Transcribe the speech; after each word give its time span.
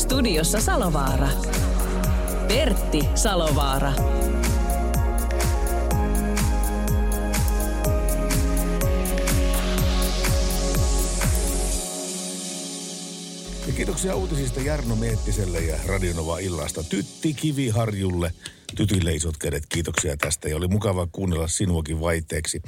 Studiossa 0.00 0.60
Salovaara. 0.60 1.28
Pertti 2.48 3.08
Salovaara. 3.14 3.92
Ja 13.66 13.72
kiitoksia 13.76 14.16
uutisista 14.16 14.60
Jarno 14.60 14.96
Miettiselle 14.96 15.60
ja 15.60 15.76
Radionova 15.86 16.38
illasta 16.38 16.82
Tytti 16.82 17.34
Kiviharjulle. 17.34 18.32
Tytille 18.76 19.14
isot 19.14 19.36
kädet, 19.36 19.66
kiitoksia 19.68 20.16
tästä 20.16 20.48
ja 20.48 20.56
oli 20.56 20.68
mukava 20.68 21.08
kuunnella 21.12 21.48
sinuakin 21.48 22.00
vaihteeksi. 22.00 22.62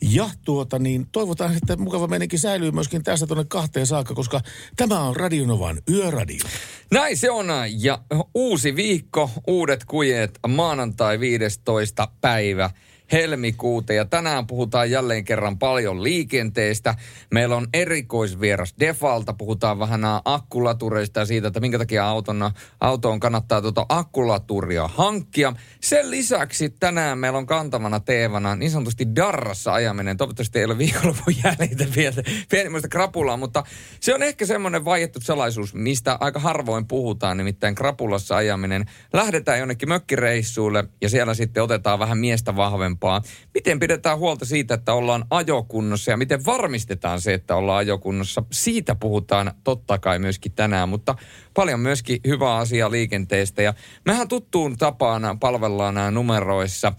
Ja 0.00 0.30
tuota 0.44 0.78
niin, 0.78 1.06
toivotaan, 1.12 1.56
että 1.56 1.76
mukava 1.76 2.06
meininki 2.06 2.38
säilyy 2.38 2.70
myöskin 2.70 3.02
tästä 3.02 3.26
tuonne 3.26 3.44
kahteen 3.48 3.86
saakka, 3.86 4.14
koska 4.14 4.40
tämä 4.76 5.00
on 5.00 5.16
Radionovan 5.16 5.82
Yöradio. 5.90 6.44
Näin 6.92 7.16
se 7.16 7.30
on. 7.30 7.46
Ja 7.78 7.98
uusi 8.34 8.76
viikko, 8.76 9.30
uudet 9.46 9.84
kujet, 9.84 10.38
maanantai 10.48 11.20
15. 11.20 12.08
päivä 12.20 12.70
helmikuuta 13.14 13.92
ja 13.92 14.04
tänään 14.04 14.46
puhutaan 14.46 14.90
jälleen 14.90 15.24
kerran 15.24 15.58
paljon 15.58 16.02
liikenteestä. 16.02 16.94
Meillä 17.30 17.56
on 17.56 17.66
erikoisvieras 17.74 18.74
Defalta, 18.80 19.32
puhutaan 19.32 19.78
vähän 19.78 20.00
akkulatureista 20.24 21.20
ja 21.20 21.26
siitä, 21.26 21.48
että 21.48 21.60
minkä 21.60 21.78
takia 21.78 22.08
auton, 22.08 22.50
autoon 22.80 23.20
kannattaa 23.20 23.62
tuota 23.62 23.86
akkulaturia 23.88 24.88
hankkia. 24.88 25.52
Sen 25.80 26.10
lisäksi 26.10 26.70
tänään 26.70 27.18
meillä 27.18 27.38
on 27.38 27.46
kantavana 27.46 28.00
teemana 28.00 28.56
niin 28.56 28.70
sanotusti 28.70 29.06
darrassa 29.16 29.72
ajaminen. 29.72 30.16
Toivottavasti 30.16 30.58
ei 30.58 30.64
ole 30.64 30.78
viikonlopun 30.78 31.34
jäljitä 31.44 31.84
vielä 31.96 32.22
pienimmäistä 32.50 32.88
krapulaa, 32.88 33.36
mutta 33.36 33.64
se 34.00 34.14
on 34.14 34.22
ehkä 34.22 34.46
semmoinen 34.46 34.84
vaiettu 34.84 35.18
salaisuus, 35.22 35.74
mistä 35.74 36.18
aika 36.20 36.40
harvoin 36.40 36.86
puhutaan, 36.86 37.36
nimittäin 37.36 37.74
krapulassa 37.74 38.36
ajaminen. 38.36 38.84
Lähdetään 39.12 39.58
jonnekin 39.58 39.88
mökkireissuille 39.88 40.84
ja 41.00 41.08
siellä 41.08 41.34
sitten 41.34 41.62
otetaan 41.62 41.98
vähän 41.98 42.18
miestä 42.18 42.56
vahvempaa 42.56 43.03
parempaa. 43.04 43.22
Miten 43.54 43.80
pidetään 43.80 44.18
huolta 44.18 44.44
siitä, 44.44 44.74
että 44.74 44.94
ollaan 44.94 45.24
ajokunnossa 45.30 46.10
ja 46.10 46.16
miten 46.16 46.44
varmistetaan 46.46 47.20
se, 47.20 47.34
että 47.34 47.56
ollaan 47.56 47.78
ajokunnossa? 47.78 48.42
Siitä 48.52 48.94
puhutaan 48.94 49.52
totta 49.64 49.98
kai 49.98 50.18
myöskin 50.18 50.52
tänään, 50.52 50.88
mutta 50.88 51.14
paljon 51.54 51.80
myöskin 51.80 52.20
hyvää 52.26 52.56
asiaa 52.56 52.90
liikenteestä. 52.90 53.62
Ja 53.62 53.74
mehän 54.04 54.28
tuttuun 54.28 54.76
tapaan 54.76 55.38
palvellaan 55.40 56.14
numeroissa 56.14 56.92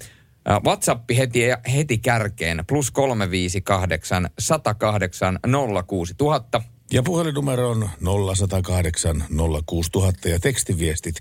WhatsApp 0.66 1.10
heti, 1.18 1.40
heti 1.76 1.98
kärkeen, 1.98 2.64
plus 2.68 2.92
358 2.92 4.30
108 4.40 5.40
06000. 5.88 6.62
Ja 6.92 7.04
puhelinnumero 7.04 7.70
on 7.70 7.90
0108 8.36 9.24
06000 9.66 10.30
ja 10.30 10.40
tekstiviestit 10.40 11.16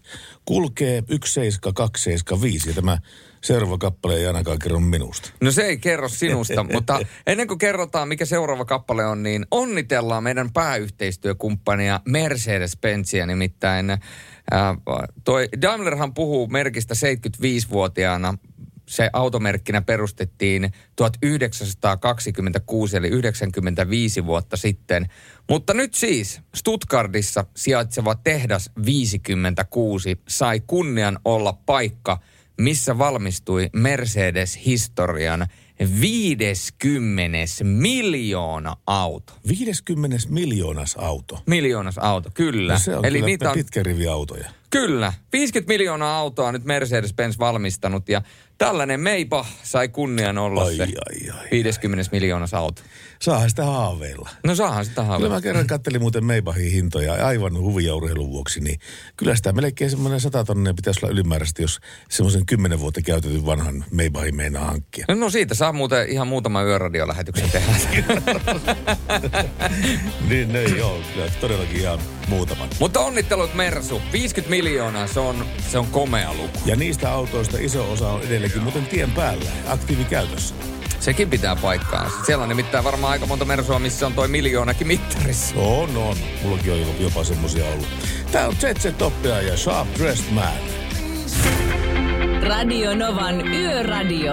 kulkee 0.44 1.02
17275 1.24 2.68
ja 2.70 2.74
tämä 2.74 2.98
seuraava 3.44 3.78
kappale 3.78 4.16
ei 4.16 4.26
ainakaan 4.26 4.58
kerro 4.58 4.80
minusta. 4.80 5.30
No 5.40 5.52
se 5.52 5.62
ei 5.62 5.78
kerro 5.78 6.08
sinusta, 6.08 6.64
mutta 6.74 7.00
ennen 7.26 7.48
kuin 7.48 7.58
kerrotaan 7.58 8.08
mikä 8.08 8.24
seuraava 8.24 8.64
kappale 8.64 9.06
on, 9.06 9.22
niin 9.22 9.46
onnitellaan 9.50 10.22
meidän 10.22 10.52
pääyhteistyökumppania 10.52 12.00
Mercedes-Benzia 12.08 13.26
nimittäin. 13.26 13.90
Ää, 13.90 13.98
toi 15.24 15.48
Daimlerhan 15.62 16.14
puhuu 16.14 16.46
merkistä 16.46 16.94
75-vuotiaana 16.94 18.38
se 18.86 19.10
automerkkinä 19.12 19.82
perustettiin 19.82 20.72
1926 20.96 22.96
eli 22.96 23.08
95 23.08 24.26
vuotta 24.26 24.56
sitten. 24.56 25.06
Mutta 25.50 25.74
nyt 25.74 25.94
siis 25.94 26.40
Stuttgartissa 26.54 27.44
sijaitseva 27.56 28.14
tehdas 28.14 28.70
56 28.86 30.20
sai 30.28 30.62
kunnian 30.66 31.18
olla 31.24 31.58
paikka, 31.66 32.20
missä 32.58 32.98
valmistui 32.98 33.70
Mercedes-historian 33.72 35.46
50 36.00 37.38
miljoona 37.62 38.76
auto. 38.86 39.32
50 39.48 40.16
miljoonas 40.28 40.96
auto. 40.96 41.38
Miljoonas 41.46 41.98
auto, 41.98 42.30
kyllä. 42.34 42.72
No 42.72 42.78
se 42.78 42.96
on 42.96 43.04
Eli 43.04 43.18
kyllä 43.18 43.26
niitä 43.26 43.50
on... 43.50 43.54
pitkä 43.54 43.82
rivi 43.82 44.06
autoja. 44.06 44.50
Kyllä. 44.70 45.12
50 45.32 45.72
miljoonaa 45.72 46.16
autoa 46.16 46.48
on 46.48 46.54
nyt 46.54 46.64
Mercedes-Benz 46.64 47.38
valmistanut 47.38 48.08
ja 48.08 48.22
tällainen 48.58 49.00
Meipa 49.00 49.46
sai 49.62 49.88
kunnian 49.88 50.38
olla 50.38 50.62
ai, 50.62 50.76
se 50.76 50.82
ai, 50.82 51.30
ai, 51.30 51.48
50 51.50 52.08
miljoonassa 52.12 52.58
auto. 52.58 52.82
Saahan 53.22 53.50
sitä 53.50 53.64
haaveilla. 53.64 54.30
No 54.44 54.54
saahan 54.54 54.84
sitä 54.84 55.02
haaveilla. 55.02 55.26
Kyllä 55.26 55.34
mä 55.34 55.40
kerran 55.40 55.66
kattelin 55.66 56.00
muuten 56.00 56.24
Meibahin 56.24 56.72
hintoja 56.72 57.26
aivan 57.26 57.58
huvia 57.58 57.94
urheilun 57.94 58.30
vuoksi, 58.30 58.60
niin 58.60 58.78
kyllä 59.16 59.36
sitä 59.36 59.52
melkein 59.52 59.90
semmoinen 59.90 60.20
sata 60.20 60.44
tonnia 60.44 60.74
pitäisi 60.74 61.00
olla 61.02 61.12
ylimääräisesti, 61.12 61.62
jos 61.62 61.80
semmoisen 62.10 62.46
kymmenen 62.46 62.80
vuotta 62.80 63.02
käytetyn 63.02 63.46
vanhan 63.46 63.84
Meibahin 63.90 64.36
meinaa 64.36 64.64
hankkia. 64.64 65.04
No, 65.08 65.14
no 65.14 65.30
siitä 65.30 65.54
saa 65.54 65.72
muuten 65.72 66.08
ihan 66.08 66.28
muutama 66.28 66.62
yöradiolähetyksen 66.62 67.50
tehdä. 67.50 67.72
niin, 70.28 70.52
ne 70.52 70.62
joo, 70.62 71.00
kyllä 71.14 71.30
todellakin 71.40 71.76
ihan 71.76 71.98
muutaman. 72.28 72.68
Mutta 72.80 73.00
onnittelut 73.00 73.54
Mersu, 73.54 74.02
50 74.12 74.50
miljoonaa, 74.50 75.06
se 75.06 75.20
on, 75.20 75.46
se 75.70 75.78
on 75.78 75.86
komea 75.86 76.34
luku. 76.34 76.58
Ja 76.66 76.76
niistä 76.76 77.12
autoista 77.12 77.58
iso 77.60 77.92
osa 77.92 78.08
on 78.08 78.22
edelleenkin 78.22 78.62
muuten 78.62 78.86
tien 78.86 79.10
päällä, 79.10 79.50
aktiivikäytössä. 79.66 80.54
Sekin 81.00 81.30
pitää 81.30 81.56
paikkaa. 81.56 82.10
Siellä 82.26 82.42
on 82.42 82.48
nimittäin 82.48 82.84
varmaan 82.84 83.12
aika 83.12 83.26
monta 83.26 83.44
Mersua, 83.44 83.78
missä 83.78 84.06
on 84.06 84.12
toi 84.12 84.28
miljoonakin 84.28 84.86
mittarissa. 84.86 85.56
On, 85.56 85.96
on. 85.96 86.16
Mullakin 86.42 86.72
on 86.72 86.78
jopa 87.00 87.24
semmosia 87.24 87.64
ollut. 87.64 87.86
Tää 88.32 88.48
on 88.48 88.56
Zetse 88.56 88.92
Toppia 88.92 89.42
ja 89.42 89.56
Sharp 89.56 89.88
Dressed 89.98 90.32
Man. 90.32 90.58
Radio 92.42 92.94
Novan 92.94 93.48
Yöradio. 93.48 94.32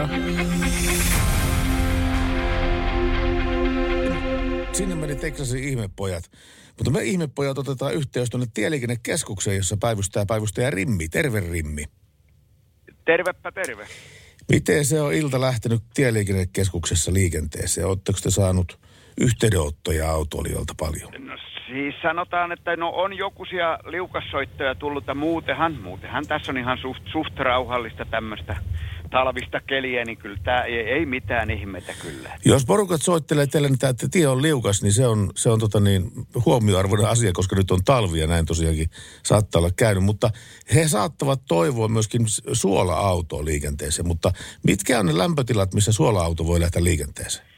Sinne 4.73 4.95
meni 4.95 5.15
Texasin 5.15 5.63
ihmepojat. 5.63 6.31
Mutta 6.77 6.91
me 6.91 7.03
ihmepojat 7.03 7.57
otetaan 7.57 7.93
yhteys 7.93 8.29
tuonne 8.29 8.47
tieliikennekeskukseen, 8.53 9.57
jossa 9.57 9.77
päivystää 9.77 10.25
päivystäjä 10.25 10.69
Rimmi. 10.69 11.09
Terve 11.09 11.39
Rimmi. 11.39 11.85
Tervepä 13.05 13.51
terve. 13.51 13.87
Miten 14.51 14.85
se 14.85 15.01
on 15.01 15.13
ilta 15.13 15.41
lähtenyt 15.41 15.81
tieliikennekeskuksessa 15.93 17.13
liikenteeseen? 17.13 17.87
Oletteko 17.87 18.19
te 18.23 18.31
saanut 18.31 18.79
yhteydenottoja 19.21 20.11
autoilijoilta 20.11 20.73
paljon? 20.79 21.11
No 21.19 21.37
siis 21.67 21.95
sanotaan, 22.01 22.51
että 22.51 22.75
no 22.75 22.89
on 22.89 23.17
jokuisia 23.17 23.79
liukassoittoja 23.85 24.75
tullut, 24.75 25.03
muutenhan, 25.15 25.73
muutenhan 25.83 26.27
tässä 26.27 26.51
on 26.51 26.57
ihan 26.57 26.77
suht, 26.77 27.01
suht 27.11 27.39
rauhallista 27.39 28.05
tämmöistä 28.05 28.55
talvista 29.11 29.61
keliä, 29.61 30.05
niin 30.05 30.17
kyllä 30.17 30.37
tämä 30.43 30.61
ei, 30.61 30.75
ei 30.75 31.05
mitään 31.05 31.51
ihmettä 31.51 31.93
kyllä. 32.01 32.39
Jos 32.45 32.65
porukat 32.65 33.01
soittelee 33.01 33.47
teille, 33.47 33.69
että 33.89 34.07
tie 34.11 34.27
on 34.27 34.41
liukas, 34.41 34.83
niin 34.83 34.93
se 34.93 35.07
on, 35.07 35.31
se 35.35 35.49
on 35.49 35.59
tota 35.59 35.79
niin, 35.79 36.11
huomioarvoinen 36.45 37.09
asia, 37.09 37.31
koska 37.33 37.55
nyt 37.55 37.71
on 37.71 37.83
talvi 37.85 38.19
ja 38.19 38.27
näin 38.27 38.45
tosiaankin 38.45 38.89
saattaa 39.23 39.59
olla 39.59 39.71
käynyt. 39.75 40.03
Mutta 40.03 40.29
he 40.73 40.87
saattavat 40.87 41.41
toivoa 41.47 41.87
myöskin 41.87 42.25
suola-autoa 42.53 43.45
liikenteeseen. 43.45 44.07
Mutta 44.07 44.31
mitkä 44.63 44.99
on 44.99 45.05
ne 45.05 45.17
lämpötilat, 45.17 45.73
missä 45.73 45.91
suola-auto 45.91 46.45
voi 46.45 46.59
lähteä 46.59 46.83
liikenteeseen? 46.83 47.50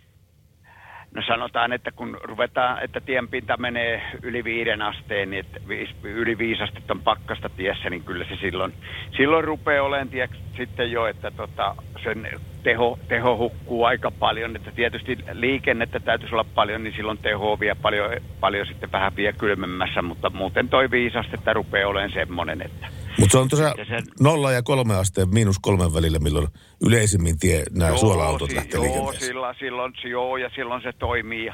No 1.15 1.21
sanotaan, 1.27 1.73
että 1.73 1.91
kun 1.91 2.17
ruvetaan, 2.23 2.83
että 2.83 3.01
tienpinta 3.01 3.57
menee 3.57 4.01
yli 4.21 4.43
viiden 4.43 4.81
asteen, 4.81 5.29
niin 5.29 5.45
että 5.45 5.59
viis, 5.67 5.89
yli 6.03 6.37
viisi 6.37 6.63
astetta 6.63 6.93
on 6.93 7.01
pakkasta 7.01 7.49
tiessä, 7.49 7.89
niin 7.89 8.03
kyllä 8.03 8.25
se 8.25 8.35
silloin, 8.35 8.73
silloin 9.17 9.43
rupeaa 9.43 9.85
olemaan 9.85 10.09
tie, 10.09 10.29
sitten 10.57 10.91
jo, 10.91 11.05
että 11.05 11.31
tota, 11.31 11.75
sen 12.03 12.27
teho, 12.63 12.99
teho 13.07 13.37
hukkuu 13.37 13.83
aika 13.83 14.11
paljon. 14.11 14.55
Että 14.55 14.71
tietysti 14.71 15.17
liikennettä 15.33 15.99
täytyisi 15.99 16.35
olla 16.35 16.45
paljon, 16.55 16.83
niin 16.83 16.93
silloin 16.95 17.17
teho 17.17 17.59
vie 17.59 17.75
paljon, 17.81 18.11
paljon 18.39 18.65
sitten 18.65 18.91
vähän 18.91 19.15
vielä 19.15 19.37
kylmemmässä, 19.37 20.01
mutta 20.01 20.29
muuten 20.29 20.69
toi 20.69 20.91
viisi 20.91 21.17
astetta 21.17 21.53
rupeaa 21.53 21.89
olemaan 21.89 22.11
semmoinen, 22.11 22.61
että 22.61 22.87
Mutta 23.19 23.31
se 23.31 23.37
on 23.37 23.47
tosiaan 23.47 23.73
Ja 23.77 23.85
sen- 23.85 24.03
nolla 24.19 24.51
ja 24.51 24.63
kolme 24.63 24.95
asteen 24.95 25.29
miinus 25.29 25.59
kolmen 25.59 25.93
välillä, 25.93 26.19
milloin 26.19 26.47
yleisimmin 26.85 27.39
tie, 27.39 27.63
nämä 27.71 27.97
suola-autot 27.97 28.49
si- 28.49 28.55
lähtee 28.55 28.79
joo, 28.79 29.13
silloin, 29.13 29.55
silloin, 29.59 29.93
joo, 30.11 30.37
ja 30.37 30.49
silloin 30.55 30.81
se 30.81 30.93
toimii. 30.99 31.45
Ja, 31.45 31.53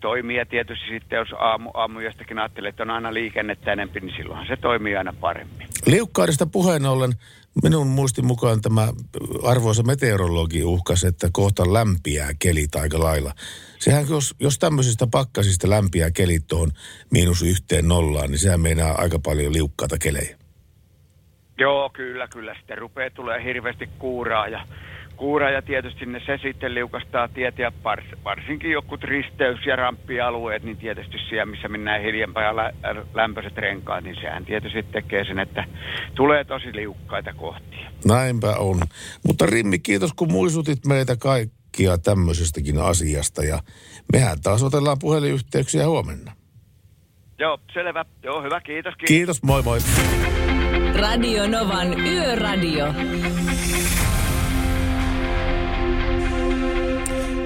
toimii 0.00 0.36
ja 0.36 0.46
tietysti 0.46 0.84
sitten, 0.90 1.16
jos 1.16 1.28
aamu, 1.38 1.70
aamujastakin 1.74 2.38
ajattelee, 2.38 2.68
että 2.68 2.82
on 2.82 2.90
aina 2.90 3.14
liikennettä 3.14 3.72
enempi, 3.72 4.00
niin 4.00 4.16
silloinhan 4.16 4.46
se 4.46 4.56
toimii 4.56 4.96
aina 4.96 5.14
paremmin. 5.20 5.68
Liukkaudesta 5.86 6.46
puheen 6.46 6.86
ollen, 6.86 7.12
minun 7.62 7.86
muistin 7.86 8.26
mukaan 8.26 8.60
tämä 8.60 8.88
arvoisa 9.42 9.82
meteorologi 9.82 10.64
uhkasi, 10.64 11.06
että 11.06 11.28
kohta 11.32 11.72
lämpiää 11.72 12.30
kelit 12.38 12.74
aika 12.74 13.00
lailla. 13.00 13.32
Sehän 13.78 14.08
jos, 14.10 14.34
jos 14.40 14.58
tämmöisistä 14.58 15.06
pakkasista 15.06 15.70
lämpiää 15.70 16.10
kelit 16.10 16.46
tuohon 16.46 16.70
miinus 17.10 17.42
yhteen 17.42 17.88
nollaan, 17.88 18.30
niin 18.30 18.38
sehän 18.38 18.60
meinaa 18.60 18.94
aika 18.98 19.18
paljon 19.18 19.52
liukkaita 19.52 19.98
kelejä. 19.98 20.36
Joo, 21.58 21.90
kyllä, 21.92 22.28
kyllä. 22.28 22.54
Sitten 22.54 22.78
rupeaa 22.78 23.10
tulee 23.10 23.44
hirveästi 23.44 23.88
kuuraa 23.98 24.48
ja 24.48 24.60
kuuraa 25.16 25.50
ja 25.50 25.62
tietysti 25.62 26.06
ne 26.06 26.20
se 26.26 26.38
sitten 26.42 26.74
liukastaa 26.74 27.28
tiet 27.28 27.58
ja 27.58 27.72
vars, 27.84 28.04
varsinkin 28.24 28.70
jokut 28.70 29.04
risteys- 29.04 29.66
ja 29.66 29.76
ramppialueet, 29.76 30.62
niin 30.62 30.76
tietysti 30.76 31.16
siellä, 31.28 31.46
missä 31.46 31.68
mennään 31.68 32.02
hiljempaa 32.02 32.42
ja 32.42 32.56
lä- 32.56 32.72
lämpöiset 33.14 33.56
renkaat, 33.56 34.04
niin 34.04 34.16
sehän 34.20 34.44
tietysti 34.44 34.82
tekee 34.82 35.24
sen, 35.24 35.38
että 35.38 35.64
tulee 36.14 36.44
tosi 36.44 36.74
liukkaita 36.74 37.32
kohtia. 37.32 37.90
Näinpä 38.04 38.56
on. 38.56 38.80
Mutta 39.26 39.46
Rimmi, 39.46 39.78
kiitos 39.78 40.12
kun 40.12 40.32
muistutit 40.32 40.86
meitä 40.86 41.16
kaikkia 41.16 41.98
tämmöisestäkin 41.98 42.78
asiasta 42.78 43.44
ja 43.44 43.58
mehän 44.12 44.40
taas 44.42 44.62
otellaan 44.62 44.98
puhelinyhteyksiä 45.00 45.86
huomenna. 45.86 46.32
Joo, 47.38 47.58
selvä. 47.72 48.04
Joo, 48.22 48.42
hyvä, 48.42 48.60
kiitos. 48.60 48.94
kiitos. 48.94 49.08
Kiitos, 49.08 49.42
moi 49.42 49.62
moi. 49.62 49.78
Radio 50.96 51.46
Novan 51.46 52.00
Yöradio. 52.00 52.94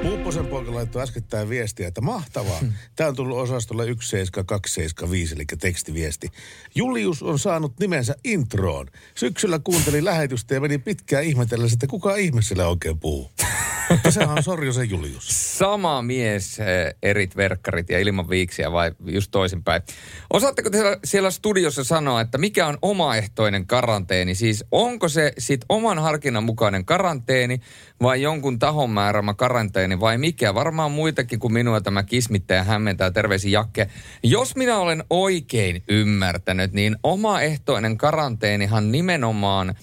Puupposen 0.03 0.47
poika 0.47 0.75
laittoi 0.75 1.03
äskettäin 1.03 1.49
viestiä, 1.49 1.89
että 1.89 2.01
mahtavaa. 2.01 2.61
Tämä 2.97 3.09
on 3.09 3.17
tullut 3.17 3.39
osastolle 3.39 3.83
17275, 3.85 5.35
eli 5.35 5.45
tekstiviesti. 5.61 6.29
Julius 6.75 7.23
on 7.23 7.39
saanut 7.39 7.73
nimensä 7.81 8.15
introon. 8.25 8.87
Syksyllä 9.15 9.61
kuuntelin 9.65 10.05
lähetystä 10.05 10.55
ja 10.55 10.61
meni 10.61 10.79
pitkään 10.79 11.25
ihmetellessä, 11.25 11.75
että 11.75 11.87
kuka 11.87 12.17
ihme 12.17 12.43
sillä 12.43 12.69
oikein 12.69 12.99
puhuu. 12.99 13.31
Sehän 14.09 14.37
on 14.37 14.43
Sorjosen 14.43 14.91
Julius. 14.91 15.59
Sama 15.59 16.03
mies, 16.03 16.61
eh, 16.61 16.95
erit 17.03 17.37
verkkarit 17.37 17.91
ja 17.91 17.99
ilman 17.99 18.29
viiksiä 18.29 18.73
vai 18.73 18.93
just 19.07 19.31
toisinpäin. 19.31 19.83
Osaatteko 20.33 20.71
te 20.71 20.79
siellä, 20.79 20.97
siellä 21.05 21.31
studiossa 21.31 21.85
sanoa, 21.85 22.21
että 22.21 22.39
mikä 22.39 22.67
on 22.67 22.79
omaehtoinen 22.83 23.67
karanteeni? 23.67 24.35
Siis 24.35 24.65
onko 24.71 25.09
se 25.09 25.33
sit 25.39 25.65
oman 25.69 25.99
harkinnan 25.99 26.45
mukainen 26.45 26.85
karanteeni 26.85 27.61
vai 28.03 28.23
jonkun 28.23 28.59
tahon 28.59 28.91
määrämä 28.91 29.35
karanteeni 29.35 30.01
vai 30.01 30.19
mikä? 30.19 30.55
Varmaan 30.55 30.93
muitakin 30.93 31.39
kuin 31.39 31.53
minua 31.53 31.81
tämä 31.81 32.03
kismittää 32.03 32.57
ja 32.57 32.65
hämmentää. 32.65 33.11
Terveisin 33.11 33.53
Jakke. 33.53 33.87
Jos 34.23 34.57
minä 34.57 34.79
olen 34.79 35.05
oikein 35.11 35.83
ymmärtänyt, 35.89 36.73
niin 36.73 36.97
omaehtoinen 37.03 37.97
karanteenihan 37.97 38.93
nimenomaan... 38.93 39.75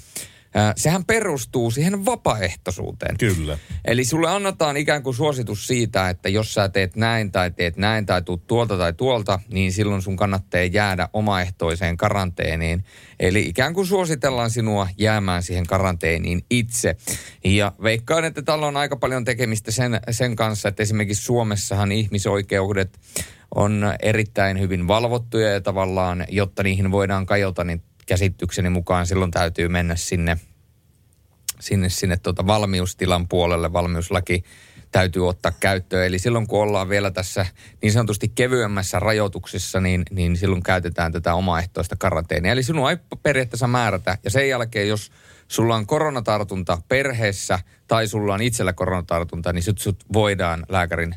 Sehän 0.76 1.06
perustuu 1.06 1.72
siihen 1.72 2.06
vapaaehtoisuuteen. 2.06 3.18
Kyllä. 3.18 3.58
Eli 3.86 4.06
sulle 4.06 4.30
annetaan 4.30 4.78
ikään 4.78 5.04
kuin 5.04 5.16
suositus 5.16 5.68
siitä, 5.68 6.10
että 6.10 6.30
jos 6.30 6.54
sä 6.54 6.70
teet 6.70 6.96
näin 6.96 7.32
tai 7.32 7.52
teet 7.52 7.78
näin 7.78 8.06
tai 8.06 8.22
tuut 8.22 8.48
tuolta 8.48 8.78
tai 8.78 8.94
tuolta, 8.94 9.40
niin 9.50 9.74
silloin 9.74 10.02
sun 10.02 10.16
kannattaa 10.16 10.62
jäädä 10.62 11.10
omaehtoiseen 11.14 11.98
karanteeniin. 11.98 12.84
Eli 13.20 13.42
ikään 13.42 13.74
kuin 13.74 13.88
suositellaan 13.88 14.50
sinua 14.50 14.88
jäämään 14.98 15.44
siihen 15.44 15.68
karanteeniin 15.68 16.46
itse. 16.50 16.96
Ja 17.44 17.72
veikkaan, 17.84 18.26
että 18.26 18.42
tällä 18.42 18.68
on 18.68 18.78
aika 18.78 18.96
paljon 18.96 19.26
tekemistä 19.26 19.72
sen, 19.72 20.00
sen 20.12 20.36
kanssa, 20.36 20.70
että 20.70 20.84
esimerkiksi 20.84 21.24
Suomessahan 21.24 21.92
ihmisoikeudet 21.92 23.00
on 23.56 23.94
erittäin 24.02 24.60
hyvin 24.60 24.88
valvottuja 24.88 25.52
ja 25.52 25.62
tavallaan, 25.62 26.26
jotta 26.30 26.64
niihin 26.64 26.92
voidaan 26.92 27.26
kajota, 27.26 27.64
niin 27.64 27.84
käsitykseni 28.06 28.70
mukaan 28.70 29.08
silloin 29.08 29.32
täytyy 29.32 29.68
mennä 29.68 29.96
sinne 29.96 30.38
sinne, 31.60 31.90
sinne 31.90 32.18
tuota 32.18 32.48
valmiustilan 32.48 33.28
puolelle, 33.28 33.74
valmiuslaki 33.74 34.44
täytyy 34.92 35.28
ottaa 35.28 35.52
käyttöön. 35.60 36.06
Eli 36.06 36.20
silloin 36.20 36.48
kun 36.48 36.62
ollaan 36.62 36.90
vielä 36.90 37.12
tässä 37.12 37.46
niin 37.82 37.92
sanotusti 37.92 38.32
kevyemmässä 38.36 39.00
rajoituksissa, 39.00 39.80
niin, 39.80 40.04
niin 40.12 40.38
silloin 40.38 40.64
käytetään 40.64 41.12
tätä 41.12 41.34
omaehtoista 41.34 41.96
karanteenia. 41.96 42.52
Eli 42.52 42.64
sinua 42.64 42.92
ei 42.92 42.98
periaatteessa 43.24 43.68
määrätä. 43.68 44.18
Ja 44.24 44.32
sen 44.32 44.50
jälkeen, 44.50 44.88
jos 44.88 45.12
sulla 45.48 45.76
on 45.76 45.88
koronatartunta 45.88 46.82
perheessä 46.88 47.60
tai 47.88 48.08
sulla 48.08 48.34
on 48.34 48.42
itsellä 48.42 48.74
koronatartunta, 48.74 49.54
niin 49.54 49.64
sut, 49.64 49.80
sut 49.80 50.04
voidaan 50.14 50.66
lääkärin 50.70 51.16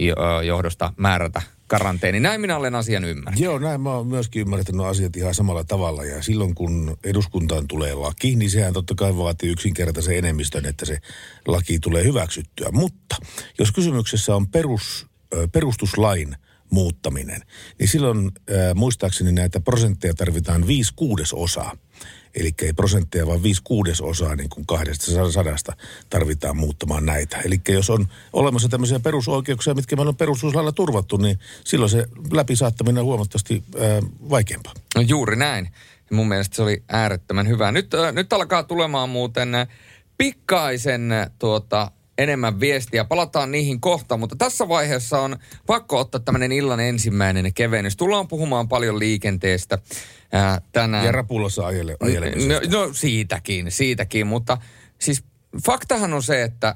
jo- 0.00 0.40
johdosta 0.40 0.92
määrätä 0.96 1.42
karanteeni. 1.68 2.20
Näin 2.20 2.40
minä 2.40 2.56
olen 2.56 2.74
asian 2.74 3.04
ymmärtänyt. 3.04 3.40
Joo, 3.40 3.58
näin 3.58 3.80
mä 3.80 3.90
oon 3.90 4.06
myöskin 4.06 4.40
ymmärtänyt 4.40 4.86
asiat 4.86 5.16
ihan 5.16 5.34
samalla 5.34 5.64
tavalla. 5.64 6.04
Ja 6.04 6.22
silloin 6.22 6.54
kun 6.54 6.96
eduskuntaan 7.04 7.68
tulee 7.68 7.94
laki, 7.94 8.36
niin 8.36 8.50
sehän 8.50 8.72
totta 8.72 8.94
kai 8.94 9.16
vaatii 9.16 9.50
yksinkertaisen 9.50 10.18
enemmistön, 10.18 10.66
että 10.66 10.86
se 10.86 10.98
laki 11.46 11.78
tulee 11.78 12.04
hyväksyttyä. 12.04 12.68
Mutta 12.72 13.16
jos 13.58 13.72
kysymyksessä 13.72 14.36
on 14.36 14.48
perus, 14.48 15.06
perustuslain 15.52 16.36
muuttaminen, 16.70 17.42
niin 17.78 17.88
silloin 17.88 18.30
muistaakseni 18.74 19.32
näitä 19.32 19.60
prosentteja 19.60 20.14
tarvitaan 20.14 20.66
viisi 20.66 20.92
kuudesosaa. 20.96 21.76
Eli 22.34 22.54
ei 22.62 22.72
prosentteja, 22.72 23.26
vaan 23.26 23.42
viisi 23.42 23.62
kuudesosaa 23.64 24.36
niin 24.36 24.48
kuin 24.48 24.66
kahdesta 24.66 25.30
sadasta 25.30 25.72
tarvitaan 26.10 26.56
muuttamaan 26.56 27.06
näitä. 27.06 27.36
Eli 27.44 27.60
jos 27.68 27.90
on 27.90 28.08
olemassa 28.32 28.68
tämmöisiä 28.68 29.00
perusoikeuksia, 29.00 29.74
mitkä 29.74 29.96
meillä 29.96 30.10
on 30.10 30.16
perustuslailla 30.16 30.72
turvattu, 30.72 31.16
niin 31.16 31.38
silloin 31.64 31.90
se 31.90 32.06
läpisaattaminen 32.32 32.98
on 32.98 33.06
huomattavasti 33.06 33.64
äh, 33.74 34.10
vaikeampaa. 34.30 34.72
No 34.94 35.00
juuri 35.00 35.36
näin. 35.36 35.68
Mun 36.10 36.28
mielestä 36.28 36.56
se 36.56 36.62
oli 36.62 36.82
äärettömän 36.88 37.48
hyvä. 37.48 37.72
Nyt, 37.72 37.94
äh, 37.94 38.12
nyt 38.12 38.32
alkaa 38.32 38.62
tulemaan 38.62 39.08
muuten 39.08 39.54
äh, 39.54 39.68
pikkaisen 40.18 41.12
äh, 41.12 41.30
tuota, 41.38 41.90
enemmän 42.18 42.60
viestiä. 42.60 43.04
Palataan 43.04 43.50
niihin 43.50 43.80
kohta, 43.80 44.16
mutta 44.16 44.36
tässä 44.36 44.68
vaiheessa 44.68 45.20
on 45.20 45.36
pakko 45.66 45.98
ottaa 45.98 46.20
tämmöinen 46.20 46.52
illan 46.52 46.80
ensimmäinen 46.80 47.54
kevennys. 47.54 47.96
Tullaan 47.96 48.28
puhumaan 48.28 48.68
paljon 48.68 48.98
liikenteestä 48.98 49.78
äh, 50.34 50.60
tänään. 50.72 51.06
Ja 51.06 51.12
rapulassa 51.12 51.66
ajele. 51.66 51.96
No, 52.00 52.78
no 52.78 52.92
siitäkin, 52.92 53.70
siitäkin, 53.70 54.26
mutta 54.26 54.58
siis 54.98 55.24
faktahan 55.66 56.12
on 56.14 56.22
se, 56.22 56.42
että 56.42 56.74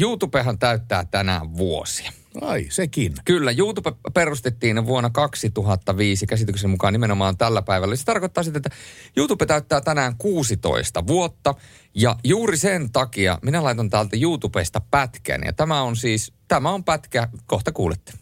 YouTubehan 0.00 0.58
täyttää 0.58 1.04
tänään 1.04 1.56
vuosia. 1.56 2.12
Ai, 2.40 2.66
sekin. 2.68 3.14
Kyllä, 3.24 3.54
YouTube 3.58 3.92
perustettiin 4.14 4.86
vuonna 4.86 5.10
2005 5.10 6.26
käsityksen 6.26 6.70
mukaan 6.70 6.92
nimenomaan 6.92 7.36
tällä 7.36 7.62
päivällä. 7.62 7.96
Se 7.96 8.04
tarkoittaa 8.04 8.44
sitten, 8.44 8.62
että 8.66 8.76
YouTube 9.16 9.46
täyttää 9.46 9.80
tänään 9.80 10.14
16 10.18 11.06
vuotta 11.06 11.54
ja 11.94 12.16
juuri 12.24 12.56
sen 12.56 12.92
takia 12.92 13.38
minä 13.42 13.64
laitan 13.64 13.90
täältä 13.90 14.16
YouTubesta 14.20 14.80
pätkän 14.90 15.40
ja 15.44 15.52
tämä 15.52 15.82
on 15.82 15.96
siis, 15.96 16.32
tämä 16.48 16.70
on 16.70 16.84
pätkä, 16.84 17.28
kohta 17.46 17.72
kuulette. 17.72 18.12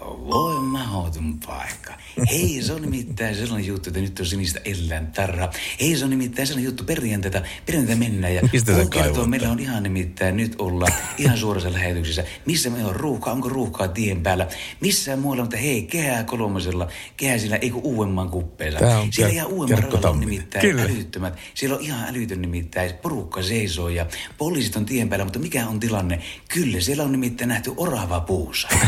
Voi 0.00 0.60
mahdoton 0.60 1.40
paikka. 1.46 1.92
Hei, 2.30 2.62
se 2.62 2.72
on 2.72 2.82
nimittäin 2.82 3.34
sellainen 3.34 3.66
juttu, 3.66 3.90
että 3.90 4.00
nyt 4.00 4.20
on 4.20 4.26
sinistä 4.26 4.60
ellän 4.64 5.06
tarra. 5.06 5.50
Hei, 5.80 5.96
se 5.96 6.04
on 6.04 6.10
nimittäin 6.10 6.46
sellainen 6.46 6.66
juttu 6.66 6.84
perjantaita, 6.84 7.42
perjantaita 7.66 7.98
mennään. 7.98 8.34
Ja 8.34 8.42
Mistä 8.52 8.72
sä 8.72 8.78
kertoa, 8.78 9.02
kaivot 9.02 9.30
meillä 9.30 9.50
on 9.50 9.58
ihan 9.58 9.82
nimittäin 9.82 10.36
nyt 10.36 10.54
olla 10.58 10.86
ihan 11.18 11.38
suorassa 11.38 11.72
lähetyksessä. 11.72 12.24
Missä 12.46 12.70
meillä 12.70 12.88
on 12.88 12.96
ruuhka, 12.96 13.32
onko 13.32 13.48
ruuhkaa 13.48 13.88
tien 13.88 14.22
päällä? 14.22 14.48
Missään 14.80 15.18
muualla, 15.18 15.42
mutta 15.42 15.56
hei, 15.56 15.82
kehää 15.82 16.24
kolmosella, 16.24 16.88
kehää 17.16 17.38
sillä, 17.38 17.56
eikö 17.56 17.76
uudemman 17.76 18.30
kuppeella. 18.30 18.78
Siellä 19.10 19.32
ihan 19.32 19.48
uudemman 19.48 19.82
radalla 19.82 20.10
on 20.10 20.20
nimittäin 20.20 20.62
Kyllä. 20.62 20.82
älyttömät. 20.82 21.34
Siellä 21.54 21.76
on 21.76 21.82
ihan 21.82 22.08
älytön 22.08 22.42
nimittäin, 22.42 22.94
porukka 22.94 23.42
seisoo 23.42 23.88
ja 23.88 24.06
poliisit 24.38 24.76
on 24.76 24.84
tien 24.84 25.08
päällä, 25.08 25.24
mutta 25.24 25.38
mikä 25.38 25.66
on 25.68 25.80
tilanne? 25.80 26.18
Kyllä, 26.48 26.80
siellä 26.80 27.04
on 27.04 27.12
nimittäin 27.12 27.48
nähty 27.48 27.72
orava 27.76 28.20
puussa. 28.20 28.68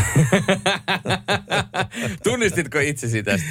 Tunnistitko 2.23 2.79
itsesi 2.79 3.14
tästä? 3.23 3.47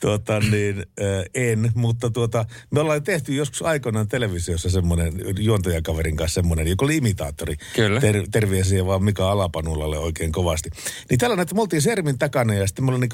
Tuota 0.00 0.40
niin, 0.40 0.86
en, 1.34 1.72
mutta 1.74 2.10
tuota, 2.10 2.44
me 2.70 2.80
ollaan 2.80 3.02
tehty 3.02 3.34
joskus 3.34 3.62
aikoinaan 3.62 4.08
televisiossa 4.08 4.70
semmoinen 4.70 5.12
juontajakaverin 5.38 6.16
kanssa 6.16 6.34
semmoinen, 6.34 6.66
joka 6.66 6.84
oli 6.84 6.96
imitaattori. 6.96 7.56
Kyllä. 7.74 8.00
Ter, 8.00 8.26
terveisiä 8.30 8.86
vaan 8.86 9.04
Mika 9.04 9.30
Alapanulalle 9.30 9.98
oikein 9.98 10.32
kovasti. 10.32 10.70
Niin 11.10 11.18
tällainen, 11.18 11.42
että 11.42 11.54
me 11.54 11.60
oltiin 11.60 11.82
Sermin 11.82 12.18
takana 12.18 12.54
ja 12.54 12.66
sitten 12.66 12.84
mulla 12.84 12.98
niin 12.98 13.10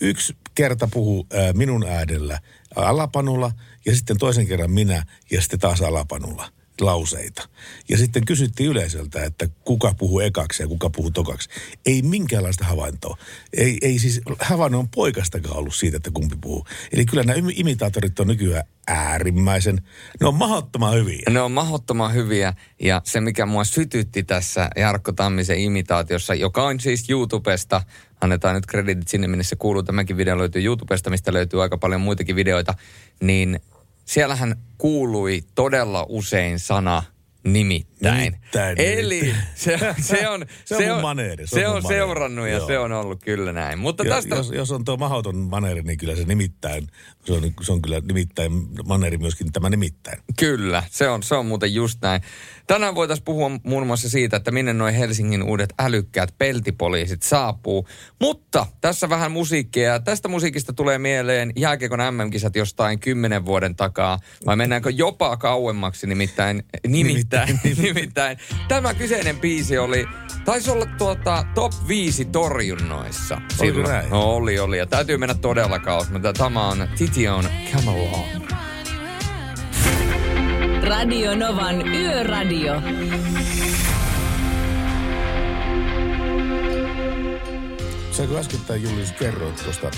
yksi 0.00 0.36
kerta 0.54 0.88
puhu 0.92 1.26
minun 1.54 1.84
äänellä 1.88 2.38
Alapanula 2.76 3.52
ja 3.86 3.96
sitten 3.96 4.18
toisen 4.18 4.46
kerran 4.46 4.70
minä 4.70 5.04
ja 5.30 5.40
sitten 5.40 5.60
taas 5.60 5.80
Alapanula. 5.80 6.48
Lauseita. 6.82 7.48
Ja 7.88 7.98
sitten 7.98 8.24
kysyttiin 8.24 8.70
yleisöltä, 8.70 9.24
että 9.24 9.48
kuka 9.64 9.94
puhuu 9.94 10.20
ekaksi 10.20 10.62
ja 10.62 10.68
kuka 10.68 10.90
puhuu 10.90 11.10
tokaksi. 11.10 11.48
Ei 11.86 12.02
minkäänlaista 12.02 12.64
havaintoa. 12.64 13.16
Ei, 13.52 13.78
ei 13.82 13.98
siis 13.98 14.20
havainnon 14.40 14.88
poikastakaan 14.88 15.56
ollut 15.56 15.74
siitä, 15.74 15.96
että 15.96 16.10
kumpi 16.10 16.36
puhuu. 16.40 16.66
Eli 16.92 17.06
kyllä 17.06 17.22
nämä 17.22 17.38
imi- 17.38 17.54
imitaattorit 17.56 18.20
on 18.20 18.26
nykyään 18.26 18.64
äärimmäisen, 18.86 19.82
ne 20.20 20.26
on 20.26 20.34
mahdottoman 20.34 20.94
hyviä. 20.94 21.22
Ne 21.30 21.40
on 21.40 21.52
mahdottoman 21.52 22.14
hyviä 22.14 22.54
ja 22.80 23.02
se 23.04 23.20
mikä 23.20 23.46
mua 23.46 23.64
sytytti 23.64 24.22
tässä 24.22 24.70
Jarkko 24.76 25.12
Tammisen 25.12 25.58
imitaatiossa, 25.58 26.34
joka 26.34 26.62
on 26.62 26.80
siis 26.80 27.10
YouTubesta, 27.10 27.82
annetaan 28.20 28.54
nyt 28.54 28.66
kreditit 28.66 29.08
sinne, 29.08 29.26
minne 29.26 29.44
se 29.44 29.56
kuuluu. 29.56 29.82
Tämäkin 29.82 30.16
video 30.16 30.38
löytyy 30.38 30.64
YouTubesta, 30.64 31.10
mistä 31.10 31.32
löytyy 31.32 31.62
aika 31.62 31.78
paljon 31.78 32.00
muitakin 32.00 32.36
videoita. 32.36 32.74
Niin 33.20 33.60
siellähän 34.04 34.54
kuului 34.78 35.42
todella 35.54 36.06
usein 36.08 36.58
sana 36.58 37.02
nimittäin. 37.44 38.32
Nimittäin, 38.32 38.80
Eli 38.80 39.20
nimittäin. 39.20 39.46
se, 39.54 39.78
se 40.00 40.28
on, 40.28 40.46
Se 40.64 40.76
on 40.76 40.84
mun 40.94 41.02
maneeri, 41.02 41.46
se 41.46 41.54
on 41.56 41.60
se 41.60 41.68
on 41.68 41.82
maneeri. 41.82 41.96
seurannut 42.06 42.46
ja 42.48 42.56
Joo. 42.56 42.66
se 42.66 42.78
on 42.78 42.92
ollut 42.92 43.22
kyllä 43.24 43.52
näin. 43.52 43.78
Mutta 43.78 44.04
Ja, 44.06 44.14
tästä... 44.14 44.34
jos, 44.34 44.50
jos 44.50 44.70
on 44.70 44.84
tuo 44.84 44.96
mahdoton 44.96 45.36
maneeri, 45.36 45.82
niin 45.82 45.98
kyllä 45.98 46.16
se 46.16 46.24
nimittäin, 46.24 46.86
se 47.24 47.32
on, 47.32 47.52
se 47.62 47.72
on 47.72 47.82
kyllä 47.82 48.00
nimittäin 48.00 48.52
maneeri 48.84 49.18
myöskin 49.18 49.52
tämä 49.52 49.70
nimittäin. 49.70 50.18
Kyllä, 50.38 50.82
se 50.90 51.08
on, 51.08 51.22
se 51.22 51.34
on 51.34 51.46
muuten 51.46 51.74
just 51.74 51.98
näin. 52.02 52.22
Tänään 52.66 52.94
voitaisiin 52.94 53.24
puhua 53.24 53.50
muun 53.62 53.86
muassa 53.86 54.10
siitä, 54.10 54.36
että 54.36 54.50
minne 54.50 54.72
noin 54.72 54.94
Helsingin 54.94 55.42
uudet 55.42 55.74
älykkäät 55.78 56.34
peltipoliisit 56.38 57.22
saapuu. 57.22 57.88
Mutta 58.20 58.66
tässä 58.80 59.08
vähän 59.08 59.32
musiikkia. 59.32 60.00
Tästä 60.00 60.28
musiikista 60.28 60.72
tulee 60.72 60.98
mieleen 60.98 61.52
jääkiekon 61.56 61.98
MM-kisat 61.98 62.56
jostain 62.56 62.98
kymmenen 62.98 63.44
vuoden 63.44 63.76
takaa. 63.76 64.18
Vai 64.46 64.56
mennäänkö 64.56 64.90
jopa 64.90 65.36
kauemmaksi 65.36 66.06
nimittäin? 66.06 66.62
Nimittäin, 66.86 67.60
nimittäin. 67.82 68.38
Tämä 68.68 68.94
kyseinen 68.94 69.40
biisi 69.40 69.78
oli, 69.78 70.06
taisi 70.44 70.70
olla 70.70 70.86
tuota 70.86 71.44
top 71.54 71.72
5 71.88 72.24
torjunnoissa. 72.24 73.40
Silloin. 73.58 73.88
näin? 73.88 74.10
No, 74.10 74.22
oli, 74.22 74.58
oli. 74.58 74.78
Ja 74.78 74.86
täytyy 74.86 75.18
mennä 75.18 75.34
todella 75.34 75.78
kauas. 75.78 76.10
Mutta 76.10 76.32
tämä 76.32 76.68
on 76.68 76.88
Tition 76.98 77.44
Camelot. 77.72 78.41
Radio 80.82 81.34
Novan 81.34 81.88
Yöradio. 81.88 82.82
Sä 88.10 88.22
äskettäin 88.38 88.82
Julius 88.82 89.12
kerroit 89.12 89.64
tuosta, 89.64 89.90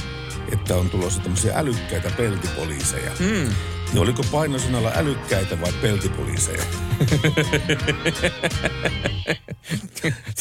että 0.52 0.76
on 0.76 0.90
tulossa 0.90 1.22
tämmöisiä 1.22 1.58
älykkäitä 1.58 2.10
peltipoliiseja. 2.16 3.10
Mm. 3.20 3.54
Niin 3.92 3.98
oliko 4.02 4.24
painosanalla 4.32 4.92
älykkäitä 4.94 5.60
vai 5.60 5.72
peltipoliiseja? 5.72 6.62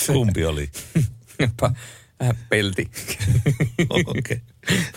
Kumpi 0.13 0.45
oli? 0.45 0.69
Äh, 2.23 2.35
pelti. 2.49 2.91
Okei, 3.89 4.41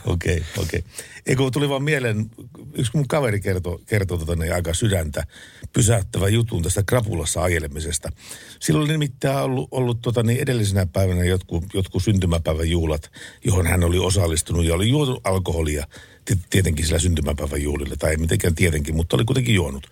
okei, 0.05 0.43
okei. 0.59 0.85
Eikö 1.27 1.43
tuli 1.53 1.69
vaan 1.69 1.83
mieleen, 1.83 2.31
yksi 2.75 2.93
mun 2.95 3.09
kaveri 3.09 3.41
kertoi, 3.41 3.79
kertoi 3.87 4.19
tota, 4.19 4.33
aika 4.55 4.75
sydäntä 4.75 5.27
pysäyttävä 5.73 6.29
jutun 6.29 6.63
tästä 6.63 6.83
krapulassa 6.87 7.43
ajelemisesta. 7.43 8.13
Silloin 8.61 8.85
oli 8.85 8.93
nimittäin 8.93 9.39
ollut, 9.39 9.69
ollut 9.71 10.01
tota, 10.03 10.23
niin 10.23 10.41
edellisenä 10.41 10.87
päivänä 10.87 11.25
jotkut, 11.25 11.65
jotkut 11.75 12.03
syntymäpäivän 12.03 12.71
juhlat, 12.71 13.11
johon 13.45 13.67
hän 13.67 13.85
oli 13.85 13.99
osallistunut 13.99 14.65
ja 14.65 14.75
oli 14.75 14.89
juotu 14.89 15.21
alkoholia 15.25 15.87
ti- 16.25 16.39
tietenkin 16.51 16.87
sillä 16.87 16.99
syntymäpäivän 16.99 17.63
juhlilla, 17.63 17.97
tai 17.97 18.11
ei 18.11 18.17
mitenkään 18.17 18.55
tietenkin, 18.55 18.97
mutta 18.97 19.17
oli 19.17 19.25
kuitenkin 19.25 19.55
juonut. 19.55 19.87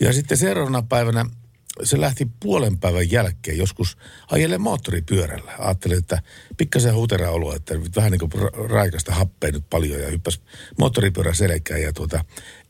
Ja 0.00 0.12
sitten 0.12 0.38
seuraavana 0.38 0.82
päivänä 0.82 1.26
se 1.82 2.00
lähti 2.00 2.30
puolen 2.40 2.78
päivän 2.78 3.10
jälkeen 3.10 3.58
joskus 3.58 3.96
ajelle 4.30 4.58
moottoripyörällä. 4.58 5.52
Ajattelin, 5.58 5.98
että 5.98 6.22
pikkasen 6.56 6.94
hutera 6.94 7.30
olo, 7.30 7.54
että 7.54 7.74
vähän 7.96 8.12
niin 8.12 8.20
kuin 8.20 8.32
ra- 8.32 8.70
raikasta 8.70 9.14
happea 9.14 9.52
nyt 9.52 9.64
paljon 9.70 10.00
ja 10.00 10.10
hyppäsi 10.10 10.40
moottoripyörä 10.78 11.34
selkään 11.34 11.82
ja 11.82 11.92
tuota, 11.92 12.24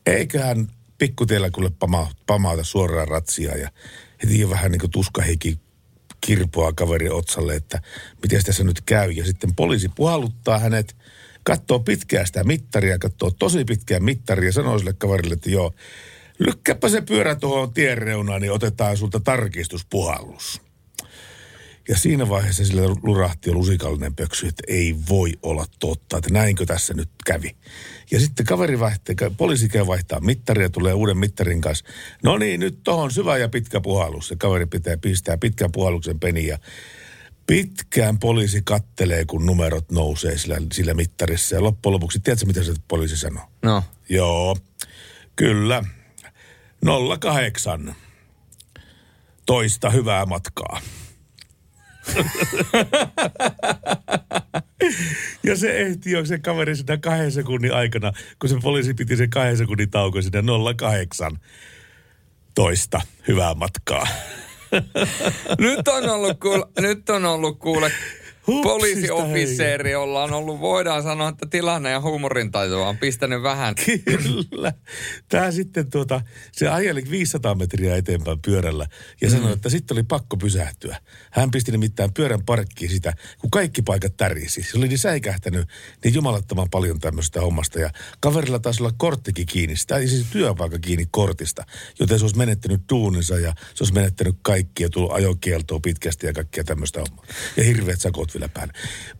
eiköhän 0.05 0.67
pikkutiellä 0.97 1.51
kuule 1.51 1.71
pama, 1.79 2.11
pamaata 2.27 2.63
suoraan 2.63 3.07
ratsia 3.07 3.57
ja 3.57 3.69
heti 4.23 4.49
vähän 4.49 4.71
niin 4.71 4.79
kuin 4.79 4.91
tuskahiki 4.91 5.59
kirpoa 6.21 6.73
kaverin 6.73 7.11
otsalle, 7.11 7.55
että 7.55 7.81
miten 8.21 8.43
tässä 8.43 8.63
nyt 8.63 8.81
käy. 8.81 9.11
Ja 9.11 9.25
sitten 9.25 9.55
poliisi 9.55 9.89
puhalluttaa 9.95 10.59
hänet, 10.59 10.95
katsoo 11.43 11.79
pitkää 11.79 12.25
sitä 12.25 12.43
mittaria, 12.43 12.99
katsoo 12.99 13.31
tosi 13.31 13.65
pitkää 13.65 13.99
mittaria 13.99 14.49
ja 14.49 14.53
sanoo 14.53 14.77
sille 14.77 14.93
kaverille, 14.93 15.33
että 15.33 15.49
joo, 15.49 15.73
lykkäpä 16.39 16.89
se 16.89 17.01
pyörä 17.01 17.35
tuohon 17.35 17.73
tien 17.73 17.97
reunaan, 17.97 18.41
niin 18.41 18.51
otetaan 18.51 18.97
sulta 18.97 19.19
tarkistuspuhallus. 19.19 20.61
Ja 21.87 21.97
siinä 21.97 22.29
vaiheessa 22.29 22.65
sillä 22.65 22.81
lurahti 23.03 23.49
jo 23.49 23.53
lusikallinen 23.53 24.15
pöksy, 24.15 24.47
että 24.47 24.63
ei 24.67 24.95
voi 25.09 25.33
olla 25.43 25.65
totta, 25.79 26.17
että 26.17 26.33
näinkö 26.33 26.65
tässä 26.65 26.93
nyt 26.93 27.09
kävi. 27.25 27.55
Ja 28.11 28.19
sitten 28.19 28.45
kaveri 28.45 28.79
vaihtaa, 28.79 29.15
poliisi 29.37 29.69
käy 29.69 29.87
vaihtaa 29.87 30.19
mittaria, 30.19 30.69
tulee 30.69 30.93
uuden 30.93 31.17
mittarin 31.17 31.61
kanssa. 31.61 31.85
No 32.23 32.37
niin, 32.37 32.59
nyt 32.59 32.79
tohon 32.83 33.11
syvä 33.11 33.37
ja 33.37 33.49
pitkä 33.49 33.81
puhallus. 33.81 34.27
Se 34.27 34.35
kaveri 34.35 34.65
pitää 34.65 34.97
pistää 34.97 35.37
pitkän 35.37 35.71
puhalluksen 35.71 36.19
peni 36.19 36.47
ja 36.47 36.57
pitkään 37.47 38.19
poliisi 38.19 38.61
kattelee, 38.61 39.25
kun 39.25 39.45
numerot 39.45 39.91
nousee 39.91 40.37
sillä, 40.37 40.57
sillä 40.73 40.93
mittarissa. 40.93 41.55
Ja 41.55 41.63
loppujen 41.63 41.93
lopuksi, 41.93 42.19
tiedätkö 42.19 42.45
mitä 42.45 42.63
se 42.63 42.73
poliisi 42.87 43.17
sanoo? 43.17 43.43
No, 43.61 43.83
Joo, 44.09 44.57
kyllä. 45.35 45.83
08. 46.85 47.95
Toista 49.45 49.89
hyvää 49.89 50.25
matkaa. 50.25 50.81
ja 55.43 55.55
se 55.55 55.79
ehti 55.79 56.11
jo 56.11 56.25
se 56.25 56.39
kaveri 56.39 56.75
sitä 56.75 56.97
kahden 56.97 57.31
sekunnin 57.31 57.73
aikana, 57.73 58.13
kun 58.39 58.49
se 58.49 58.55
poliisi 58.63 58.93
piti 58.93 59.17
sen 59.17 59.29
kahden 59.29 59.57
sekunnin 59.57 59.89
tauko 59.89 60.21
sinne 60.21 60.43
08. 60.77 61.39
Toista 62.55 63.01
hyvää 63.27 63.53
matkaa. 63.53 64.07
nyt 65.59 65.87
on 65.87 66.09
ollut 66.09 66.39
kuule, 66.39 66.65
nyt 66.79 67.09
on 67.09 67.25
ollut 67.25 67.59
kuule 67.59 67.91
Hupsista 68.47 68.69
poliisiofficeeri, 68.69 69.91
jolla 69.91 70.23
on 70.23 70.33
ollut, 70.33 70.59
voidaan 70.59 71.03
sanoa, 71.03 71.29
että 71.29 71.45
tilanne 71.45 71.91
ja 71.91 72.01
huumorintajua 72.01 72.87
on 72.87 72.97
pistänyt 72.97 73.43
vähän. 73.43 73.75
Kyllä. 74.05 74.73
Tämä 75.29 75.51
sitten 75.51 75.89
tuota, 75.89 76.21
se 76.51 76.67
ajeli 76.67 77.03
500 77.09 77.55
metriä 77.55 77.95
eteenpäin 77.95 78.41
pyörällä 78.41 78.87
ja 79.21 79.29
sanoi, 79.29 79.53
että 79.53 79.69
sitten 79.69 79.95
oli 79.95 80.03
pakko 80.03 80.37
pysähtyä. 80.37 80.97
Hän 81.31 81.51
pisti 81.51 81.71
nimittäin 81.71 82.13
pyörän 82.13 82.45
parkkiin 82.45 82.91
sitä, 82.91 83.13
kun 83.39 83.51
kaikki 83.51 83.81
paikat 83.81 84.17
tärisi. 84.17 84.63
Se 84.63 84.77
oli 84.77 84.87
niin 84.87 84.99
säikähtänyt 84.99 85.69
niin 86.03 86.13
jumalattoman 86.13 86.69
paljon 86.71 86.99
tämmöistä 86.99 87.41
hommasta 87.41 87.79
ja 87.79 87.89
kaverilla 88.19 88.59
taisi 88.59 88.83
olla 88.83 88.93
korttikin 88.97 89.45
kiinni, 89.45 89.75
sitä 89.75 89.99
siis 89.99 90.25
työpaikka 90.31 90.79
kiinni 90.79 91.05
kortista, 91.11 91.63
joten 91.99 92.19
se 92.19 92.25
olisi 92.25 92.37
menettänyt 92.37 92.81
duuninsa 92.91 93.39
ja 93.39 93.53
se 93.73 93.83
olisi 93.83 93.93
menettänyt 93.93 94.35
kaikki 94.41 94.83
ja 94.83 94.89
tullut 94.89 95.11
ajokieltoa 95.11 95.79
pitkästi 95.79 96.27
ja 96.27 96.33
kaikkia 96.33 96.63
tämmöistä 96.63 96.99
hommaa. 96.99 97.25
Ja 97.57 97.63
hirveät 97.63 98.01
sakot 98.01 98.34
päälle. 98.53 98.73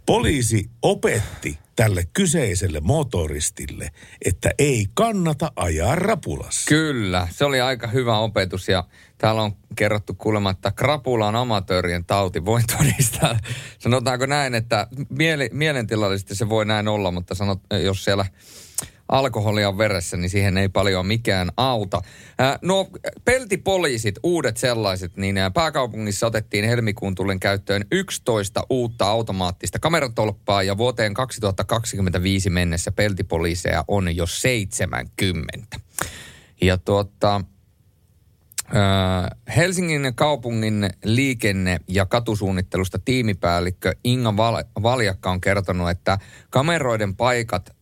Poliisi 0.05 0.69
opetti 0.81 1.60
tälle 1.75 2.03
kyseiselle 2.13 2.79
motoristille, 2.79 3.91
että 4.25 4.50
ei 4.60 4.86
kannata 4.93 5.51
ajaa 5.55 5.95
rapulassa. 5.95 6.65
Kyllä, 6.67 7.27
se 7.31 7.45
oli 7.45 7.62
aika 7.62 7.88
hyvä 7.88 8.17
opetus 8.17 8.67
ja 8.67 8.84
täällä 9.17 9.41
on 9.41 9.55
kerrottu 9.75 10.13
kuulemma, 10.13 10.50
että 10.50 10.72
krapula 10.72 11.27
on 11.27 11.36
amatöörien 11.36 12.05
tauti. 12.05 12.45
Voin 12.45 12.63
todistaa, 12.77 13.39
sanotaanko 13.79 14.25
näin, 14.25 14.55
että 14.55 14.88
mielentilallisesti 15.51 16.36
se 16.36 16.50
voi 16.50 16.65
näin 16.65 16.88
olla, 16.88 17.12
mutta 17.12 17.36
sanot, 17.36 17.60
jos 17.84 18.03
siellä 18.03 18.25
alkoholia 19.09 19.77
veressä, 19.77 20.17
niin 20.17 20.29
siihen 20.29 20.57
ei 20.57 20.69
paljon 20.69 21.07
mikään 21.07 21.51
auta. 21.57 22.01
No, 22.62 22.88
peltipoliisit, 23.25 24.15
uudet 24.24 24.57
sellaiset, 24.57 25.17
niin 25.17 25.38
ää, 25.38 25.51
pääkaupungissa 25.51 26.27
otettiin 26.27 26.65
helmikuun 26.65 27.15
tullen 27.15 27.39
käyttöön 27.39 27.85
11 27.91 28.63
uutta 28.69 29.05
automaattista 29.05 29.79
kameratolppaa 29.79 30.63
ja 30.63 30.77
vuoteen 30.77 31.13
2025 31.13 32.50
mennessä 32.50 32.91
peltipoliiseja 32.91 33.85
on 33.88 34.15
jo 34.15 34.25
70. 34.27 35.79
Ja 36.62 36.77
tuota, 36.77 37.41
Helsingin 39.55 40.15
kaupungin 40.15 40.89
liikenne- 41.03 41.79
ja 41.88 42.05
katusuunnittelusta 42.05 43.00
tiimipäällikkö 43.00 43.95
Inga 44.03 44.38
Val- 44.38 44.63
Valjakka 44.83 45.31
on 45.31 45.41
kertonut, 45.41 45.89
että 45.89 46.17
kameroiden 46.50 47.15
paikat 47.15 47.75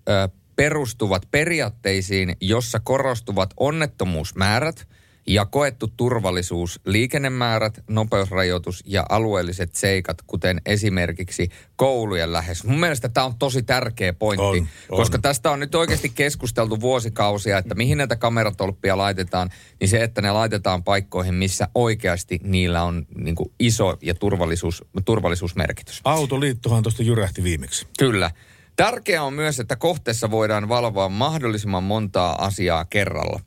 perustuvat 0.55 1.27
periaatteisiin, 1.31 2.35
jossa 2.41 2.79
korostuvat 2.79 3.53
onnettomuusmäärät 3.57 4.87
ja 5.27 5.45
koettu 5.45 5.87
turvallisuus, 5.97 6.79
liikennemäärät, 6.85 7.83
nopeusrajoitus 7.89 8.83
ja 8.85 9.05
alueelliset 9.09 9.75
seikat, 9.75 10.21
kuten 10.27 10.61
esimerkiksi 10.65 11.49
koulujen 11.75 12.33
lähes. 12.33 12.63
Mun 12.63 12.79
mielestä 12.79 13.09
tämä 13.09 13.25
on 13.25 13.35
tosi 13.39 13.63
tärkeä 13.63 14.13
pointti, 14.13 14.45
On, 14.45 14.67
on. 14.89 14.97
koska 14.97 15.19
tästä 15.19 15.51
on 15.51 15.59
nyt 15.59 15.75
oikeasti 15.75 16.09
keskusteltu 16.09 16.81
vuosikausia, 16.81 17.57
että 17.57 17.75
mihin 17.75 17.97
näitä 17.97 18.15
kameratolppia 18.15 18.97
laitetaan, 18.97 19.49
niin 19.79 19.89
se, 19.89 20.03
että 20.03 20.21
ne 20.21 20.31
laitetaan 20.31 20.83
paikkoihin, 20.83 21.33
missä 21.33 21.67
oikeasti 21.75 22.39
niillä 22.43 22.83
on 22.83 23.05
niin 23.15 23.35
iso 23.59 23.97
ja 24.01 24.13
turvallisuus, 24.13 24.83
turvallisuusmerkitys. 25.05 26.01
Autoliittohan 26.03 26.83
tuosta 26.83 27.03
jyrähti 27.03 27.43
viimeksi. 27.43 27.87
Kyllä. 27.99 28.31
Tärkeää 28.75 29.23
on 29.23 29.33
myös, 29.33 29.59
että 29.59 29.75
kohteessa 29.75 30.31
voidaan 30.31 30.69
valvoa 30.69 31.09
mahdollisimman 31.09 31.83
montaa 31.83 32.45
asiaa 32.45 32.85
kerralla. 32.85 33.39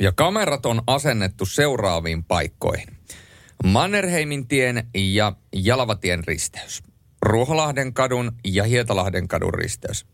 Ja 0.00 0.12
kamerat 0.12 0.66
on 0.66 0.82
asennettu 0.86 1.46
seuraaviin 1.46 2.24
paikkoihin. 2.24 2.96
Mannerheimin 3.64 4.48
tien 4.48 4.86
ja 4.94 5.32
Jalvatien 5.52 6.24
risteys. 6.24 6.82
Ruoholahden 7.22 7.94
kadun 7.94 8.32
ja 8.44 8.64
Hietalahden 8.64 9.28
kadun 9.28 9.54
risteys. 9.54 10.06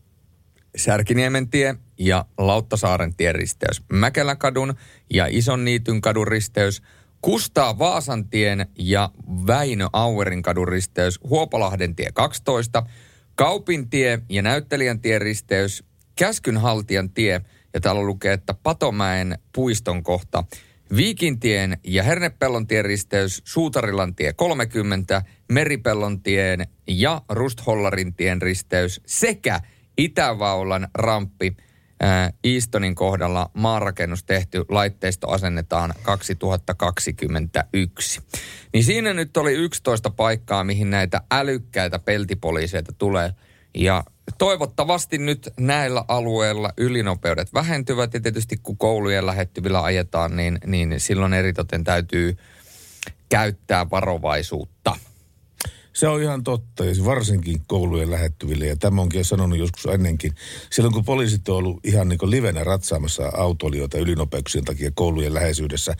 Särkiniemen 0.77 1.49
tie 1.49 1.75
ja 1.99 2.25
Lauttasaaren 2.37 3.15
tien 3.15 3.35
risteys. 3.35 3.83
Mäkeläkadun 3.91 4.73
ja 5.13 5.27
Ison 5.29 5.65
Niityn 5.65 6.01
kadun 6.01 6.27
risteys. 6.27 6.81
Kustaa 7.21 7.79
Vaasantien 7.79 8.67
ja 8.79 9.09
Väinö 9.47 9.87
Auerin 9.93 10.41
kadun 10.41 10.67
risteys. 10.67 11.19
Huopalahden 11.29 11.95
tie 11.95 12.09
12. 12.13 12.83
Kaupintie 13.35 14.19
ja 14.29 14.41
Näyttelijän 14.41 14.99
tien 14.99 15.21
risteys. 15.21 15.83
Käskynhaltijan 16.15 17.09
tie 17.09 17.41
ja 17.73 17.79
täällä 17.79 18.01
lukee, 18.01 18.33
että 18.33 18.53
Patomäen 18.53 19.37
puiston 19.55 20.03
kohta. 20.03 20.43
Viikintien 20.95 21.77
ja 21.83 22.03
Hernepellon 22.03 22.67
tien 22.67 22.85
risteys, 22.85 23.41
Suutarilan 23.45 24.15
tie 24.15 24.33
30, 24.33 25.21
Meripellon 25.51 26.21
tien 26.21 26.67
ja 26.87 27.21
Rusthollarin 27.29 28.13
tien 28.13 28.41
risteys 28.41 29.01
sekä 29.05 29.59
Itävaulan 29.97 30.87
ramppi 30.93 31.57
Eastonin 32.43 32.95
kohdalla 32.95 33.49
maanrakennus 33.53 34.23
tehty, 34.23 34.65
laitteisto 34.69 35.29
asennetaan 35.29 35.93
2021. 36.03 38.21
Niin 38.73 38.83
siinä 38.83 39.13
nyt 39.13 39.37
oli 39.37 39.53
11 39.53 40.09
paikkaa, 40.09 40.63
mihin 40.63 40.89
näitä 40.89 41.21
älykkäitä 41.31 41.99
peltipoliiseita 41.99 42.93
tulee. 42.97 43.33
Ja 43.75 44.03
toivottavasti 44.37 45.17
nyt 45.17 45.49
näillä 45.59 46.05
alueilla 46.07 46.73
ylinopeudet 46.77 47.53
vähentyvät 47.53 48.13
ja 48.13 48.21
tietysti 48.21 48.57
kun 48.63 48.77
koulujen 48.77 49.25
lähettyvillä 49.25 49.83
ajetaan, 49.83 50.35
niin, 50.35 50.57
niin 50.65 50.95
silloin 50.97 51.33
eritoten 51.33 51.83
täytyy 51.83 52.37
käyttää 53.29 53.89
varovaisuutta. 53.89 54.95
Se 55.93 56.07
on 56.07 56.21
ihan 56.21 56.43
totta, 56.43 56.85
ja 56.85 57.05
varsinkin 57.05 57.61
koulujen 57.67 58.11
lähettyville. 58.11 58.65
Ja 58.65 58.75
tämä 58.75 59.01
onkin 59.01 59.19
jo 59.19 59.23
sanonut 59.23 59.59
joskus 59.59 59.85
ennenkin. 59.85 60.35
Silloin 60.71 60.93
kun 60.93 61.05
poliisit 61.05 61.49
on 61.49 61.55
ollut 61.55 61.79
ihan 61.85 62.09
niin 62.09 62.19
livenä 62.23 62.63
ratsaamassa 62.63 63.31
autoilijoita 63.37 63.97
ylinopeuksien 63.97 64.65
takia 64.65 64.91
koulujen 64.93 65.33
läheisyydessä, 65.33 65.95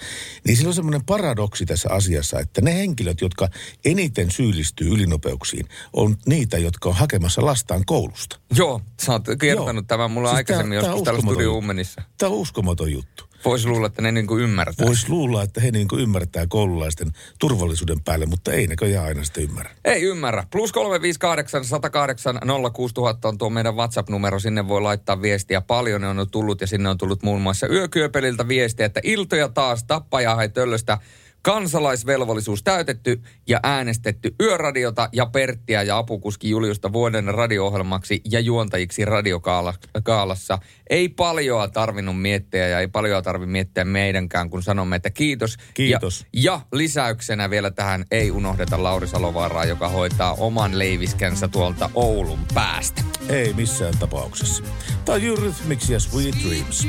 niin 0.47 0.57
sillä 0.57 0.69
on 0.69 0.73
semmoinen 0.73 1.05
paradoksi 1.05 1.65
tässä 1.65 1.89
asiassa, 1.91 2.39
että 2.39 2.61
ne 2.61 2.75
henkilöt, 2.75 3.21
jotka 3.21 3.49
eniten 3.85 4.31
syyllistyy 4.31 4.87
ylinopeuksiin, 4.87 5.65
on 5.93 6.17
niitä, 6.25 6.57
jotka 6.57 6.89
on 6.89 6.95
hakemassa 6.95 7.45
lastaan 7.45 7.85
koulusta. 7.85 8.39
Joo, 8.55 8.81
sä 9.01 9.11
oot 9.11 9.23
kertonut 9.39 9.75
Joo. 9.75 9.87
tämän 9.87 10.11
mulle 10.11 10.27
Siis 10.27 10.37
aikaisemmin 10.37 10.79
on 10.79 10.85
joskus 10.85 11.03
täällä 11.03 11.21
Studio. 11.21 11.53
Ummenissa. 11.53 12.01
Tämä 12.17 12.29
on 12.29 12.37
uskomaton 12.37 12.91
juttu. 12.91 13.32
Voisi 13.45 13.67
luulla, 13.67 13.87
että 13.87 14.01
ne 14.01 14.11
niin 14.11 14.27
kuin 14.27 14.43
ymmärtää. 14.43 14.87
Voisi 14.87 15.09
luulla, 15.09 15.43
että 15.43 15.61
he 15.61 15.71
niin 15.71 15.87
kuin 15.87 16.01
ymmärtää 16.01 16.47
koululaisten 16.47 17.11
turvallisuuden 17.39 18.01
päälle, 18.01 18.25
mutta 18.25 18.53
ei 18.53 18.67
näköjään 18.67 19.05
aina 19.05 19.23
sitä 19.23 19.41
ymmärrä. 19.41 19.71
Ei 19.85 20.01
ymmärrä. 20.01 20.43
Plus 20.51 20.71
358 20.71 21.65
108 21.65 22.39
06000 22.73 23.27
on 23.27 23.37
tuo 23.37 23.49
meidän 23.49 23.75
WhatsApp-numero. 23.75 24.39
Sinne 24.39 24.67
voi 24.67 24.81
laittaa 24.81 25.21
viestiä. 25.21 25.61
Paljon 25.61 26.01
ne 26.01 26.07
on 26.07 26.29
tullut 26.31 26.61
ja 26.61 26.67
sinne 26.67 26.89
on 26.89 26.97
tullut 26.97 27.23
muun 27.23 27.41
muassa 27.41 27.67
Yökyöpeliltä 27.67 28.47
viestiä, 28.47 28.85
että 28.85 28.99
iltoja 29.03 29.49
taas 29.49 29.83
tappajaa 29.83 30.35
hai 30.35 30.49
töllöstä. 30.49 30.97
Kansalaisvelvollisuus 31.45 32.63
täytetty 32.63 33.21
ja 33.47 33.59
äänestetty 33.63 34.35
Yöradiota 34.41 35.09
ja 35.13 35.25
Perttiä 35.25 35.83
ja 35.83 35.97
apukuski 35.97 36.49
Juliusta 36.49 36.93
vuoden 36.93 37.25
radio-ohjelmaksi 37.25 38.21
ja 38.31 38.39
juontajiksi 38.39 39.05
radiokaalassa. 39.05 40.59
Ei 40.89 41.09
paljoa 41.09 41.67
tarvinnut 41.67 42.21
miettiä 42.21 42.67
ja 42.67 42.79
ei 42.79 42.87
paljoa 42.87 43.21
tarvi 43.21 43.45
miettiä 43.45 43.85
meidänkään, 43.85 44.49
kun 44.49 44.63
sanomme, 44.63 44.95
että 44.95 45.09
kiitos. 45.09 45.57
Kiitos. 45.73 46.25
Ja, 46.33 46.41
ja 46.43 46.61
lisäyksenä 46.73 47.49
vielä 47.49 47.71
tähän 47.71 48.05
ei 48.11 48.31
unohdeta 48.31 48.83
Lauri 48.83 49.07
Salovaaraa, 49.07 49.65
joka 49.65 49.89
hoitaa 49.89 50.33
oman 50.33 50.79
leiviskänsä 50.79 51.47
tuolta 51.47 51.89
Oulun 51.95 52.39
päästä. 52.53 53.01
Ei 53.29 53.53
missään 53.53 53.97
tapauksessa. 53.99 54.63
On 55.07 55.21
Eurythmics 55.21 55.89
ja 55.89 55.99
Sweet 55.99 56.35
Dreams. 56.47 56.87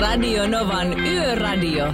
Radio 0.00 0.46
Novan 0.46 1.00
Yöradio. 1.00 1.84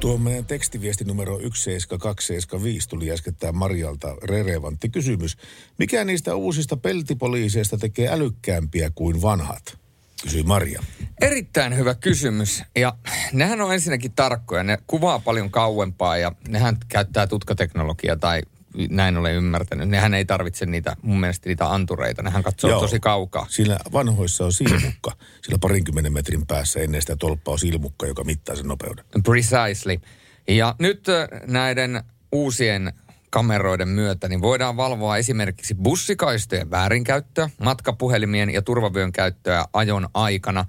Tuo 0.00 0.18
meidän 0.18 0.44
tekstiviesti 0.44 1.04
numero 1.04 1.38
17275 1.38 2.88
tuli 2.88 3.10
äskettäin 3.10 3.56
Marjalta 3.56 4.16
relevantti 4.22 4.88
kysymys. 4.88 5.36
Mikä 5.78 6.04
niistä 6.04 6.34
uusista 6.34 6.76
peltipoliiseista 6.76 7.78
tekee 7.78 8.08
älykkäämpiä 8.08 8.90
kuin 8.94 9.22
vanhat? 9.22 9.78
Kysyi 10.22 10.42
Marja. 10.42 10.82
Erittäin 11.20 11.76
hyvä 11.76 11.94
kysymys. 11.94 12.62
Ja 12.76 12.94
nehän 13.32 13.60
on 13.60 13.74
ensinnäkin 13.74 14.12
tarkkoja. 14.12 14.62
Ne 14.62 14.78
kuvaa 14.86 15.18
paljon 15.18 15.50
kauempaa 15.50 16.16
ja 16.16 16.32
nehän 16.48 16.76
käyttää 16.88 17.26
tutkateknologiaa 17.26 18.16
tai 18.16 18.42
näin 18.90 19.16
olen 19.16 19.34
ymmärtänyt. 19.34 19.88
Nehän 19.88 20.14
ei 20.14 20.24
tarvitse 20.24 20.66
niitä, 20.66 20.96
mun 21.02 21.20
mielestä 21.20 21.48
niitä 21.48 21.72
antureita. 21.72 22.22
Nehän 22.22 22.42
katsoo 22.42 22.70
Joo. 22.70 22.80
tosi 22.80 23.00
kaukaa. 23.00 23.46
Siinä 23.48 23.78
vanhoissa 23.92 24.44
on 24.44 24.52
silmukka. 24.52 25.12
Sillä 25.42 25.58
parinkymmenen 25.60 26.12
metrin 26.12 26.46
päässä 26.46 26.80
ennen 26.80 27.00
sitä 27.00 27.16
tolppaa 27.16 27.52
on 27.52 27.58
silmukka, 27.58 28.06
joka 28.06 28.24
mittaa 28.24 28.56
sen 28.56 28.68
nopeuden. 28.68 29.04
Precisely. 29.24 30.00
Ja 30.48 30.74
nyt 30.78 31.08
ö, 31.08 31.28
näiden 31.46 32.02
uusien 32.32 32.92
kameroiden 33.30 33.88
myötä 33.88 34.28
niin 34.28 34.42
voidaan 34.42 34.76
valvoa 34.76 35.16
esimerkiksi 35.16 35.74
bussikaistojen 35.74 36.70
väärinkäyttöä, 36.70 37.50
matkapuhelimien 37.60 38.50
ja 38.50 38.62
turvavyön 38.62 39.12
käyttöä 39.12 39.64
ajon 39.72 40.08
aikana. 40.14 40.64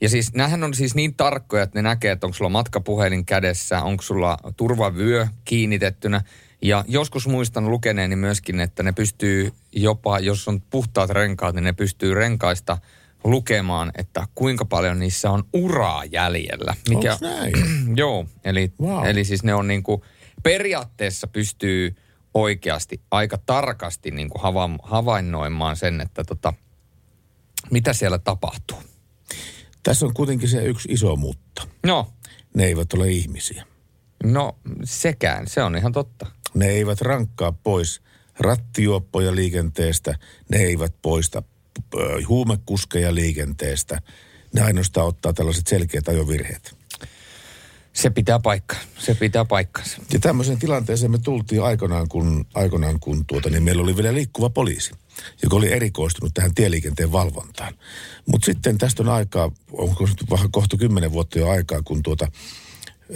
Ja 0.00 0.08
siis 0.08 0.34
nämähän 0.34 0.64
on 0.64 0.74
siis 0.74 0.94
niin 0.94 1.14
tarkkoja, 1.14 1.62
että 1.62 1.78
ne 1.78 1.82
näkee, 1.82 2.12
että 2.12 2.26
onko 2.26 2.36
sulla 2.36 2.50
matkapuhelin 2.50 3.24
kädessä, 3.24 3.82
onko 3.82 4.02
sulla 4.02 4.38
turvavyö 4.56 5.26
kiinnitettynä. 5.44 6.22
Ja 6.62 6.84
joskus 6.88 7.26
muistan 7.28 7.70
lukeneeni 7.70 8.16
myöskin, 8.16 8.60
että 8.60 8.82
ne 8.82 8.92
pystyy 8.92 9.52
jopa, 9.72 10.18
jos 10.18 10.48
on 10.48 10.60
puhtaat 10.60 11.10
renkaat, 11.10 11.54
niin 11.54 11.64
ne 11.64 11.72
pystyy 11.72 12.14
renkaista 12.14 12.78
lukemaan, 13.24 13.92
että 13.98 14.26
kuinka 14.34 14.64
paljon 14.64 14.98
niissä 14.98 15.30
on 15.30 15.44
uraa 15.52 16.04
jäljellä. 16.04 16.74
Onks 16.94 17.20
näin? 17.20 17.52
Joo, 17.96 18.26
eli, 18.44 18.72
Wow. 18.80 19.06
eli 19.06 19.24
siis 19.24 19.42
ne 19.44 19.54
on 19.54 19.68
niin 19.68 19.82
kuin, 19.82 20.02
periaatteessa 20.42 21.26
pystyy 21.26 21.96
oikeasti 22.34 23.00
aika 23.10 23.38
tarkasti 23.46 24.10
niin 24.10 24.28
kuin 24.30 24.42
hava, 24.42 24.70
havainnoimaan 24.82 25.76
sen, 25.76 26.00
että 26.00 26.24
tota, 26.24 26.52
mitä 27.70 27.92
siellä 27.92 28.18
tapahtuu. 28.18 28.78
Tässä 29.82 30.06
on 30.06 30.14
kuitenkin 30.14 30.48
se 30.48 30.64
yksi 30.64 30.88
iso 30.92 31.16
mutta. 31.16 31.62
No, 31.86 32.12
Ne 32.54 32.64
eivät 32.64 32.92
ole 32.92 33.08
ihmisiä. 33.08 33.64
no 34.24 34.56
sekään, 34.84 35.46
se 35.46 35.62
on 35.62 35.76
ihan 35.76 35.92
totta. 35.92 36.26
Ne 36.54 36.66
eivät 36.66 37.00
rankkaa 37.00 37.52
pois 37.52 38.00
rattijuoppoja 38.40 39.34
liikenteestä. 39.34 40.18
Ne 40.50 40.58
eivät 40.58 40.94
poista 41.02 41.42
huumekuskeja 42.28 43.14
liikenteestä. 43.14 44.00
Ne 44.52 44.60
ainoastaan 44.60 45.06
ottaa 45.06 45.32
tällaiset 45.32 45.66
selkeät 45.66 46.08
ajovirheet. 46.08 46.78
Se 47.92 48.10
pitää 48.10 48.38
paikkaa, 48.38 48.78
se 48.98 49.14
pitää 49.14 49.44
paikkansa. 49.44 50.02
Ja 50.12 50.18
tämmöiseen 50.18 50.58
tilanteeseen 50.58 51.10
me 51.10 51.18
tultiin 51.18 51.62
aikanaan, 51.62 52.08
kun, 52.08 52.46
aikanaan, 52.54 53.00
kun 53.00 53.26
tuota, 53.26 53.50
niin 53.50 53.62
meillä 53.62 53.82
oli 53.82 53.96
vielä 53.96 54.14
liikkuva 54.14 54.50
poliisi, 54.50 54.92
joka 55.42 55.56
oli 55.56 55.72
erikoistunut 55.72 56.34
tähän 56.34 56.54
tieliikenteen 56.54 57.12
valvontaan. 57.12 57.74
Mutta 58.26 58.46
sitten 58.46 58.78
tästä 58.78 59.02
on 59.02 59.08
aikaa, 59.08 59.50
onko 59.72 60.08
vähän 60.30 60.50
kohta 60.50 60.76
kymmenen 60.76 61.12
vuotta 61.12 61.38
jo 61.38 61.48
aikaa, 61.48 61.82
kun 61.82 62.02
tuota, 62.02 62.28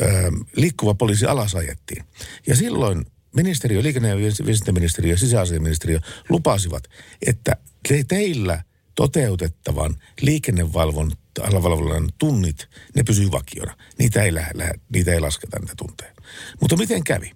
ö, 0.03 0.31
liikkuva 0.57 0.95
poliisi 0.95 1.27
alasajettiin. 1.27 2.05
Ja 2.47 2.57
silloin 2.57 3.07
ministeriö, 3.37 3.83
liikenne- 3.83 4.09
ja 4.09 4.17
viestintäministeriö 4.17 5.13
ja 5.13 5.19
sisäasiaministeriö 5.19 5.99
lupasivat, 6.29 6.85
että 7.27 7.57
te, 7.89 8.05
teillä 8.09 8.63
toteutettavan 8.95 9.97
liikennevalvonnan 10.21 12.09
tunnit, 12.19 12.69
ne 12.95 13.03
pysyy 13.03 13.31
vakiona. 13.31 13.77
Niitä 13.99 14.23
ei, 14.23 14.35
lähe, 14.35 14.51
lähe, 14.55 14.73
niitä 14.95 15.13
ei 15.13 15.21
lasketa 15.21 15.59
niitä 15.59 15.75
tunteja. 15.77 16.13
Mutta 16.61 16.77
miten 16.77 17.05
kävi? 17.05 17.33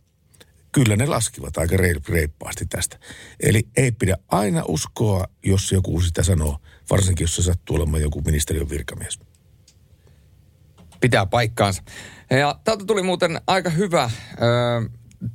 kyllä 0.77 0.97
ne 0.97 1.07
laskivat 1.07 1.59
aika 1.59 1.77
reippaasti 2.09 2.67
tästä. 2.67 2.99
Eli 3.41 3.69
ei 3.77 3.93
pidä 3.93 4.17
aina 4.29 4.63
uskoa, 4.69 5.25
jos 5.43 5.73
joku 5.73 6.01
sitä 6.01 6.23
sanoo, 6.23 6.59
varsinkin 6.91 7.25
jos 7.25 7.37
se 7.37 7.43
sattuu 7.43 7.77
olemaan 7.77 8.03
joku 8.03 8.23
ministeriön 8.27 8.69
virkamies. 8.69 9.21
Pitää 11.01 11.27
paikkaansa. 11.27 11.83
Ja 12.31 12.61
täältä 12.65 12.85
tuli 12.85 13.03
muuten 13.03 13.41
aika 13.47 13.71
hyvä 13.71 14.11
ö, 14.33 14.91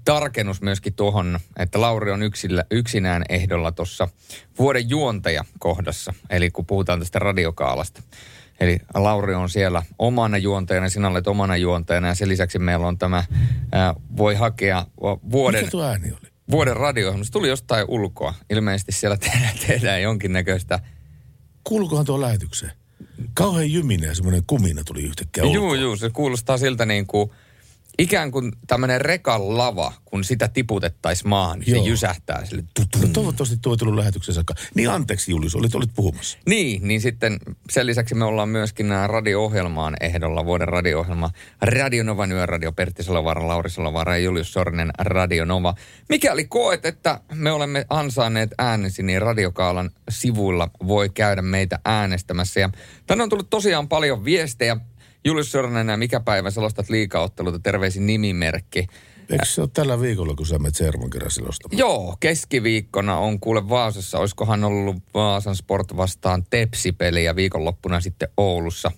tarkennus 0.06 0.62
myöskin 0.62 0.94
tuohon, 0.94 1.40
että 1.58 1.82
Lauri 1.82 2.12
on 2.12 2.24
yksillä, 2.24 2.64
yksinään 2.72 3.24
ehdolla 3.30 3.72
tuossa 3.72 4.08
vuoden 4.60 4.90
juontaja 4.90 5.44
kohdassa. 5.60 6.14
Eli 6.30 6.52
kun 6.52 6.66
puhutaan 6.66 7.00
tästä 7.00 7.20
radiokaalasta. 7.20 8.04
Eli 8.60 8.80
Lauri 8.94 9.34
on 9.34 9.50
siellä 9.50 9.84
omana 10.00 10.38
juontajana, 10.38 10.90
sinä 10.90 11.08
olet 11.08 11.28
omana 11.28 11.58
juontajana 11.58 12.08
ja 12.08 12.16
sen 12.16 12.30
lisäksi 12.30 12.60
meillä 12.60 12.88
on 12.88 12.98
tämä, 12.98 13.24
ää, 13.72 13.94
voi 14.18 14.36
hakea 14.36 14.86
vuoden... 15.32 15.62
Mikä 15.62 15.72
tuo 15.72 15.84
ääni 15.84 16.12
oli? 16.12 16.32
Vuoden 16.52 16.78
radio 16.78 17.24
Se 17.24 17.32
tuli 17.32 17.48
jostain 17.48 17.86
ulkoa. 17.88 18.34
Ilmeisesti 18.50 18.92
siellä 18.92 19.18
tehdään, 19.18 19.54
tehdään 19.68 20.02
jonkinnäköistä... 20.02 20.80
Kuuluukohan 21.64 22.06
tuo 22.06 22.22
lähetykseen? 22.22 22.72
Kauhean 23.34 23.72
jyminen 23.72 24.08
ja 24.08 24.16
semmoinen 24.16 24.44
kumina 24.48 24.84
tuli 24.84 25.02
yhtäkkiä 25.04 25.44
ulkoa. 25.44 25.56
Joo, 25.56 25.76
joo, 25.76 25.96
se 25.96 26.10
kuulostaa 26.10 26.58
siltä 26.58 26.86
niin 26.86 27.08
kuin 27.08 27.32
ikään 28.00 28.32
kuin 28.32 28.52
tämmöinen 28.68 29.02
rekan 29.02 29.58
lava, 29.58 29.94
kun 30.06 30.24
sitä 30.24 30.48
tiputettaisiin 30.48 31.30
maahan, 31.30 31.60
niin 31.60 31.76
Joo. 31.76 31.84
se 31.84 31.90
jysähtää 31.90 32.46
sille. 32.46 32.64
No, 32.80 33.08
toivottavasti 33.14 33.58
tuo 33.62 33.74
ei 33.74 33.78
tullut 33.78 33.96
lähetyksen 33.96 34.36
saakka. 34.36 34.54
Niin 34.76 34.90
anteeksi 34.90 35.32
Julius, 35.32 35.56
olit, 35.56 35.76
olit 35.76 35.90
puhumassa. 35.96 36.38
Niin, 36.46 36.88
niin 36.88 37.02
sitten 37.02 37.40
sen 37.70 37.86
lisäksi 37.86 38.16
me 38.16 38.26
ollaan 38.26 38.50
myöskin 38.50 38.90
nämä 38.90 39.08
radio-ohjelmaan 39.08 39.96
ehdolla, 40.02 40.46
vuoden 40.46 40.68
radio-ohjelma. 40.68 41.30
Radionova, 41.62 42.26
Yöradio, 42.26 42.72
Pertti 42.72 43.04
Salovaara, 43.04 43.48
Lauri 43.48 43.70
Salovaara 43.70 44.18
ja 44.18 44.24
Julius 44.24 44.54
Sornen 44.54 44.92
Radionova. 45.00 45.76
Mikäli 46.10 46.46
koet, 46.46 46.86
että 46.86 47.20
me 47.34 47.52
olemme 47.52 47.86
ansaanneet 47.90 48.50
äänesi, 48.58 49.04
niin 49.04 49.22
Radiokaalan 49.22 49.90
sivuilla 50.10 50.70
voi 50.88 51.10
käydä 51.10 51.42
meitä 51.42 51.80
äänestämässä. 51.86 52.60
Ja 52.60 52.70
tänne 53.08 53.24
on 53.24 53.30
tullut 53.30 53.50
tosiaan 53.50 53.88
paljon 53.88 54.26
viestejä 54.26 54.78
Julius 55.26 55.52
Sornanen, 55.52 56.00
mikä 56.00 56.20
päivä 56.20 56.52
selostat 56.52 56.90
liikaotteluita, 56.90 57.60
terveisin 57.60 58.06
nimimerkki. 58.06 58.88
Eikö 59.30 59.46
se 59.46 59.62
ole 59.62 59.70
tällä 59.74 60.02
viikolla, 60.02 60.36
kun 60.36 60.46
sä 60.46 60.60
menet 60.60 60.76
Servon 60.76 61.10
kerran 61.10 61.32
selostamaan? 61.32 61.78
Joo, 61.78 62.18
keskiviikkona 62.20 63.18
on 63.18 63.40
kuule 63.40 63.70
Vaasassa. 63.70 64.20
Olisikohan 64.20 64.64
ollut 64.64 64.96
Vaasan 65.14 65.56
Sport 65.56 65.98
vastaan 65.98 66.44
Tepsi-peli 66.50 67.24
ja 67.24 67.36
viikonloppuna 67.36 68.02
sitten 68.02 68.30
Oulussa 68.38 68.92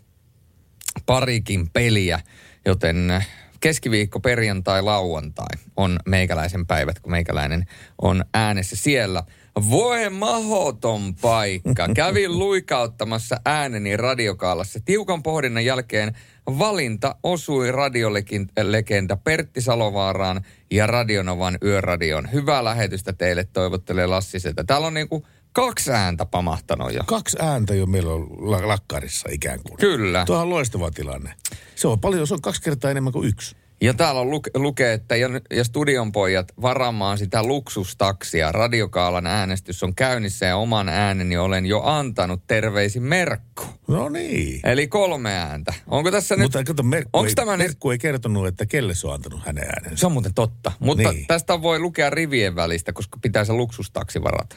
parikin 1.06 1.70
peliä, 1.70 2.20
joten 2.66 3.24
keskiviikko, 3.60 4.20
perjantai, 4.20 4.82
lauantai 4.82 5.58
on 5.78 6.00
meikäläisen 6.06 6.68
päivät, 6.68 7.00
kun 7.00 7.12
meikäläinen 7.12 7.66
on 8.02 8.26
äänessä 8.34 8.76
siellä– 8.76 9.24
voi 9.70 10.10
mahoton 10.10 11.16
paikka. 11.16 11.88
Kävin 11.96 12.40
luikauttamassa 12.40 13.40
ääneni 13.46 13.98
radiokaalassa. 13.98 14.80
Tiukan 14.86 15.24
pohdinnan 15.24 15.66
jälkeen 15.66 16.16
valinta 16.48 17.16
osui 17.24 17.72
radiolegenda 17.72 19.18
Pertti 19.18 19.62
Salovaaraan 19.62 20.42
ja 20.72 20.88
Radionovan 20.88 21.58
yöradion. 21.64 22.32
Hyvää 22.32 22.64
lähetystä 22.64 23.14
teille 23.14 23.44
toivottelee 23.44 24.08
Lassi 24.08 24.40
sieltä. 24.40 24.64
Täällä 24.64 24.88
on 24.88 24.94
niinku 24.94 25.26
kaksi 25.54 25.92
ääntä 25.92 26.26
pamahtanut 26.26 26.94
jo. 26.94 27.02
Kaksi 27.06 27.38
ääntä 27.42 27.76
jo 27.76 27.86
meillä 27.86 28.14
on 28.14 28.28
lakkarissa 28.68 29.30
ikään 29.32 29.60
kuin. 29.64 29.78
Kyllä. 29.78 30.26
Tuo 30.26 30.38
on 30.38 30.50
loistava 30.50 30.92
tilanne. 30.92 31.34
Se 31.76 31.88
on 31.88 32.00
paljon, 32.00 32.28
se 32.28 32.34
on 32.34 32.42
kaksi 32.42 32.62
kertaa 32.62 32.92
enemmän 32.92 33.14
kuin 33.14 33.28
yksi. 33.28 33.56
Ja 33.84 33.94
täällä 33.94 34.22
on 34.22 34.30
luke, 34.30 34.52
lukee, 34.56 34.94
että 34.94 35.16
ja, 35.16 35.30
ja 35.52 35.64
studion 35.64 36.12
pojat 36.12 36.48
varaamaan 36.62 37.18
sitä 37.18 37.44
luksustaksia. 37.44 38.52
Radiokaalan 38.52 39.28
äänestys 39.28 39.84
on 39.84 39.96
käynnissä 39.96 40.46
ja 40.46 40.58
oman 40.58 40.90
ääneni 40.90 41.38
olen 41.38 41.66
jo 41.66 41.82
antanut 41.82 42.48
terveisin 42.48 43.04
Merkku. 43.04 43.64
No 43.88 44.10
niin. 44.10 44.60
Eli 44.64 44.88
kolme 44.88 45.34
ääntä. 45.34 45.74
Onko 45.88 46.12
tässä 46.12 46.38
Mutta 46.38 46.58
nyt... 46.58 46.68
kato, 46.68 46.84
Merkku, 46.84 47.24
ei, 47.24 47.36
tämä 47.36 47.58
Merkku 47.58 47.92
ei 47.92 47.98
kertonut, 47.98 48.48
että 48.48 48.66
kelle 48.66 48.96
se 48.96 49.08
on 49.08 49.14
antanut 49.14 49.46
hänen 49.46 49.64
äänensä. 49.64 49.96
Se 49.96 50.06
on 50.06 50.12
muuten 50.12 50.34
totta. 50.34 50.72
Mutta 50.80 51.12
niin. 51.12 51.28
tästä 51.28 51.62
voi 51.62 51.80
lukea 51.80 52.10
rivien 52.10 52.56
välistä, 52.56 52.94
koska 52.94 53.18
pitää 53.22 53.46
se 53.46 53.54
luksustaksi 53.54 54.24
varata. 54.24 54.56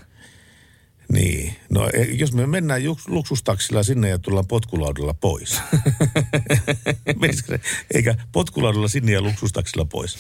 Niin. 1.13 1.57
No 1.71 1.89
e, 1.93 2.03
jos 2.03 2.33
me 2.33 2.47
mennään 2.47 2.83
luksustaksilla 3.09 3.83
sinne 3.83 4.09
ja 4.09 4.19
tullaan 4.19 4.47
potkulaudella 4.47 5.15
pois. 5.15 5.61
Eikä 7.95 8.15
potkulaudella 8.33 8.89
sinne 8.89 9.13
ja 9.13 9.21
luksustaksilla 9.21 9.85
pois. 9.85 10.19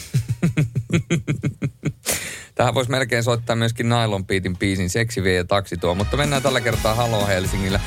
Tähän 2.54 2.74
voisi 2.74 2.90
melkein 2.90 3.22
soittaa 3.22 3.56
myöskin 3.56 3.88
Nylon 3.88 4.26
Beatin 4.26 4.56
biisin 4.56 4.90
Seksi 4.90 5.22
vie 5.22 5.34
ja 5.34 5.44
taksi 5.44 5.76
tuo, 5.76 5.94
mutta 5.94 6.16
mennään 6.16 6.42
tällä 6.42 6.60
kertaa 6.60 6.94
Halo 6.94 7.26
Helsingillä, 7.26 7.80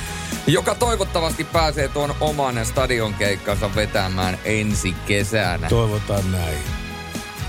joka 0.46 0.74
toivottavasti 0.74 1.44
pääsee 1.44 1.88
tuon 1.88 2.14
oman 2.20 2.66
stadionkeikkansa 2.66 3.74
vetämään 3.74 4.38
ensi 4.44 4.94
kesänä. 5.06 5.68
Toivotaan 5.68 6.32
näin. 6.32 6.58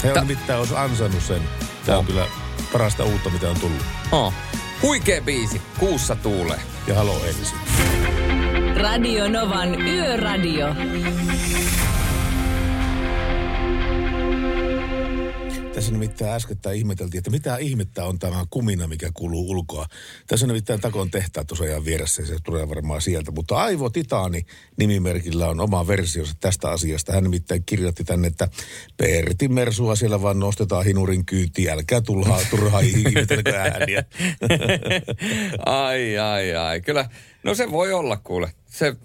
He 0.03 0.07
on 0.07 0.13
Ta- 0.13 0.21
nimittäin 0.21 0.59
olisi 0.59 0.75
ansannut 0.75 1.23
sen. 1.23 1.41
Tämä 1.85 1.97
on 1.97 2.05
kyllä 2.05 2.27
parasta 2.73 3.03
uutta, 3.03 3.29
mitä 3.29 3.49
on 3.49 3.59
tullut. 3.59 3.85
Oh. 4.11 4.33
Huikea 4.81 5.21
biisi, 5.21 5.61
kuussa 5.79 6.15
tuulee. 6.15 6.59
Ja 6.87 6.95
halo 6.95 7.21
ensin. 7.27 7.57
Radio 8.77 9.29
Novan 9.29 9.87
Yöradio. 9.87 10.67
Tässä 15.73 15.91
nimittäin 15.91 16.31
äskettäin 16.31 16.77
ihmeteltiin, 16.77 17.19
että 17.19 17.31
mitä 17.31 17.57
ihmettä 17.57 18.05
on 18.05 18.19
tämä 18.19 18.45
kumina, 18.49 18.87
mikä 18.87 19.11
kuuluu 19.13 19.51
ulkoa. 19.51 19.85
Tässä 20.27 20.47
nimittäin 20.47 20.81
Takon 20.81 21.11
tehtaat 21.11 21.47
tosiaan 21.47 21.85
vieressä 21.85 22.21
ja 22.21 22.27
se 22.27 22.35
tulee 22.43 22.69
varmaan 22.69 23.01
sieltä. 23.01 23.31
Mutta 23.31 23.55
Aivo 23.55 23.89
Titaani 23.89 24.45
nimimerkillä 24.77 25.49
on 25.49 25.59
oma 25.59 25.87
versionsa 25.87 26.33
tästä 26.39 26.69
asiasta. 26.69 27.13
Hän 27.13 27.23
nimittäin 27.23 27.63
kirjoitti 27.65 28.03
tänne, 28.03 28.27
että 28.27 28.47
Pertti 28.97 29.47
Mersua 29.47 29.95
siellä 29.95 30.21
vaan 30.21 30.39
nostetaan 30.39 30.85
hinurin 30.85 31.25
kyyti, 31.25 31.69
älkää 31.69 32.01
tulhaa, 32.01 32.39
turhaa 32.49 32.79
ihmetelkö 32.95 33.55
ääniä. 33.55 34.03
ai, 35.65 36.17
ai, 36.17 36.55
ai. 36.55 36.81
Kyllä, 36.81 37.09
no 37.43 37.55
se 37.55 37.71
voi 37.71 37.93
olla 37.93 38.17
kuule. 38.17 38.51
Se 38.65 38.95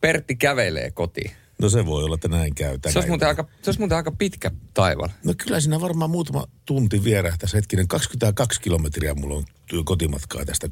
Pertti 0.00 0.36
kävelee 0.36 0.90
kotiin. 0.90 1.39
No 1.60 1.68
se 1.68 1.86
voi 1.86 2.04
olla, 2.04 2.14
että 2.14 2.28
näin 2.28 2.54
käy. 2.54 2.78
Se 2.88 2.98
olisi, 2.98 3.08
muuten 3.08 3.28
aika, 3.28 3.44
se 3.62 3.70
olisi 3.70 3.80
muuten 3.80 3.96
aika 3.96 4.12
pitkä 4.12 4.50
taival. 4.74 5.08
No 5.24 5.34
kyllä 5.44 5.60
siinä 5.60 5.80
varmaan 5.80 6.10
muutama 6.10 6.44
tunti 6.64 7.04
vierähtäisi 7.04 7.56
hetkinen. 7.56 7.88
22 7.88 8.60
kilometriä 8.60 9.14
mulla 9.14 9.34
on 9.34 9.44
kotimatkaa 9.84 10.44
tästä 10.44 10.68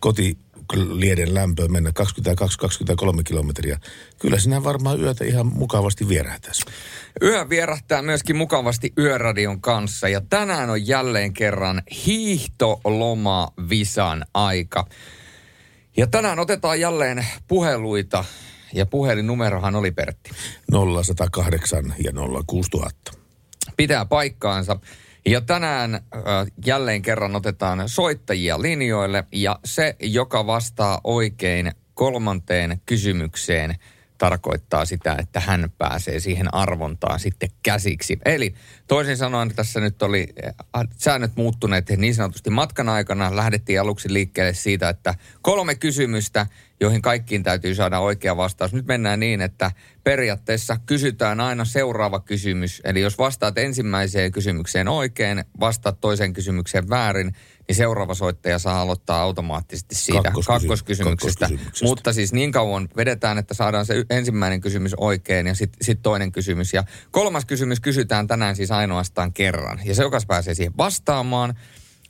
koti 0.00 0.38
lieden 0.72 1.34
lämpöön 1.34 1.72
mennä 1.72 1.90
22-23 3.20 3.22
kilometriä. 3.24 3.78
Kyllä 4.18 4.38
sinä 4.38 4.64
varmaan 4.64 5.00
yötä 5.00 5.24
ihan 5.24 5.46
mukavasti 5.46 6.08
vierähtäisi. 6.08 6.62
Yö 7.22 7.48
vierähtää 7.48 8.02
myöskin 8.02 8.36
mukavasti 8.36 8.92
Yöradion 8.98 9.60
kanssa 9.60 10.08
ja 10.08 10.20
tänään 10.20 10.70
on 10.70 10.86
jälleen 10.86 11.32
kerran 11.32 11.82
hiihtoloma 12.06 13.48
visan 13.68 14.24
aika. 14.34 14.86
Ja 15.96 16.06
tänään 16.06 16.38
otetaan 16.38 16.80
jälleen 16.80 17.26
puheluita 17.48 18.24
ja 18.74 18.86
puhelinnumerohan 18.86 19.74
oli 19.74 19.90
Pertti. 19.90 20.30
0108 20.72 21.94
ja 22.04 22.12
06000. 22.46 23.12
Pitää 23.76 24.04
paikkaansa. 24.04 24.76
Ja 25.26 25.40
tänään 25.40 25.94
äh, 25.94 26.00
jälleen 26.66 27.02
kerran 27.02 27.36
otetaan 27.36 27.88
soittajia 27.88 28.62
linjoille 28.62 29.24
ja 29.32 29.58
se, 29.64 29.96
joka 30.00 30.46
vastaa 30.46 31.00
oikein 31.04 31.72
kolmanteen 31.94 32.80
kysymykseen– 32.86 33.74
tarkoittaa 34.18 34.84
sitä, 34.84 35.16
että 35.18 35.40
hän 35.40 35.72
pääsee 35.78 36.20
siihen 36.20 36.54
arvontaan 36.54 37.20
sitten 37.20 37.48
käsiksi. 37.62 38.18
Eli 38.24 38.54
toisin 38.86 39.16
sanoen 39.16 39.54
tässä 39.54 39.80
nyt 39.80 40.02
oli 40.02 40.28
säännöt 40.96 41.36
muuttuneet 41.36 41.90
niin 41.96 42.14
sanotusti 42.14 42.50
matkan 42.50 42.88
aikana. 42.88 43.36
Lähdettiin 43.36 43.80
aluksi 43.80 44.12
liikkeelle 44.12 44.54
siitä, 44.54 44.88
että 44.88 45.14
kolme 45.42 45.74
kysymystä, 45.74 46.46
joihin 46.80 47.02
kaikkiin 47.02 47.42
täytyy 47.42 47.74
saada 47.74 47.98
oikea 47.98 48.36
vastaus. 48.36 48.72
Nyt 48.72 48.86
mennään 48.86 49.20
niin, 49.20 49.40
että 49.40 49.70
periaatteessa 50.04 50.76
kysytään 50.86 51.40
aina 51.40 51.64
seuraava 51.64 52.20
kysymys. 52.20 52.82
Eli 52.84 53.00
jos 53.00 53.18
vastaat 53.18 53.58
ensimmäiseen 53.58 54.32
kysymykseen 54.32 54.88
oikein, 54.88 55.44
vastaat 55.60 56.00
toiseen 56.00 56.32
kysymykseen 56.32 56.88
väärin– 56.88 57.32
niin 57.68 57.76
seuraava 57.76 58.14
soittaja 58.14 58.58
saa 58.58 58.80
aloittaa 58.80 59.22
automaattisesti 59.22 59.94
siitä 59.94 60.22
Kakkoskysy- 60.22 60.46
kakkoskysymyksestä. 60.46 61.40
kakkoskysyyksestä. 61.40 61.86
Mutta 61.86 62.12
siis 62.12 62.32
niin 62.32 62.52
kauan 62.52 62.88
vedetään, 62.96 63.38
että 63.38 63.54
saadaan 63.54 63.86
se 63.86 64.04
ensimmäinen 64.10 64.60
kysymys 64.60 64.94
oikein 64.94 65.46
ja 65.46 65.54
sitten 65.54 65.86
sit 65.86 66.02
toinen 66.02 66.32
kysymys. 66.32 66.72
Ja 66.72 66.84
kolmas 67.10 67.44
kysymys 67.44 67.80
kysytään 67.80 68.26
tänään 68.26 68.56
siis 68.56 68.70
ainoastaan 68.70 69.32
kerran. 69.32 69.80
Ja 69.84 69.94
se, 69.94 70.02
joka 70.02 70.18
pääsee 70.26 70.54
siihen 70.54 70.76
vastaamaan, 70.76 71.54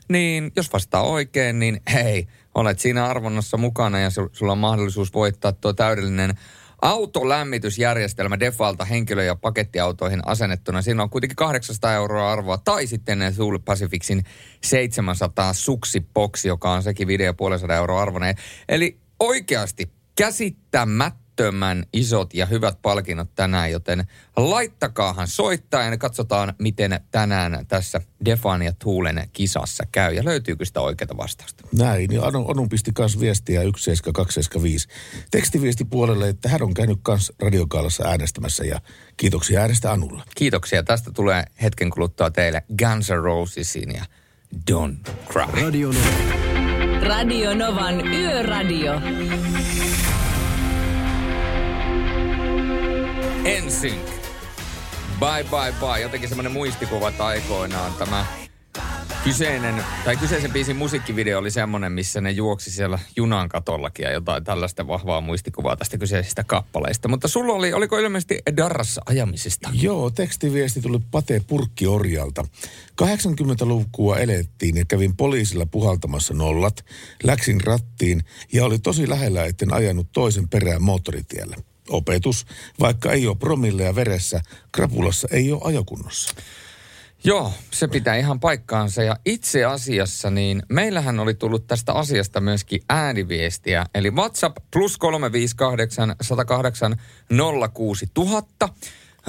niin 0.09 0.53
jos 0.57 0.73
vastaa 0.73 1.03
oikein, 1.03 1.59
niin 1.59 1.81
hei, 1.93 2.29
olet 2.55 2.79
siinä 2.79 3.07
arvonnassa 3.07 3.57
mukana 3.57 4.01
ja 4.01 4.11
sulla 4.33 4.53
on 4.53 4.59
mahdollisuus 4.59 5.15
voittaa 5.15 5.53
tuo 5.53 5.73
täydellinen 5.73 6.35
autolämmitysjärjestelmä 6.83 8.41
Defalta 8.41 8.85
henkilö- 8.85 9.25
ja 9.25 9.35
pakettiautoihin 9.35 10.21
asennettuna. 10.27 10.83
Siinä 10.83 11.03
on 11.03 11.11
kuitenkin 11.11 11.37
800 11.37 11.93
euroa 11.93 12.33
arvoa. 12.33 12.59
Tai 12.59 12.87
sitten 12.87 13.35
Thule 13.37 13.59
Pacificin 13.59 14.25
700 14.65 15.53
suksiboksi, 15.53 16.49
joka 16.49 16.73
on 16.73 16.83
sekin 16.83 17.09
video 17.09 17.35
puolella 17.35 17.75
euroa 17.75 18.03
arvoinen. 18.03 18.35
Eli 18.69 18.99
oikeasti 19.21 19.93
käsittämättä 20.17 21.24
älyttömän 21.41 21.85
isot 21.93 22.35
ja 22.35 22.47
hyvät 22.47 22.79
palkinnot 22.83 23.35
tänään, 23.35 23.71
joten 23.71 24.05
laittakaahan 24.37 25.29
soittaa 25.29 25.83
ja 25.83 25.99
katsotaan, 25.99 26.55
miten 26.59 27.01
tänään 27.11 27.67
tässä 27.69 28.01
Defan 28.25 28.63
ja 28.63 28.73
Tuulen 28.73 29.29
kisassa 29.33 29.85
käy 29.93 30.15
ja 30.15 30.25
löytyykö 30.25 30.65
sitä 30.65 30.81
oikeaa 30.81 31.17
vastausta. 31.17 31.67
Näin, 31.79 32.13
ja 32.13 32.23
Anu, 32.23 32.49
Anu 32.49 32.69
pisti 32.69 32.93
kanssa 32.95 33.21
viestiä 33.21 33.61
17275 33.61 34.89
tekstiviesti 35.31 35.85
puolelle, 35.85 36.29
että 36.29 36.49
hän 36.49 36.63
on 36.63 36.75
käynyt 36.75 36.99
kanssa 37.03 37.35
radiokaalassa 37.43 38.05
äänestämässä 38.09 38.65
ja 38.65 38.81
kiitoksia 39.17 39.61
äänestä 39.61 39.93
Anulle. 39.93 40.23
Kiitoksia. 40.35 40.83
Tästä 40.83 41.11
tulee 41.11 41.45
hetken 41.63 41.91
kuluttua 41.91 42.31
teille 42.31 42.63
Guns 42.79 43.11
N' 43.11 43.23
Rosesin 43.23 43.95
ja 43.95 44.05
Don't 44.71 45.11
Cry. 45.33 45.63
Radio 45.63 45.89
Nova. 45.89 46.45
Radio 47.03 47.55
Novan 47.55 48.07
Yöradio. 48.07 48.93
Ensync. 53.45 54.09
Bye 55.21 55.45
bye 55.51 55.75
bye. 55.81 56.01
Jotenkin 56.03 56.29
semmoinen 56.29 56.53
muistikuva, 56.53 57.09
että 57.09 57.27
aikoinaan 57.27 57.93
tämä 57.99 58.27
kyseinen, 59.25 59.85
tai 60.05 60.17
kyseisen 60.17 60.53
biisin 60.53 60.77
musiikkivideo 60.77 61.39
oli 61.39 61.51
semmoinen, 61.51 61.93
missä 61.93 62.21
ne 62.21 62.31
juoksi 62.31 62.71
siellä 62.71 62.99
junan 63.17 63.49
katollakin 63.49 64.03
ja 64.03 64.13
jotain 64.13 64.45
tällaista 64.45 64.87
vahvaa 64.87 65.21
muistikuvaa 65.21 65.77
tästä 65.77 65.99
kyseisistä 65.99 66.45
kappaleista. 66.45 67.09
Mutta 67.09 67.29
sulla 67.29 67.53
oli, 67.53 67.73
oliko 67.73 67.99
ilmeisesti 67.99 68.39
Darrassa 68.57 69.03
ajamisesta? 69.07 69.71
Joo, 69.73 70.11
tekstiviesti 70.11 70.81
tuli 70.81 70.99
Pate 71.11 71.43
Purkkiorjalta. 71.47 72.45
80-lukua 73.03 74.19
elettiin 74.19 74.77
ja 74.77 74.85
kävin 74.89 75.17
poliisilla 75.17 75.67
puhaltamassa 75.67 76.35
nollat, 76.35 76.85
läksin 77.23 77.61
rattiin 77.61 78.23
ja 78.53 78.65
oli 78.65 78.79
tosi 78.79 79.09
lähellä, 79.09 79.45
etten 79.45 79.75
ajanut 79.75 80.07
toisen 80.13 80.49
perään 80.49 80.83
moottoritiellä 80.83 81.57
opetus, 81.89 82.47
vaikka 82.81 83.13
ei 83.13 83.27
ole 83.27 83.37
promilleja 83.37 83.95
veressä, 83.95 84.41
krapulassa 84.73 85.29
ei 85.31 85.53
ole 85.53 85.61
ajokunnossa. 85.65 86.35
Joo, 87.27 87.53
se 87.71 87.89
pitää 87.89 88.17
ihan 88.17 88.41
paikkaansa. 88.41 89.03
Ja 89.03 89.17
itse 89.25 89.65
asiassa 89.65 90.31
niin 90.31 90.63
meillähän 90.69 91.21
oli 91.21 91.35
tullut 91.35 91.67
tästä 91.67 91.93
asiasta 91.93 92.41
myöskin 92.41 92.81
ääniviestiä. 92.89 93.87
Eli 93.95 94.11
WhatsApp 94.11 94.57
plus 94.71 94.99
358 94.99 96.17
108 96.21 96.97
06000. 97.75 98.69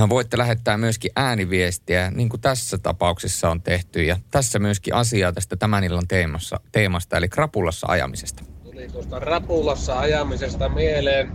Voitte 0.10 0.38
lähettää 0.38 0.78
myöskin 0.78 1.12
ääniviestiä, 1.16 2.12
niin 2.12 2.30
kuin 2.30 2.42
tässä 2.42 2.78
tapauksessa 2.78 3.50
on 3.50 3.62
tehty. 3.62 4.04
Ja 4.04 4.18
tässä 4.32 4.60
myöskin 4.60 4.94
asiaa 4.94 5.34
tästä 5.34 5.56
tämän 5.56 5.84
illan 5.84 6.08
teemassa, 6.08 6.60
teemasta, 6.72 7.18
eli 7.18 7.30
krapulassa 7.30 7.88
ajamisesta. 7.88 8.44
Tuli 8.64 8.88
tuosta 8.88 9.20
rapulassa 9.20 10.00
ajamisesta 10.00 10.70
mieleen 10.70 11.32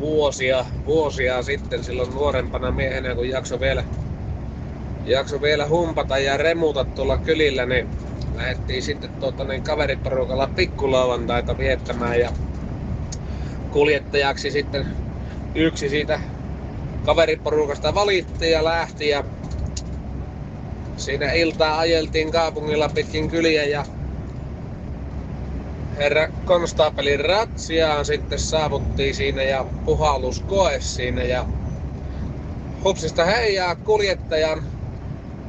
vuosia, 0.00 0.66
vuosia 0.86 1.42
sitten 1.42 1.84
silloin 1.84 2.14
nuorempana 2.14 2.70
miehenä, 2.70 3.14
kun 3.14 3.28
jakso 3.28 3.60
vielä, 3.60 3.84
jakso 5.04 5.42
vielä 5.42 5.68
humpata 5.68 6.18
ja 6.18 6.36
remuta 6.36 6.84
tuolla 6.84 7.18
kylillä, 7.18 7.66
niin 7.66 7.88
lähdettiin 8.34 8.82
sitten 8.82 9.10
tuota, 9.18 9.44
niin 9.44 9.62
kaveriporukalla 9.62 10.46
pikkulauantaita 10.56 11.58
viettämään 11.58 12.20
ja 12.20 12.32
kuljettajaksi 13.70 14.50
sitten 14.50 14.88
yksi 15.54 15.88
siitä 15.88 16.20
kaveriporukasta 17.02 17.94
valitti 17.94 18.50
ja 18.50 18.64
lähti 18.64 19.08
ja 19.08 19.24
siinä 20.96 21.32
iltaa 21.32 21.78
ajeltiin 21.78 22.30
kaupungilla 22.30 22.88
pitkin 22.88 23.28
kyliä 23.28 23.64
ja 23.64 23.86
herra 25.96 26.28
konstaapelin 26.44 27.20
ratsiaan 27.20 28.04
sitten 28.04 28.38
saavuttiin 28.38 29.14
siinä 29.14 29.42
ja 29.42 29.64
puhalluskoe 29.84 30.80
siinä 30.80 31.22
ja 31.22 31.46
hupsista 32.84 33.24
heijaa 33.24 33.74
kuljettajan 33.74 34.62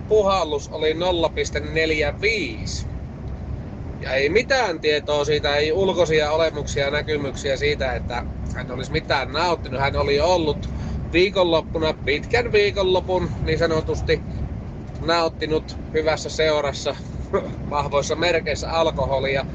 puhallus 0.08 0.70
oli 0.70 0.94
0,45. 0.94 2.88
Ja 4.02 4.14
ei 4.14 4.30
mitään 4.30 4.80
tietoa 4.80 5.26
siitä, 5.26 5.56
ei 5.56 5.72
ulkoisia 5.72 6.32
olemuksia 6.32 6.90
näkymyksiä 6.92 7.58
siitä, 7.58 7.94
että 7.94 8.24
hän 8.56 8.72
olisi 8.72 8.92
mitään 8.92 9.32
nauttinut. 9.32 9.80
Hän 9.80 9.96
oli 9.96 10.20
ollut 10.20 10.70
viikonloppuna, 11.14 11.94
pitkän 11.94 12.52
viikonlopun 12.52 13.30
niin 13.46 13.60
sanotusti 13.60 14.22
nauttinut 15.02 15.78
hyvässä 15.94 16.30
seurassa, 16.30 16.96
vahvoissa 17.70 18.16
merkeissä 18.16 18.72
alkoholia 18.72 19.46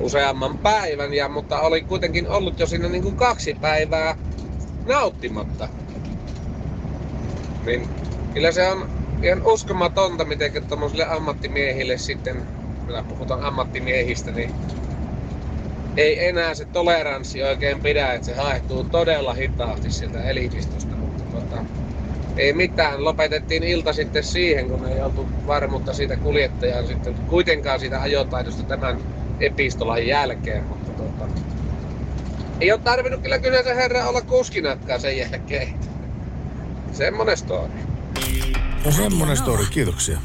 useamman 0.00 0.58
päivän, 0.58 1.14
ja, 1.14 1.28
mutta 1.28 1.60
oli 1.60 1.80
kuitenkin 1.80 2.28
ollut 2.28 2.58
jo 2.58 2.66
siinä 2.66 2.88
niin 2.88 3.02
kuin 3.02 3.16
kaksi 3.16 3.56
päivää 3.60 4.16
nauttimatta. 4.86 5.68
Niin 7.66 7.88
kyllä 8.34 8.52
se 8.52 8.68
on 8.68 8.88
ihan 9.22 9.42
uskomatonta, 9.46 10.24
miten 10.24 10.66
tuommoisille 10.68 11.06
ammattimiehille 11.06 11.98
sitten, 11.98 12.36
kun 12.86 13.04
puhutaan 13.08 13.42
ammattimiehistä, 13.42 14.30
niin 14.30 14.54
ei 15.96 16.26
enää 16.28 16.54
se 16.54 16.64
toleranssi 16.64 17.42
oikein 17.42 17.80
pidä, 17.80 18.12
että 18.12 18.26
se 18.26 18.34
haehtuu 18.34 18.84
todella 18.84 19.34
hitaasti 19.34 19.90
sieltä 19.90 20.22
elitistöstä, 20.22 20.96
mutta 20.96 21.22
tota, 21.40 21.64
ei 22.36 22.52
mitään. 22.52 23.04
Lopetettiin 23.04 23.62
ilta 23.64 23.92
sitten 23.92 24.24
siihen, 24.24 24.68
kun 24.68 24.88
ei 24.88 25.02
oltu 25.02 25.28
varmuutta 25.46 25.94
siitä 25.94 26.16
kuljettajan 26.16 26.86
sitten 26.86 27.14
kuitenkaan 27.14 27.80
siitä 27.80 28.02
ajotaidosta 28.02 28.62
tämän 28.62 29.00
epistolan 29.40 30.06
jälkeen, 30.06 30.64
mutta 30.64 30.90
tota, 30.90 31.28
ei 32.60 32.72
ole 32.72 32.80
tarvinnut 32.80 33.22
kyllä 33.22 33.38
kyseisen 33.38 33.76
herra 33.76 34.08
olla 34.08 34.20
kuskinatkaan 34.22 35.00
sen 35.00 35.18
jälkeen. 35.18 35.74
Semmonen 36.92 37.36
story. 37.36 37.72
No 38.84 38.90
semmonen 38.92 39.36
story, 39.36 39.66
kiitoksia. 39.70 40.18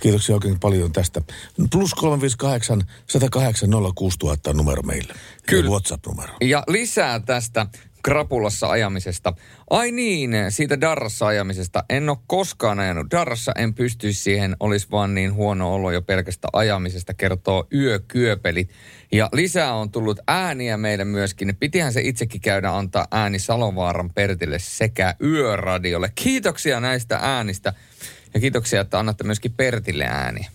Kiitoksia 0.00 0.34
oikein 0.34 0.60
paljon 0.60 0.92
tästä. 0.92 1.20
Plus 1.72 1.94
358 1.94 2.82
108 3.06 3.70
06000 3.94 4.50
on 4.50 4.56
numero 4.56 4.82
meille. 4.82 5.14
Kyllä. 5.46 5.70
WhatsApp-numero. 5.70 6.32
Ja 6.40 6.64
lisää 6.68 7.20
tästä 7.20 7.66
krapulassa 8.06 8.70
ajamisesta. 8.70 9.32
Ai 9.70 9.92
niin, 9.92 10.30
siitä 10.48 10.80
Darrassa 10.80 11.26
ajamisesta. 11.26 11.84
En 11.90 12.08
ole 12.08 12.18
koskaan 12.26 12.78
ajanut 12.78 13.06
Darrassa, 13.10 13.52
en 13.58 13.74
pystyisi 13.74 14.22
siihen, 14.22 14.56
olisi 14.60 14.86
vaan 14.90 15.14
niin 15.14 15.34
huono 15.34 15.74
olo 15.74 15.90
jo 15.90 16.02
pelkästä 16.02 16.48
ajamisesta, 16.52 17.14
kertoo 17.14 17.66
yökyöpelit. 17.74 18.70
Ja 19.12 19.28
lisää 19.32 19.74
on 19.74 19.90
tullut 19.90 20.20
ääniä 20.28 20.76
meille 20.76 21.04
myöskin. 21.04 21.56
Pitihän 21.60 21.92
se 21.92 22.00
itsekin 22.00 22.40
käydä 22.40 22.70
antaa 22.70 23.06
ääni 23.12 23.38
Salovaaran 23.38 24.10
Pertille 24.14 24.58
sekä 24.58 25.14
Yöradiolle. 25.22 26.12
Kiitoksia 26.14 26.80
näistä 26.80 27.18
äänistä 27.22 27.72
ja 28.34 28.40
kiitoksia, 28.40 28.80
että 28.80 28.98
annatte 28.98 29.24
myöskin 29.24 29.52
Pertille 29.52 30.04
ääniä. 30.04 30.50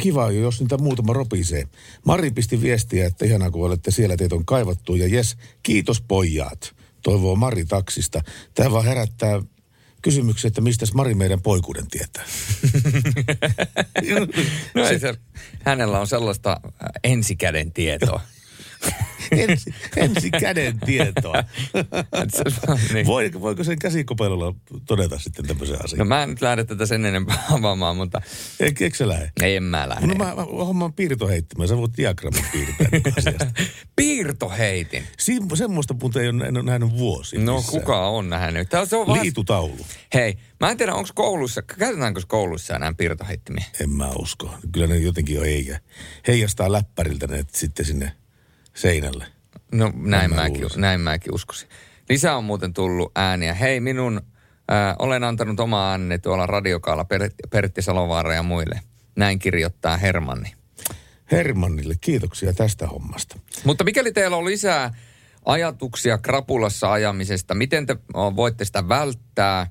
Kiva, 0.00 0.30
jos 0.30 0.60
niitä 0.60 0.78
muutama 0.78 1.12
ropisee. 1.12 1.68
Mari 2.04 2.30
pisti 2.30 2.62
viestiä, 2.62 3.06
että 3.06 3.24
ihanaa 3.24 3.50
kun 3.50 3.66
olette 3.66 3.90
siellä, 3.90 4.16
teitä 4.16 4.34
on 4.34 4.44
kaivattu. 4.44 4.94
Ja 4.94 5.06
jes, 5.06 5.36
kiitos 5.62 6.00
pojat, 6.00 6.74
toivoo 7.02 7.36
Mari 7.36 7.64
taksista. 7.64 8.20
Tämä 8.54 8.72
vaan 8.72 8.84
herättää 8.84 9.42
kysymyksen, 10.02 10.48
että 10.48 10.60
mistä 10.60 10.86
Mari 10.94 11.14
meidän 11.14 11.42
poikuuden 11.42 11.86
tietää. 11.86 12.24
No 14.74 14.88
se, 14.88 15.14
hänellä 15.64 16.00
on 16.00 16.06
sellaista 16.06 16.60
äh, 16.64 16.70
ensikäden 17.04 17.72
tietoa. 17.72 18.20
ensi, 19.30 19.74
ensi 19.96 20.30
käden 20.30 20.80
tietoa. 20.80 21.44
niin. 22.92 23.06
Voiko, 23.06 23.40
voiko 23.40 23.64
sen 23.64 23.78
käsikopelolla 23.78 24.54
todeta 24.86 25.18
sitten 25.18 25.46
tämmöisen 25.46 25.84
asian? 25.84 25.98
No 25.98 26.04
mä 26.04 26.22
en 26.22 26.30
nyt 26.30 26.42
lähde 26.42 26.64
tätä 26.64 26.86
sen 26.86 27.04
enempää 27.04 27.44
avaamaan, 27.58 27.96
mutta 27.96 28.22
Eikö, 28.60 28.84
eikö 28.84 28.96
se 28.96 29.08
lähde? 29.08 29.32
ei 29.42 29.56
en 29.56 29.62
mä 29.62 29.88
lähde. 29.88 30.06
No 30.06 30.14
mä, 30.14 30.24
mä 30.24 30.42
hommaan 30.64 30.92
piirtoheittimään, 30.92 31.68
sä 31.68 31.76
voit 31.76 31.96
diagrammin 31.96 32.44
piirtää 32.52 33.12
asiasta. 33.18 33.46
Piirtoheitin. 33.96 35.02
Siin, 35.18 35.56
semmoista 35.56 35.94
muuten 36.00 36.22
ei 36.22 36.28
ole, 36.28 36.44
en 36.44 36.56
ole 36.56 36.64
nähnyt 36.64 36.98
vuosiin. 36.98 37.44
No 37.44 37.56
missään. 37.56 37.80
kuka 37.80 38.08
on 38.08 38.30
nähnyt? 38.30 38.68
Tää 38.68 38.86
se 38.86 38.96
on 38.96 39.06
vaan... 39.06 39.22
Liitutaulu. 39.22 39.86
Hei, 40.14 40.38
mä 40.60 40.70
en 40.70 40.76
tiedä, 40.76 40.94
onko 40.94 41.08
koulussa, 41.14 41.62
käytetäänkö 41.62 42.20
koulussa 42.26 42.76
enää 42.76 42.94
piirtoheittimiä? 42.94 43.64
En 43.80 43.90
mä 43.90 44.10
usko. 44.18 44.54
Kyllä 44.72 44.86
ne 44.86 44.96
jotenkin 44.96 45.40
on 45.40 45.46
eikä. 45.46 45.80
Heijastaa 46.28 46.72
läppäriltä 46.72 47.26
ne 47.26 47.44
sitten 47.52 47.86
sinne 47.86 48.12
seinälle. 48.74 49.26
No 49.72 49.92
näin, 49.96 50.30
mä 50.30 50.36
mäkin, 50.36 50.66
näin 50.76 51.00
mäkin 51.00 51.34
uskoisin. 51.34 51.68
Lisää 52.08 52.36
on 52.36 52.44
muuten 52.44 52.74
tullut 52.74 53.12
ääniä. 53.16 53.54
Hei, 53.54 53.80
minun, 53.80 54.20
äh, 54.72 54.96
olen 54.98 55.24
antanut 55.24 55.60
omaa 55.60 55.90
ääneni 55.90 56.18
tuolla 56.18 56.46
radiokaalla 56.46 57.04
Pertti, 57.04 57.42
Pertti 57.50 57.82
Salovaara 57.82 58.34
ja 58.34 58.42
muille. 58.42 58.80
Näin 59.16 59.38
kirjoittaa 59.38 59.96
Hermanni. 59.96 60.52
Hermannille 61.32 61.94
kiitoksia 62.00 62.52
tästä 62.52 62.86
hommasta. 62.86 63.38
Mutta 63.64 63.84
mikäli 63.84 64.12
teillä 64.12 64.36
on 64.36 64.44
lisää 64.44 64.94
ajatuksia 65.44 66.18
krapulassa 66.18 66.92
ajamisesta, 66.92 67.54
miten 67.54 67.86
te 67.86 67.96
voitte 68.14 68.64
sitä 68.64 68.88
välttää, 68.88 69.66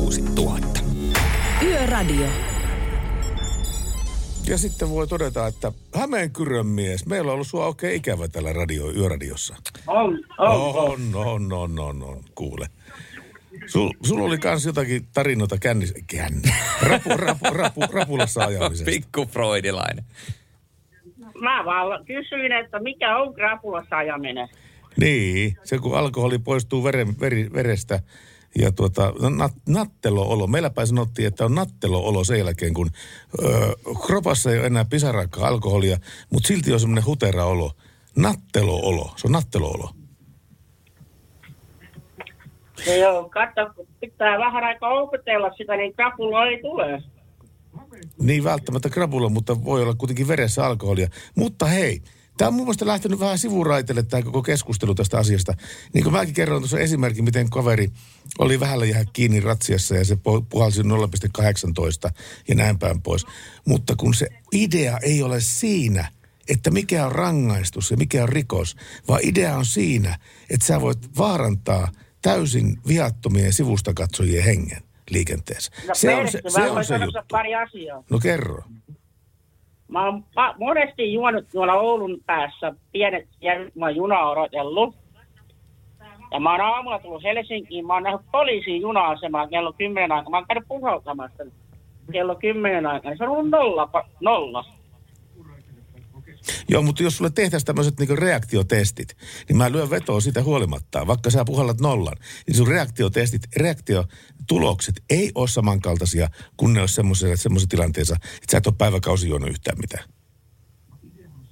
06000. 0.00 0.80
Yöradio. 1.62 2.26
Ja 4.46 4.58
sitten 4.58 4.90
voi 4.90 5.06
todeta, 5.06 5.46
että 5.46 5.72
Hämeenkyrön 5.94 6.66
mies, 6.66 7.06
meillä 7.06 7.28
on 7.28 7.34
ollut 7.34 7.46
sua 7.46 7.66
oikein 7.66 7.96
ikävä 7.96 8.28
täällä 8.28 8.52
radio, 8.52 8.92
yöradiossa. 8.92 9.56
On, 9.86 10.18
on, 10.38 10.48
on. 10.48 11.14
On, 11.14 11.14
on, 11.14 11.52
on, 11.52 11.78
on, 11.78 12.02
on, 12.02 12.20
kuule. 12.34 12.66
Sul, 13.66 13.90
sulla 14.02 14.24
oli 14.24 14.38
kans 14.38 14.66
jotakin 14.66 15.06
tarinoita 15.14 15.58
kännis, 15.58 15.94
känni, 16.06 16.54
rapu, 16.82 17.08
rapu, 17.16 17.44
rapu, 17.50 17.80
rapulassa 17.92 18.44
ajamisesta. 18.44 18.90
Pikku 18.90 19.26
freudilainen. 19.26 20.04
Mä 21.40 21.64
vaan 21.64 22.04
kysyin, 22.04 22.52
että 22.52 22.80
mikä 22.80 23.16
on 23.16 23.34
krapulassa 23.34 23.96
ajaminen. 23.96 24.48
Niin, 24.96 25.56
se 25.64 25.78
kun 25.78 25.98
alkoholi 25.98 26.38
poistuu 26.38 26.84
veren, 26.84 27.20
veri, 27.20 27.52
verestä 27.52 28.00
ja 28.58 28.72
tuota, 28.72 29.12
no, 29.20 29.28
nat, 29.28 29.52
nattelo-olo. 29.68 30.46
Meillä 30.46 30.70
päin 30.70 30.86
sanottiin, 30.86 31.28
että 31.28 31.44
on 31.44 31.54
nattelo-olo 31.54 32.24
sen 32.24 32.38
jälkeen, 32.38 32.74
kun 32.74 32.90
ö, 33.42 33.74
kropassa 34.06 34.50
ei 34.50 34.58
ole 34.58 34.66
enää 34.66 34.84
pisaraakkaa 34.84 35.48
alkoholia, 35.48 35.98
mutta 36.32 36.46
silti 36.46 36.72
on 36.72 36.80
semmoinen 36.80 37.06
hutera-olo. 37.06 37.72
Nattelo-olo, 38.16 39.12
se 39.16 39.28
on 39.28 39.32
nattelo-olo. 39.32 39.90
Se 42.84 42.98
joo, 42.98 43.28
katso, 43.28 43.74
kun 43.76 43.86
pitää 44.00 44.38
vähän 44.38 44.64
aikaa 44.64 44.90
opetella 44.90 45.50
sitä, 45.56 45.76
niin 45.76 45.94
krapula 45.94 46.46
ei 46.46 46.62
tule. 46.62 47.02
Niin 48.22 48.44
välttämättä 48.44 48.88
krapulla, 48.88 49.28
mutta 49.28 49.64
voi 49.64 49.82
olla 49.82 49.94
kuitenkin 49.94 50.28
veressä 50.28 50.66
alkoholia. 50.66 51.08
Mutta 51.36 51.66
hei, 51.66 52.02
tämä 52.40 52.48
on 52.48 52.54
mun 52.54 52.64
mielestä 52.64 52.86
lähtenyt 52.86 53.20
vähän 53.20 53.38
sivuraiteille 53.38 54.02
tämä 54.02 54.22
koko 54.22 54.42
keskustelu 54.42 54.94
tästä 54.94 55.18
asiasta. 55.18 55.54
Niin 55.92 56.04
kuin 56.04 56.12
mäkin 56.12 56.34
kerroin 56.34 56.62
tuossa 56.62 56.78
esimerkin, 56.78 57.24
miten 57.24 57.50
kaveri 57.50 57.88
oli 58.38 58.60
vähällä 58.60 58.86
jää 58.86 59.04
kiinni 59.12 59.40
ratsiassa 59.40 59.94
ja 59.94 60.04
se 60.04 60.14
pu- 60.14 60.46
puhalsi 60.48 60.82
0,18 60.82 60.86
ja 62.48 62.54
näin 62.54 62.78
päin 62.78 63.02
pois. 63.02 63.26
Mutta 63.66 63.96
kun 63.96 64.14
se 64.14 64.28
idea 64.52 64.98
ei 64.98 65.22
ole 65.22 65.40
siinä, 65.40 66.08
että 66.48 66.70
mikä 66.70 67.06
on 67.06 67.12
rangaistus 67.12 67.90
ja 67.90 67.96
mikä 67.96 68.22
on 68.22 68.28
rikos, 68.28 68.76
vaan 69.08 69.20
idea 69.22 69.56
on 69.56 69.66
siinä, 69.66 70.18
että 70.50 70.66
sä 70.66 70.80
voit 70.80 71.18
vaarantaa 71.18 71.92
täysin 72.22 72.78
viattomien 72.88 73.52
sivustakatsojien 73.52 74.44
hengen 74.44 74.82
liikenteessä. 75.10 75.72
No 75.88 75.94
se 75.94 76.14
on 76.14 76.28
se, 76.28 76.42
se, 76.48 76.70
on 76.70 76.84
se 76.84 76.96
juttu. 76.96 77.18
pari 77.30 77.54
asiaa. 77.54 78.04
No 78.10 78.18
kerro. 78.18 78.64
Mä 79.90 80.04
oon 80.04 80.22
pa- 80.22 80.54
monesti 80.58 81.12
juonut 81.12 81.44
tuolla 81.52 81.74
Oulun 81.74 82.18
päässä 82.26 82.74
pienet 82.92 83.28
järvet, 83.40 83.74
mä 83.74 83.90
junaa 83.90 84.30
odotellut. 84.30 84.94
Ja 86.30 86.40
mä 86.40 86.50
oon 86.50 86.60
aamulla 86.60 86.98
tullut 86.98 87.22
Helsinkiin, 87.22 87.86
mä 87.86 87.94
oon 87.94 88.02
nähnyt 88.02 88.26
poliisin 88.32 88.80
juna-asemaa 88.80 89.48
kello 89.48 89.72
10 89.72 90.12
aikaa. 90.12 90.30
Mä 90.30 90.36
oon 90.36 90.46
käynyt 90.46 90.68
puhaltamassa 90.68 91.44
kello 92.12 92.34
10 92.34 92.86
aikaa, 92.86 93.10
niin 93.10 93.18
se 93.18 93.24
on 93.24 93.30
ollut 93.30 93.50
nolla, 93.50 93.88
nolla. 94.20 94.64
Joo, 96.68 96.82
mutta 96.82 97.02
jos 97.02 97.16
sulle 97.16 97.30
tehtäisiin 97.30 97.66
tämmöiset 97.66 97.98
niin 97.98 98.18
reaktiotestit, 98.18 99.16
niin 99.48 99.56
mä 99.56 99.72
lyön 99.72 99.90
vetoa 99.90 100.20
sitä 100.20 100.42
huolimatta. 100.42 101.06
Vaikka 101.06 101.30
sä 101.30 101.44
puhallat 101.44 101.80
nollan, 101.80 102.16
niin 102.46 102.56
sun 102.56 102.68
reaktiotestit, 102.68 103.42
reaktiotulokset 103.56 104.94
ei 105.10 105.32
ole 105.34 105.48
samankaltaisia 105.48 106.28
kuin 106.56 106.74
ne 106.74 106.80
olisi 106.80 106.94
semmoisessa 106.94 107.68
tilanteessa, 107.68 108.16
että 108.16 108.50
sä 108.50 108.58
et 108.58 108.66
ole 108.66 108.74
päiväkausi 108.78 109.28
juonut 109.28 109.50
yhtään 109.50 109.78
mitään. 109.78 110.04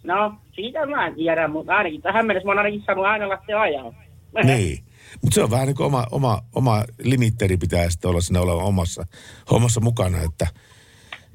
No, 0.02 0.34
siitä 0.54 0.86
mä 0.86 1.06
en 1.06 1.14
tiedä, 1.14 1.48
mutta 1.48 1.76
ainakin 1.76 2.02
tähän 2.02 2.26
mennessä 2.26 2.46
mä 2.46 2.50
oon 2.50 2.58
ainakin 2.58 2.82
saanut 2.86 3.04
aina 3.04 3.28
lähteä 3.28 3.60
ajaa. 3.60 3.92
Niin. 4.44 4.84
Mutta 5.22 5.34
se 5.34 5.42
on 5.42 5.50
vähän 5.50 5.66
niin 5.66 5.76
kuin 5.76 5.86
oma, 5.86 6.06
oma, 6.10 6.42
oma 6.54 6.84
limitteri 7.02 7.56
pitää 7.56 7.90
sitten 7.90 8.10
olla 8.10 8.20
siinä 8.20 8.40
olla 8.40 8.54
omassa 8.54 9.06
hommassa 9.50 9.80
mukana, 9.80 10.18
että, 10.22 10.46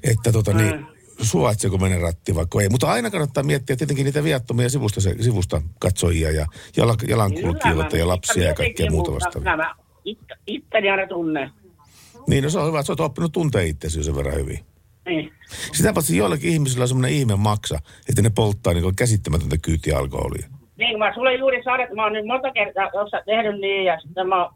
että 0.02 0.32
tota 0.32 0.52
niin, 0.52 0.74
Mm. 0.76 0.93
Suvaitseeko 1.20 1.78
menen 1.78 2.00
ratti 2.00 2.34
vaikka 2.34 2.60
ei. 2.62 2.68
Mutta 2.68 2.90
aina 2.90 3.10
kannattaa 3.10 3.42
miettiä 3.42 3.76
tietenkin 3.76 4.04
niitä 4.04 4.24
viattomia 4.24 4.68
sivusta, 4.68 5.00
se, 5.00 5.22
sivusta 5.22 5.62
katsojia 5.80 6.30
ja 6.30 6.46
jala, 6.76 6.94
jalankulkijoita 7.08 7.96
ja 7.96 8.08
lapsia 8.08 8.44
ja 8.44 8.54
kaikkea 8.54 8.90
muuta 8.90 9.12
vastaavaa. 9.12 9.52
Kyllä 9.52 9.56
mä 9.56 9.74
it- 10.04 10.38
itteni 10.46 10.90
aina 10.90 11.06
tunne. 11.06 11.50
Niin, 12.26 12.44
no 12.44 12.50
se 12.50 12.58
on 12.58 12.68
hyvä, 12.68 12.80
että 12.80 12.86
sä 12.86 12.92
oot 12.92 13.00
oppinut 13.00 13.32
tuntea 13.32 13.60
itsesi 13.60 13.98
jo 13.98 14.02
sen 14.02 14.16
verran 14.16 14.36
hyvin. 14.36 14.58
Niin. 15.06 15.32
Sitä 15.72 15.92
paitsi 15.92 16.16
joillakin 16.16 16.52
ihmisillä 16.52 16.82
on 16.82 16.88
semmoinen 16.88 17.12
ihme 17.18 17.36
maksa, 17.36 17.78
että 18.08 18.22
ne 18.22 18.30
polttaa 18.30 18.74
niin 18.74 18.96
käsittämätöntä 18.96 19.56
kyytiä 19.62 19.98
alkoholia. 19.98 20.48
Niin, 20.76 20.98
mä 20.98 21.14
sulle 21.14 21.34
juuri 21.34 21.62
sanon, 21.62 21.80
että 21.80 21.94
mä 21.94 22.02
oon 22.02 22.12
nyt 22.12 22.26
monta 22.26 22.52
kertaa 22.52 22.90
tuossa 22.90 23.22
tehnyt 23.26 23.60
niin, 23.60 23.84
ja 23.84 24.00
sitten 24.00 24.28
mä, 24.28 24.48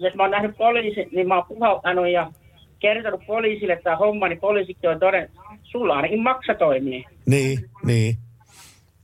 jos 0.00 0.14
mä 0.14 0.22
oon 0.22 0.30
nähnyt 0.30 0.56
poliisit, 0.56 1.12
niin 1.12 1.28
mä 1.28 1.34
oon 1.34 1.46
puhaltanut 1.48 2.08
ja 2.08 2.32
kertonut 2.78 3.26
poliisille 3.26 3.80
tämä 3.84 3.96
homma, 3.96 4.28
niin 4.28 4.40
poliisikin 4.40 4.90
on 4.90 5.00
todennut, 5.00 5.30
sulla 5.70 5.94
ainakin 5.96 6.22
maksa 6.22 6.54
toimii. 6.54 7.04
Niin, 7.26 7.70
niin. 7.84 8.16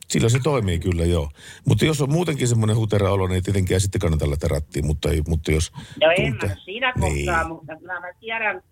Silloin 0.09 0.31
se 0.31 0.39
toimii 0.45 0.79
kyllä, 0.79 1.05
joo. 1.05 1.29
Mutta 1.69 1.85
jos 1.85 2.01
on 2.03 2.13
muutenkin 2.13 2.49
semmoinen 2.49 2.77
hutera-olo, 2.77 3.27
niin 3.27 3.43
tietenkin 3.43 3.75
ei 3.75 3.81
sitten 3.81 4.01
kannata 4.01 4.31
lähteä 4.31 4.49
rattiin. 4.49 4.87
Mutta, 4.87 5.11
ei, 5.11 5.23
mutta 5.29 5.53
jos... 5.53 5.73
Ja 6.01 6.13
en 6.13 6.33
tunte- 6.33 6.47
mä 6.49 6.55
siinä 6.65 6.93
niin. 6.97 7.27
kohtaa, 7.27 7.49
mutta 7.49 7.77
kyllä 7.77 8.01
mä 8.01 8.13
tiedän, 8.21 8.63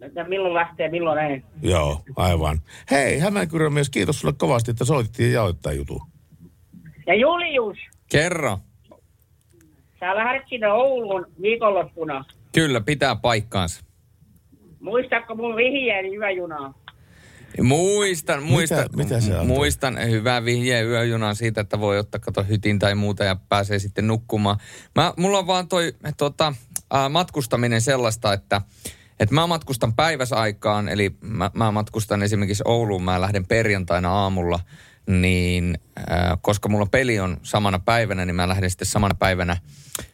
että 0.00 0.24
milloin 0.24 0.54
lähtee, 0.54 0.88
milloin 0.88 1.18
ei. 1.18 1.42
Joo, 1.62 2.00
aivan. 2.16 2.60
Hei, 2.90 3.18
Hämeenkyrön 3.18 3.72
mies, 3.72 3.90
kiitos 3.90 4.20
sulle 4.20 4.34
kovasti, 4.38 4.70
että 4.70 4.84
soitettiin 4.84 5.28
ja 5.28 5.34
jaoit 5.34 5.62
tämän 5.62 5.76
jutun. 5.76 6.00
Ja 7.06 7.14
Julius, 7.14 7.78
Kerro. 8.10 8.58
sä 10.00 10.14
lähdet 10.16 10.42
sinne 10.48 10.72
Ouluun 10.72 11.26
viikonloppuna. 11.42 12.24
Kyllä, 12.54 12.80
pitää 12.80 13.16
paikkaansa. 13.16 13.84
Muistatko 14.80 15.34
mun 15.34 15.56
vihjeeni 15.56 16.16
yöjunaa? 16.16 16.74
Muistan, 17.60 18.42
muistan, 18.42 18.86
mitä 18.96 19.20
se 19.20 19.32
antoi? 19.32 19.46
muistan 19.46 19.98
hyvää 20.10 20.44
vihjeä 20.44 20.80
yöjunaan 20.80 21.36
siitä, 21.36 21.60
että 21.60 21.80
voi 21.80 21.98
ottaa 21.98 22.20
kato 22.20 22.42
hytin 22.42 22.78
tai 22.78 22.94
muuta 22.94 23.24
ja 23.24 23.36
pääsee 23.48 23.78
sitten 23.78 24.06
nukkumaan. 24.06 24.56
Mä, 24.94 25.14
mulla 25.16 25.38
on 25.38 25.46
vaan 25.46 25.68
toi 25.68 25.92
tota, 26.16 26.54
ää, 26.90 27.08
matkustaminen 27.08 27.80
sellaista, 27.80 28.32
että 28.32 28.60
et 29.20 29.30
mä 29.30 29.46
matkustan 29.46 29.94
päiväsaikaan, 29.94 30.88
eli 30.88 31.16
mä, 31.20 31.50
mä 31.54 31.70
matkustan 31.70 32.22
esimerkiksi 32.22 32.62
Ouluun, 32.66 33.02
mä 33.02 33.20
lähden 33.20 33.46
perjantaina 33.46 34.12
aamulla, 34.12 34.60
niin 35.06 35.78
ää, 35.96 36.38
koska 36.42 36.68
mulla 36.68 36.86
peli 36.86 37.20
on 37.20 37.36
samana 37.42 37.78
päivänä, 37.78 38.24
niin 38.24 38.36
mä 38.36 38.48
lähden 38.48 38.70
sitten 38.70 38.88
samana 38.88 39.14
päivänä 39.14 39.56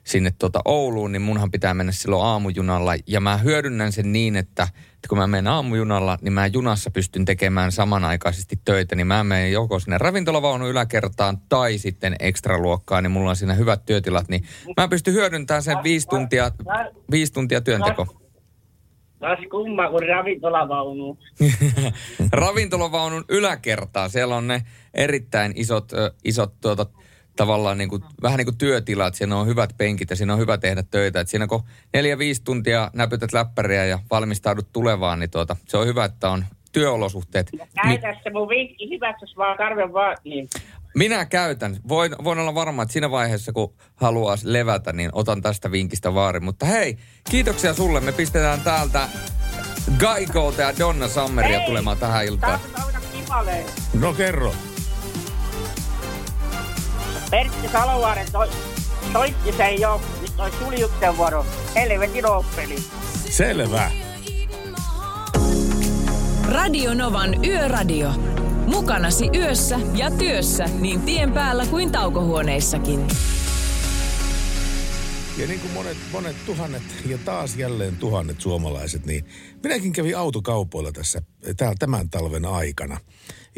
sinne 0.04 0.30
tuota 0.38 0.60
Ouluun, 0.64 1.12
niin 1.12 1.22
munhan 1.22 1.50
pitää 1.50 1.74
mennä 1.74 1.92
silloin 1.92 2.24
aamujunalla. 2.24 2.92
Ja 3.06 3.20
mä 3.20 3.36
hyödynnän 3.36 3.92
sen 3.92 4.12
niin, 4.12 4.36
että, 4.36 4.62
että 4.62 5.08
kun 5.08 5.18
mä 5.18 5.26
menen 5.26 5.46
aamujunalla, 5.46 6.18
niin 6.22 6.32
mä 6.32 6.46
junassa 6.46 6.90
pystyn 6.90 7.24
tekemään 7.24 7.72
samanaikaisesti 7.72 8.60
töitä. 8.64 8.96
Niin 8.96 9.06
mä 9.06 9.24
menen 9.24 9.52
joko 9.52 9.78
sinne 9.78 9.98
ravintolavaunun 9.98 10.68
yläkertaan 10.68 11.38
tai 11.48 11.78
sitten 11.78 12.16
ekstraluokkaan, 12.20 13.02
niin 13.02 13.10
mulla 13.10 13.30
on 13.30 13.36
siinä 13.36 13.54
hyvät 13.54 13.84
työtilat. 13.84 14.28
Niin 14.28 14.44
mä 14.76 14.88
pystyn 14.88 15.14
hyödyntämään 15.14 15.62
sen 15.62 15.76
viisi 15.84 16.08
tuntia, 16.08 16.50
viisi 17.10 17.32
tuntia 17.32 17.60
työnteko. 17.60 18.06
Taas 19.18 19.38
kumma 19.50 19.90
kuin 19.90 20.08
ravintolavaunuun. 20.08 21.18
Ravintolavaunun 22.32 23.24
yläkertaa, 23.28 24.08
siellä 24.08 24.36
on 24.36 24.48
ne 24.48 24.62
erittäin 24.94 25.52
isot, 25.56 25.92
isot 26.24 26.60
tuota, 26.60 26.86
tavallaan 27.38 27.78
niin 27.78 27.88
kuin, 27.88 28.02
vähän 28.22 28.38
niin 28.38 28.46
kuin 28.46 28.58
työtilat. 28.58 29.14
Siinä 29.14 29.36
on 29.36 29.46
hyvät 29.46 29.70
penkit 29.76 30.10
ja 30.10 30.16
siinä 30.16 30.32
on 30.32 30.38
hyvä 30.38 30.58
tehdä 30.58 30.82
töitä. 30.82 31.20
Et 31.20 31.28
siinä 31.28 31.46
kun 31.46 31.62
neljä, 31.92 32.18
viisi 32.18 32.42
tuntia 32.44 32.90
näpytät 32.94 33.32
läppäriä 33.32 33.84
ja 33.84 33.98
valmistaudut 34.10 34.72
tulevaan, 34.72 35.20
niin 35.20 35.30
tuota, 35.30 35.56
se 35.68 35.76
on 35.76 35.86
hyvä, 35.86 36.04
että 36.04 36.30
on 36.30 36.44
työolosuhteet. 36.72 37.50
Käytä 37.82 38.20
se 38.22 38.30
mun 38.30 38.48
vinkki 38.48 38.90
hyväksi, 38.90 39.24
jos 39.24 39.36
vaan 39.36 39.56
tarve 39.58 39.92
vaatii. 39.92 40.48
minä 40.94 41.24
käytän. 41.24 41.76
Voin, 41.88 42.12
voin 42.24 42.38
olla 42.38 42.54
varma, 42.54 42.82
että 42.82 42.92
siinä 42.92 43.10
vaiheessa, 43.10 43.52
kun 43.52 43.74
haluaa 43.96 44.36
levätä, 44.44 44.92
niin 44.92 45.10
otan 45.12 45.42
tästä 45.42 45.72
vinkistä 45.72 46.14
vaari. 46.14 46.40
Mutta 46.40 46.66
hei, 46.66 46.96
kiitoksia 47.30 47.74
sulle. 47.74 48.00
Me 48.00 48.12
pistetään 48.12 48.60
täältä 48.60 49.08
Gaikolta 49.98 50.62
ja 50.62 50.72
Donna 50.78 51.08
Summeria 51.08 51.60
tulemaan 51.60 51.98
tähän 51.98 52.26
iltaan. 52.26 52.60
No 54.00 54.14
kerro. 54.14 54.54
Pertti 57.30 57.68
Salovaaren 57.72 58.26
toi, 58.32 58.48
soitti 59.12 59.52
se 59.52 59.74
jo. 59.74 60.00
Nyt 60.20 60.40
on 60.40 60.50
Suljuksen 60.58 61.16
vuoro. 61.16 61.46
Helvetin 61.74 62.26
oppeli. 62.26 62.76
Selvä. 63.30 63.90
Radio 66.48 66.94
Novan 66.94 67.44
Yöradio. 67.44 68.10
Mukanasi 68.66 69.28
yössä 69.34 69.80
ja 69.94 70.10
työssä 70.10 70.64
niin 70.64 71.00
tien 71.00 71.32
päällä 71.32 71.66
kuin 71.66 71.92
taukohuoneissakin. 71.92 73.08
Ja 75.38 75.46
niin 75.46 75.60
kuin 75.60 75.72
monet, 75.72 75.96
monet 76.12 76.36
tuhannet 76.46 76.82
ja 77.06 77.18
taas 77.24 77.56
jälleen 77.56 77.96
tuhannet 77.96 78.40
suomalaiset, 78.40 79.06
niin 79.06 79.24
minäkin 79.62 79.92
kävin 79.92 80.16
autokaupoilla 80.16 80.92
tässä 80.92 81.22
tämän 81.78 82.10
talven 82.10 82.44
aikana. 82.44 82.98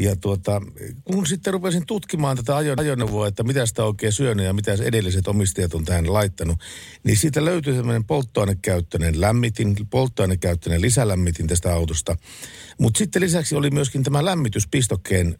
Ja 0.00 0.16
tuota, 0.16 0.62
kun 1.04 1.26
sitten 1.26 1.52
rupesin 1.52 1.86
tutkimaan 1.86 2.36
tätä 2.36 2.56
ajon- 2.56 2.80
ajoneuvoa, 2.80 3.28
että 3.28 3.42
mitä 3.42 3.66
sitä 3.66 3.84
oikein 3.84 4.12
syönyt 4.12 4.46
ja 4.46 4.52
mitä 4.52 4.72
edelliset 4.72 5.28
omistajat 5.28 5.74
on 5.74 5.84
tähän 5.84 6.12
laittanut, 6.12 6.58
niin 7.04 7.16
siitä 7.16 7.44
löytyi 7.44 7.74
tämmöinen 7.74 8.04
polttoainekäyttöinen 8.04 9.20
lämmitin, 9.20 9.76
polttoainekäyttöinen 9.90 10.80
lisälämmitin 10.80 11.46
tästä 11.46 11.72
autosta. 11.72 12.16
Mutta 12.78 12.98
sitten 12.98 13.22
lisäksi 13.22 13.54
oli 13.54 13.70
myöskin 13.70 14.02
tämä 14.02 14.24
lämmityspistokkeen 14.24 15.36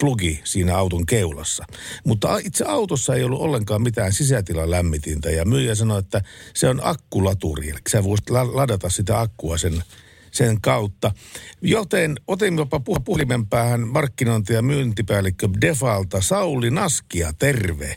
plugi 0.00 0.40
siinä 0.44 0.76
auton 0.76 1.06
keulassa. 1.06 1.64
Mutta 2.04 2.38
itse 2.38 2.64
autossa 2.64 3.14
ei 3.14 3.24
ollut 3.24 3.40
ollenkaan 3.40 3.82
mitään 3.82 4.12
sisätilalämmitintä 4.12 5.30
ja 5.30 5.44
myyjä 5.44 5.74
sanoi, 5.74 5.98
että 5.98 6.22
se 6.54 6.68
on 6.68 6.80
akkulaturi. 6.82 7.70
Eli 7.70 7.78
sä 7.88 8.04
voisit 8.04 8.30
la- 8.30 8.56
ladata 8.56 8.90
sitä 8.90 9.20
akkua 9.20 9.58
sen 9.58 9.82
sen 10.32 10.60
kautta. 10.60 11.10
Joten 11.62 12.14
otimmepa 12.28 12.78
puh- 12.78 13.02
puhelimen 13.04 13.46
päähän 13.46 13.80
markkinointi- 13.80 14.52
ja 14.52 14.62
myyntipäällikkö 14.62 15.48
Defalta 15.60 16.20
Sauli 16.20 16.70
Naskia. 16.70 17.32
Terve. 17.38 17.96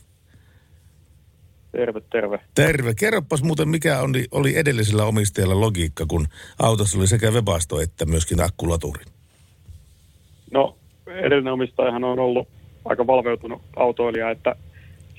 Terve, 1.71 2.01
terve. 2.11 2.39
Terve. 2.55 2.93
Kerropas 2.93 3.43
muuten, 3.43 3.69
mikä 3.69 3.99
oli, 3.99 4.25
oli 4.31 4.57
edellisellä 4.57 5.05
omistajalla 5.05 5.59
logiikka, 5.59 6.05
kun 6.05 6.27
autossa 6.59 6.97
oli 6.97 7.07
sekä 7.07 7.31
webasto 7.31 7.81
että 7.81 8.05
myöskin 8.05 8.43
akkulaturi. 8.43 9.05
No, 10.51 10.77
edellinen 11.07 11.53
omistajahan 11.53 12.03
on 12.03 12.19
ollut 12.19 12.47
aika 12.85 13.07
valveutunut 13.07 13.61
autoilija, 13.75 14.31
että 14.31 14.55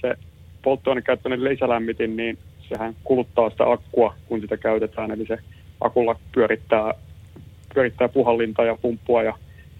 se 0.00 0.14
polttoainekäyttöinen 0.62 1.44
lisälämmitin, 1.44 2.16
niin 2.16 2.38
sehän 2.68 2.96
kuluttaa 3.04 3.50
sitä 3.50 3.70
akkua, 3.72 4.14
kun 4.28 4.40
sitä 4.40 4.56
käytetään. 4.56 5.10
Eli 5.10 5.26
se 5.26 5.38
akulla 5.80 6.18
pyörittää, 6.32 6.94
pyörittää 7.76 8.08
puhallinta 8.08 8.64
ja 8.64 8.76
pumppua 8.82 9.22
ja, 9.22 9.34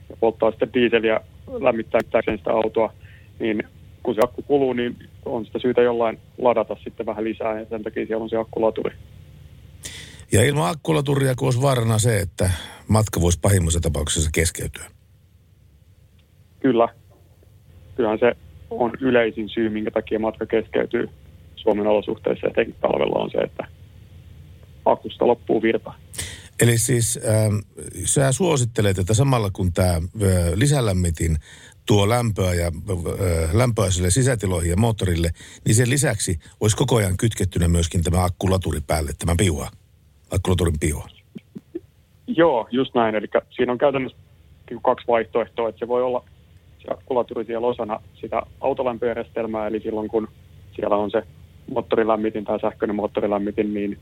ja 0.08 0.16
polttaa 0.20 0.50
sitten 0.50 0.72
diiseliä 0.74 1.20
lämmittääkseen 1.60 2.38
sitä 2.38 2.50
autoa. 2.50 2.92
Niin 3.38 3.62
kun 4.02 4.14
se 4.14 4.20
akku 4.24 4.42
kuluu, 4.42 4.72
niin 4.72 4.96
on 5.24 5.46
sitä 5.46 5.58
syytä 5.58 5.82
jollain 5.82 6.18
ladata 6.38 6.76
sitten 6.84 7.06
vähän 7.06 7.24
lisää 7.24 7.60
ja 7.60 7.66
sen 7.70 7.82
takia 7.82 8.06
siellä 8.06 8.22
on 8.22 8.30
se 8.30 8.36
akkulaturi. 8.36 8.94
Ja 10.32 10.44
ilman 10.44 10.70
akkulaturia, 10.70 11.34
kun 11.34 11.46
olisi 11.46 11.62
vaarana 11.62 11.98
se, 11.98 12.18
että 12.18 12.50
matka 12.88 13.20
voisi 13.20 13.38
pahimmassa 13.42 13.80
tapauksessa 13.80 14.30
keskeytyä. 14.34 14.84
Kyllä. 16.60 16.88
Kyllähän 17.96 18.18
se 18.18 18.32
on 18.70 18.92
yleisin 19.00 19.48
syy, 19.48 19.68
minkä 19.68 19.90
takia 19.90 20.18
matka 20.18 20.46
keskeytyy 20.46 21.08
Suomen 21.56 21.86
olosuhteissa 21.86 22.46
etenkin 22.46 22.76
talvella 22.80 23.18
on 23.18 23.30
se, 23.30 23.38
että 23.38 23.64
akusta 24.84 25.26
loppuu 25.26 25.62
virta. 25.62 25.92
Eli 26.60 26.78
siis 26.78 27.20
ähm, 27.28 27.54
sä 28.04 28.32
suosittelet, 28.32 28.98
että 28.98 29.14
samalla 29.14 29.50
kun 29.52 29.72
tämä 29.72 29.94
äh, 29.94 30.02
lisälämmitin 30.54 31.36
tuo 31.86 32.08
lämpöä 32.08 32.54
ja 32.54 32.66
äh, 32.66 33.54
lämpöä 33.54 33.90
sille 33.90 34.10
sisätiloihin 34.10 34.70
ja 34.70 34.76
moottorille, 34.76 35.30
niin 35.64 35.74
sen 35.74 35.90
lisäksi 35.90 36.38
olisi 36.60 36.76
koko 36.76 36.96
ajan 36.96 37.16
kytkettynä 37.16 37.68
myöskin 37.68 38.02
tämä 38.02 38.24
akkulaturi 38.24 38.80
päälle, 38.86 39.10
tämä 39.18 39.34
piua, 39.38 39.68
akkulaturin 40.30 40.80
piua. 40.80 41.08
Joo, 42.26 42.68
just 42.70 42.94
näin. 42.94 43.14
Eli 43.14 43.26
siinä 43.50 43.72
on 43.72 43.78
käytännössä 43.78 44.18
kaksi 44.82 45.06
vaihtoehtoa, 45.08 45.68
että 45.68 45.78
se 45.78 45.88
voi 45.88 46.02
olla 46.02 46.24
se 46.78 46.92
akkulaturi 46.92 47.44
siellä 47.44 47.66
osana 47.66 48.00
sitä 48.20 48.42
autolämpöjärjestelmää, 48.60 49.66
eli 49.66 49.80
silloin 49.80 50.08
kun 50.08 50.28
siellä 50.76 50.96
on 50.96 51.10
se 51.10 51.22
moottorilämmitin 51.70 52.44
tai 52.44 52.60
sähköinen 52.60 52.96
moottorilämmitin, 52.96 53.74
niin, 53.74 53.98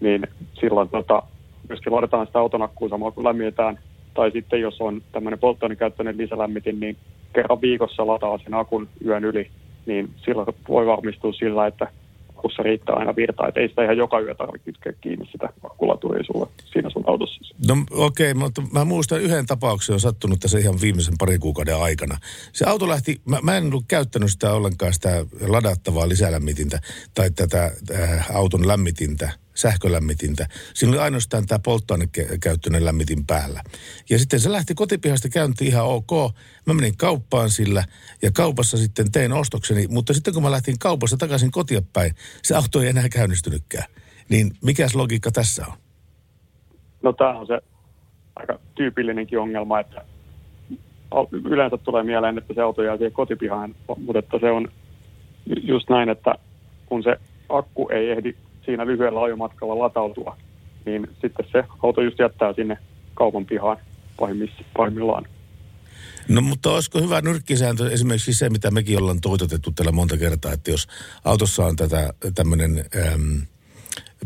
niin 0.00 0.26
silloin 0.60 0.88
tota, 0.88 1.22
myöskin 1.68 1.92
ladataan 1.92 2.26
sitä 2.26 2.38
auton 2.38 2.62
akkuun 2.62 2.90
samalla 2.90 3.12
kun 3.12 3.24
lämmitetään. 3.24 3.78
Tai 4.14 4.30
sitten 4.30 4.60
jos 4.60 4.80
on 4.80 5.02
tämmöinen 5.12 5.38
polttoainekäyttöinen 5.38 6.18
lisälämmitin, 6.18 6.80
niin 6.80 6.96
kerran 7.32 7.60
viikossa 7.60 8.06
lataa 8.06 8.38
sen 8.38 8.54
akun 8.54 8.88
yön 9.06 9.24
yli, 9.24 9.50
niin 9.86 10.10
silloin 10.24 10.48
voi 10.68 10.86
varmistua 10.86 11.32
sillä, 11.32 11.66
että 11.66 11.88
akussa 12.38 12.62
riittää 12.62 12.96
aina 12.96 13.16
virtaa. 13.16 13.48
Että 13.48 13.60
ei 13.60 13.68
sitä 13.68 13.84
ihan 13.84 13.96
joka 13.96 14.20
yö 14.20 14.34
tarvitse 14.34 14.64
kytkeä 14.64 14.92
kiinni 15.00 15.26
sitä 15.32 15.48
akkulaturia 15.62 16.24
sulle 16.24 16.48
siinä 16.72 16.90
sun 16.90 17.04
autossa. 17.06 17.54
No 17.68 17.76
okei, 17.90 18.30
okay, 18.30 18.40
mutta 18.40 18.62
mä 18.72 18.84
muistan 18.84 19.20
yhden 19.20 19.46
tapauksen 19.46 19.94
on 19.94 20.00
sattunut 20.00 20.40
tässä 20.40 20.58
ihan 20.58 20.80
viimeisen 20.80 21.14
parin 21.18 21.40
kuukauden 21.40 21.76
aikana. 21.76 22.18
Se 22.52 22.64
auto 22.64 22.88
lähti, 22.88 23.20
mä, 23.24 23.38
mä 23.42 23.56
en 23.56 23.64
ollut 23.64 23.84
käyttänyt 23.88 24.30
sitä 24.30 24.52
ollenkaan 24.52 24.92
sitä 24.92 25.26
ladattavaa 25.48 26.08
lisälämmitintä 26.08 26.78
tai 27.14 27.30
tätä 27.30 27.70
äh, 27.94 28.36
auton 28.36 28.68
lämmitintä, 28.68 29.30
sähkölämmitintä. 29.58 30.46
Siinä 30.74 30.92
oli 30.92 30.98
ainoastaan 30.98 31.46
tämä 31.46 31.58
polttoainekäyttöinen 31.58 32.84
lämmitin 32.84 33.26
päällä. 33.26 33.62
Ja 34.10 34.18
sitten 34.18 34.40
se 34.40 34.52
lähti 34.52 34.74
kotipihasta 34.74 35.28
käyntiin 35.28 35.70
ihan 35.70 35.86
ok. 35.86 36.10
Mä 36.66 36.74
menin 36.74 36.96
kauppaan 36.96 37.50
sillä 37.50 37.84
ja 38.22 38.30
kaupassa 38.32 38.76
sitten 38.76 39.12
tein 39.12 39.32
ostokseni, 39.32 39.86
mutta 39.88 40.14
sitten 40.14 40.34
kun 40.34 40.42
mä 40.42 40.50
lähtin 40.50 40.78
kaupassa 40.78 41.16
takaisin 41.16 41.50
kotia 41.50 41.82
päin, 41.92 42.12
se 42.42 42.54
auto 42.54 42.82
ei 42.82 42.88
enää 42.88 43.08
käynnistynytkään. 43.08 43.84
Niin 44.28 44.50
mikäs 44.64 44.94
logiikka 44.94 45.30
tässä 45.30 45.66
on? 45.66 45.72
No 47.02 47.12
tämä 47.12 47.38
on 47.38 47.46
se 47.46 47.60
aika 48.36 48.58
tyypillinenkin 48.74 49.38
ongelma, 49.38 49.80
että 49.80 50.04
yleensä 51.44 51.76
tulee 51.76 52.02
mieleen, 52.02 52.38
että 52.38 52.54
se 52.54 52.60
auto 52.60 52.82
jää 52.82 52.96
siihen 52.96 53.12
kotipihaan, 53.12 53.74
mutta 53.96 54.18
että 54.18 54.38
se 54.40 54.50
on 54.50 54.68
just 55.62 55.88
näin, 55.88 56.08
että 56.08 56.34
kun 56.86 57.02
se 57.02 57.16
akku 57.48 57.88
ei 57.88 58.10
ehdi 58.10 58.36
siinä 58.68 58.86
lyhyellä 58.86 59.22
ajomatkalla 59.22 59.78
latautua, 59.78 60.36
niin 60.84 61.06
sitten 61.20 61.46
se 61.52 61.64
auto 61.82 62.00
just 62.00 62.18
jättää 62.18 62.52
sinne 62.52 62.78
kaupan 63.14 63.46
pihaan 63.46 63.76
pahimmillaan. 64.76 65.24
No 66.28 66.40
mutta 66.40 66.70
olisiko 66.70 67.00
hyvä 67.00 67.20
nyrkkisääntö 67.20 67.90
esimerkiksi 67.90 68.34
se, 68.34 68.50
mitä 68.50 68.70
mekin 68.70 68.98
ollaan 68.98 69.20
toitotettu 69.20 69.70
täällä 69.70 69.92
monta 69.92 70.16
kertaa, 70.16 70.52
että 70.52 70.70
jos 70.70 70.88
autossa 71.24 71.66
on 71.66 71.76
tätä 71.76 72.12
tämmöinen 72.34 72.84
äm, 73.12 73.42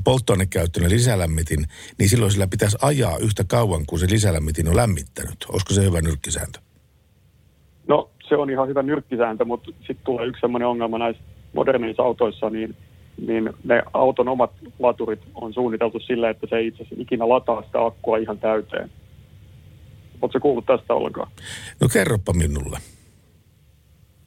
polttoainekäyttöinen 0.05 0.91
lisälämmitin, 0.91 1.67
niin 1.99 2.09
silloin 2.09 2.33
sillä 2.33 2.47
pitäisi 2.47 2.79
ajaa 2.83 3.19
yhtä 3.19 3.45
kauan 3.49 3.87
kuin 3.87 4.01
se 4.01 4.07
lisälämmitin 4.11 4.69
on 4.69 4.77
lämmittänyt. 4.77 5.47
Olisiko 5.49 5.75
se 5.75 5.85
hyvä 5.85 6.01
nyrkkisääntö? 6.01 6.59
No 7.89 8.11
se 8.29 8.37
on 8.37 8.51
ihan 8.51 8.69
hyvä 8.69 8.83
nyrkkisääntö, 8.83 9.45
mutta 9.45 9.71
sitten 9.79 10.05
tulee 10.05 10.27
yksi 10.27 10.41
sellainen 10.41 10.69
ongelma 10.69 10.99
näissä 10.99 11.23
moderneissa 11.53 12.03
autoissa, 12.03 12.51
niin, 12.51 12.77
niin 13.27 13.51
ne 13.65 13.83
auton 13.93 14.29
omat 14.29 14.51
laturit 14.79 15.21
on 15.35 15.53
suunniteltu 15.53 16.01
sillä, 16.01 16.31
että 16.31 16.47
se 16.51 16.57
ei 16.57 16.67
itse 16.67 16.83
asiassa 16.83 17.03
ikinä 17.03 17.29
lataa 17.29 17.63
sitä 17.63 17.85
akkua 17.85 18.17
ihan 18.17 18.39
täyteen. 18.39 18.91
Oletko 20.23 20.41
kuullut 20.41 20.67
tästä 20.67 20.95
ollenkaan? 20.95 21.29
No 21.81 21.89
kerropa 21.93 22.33
minulle. 22.33 22.79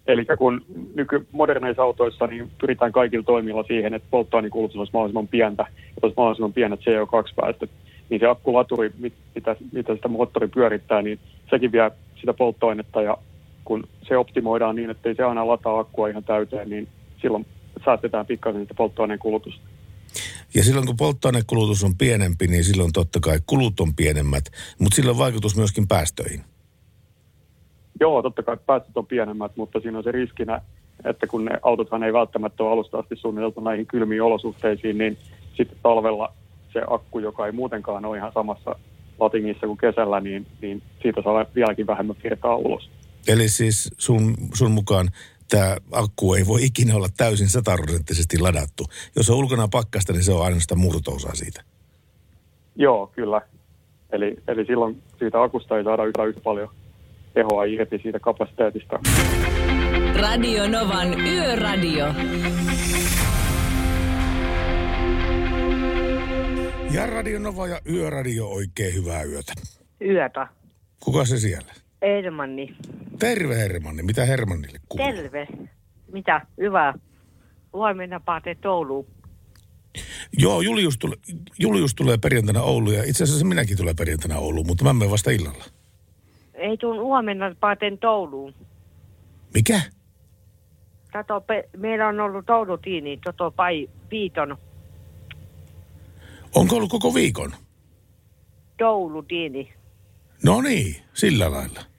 Eli 0.07 0.25
kun 0.37 0.65
nyky 0.95 1.27
moderneissa 1.31 1.83
autoissa 1.83 2.27
niin 2.27 2.51
pyritään 2.61 2.91
kaikilla 2.91 3.23
toimilla 3.23 3.63
siihen, 3.63 3.93
että 3.93 4.07
polttoainekulutus 4.11 4.77
olisi 4.77 4.93
mahdollisimman 4.93 5.27
pientä, 5.27 5.65
että 5.69 5.99
olisi 6.01 6.17
mahdollisimman 6.17 6.53
pienet 6.53 6.79
CO2-päästöt, 6.79 7.69
niin 8.09 8.19
se 8.19 8.27
akkulaturi, 8.27 8.91
mitä, 9.33 9.55
mitä 9.71 9.95
sitä 9.95 10.07
moottori 10.07 10.47
pyörittää, 10.47 11.01
niin 11.01 11.19
sekin 11.49 11.71
vie 11.71 11.91
sitä 12.19 12.33
polttoainetta 12.33 13.01
ja 13.01 13.17
kun 13.65 13.83
se 14.07 14.17
optimoidaan 14.17 14.75
niin, 14.75 14.89
että 14.89 15.09
ei 15.09 15.15
se 15.15 15.23
aina 15.23 15.47
lataa 15.47 15.79
akkua 15.79 16.07
ihan 16.07 16.23
täyteen, 16.23 16.69
niin 16.69 16.87
silloin 17.21 17.45
säästetään 17.85 18.25
pikkasen 18.25 18.61
sitä 18.61 18.73
polttoaineen 18.73 19.19
kulutusta. 19.19 19.61
Ja 20.55 20.63
silloin 20.63 20.85
kun 20.85 20.97
polttoainekulutus 20.97 21.83
on 21.83 21.97
pienempi, 21.97 22.47
niin 22.47 22.63
silloin 22.63 22.93
totta 22.93 23.19
kai 23.19 23.39
kulut 23.45 23.79
on 23.79 23.95
pienemmät, 23.95 24.45
mutta 24.79 24.95
sillä 24.95 25.11
on 25.11 25.17
vaikutus 25.17 25.55
myöskin 25.55 25.87
päästöihin. 25.87 26.43
Joo, 27.99 28.21
totta 28.21 28.43
kai 28.43 28.57
päästöt 28.65 28.97
on 28.97 29.07
pienemmät, 29.07 29.51
mutta 29.55 29.79
siinä 29.79 29.97
on 29.97 30.03
se 30.03 30.11
riskinä, 30.11 30.61
että 31.05 31.27
kun 31.27 31.45
ne 31.45 31.59
autothan 31.63 32.03
ei 32.03 32.13
välttämättä 32.13 32.63
ole 32.63 32.71
alusta 32.71 32.99
asti 32.99 33.15
suunniteltu 33.15 33.61
näihin 33.61 33.87
kylmiin 33.87 34.21
olosuhteisiin, 34.21 34.97
niin 34.97 35.17
sitten 35.57 35.77
talvella 35.83 36.33
se 36.73 36.81
akku, 36.87 37.19
joka 37.19 37.45
ei 37.45 37.51
muutenkaan 37.51 38.05
ole 38.05 38.17
ihan 38.17 38.31
samassa 38.33 38.75
latingissa 39.19 39.67
kuin 39.67 39.77
kesällä, 39.77 40.19
niin, 40.19 40.47
niin 40.61 40.81
siitä 41.01 41.21
saa 41.23 41.45
vieläkin 41.55 41.87
vähemmän 41.87 42.15
virtaa 42.23 42.55
ulos. 42.55 42.89
Eli 43.27 43.49
siis 43.49 43.89
sun, 43.97 44.33
sun 44.53 44.71
mukaan 44.71 45.09
tämä 45.49 45.77
akku 45.91 46.33
ei 46.33 46.45
voi 46.47 46.63
ikinä 46.63 46.95
olla 46.95 47.07
täysin 47.17 47.49
sataprosenttisesti 47.49 48.39
ladattu. 48.39 48.85
Jos 49.15 49.29
on 49.29 49.37
ulkona 49.37 49.67
pakkasta, 49.67 50.13
niin 50.13 50.23
se 50.23 50.31
on 50.31 50.45
ainoastaan 50.45 50.79
murtoosa 50.79 51.29
siitä. 51.33 51.63
Joo, 52.75 53.07
kyllä. 53.07 53.41
Eli, 54.11 54.37
eli 54.47 54.65
silloin 54.65 55.03
siitä 55.19 55.41
akusta 55.41 55.77
ei 55.77 55.83
saada 55.83 56.05
yhtä, 56.05 56.23
yhtä 56.23 56.41
paljon 56.41 56.69
tehoa 57.33 57.63
irti 57.63 57.99
siitä 58.03 58.19
kapasiteetista. 58.19 58.99
Radio 60.21 60.67
Novan 60.67 61.19
Yöradio. 61.19 62.05
Ja 66.91 67.05
Radio 67.05 67.39
Nova 67.39 67.67
ja 67.67 67.81
Yöradio 67.89 68.47
oikein 68.47 68.93
hyvää 68.93 69.23
yötä. 69.23 69.53
Yötä. 70.01 70.47
Kuka 70.99 71.25
se 71.25 71.39
siellä? 71.39 71.73
Edmanni. 72.05 72.75
Terve 73.19 73.55
Hermanni. 73.55 74.03
Mitä 74.03 74.25
Hermannille 74.25 74.79
kuuluu? 74.89 75.07
Terve. 75.07 75.47
Mitä? 76.11 76.41
Hyvä. 76.57 76.93
Huomenna 77.73 78.19
paate 78.19 78.57
Ouluun. 78.65 79.05
Joo, 80.37 80.61
Julius, 80.61 80.97
tule, 80.97 81.15
Julius 81.59 81.95
tulee 81.95 82.17
perjantaina 82.17 82.61
Ouluun 82.61 82.95
ja 82.95 83.03
itse 83.03 83.23
asiassa 83.23 83.45
minäkin 83.45 83.77
tulee 83.77 83.93
perjantaina 83.93 84.37
Ouluun, 84.37 84.67
mutta 84.67 84.83
mä 84.83 84.93
menen 84.93 85.11
vasta 85.11 85.31
illalla. 85.31 85.65
Ei 86.53 86.77
tuun 86.77 86.99
huomenna 86.99 87.55
paaten 87.59 87.97
Ouluun. 88.05 88.53
Mikä? 89.53 89.81
Tato, 91.11 91.41
pe- 91.41 91.69
meillä 91.77 92.07
on 92.07 92.19
ollut 92.19 92.49
Oulutiini, 92.49 93.19
toto 93.23 93.51
pai 93.51 93.89
viiton 94.11 94.57
Onko 96.55 96.75
ollut 96.75 96.89
koko 96.89 97.13
viikon? 97.13 97.53
Oulutiini. 98.81 99.73
No 100.43 100.61
niin, 100.61 100.95
sillä 101.13 101.51
lailla. 101.51 101.94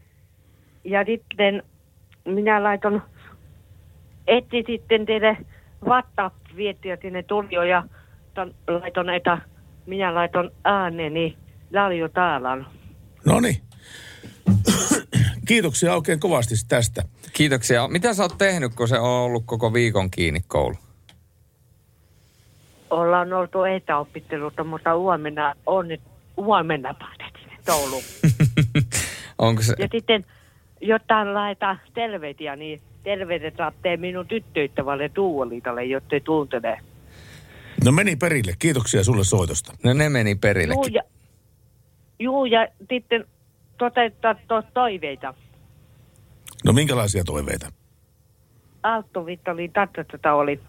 Ja 0.87 1.05
sitten 1.05 1.63
minä 2.25 2.63
laiton, 2.63 3.03
etti 4.27 4.65
sitten 4.67 5.07
teille 5.07 5.37
WhatsApp-viettiä 5.85 6.99
sinne 7.03 7.23
tulio 7.23 7.63
ja 7.63 7.85
ton, 8.35 8.55
laiton, 8.69 9.11
että 9.11 9.39
minä 9.87 10.15
laiton 10.15 10.51
ääneni 10.65 11.37
Laljo 11.73 12.09
Taalan. 12.09 12.67
No 13.25 13.41
niin. 13.41 13.57
Kiitoksia 15.49 15.95
oikein 15.95 16.21
kovasti 16.21 16.55
tästä. 16.69 17.03
Kiitoksia. 17.33 17.89
Mitä 17.89 18.15
sä 18.15 18.23
oot 18.23 18.39
tehnyt, 18.39 18.75
kun 18.75 18.89
se 18.89 18.99
on 18.99 19.11
ollut 19.11 19.43
koko 19.47 19.73
viikon 19.73 20.11
kiinni 20.11 20.41
koulu? 20.49 20.75
Ollaan 22.91 23.33
oltu 23.33 23.65
etäoppittelusta, 23.65 24.65
mutta 24.65 24.97
huomenna 24.97 25.55
on 25.67 25.89
nyt 25.89 26.01
huomenna 26.37 26.95
päätet 26.95 27.41
sinne 27.41 27.57
Ouluun. 27.73 28.03
Onko 29.39 29.63
se... 29.63 29.75
Ja 29.79 29.89
sitten 29.93 30.25
jotain 30.87 31.35
laita 31.35 31.77
terveetiä, 31.95 32.57
niin 32.57 32.81
terveydet 33.03 33.57
saatte 33.57 33.97
minun 33.97 34.27
tyttöystävälle 34.27 35.09
Tuuolitalle, 35.09 35.85
jotta 35.85 36.17
tuntelee. 36.25 36.79
No 37.85 37.93
meni 37.93 38.17
perille. 38.17 38.53
Kiitoksia 38.59 39.05
sulle 39.05 39.25
soitosta. 39.25 39.73
No 39.85 39.93
ne 39.93 40.09
meni 40.09 40.35
perille. 40.35 40.75
Juu 40.75 40.87
ja, 40.87 41.03
juu, 42.19 42.45
ja 42.45 42.69
sitten 42.89 43.25
toteuttaa 43.79 44.35
to, 44.35 44.63
toiveita. 44.75 45.35
No 46.65 46.73
minkälaisia 46.73 47.25
toiveita? 47.25 47.73
Altto 48.83 49.27
Vittali 49.27 49.71
tätä 50.13 50.35
oli. 50.35 50.61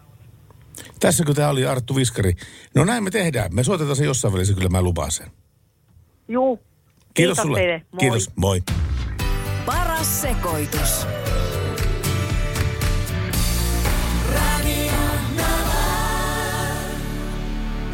Tässäkö 1.00 1.34
tämä 1.34 1.48
oli 1.48 1.66
Arttu 1.66 1.96
Viskari? 1.96 2.32
No 2.74 2.84
näin 2.84 3.04
me 3.04 3.10
tehdään. 3.10 3.54
Me 3.54 3.64
soitetaan 3.64 3.96
se 3.96 4.04
jossain 4.04 4.34
välissä, 4.34 4.54
kyllä 4.54 4.68
mä 4.68 4.82
lupaan 4.82 5.10
sen. 5.10 5.30
Juu. 6.28 6.56
Kiitos, 6.56 7.12
Kiitos 7.14 7.36
sulle. 7.36 7.58
teille. 7.58 7.82
Moi. 7.92 8.00
Kiitos, 8.00 8.30
moi. 8.36 8.60
Paras 9.68 10.20
sekoitus. 10.20 11.06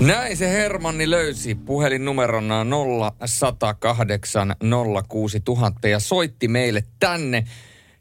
Näin 0.01 0.37
se 0.37 0.51
Hermanni 0.51 1.11
löysi 1.11 1.55
puhelinnumerona 1.55 2.67
0108 3.27 4.55
06000 5.09 5.89
ja 5.89 5.99
soitti 5.99 6.49
meille 6.49 6.85
tänne. 6.99 7.45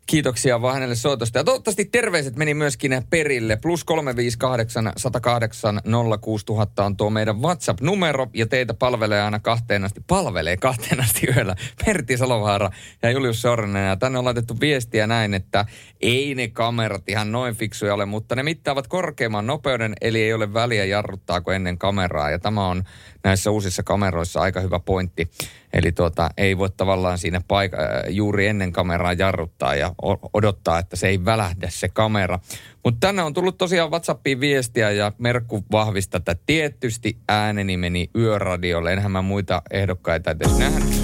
Kiitoksia 0.08 0.62
vaan 0.62 0.74
hänelle 0.74 0.96
soitosta. 0.96 1.40
Ja 1.40 1.44
toivottavasti 1.44 1.86
terveiset 1.86 2.36
meni 2.36 2.54
myöskin 2.54 3.04
perille. 3.10 3.58
Plus 3.62 3.84
358 3.84 4.94
108 4.98 5.82
06000 6.22 6.86
on 6.86 6.98
tuo 6.98 7.10
meidän 7.10 7.42
WhatsApp-numero 7.42 8.28
ja 8.34 8.46
teitä 8.46 8.74
palvelee 8.74 9.22
aina 9.22 9.40
kahteen 9.40 9.84
asti, 9.84 10.02
palvelee 10.08 10.58
kahteen 10.58 11.00
asti 11.00 11.28
yöllä 11.36 11.56
Pertti 11.86 12.18
Salovaara 12.18 12.70
ja 13.04 13.12
Julius 13.12 13.42
Sornen. 13.42 13.88
Ja 13.88 13.96
tänne 13.96 14.20
on 14.20 14.26
laitettu 14.26 14.60
viestiä 14.60 15.08
näin, 15.08 15.34
että 15.34 15.66
ei 16.02 16.36
ne 16.36 16.48
kamerat 16.48 17.10
ihan 17.10 17.32
noin 17.32 17.56
fiksuja 17.56 17.94
ole, 17.94 18.06
mutta 18.06 18.36
ne 18.36 18.44
mittaavat 18.44 18.88
korkeimman 18.88 19.48
nopeuden, 19.48 19.94
eli 20.02 20.22
ei 20.22 20.34
ole 20.34 20.54
väliä 20.54 20.86
jarruttaako 20.86 21.52
ennen 21.52 21.78
kameraa. 21.78 22.30
Ja 22.30 22.40
tämä 22.40 22.68
on 22.68 22.84
näissä 23.24 23.52
uusissa 23.52 23.84
kameroissa 23.84 24.42
aika 24.42 24.60
hyvä 24.60 24.80
pointti. 24.80 25.30
Eli 25.74 25.92
tuota, 25.92 26.30
ei 26.38 26.58
voi 26.58 26.70
tavallaan 26.78 27.18
siinä 27.18 27.42
paika, 27.48 27.78
äh, 27.78 27.88
juuri 28.10 28.48
ennen 28.48 28.72
kameraa 28.72 29.14
jarruttaa 29.14 29.76
ja 29.76 29.93
odottaa, 30.34 30.80
että 30.80 30.96
se 30.96 31.08
ei 31.08 31.26
välähdä 31.26 31.70
se 31.70 31.90
kamera. 31.90 32.40
Mutta 32.84 33.08
tänne 33.08 33.24
on 33.24 33.34
tullut 33.34 33.58
tosiaan 33.58 33.92
WhatsAppiin 33.92 34.40
viestiä 34.40 34.92
ja 34.92 35.12
Merkku 35.18 35.66
vahvistaa, 35.72 36.18
että 36.18 36.36
tietysti 36.46 37.18
ääneni 37.28 37.78
meni 37.78 38.10
yöradiolle. 38.16 38.94
Enhän 38.94 39.12
mä 39.12 39.22
muita 39.22 39.62
ehdokkaita 39.72 40.32
edes 40.32 40.58
nähnyt. 40.58 41.04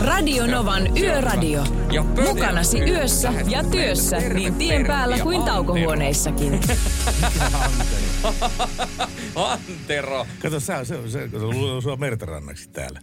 Radio 0.00 0.46
Novan 0.46 0.96
Yöradio. 0.96 1.64
Ja 1.92 2.04
yli 2.16 2.90
yössä 2.90 3.32
ja 3.48 3.64
työssä 3.64 4.18
niin 4.18 4.54
tien 4.54 4.86
päällä 4.86 5.18
kuin 5.18 5.42
taukohuoneissakin. 5.42 6.60
Antero. 9.36 10.26
Kato, 10.42 10.60
sä, 10.60 10.84
se, 10.84 11.02
se, 11.02 11.08
se, 11.08 11.28
se 11.28 11.38
sua 11.82 11.96
mertarannaksi 11.96 12.68
täällä. 12.68 13.00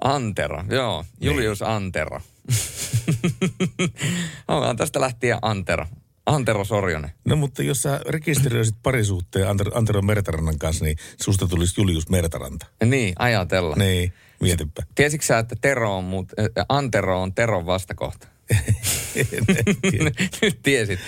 Antero, 0.00 0.64
joo. 0.70 1.04
Julius 1.20 1.62
Antero. 1.62 2.20
Onhan 4.48 4.76
tästä 4.76 5.00
lähtien 5.00 5.38
Antero. 5.42 5.86
Antero 6.26 6.64
Sorjonen. 6.64 7.10
No 7.24 7.36
mutta 7.36 7.62
jos 7.62 7.82
sä 7.82 8.00
rekisteröisit 8.08 8.76
parisuhteen 8.82 9.48
Antero, 9.48 9.70
Antero 9.74 10.02
Mertarannan 10.02 10.58
kanssa, 10.58 10.84
niin 10.84 10.96
susta 11.22 11.48
tulisi 11.48 11.80
Julius 11.80 12.08
Mertaranta. 12.08 12.66
Niin, 12.84 13.14
ajatella. 13.18 13.76
Niin, 13.76 14.12
mietipä. 14.40 14.82
Tiesitkö 14.94 15.26
sä, 15.26 15.38
että 15.38 15.56
Tero 15.60 15.96
on 15.96 16.04
muut, 16.04 16.32
äh, 16.38 16.46
Antero 16.68 17.22
on 17.22 17.34
Teron 17.34 17.66
vastakohta? 17.66 18.28
Nyt 20.42 20.58
tiesit. 20.62 21.00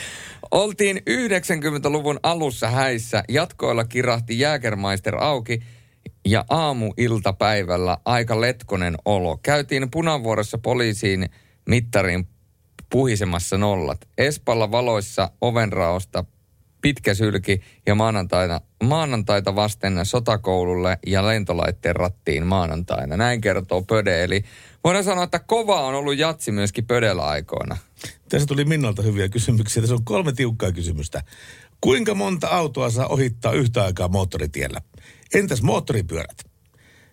Oltiin 0.50 0.96
90-luvun 0.96 2.20
alussa 2.22 2.70
häissä, 2.70 3.24
jatkoilla 3.28 3.84
kirahti 3.84 4.38
Jägermeister 4.38 5.16
auki 5.16 5.62
ja 6.30 6.44
aamu-iltapäivällä 6.48 7.98
aika 8.04 8.40
letkonen 8.40 8.96
olo. 9.04 9.36
Käytiin 9.36 9.90
punavuorossa 9.90 10.58
poliisiin 10.58 11.28
mittarin 11.68 12.28
puhisemassa 12.90 13.58
nollat. 13.58 14.08
Espalla 14.18 14.70
valoissa 14.70 15.30
ovenraosta 15.40 16.24
pitkä 16.80 17.14
sylki 17.14 17.60
ja 17.86 17.94
maanantaina, 17.94 18.60
maanantaita 18.84 19.54
vasten 19.54 20.00
sotakoululle 20.02 20.98
ja 21.06 21.26
lentolaitteen 21.26 21.96
rattiin 21.96 22.46
maanantaina. 22.46 23.16
Näin 23.16 23.40
kertoo 23.40 23.82
Pöde. 23.82 24.24
Eli 24.24 24.44
voidaan 24.84 25.04
sanoa, 25.04 25.24
että 25.24 25.38
kova 25.38 25.80
on 25.80 25.94
ollut 25.94 26.18
jatsi 26.18 26.52
myöskin 26.52 26.86
Pödellä 26.86 27.26
aikoina. 27.26 27.76
Tässä 28.28 28.46
tuli 28.46 28.64
Minnalta 28.64 29.02
hyviä 29.02 29.28
kysymyksiä. 29.28 29.82
Tässä 29.82 29.94
on 29.94 30.04
kolme 30.04 30.32
tiukkaa 30.32 30.72
kysymystä. 30.72 31.22
Kuinka 31.80 32.14
monta 32.14 32.48
autoa 32.48 32.90
saa 32.90 33.06
ohittaa 33.06 33.52
yhtä 33.52 33.84
aikaa 33.84 34.08
moottoritiellä? 34.08 34.80
Entäs 35.34 35.62
moottoripyörät? 35.62 36.44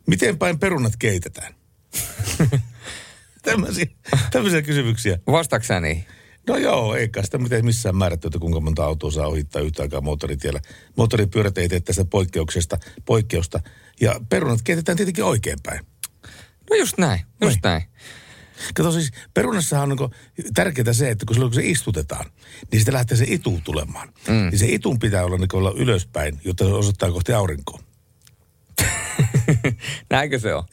Miten 0.07 0.37
päin 0.37 0.59
perunat 0.59 0.93
keitetään? 0.99 1.55
tämmöisiä, 3.43 3.85
tämmöisiä 4.31 4.61
kysymyksiä. 4.61 5.19
Vastaaksä 5.27 5.79
niin? 5.79 6.05
No 6.47 6.57
joo, 6.57 6.95
eikä 6.95 7.23
sitä 7.23 7.37
miten 7.37 7.65
missään 7.65 7.95
määrätty, 7.95 8.27
että 8.27 8.39
kuinka 8.39 8.59
monta 8.59 8.85
autoa 8.85 9.11
saa 9.11 9.27
ohittaa 9.27 9.61
yhtä 9.61 9.81
aikaa 9.81 10.01
moottoritiellä. 10.01 10.61
Moottoripyörät 10.97 11.57
ei 11.57 11.69
tee 11.69 11.79
tästä 11.79 12.05
poikkeuksesta, 12.05 12.77
poikkeusta. 13.05 13.59
Ja 14.01 14.15
perunat 14.29 14.61
keitetään 14.61 14.97
tietenkin 14.97 15.23
oikeinpäin. 15.23 15.85
No 16.69 16.75
just 16.75 16.97
näin, 16.97 17.19
just 17.41 17.59
näin. 17.63 17.83
Kato 18.73 18.91
siis, 18.91 19.11
perunassahan 19.33 19.91
on 19.91 19.97
niin 20.37 20.53
tärkeää 20.53 20.93
se, 20.93 21.09
että 21.09 21.25
kun 21.25 21.35
silloin 21.35 21.51
kun 21.51 21.61
se 21.61 21.69
istutetaan, 21.69 22.25
niin 22.71 22.79
sitä 22.79 22.93
lähtee 22.93 23.17
se 23.17 23.25
itu 23.27 23.61
tulemaan. 23.63 24.07
Mm. 24.27 24.33
Niin 24.33 24.59
se 24.59 24.65
itun 24.65 24.99
pitää 24.99 25.25
olla, 25.25 25.37
niin 25.37 25.55
olla 25.55 25.73
ylöspäin, 25.77 26.39
jotta 26.45 26.65
se 26.65 26.73
osoittaa 26.73 27.11
kohti 27.11 27.33
aurinkoa. 27.33 27.79
Näinkö 30.09 30.39
se 30.39 30.53
on? 30.53 30.63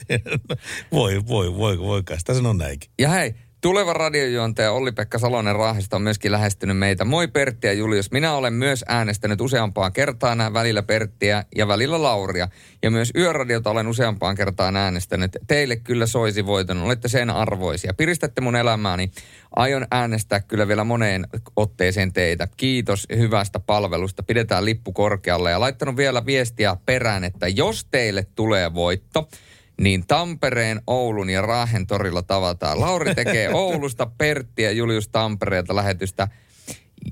voi, 0.92 1.26
voi, 1.26 1.56
voi, 1.56 1.78
voi 1.78 2.02
kai. 2.02 2.18
Sitä 2.18 2.34
sanon 2.34 2.58
näinkin. 2.58 2.90
Ja 2.98 3.08
hei, 3.08 3.34
tuleva 3.62 3.92
radiojuontaja 3.92 4.72
Olli-Pekka 4.72 5.18
Salonen 5.18 5.56
Raahesta 5.56 5.96
on 5.96 6.02
myöskin 6.02 6.32
lähestynyt 6.32 6.78
meitä. 6.78 7.04
Moi 7.04 7.28
Pertti 7.28 7.66
ja 7.66 7.72
Julius. 7.72 8.10
Minä 8.10 8.34
olen 8.34 8.52
myös 8.52 8.84
äänestänyt 8.88 9.40
useampaan 9.40 9.92
kertaan 9.92 10.52
välillä 10.52 10.82
Perttiä 10.82 11.44
ja 11.56 11.68
välillä 11.68 12.02
Lauria. 12.02 12.48
Ja 12.82 12.90
myös 12.90 13.10
Yöradiota 13.16 13.70
olen 13.70 13.86
useampaan 13.86 14.36
kertaan 14.36 14.76
äänestänyt. 14.76 15.36
Teille 15.46 15.76
kyllä 15.76 16.06
soisi 16.06 16.46
voiton, 16.46 16.82
olette 16.82 17.08
sen 17.08 17.30
arvoisia. 17.30 17.94
Piristätte 17.94 18.40
mun 18.40 18.56
elämääni. 18.56 19.10
Aion 19.56 19.86
äänestää 19.90 20.40
kyllä 20.40 20.68
vielä 20.68 20.84
moneen 20.84 21.26
otteeseen 21.56 22.12
teitä. 22.12 22.48
Kiitos 22.56 23.06
hyvästä 23.16 23.60
palvelusta. 23.60 24.22
Pidetään 24.22 24.64
lippu 24.64 24.92
korkealle. 24.92 25.50
Ja 25.50 25.60
laittanut 25.60 25.96
vielä 25.96 26.26
viestiä 26.26 26.76
perään, 26.86 27.24
että 27.24 27.48
jos 27.48 27.84
teille 27.90 28.26
tulee 28.34 28.74
voitto, 28.74 29.28
niin 29.82 30.06
Tampereen, 30.06 30.82
Oulun 30.86 31.30
ja 31.30 31.42
Raahen 31.42 31.86
torilla 31.86 32.22
tavataan. 32.22 32.80
Lauri 32.80 33.14
tekee 33.14 33.54
Oulusta, 33.54 34.06
Pertti 34.18 34.62
ja 34.62 34.70
Julius 34.70 35.08
Tampereelta 35.08 35.76
lähetystä. 35.76 36.28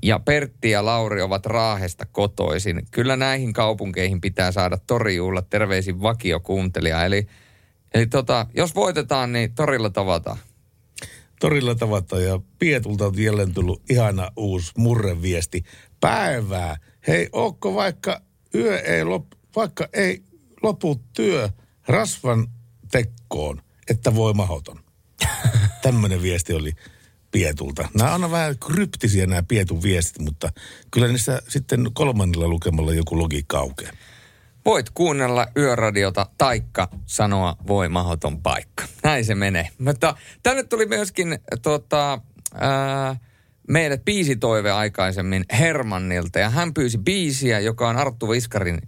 Ja 0.03 0.19
Pertti 0.19 0.69
ja 0.69 0.85
Lauri 0.85 1.21
ovat 1.21 1.45
Raahesta 1.45 2.05
kotoisin. 2.05 2.81
Kyllä 2.91 3.15
näihin 3.15 3.53
kaupunkeihin 3.53 4.21
pitää 4.21 4.51
saada 4.51 4.77
torijuulla 4.87 5.41
terveisin 5.41 6.01
vakiokuuntelija. 6.01 7.05
Eli, 7.05 7.27
eli 7.93 8.07
tota, 8.07 8.45
jos 8.53 8.75
voitetaan, 8.75 9.31
niin 9.33 9.55
torilla 9.55 9.89
tavataan. 9.89 10.37
Torilla 11.39 11.75
tavataan 11.75 12.23
ja 12.23 12.39
Pietulta 12.59 13.05
on 13.05 13.13
jälleen 13.17 13.53
tullut 13.53 13.81
ihana 13.89 14.31
uusi 14.37 14.71
murreviesti. 14.77 15.63
Päivää. 15.99 16.77
Hei, 17.07 17.29
onko 17.31 17.75
vaikka 17.75 18.21
yö 18.55 18.79
ei 18.79 19.05
lop, 19.05 19.25
vaikka 19.55 19.87
ei 19.93 20.23
lopu 20.63 21.01
työ 21.13 21.49
rasvan 21.87 22.47
tekkoon, 22.91 23.61
että 23.89 24.15
voi 24.15 24.33
mahoton. 24.33 24.79
Tämmöinen 25.81 26.21
viesti 26.21 26.53
oli 26.53 26.71
Pietulta. 27.31 27.89
Nämä 27.97 28.15
on 28.15 28.31
vähän 28.31 28.59
kryptisiä 28.59 29.25
nämä 29.25 29.43
Pietun 29.43 29.83
viestit, 29.83 30.21
mutta 30.21 30.49
kyllä 30.91 31.07
niissä 31.07 31.41
sitten 31.47 31.87
kolmannella 31.93 32.47
lukemalla 32.47 32.93
joku 32.93 33.19
logiikka 33.19 33.59
aukeaa. 33.59 33.91
Voit 34.65 34.89
kuunnella 34.89 35.47
yöradiota 35.57 36.25
taikka 36.37 36.87
sanoa 37.05 37.55
voi 37.67 37.89
mahoton 37.89 38.41
paikka. 38.41 38.83
Näin 39.03 39.25
se 39.25 39.35
menee. 39.35 39.69
Mutta 39.77 40.15
tänne 40.43 40.63
tuli 40.63 40.85
myöskin 40.85 41.39
tota, 41.61 42.21
ää, 42.53 43.15
meille 43.67 43.97
biisitoive 43.97 44.71
aikaisemmin 44.71 45.45
Hermannilta 45.51 46.39
ja 46.39 46.49
hän 46.49 46.73
pyysi 46.73 46.97
biisiä, 46.97 47.59
joka 47.59 47.89
on 47.89 47.97
Arttu 47.97 48.29
Viskarin 48.29 48.81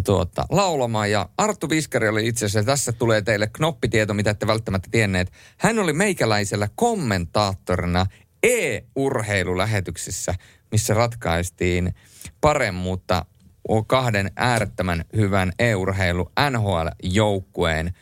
tuota, 0.00 0.44
laulamaan. 0.50 1.10
Ja 1.10 1.28
Arttu 1.38 1.70
Viskari 1.70 2.08
oli 2.08 2.28
itse 2.28 2.46
asiassa, 2.46 2.66
tässä 2.66 2.92
tulee 2.92 3.22
teille 3.22 3.46
knoppitieto, 3.46 4.14
mitä 4.14 4.30
ette 4.30 4.46
välttämättä 4.46 4.88
tienneet. 4.90 5.32
Hän 5.58 5.78
oli 5.78 5.92
meikäläisellä 5.92 6.68
kommentaattorina 6.74 8.06
e-urheilulähetyksessä, 8.42 10.34
missä 10.70 10.94
ratkaistiin 10.94 11.94
paremmuutta 12.40 13.24
kahden 13.86 14.30
äärettömän 14.36 15.04
hyvän 15.16 15.52
e-urheilu 15.58 16.32
NHL-joukkueen 16.50 17.92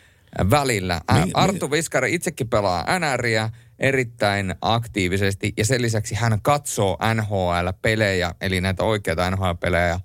välillä. 0.51 1.01
Ä, 1.11 1.25
Mi- 1.25 1.31
Arttu 1.35 1.71
Viskari 1.71 2.15
itsekin 2.15 2.49
pelaa 2.49 2.87
NRiä 2.99 3.51
erittäin 3.79 4.55
aktiivisesti 4.61 5.53
ja 5.57 5.65
sen 5.65 5.83
lisäksi 5.83 6.15
hän 6.15 6.39
katsoo 6.43 6.99
NHL-pelejä, 7.15 8.35
eli 8.41 8.61
näitä 8.61 8.85
oikeita 8.85 9.31
NHL-pelejä 9.31 10.01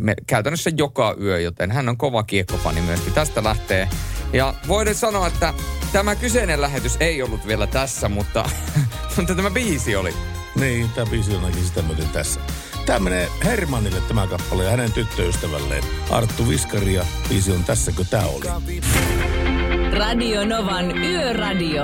me, 0.00 0.14
käytännössä 0.26 0.70
joka 0.76 1.16
yö, 1.20 1.40
joten 1.40 1.70
hän 1.70 1.88
on 1.88 1.96
kova 1.96 2.22
kiekkofani 2.22 2.80
myöskin. 2.80 3.12
Tästä 3.12 3.44
lähtee. 3.44 3.88
Ja 4.32 4.54
voin 4.68 4.94
sanoa, 4.94 5.26
että 5.26 5.54
tämä 5.92 6.14
kyseinen 6.14 6.60
lähetys 6.60 6.96
ei 7.00 7.22
ollut 7.22 7.46
vielä 7.46 7.66
tässä, 7.66 8.08
mutta, 8.08 8.50
mutta 9.16 9.34
tämä 9.34 9.50
biisi 9.50 9.96
oli. 9.96 10.14
Niin, 10.60 10.88
tämä 10.88 11.10
biisi 11.10 11.34
on 11.34 11.44
ainakin 11.44 11.64
sitä 11.64 11.82
myöten 11.82 12.08
tässä. 12.08 12.40
Tämä 12.86 12.98
menee 12.98 13.28
Hermannille 13.44 14.00
tämä 14.08 14.26
kappale 14.26 14.64
ja 14.64 14.70
hänen 14.70 14.92
tyttöystävälleen 14.92 15.84
Arttu 16.10 16.48
Viskari 16.48 16.94
ja 16.94 17.06
biisi 17.28 17.52
on 17.52 17.64
Tässäkö 17.64 18.04
tää 18.10 18.26
oli. 18.26 18.46
Radio 19.98 20.44
Novan 20.44 20.98
Yöradio. 20.98 21.82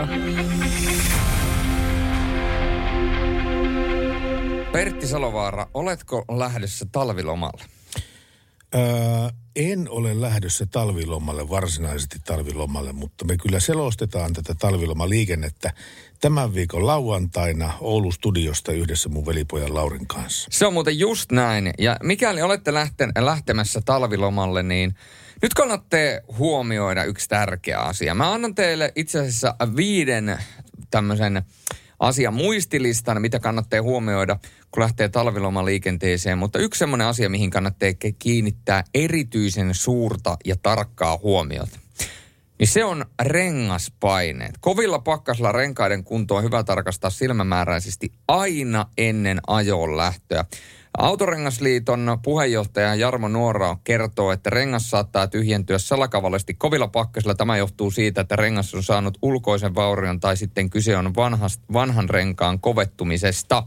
Pertti 4.72 5.06
Salovaara, 5.06 5.66
oletko 5.74 6.24
lähdössä 6.36 6.86
talvilomalle? 6.92 7.75
Öö, 8.76 9.28
en 9.56 9.88
ole 9.90 10.20
lähdössä 10.20 10.66
talvilomalle, 10.66 11.48
varsinaisesti 11.48 12.18
talvilomalle, 12.24 12.92
mutta 12.92 13.24
me 13.24 13.36
kyllä 13.36 13.60
selostetaan 13.60 14.32
tätä 14.32 14.54
talvilomaliikennettä 14.58 15.72
tämän 16.20 16.54
viikon 16.54 16.86
lauantaina 16.86 17.72
Oulun 17.80 18.12
studiosta 18.12 18.72
yhdessä 18.72 19.08
mun 19.08 19.26
velipojan 19.26 19.74
Laurin 19.74 20.06
kanssa. 20.06 20.48
Se 20.52 20.66
on 20.66 20.72
muuten 20.72 20.98
just 20.98 21.32
näin. 21.32 21.70
Ja 21.78 21.96
mikäli 22.02 22.42
olette 22.42 22.74
lähten, 22.74 23.12
lähtemässä 23.18 23.80
talvilomalle, 23.84 24.62
niin 24.62 24.94
nyt 25.42 25.54
kannattaa 25.54 26.00
huomioida 26.38 27.04
yksi 27.04 27.28
tärkeä 27.28 27.78
asia. 27.78 28.14
Mä 28.14 28.32
annan 28.32 28.54
teille 28.54 28.92
itse 28.96 29.20
asiassa 29.20 29.54
viiden 29.76 30.38
tämmöisen 30.90 31.42
asian 32.00 32.34
muistilistan, 32.34 33.20
mitä 33.22 33.38
kannattaa 33.38 33.82
huomioida, 33.82 34.38
kun 34.70 34.82
lähtee 34.82 35.08
talvilomaliikenteeseen. 35.08 36.38
Mutta 36.38 36.58
yksi 36.58 36.78
semmoinen 36.78 37.06
asia, 37.06 37.30
mihin 37.30 37.50
kannattaa 37.50 37.88
kiinnittää 38.18 38.84
erityisen 38.94 39.74
suurta 39.74 40.36
ja 40.44 40.56
tarkkaa 40.62 41.18
huomiota. 41.22 41.78
Niin 42.58 42.68
se 42.68 42.84
on 42.84 43.04
rengaspaineet. 43.22 44.54
Kovilla 44.60 44.98
pakkasilla 44.98 45.52
renkaiden 45.52 46.04
kunto 46.04 46.36
on 46.36 46.42
hyvä 46.42 46.64
tarkastaa 46.64 47.10
silmämääräisesti 47.10 48.12
aina 48.28 48.86
ennen 48.98 49.40
ajoon 49.46 49.96
lähtöä. 49.96 50.44
Autorengasliiton 50.98 52.18
puheenjohtaja 52.22 52.94
Jarmo 52.94 53.28
Nuora 53.28 53.76
kertoo, 53.84 54.32
että 54.32 54.50
rengas 54.50 54.90
saattaa 54.90 55.26
tyhjentyä 55.26 55.78
salakavallisesti 55.78 56.54
kovilla 56.54 56.88
pakkasilla. 56.88 57.34
Tämä 57.34 57.56
johtuu 57.56 57.90
siitä, 57.90 58.20
että 58.20 58.36
rengas 58.36 58.74
on 58.74 58.82
saanut 58.82 59.18
ulkoisen 59.22 59.74
vaurion 59.74 60.20
tai 60.20 60.36
sitten 60.36 60.70
kyse 60.70 60.96
on 60.96 61.14
vanhast, 61.14 61.62
vanhan 61.72 62.10
renkaan 62.10 62.60
kovettumisesta. 62.60 63.62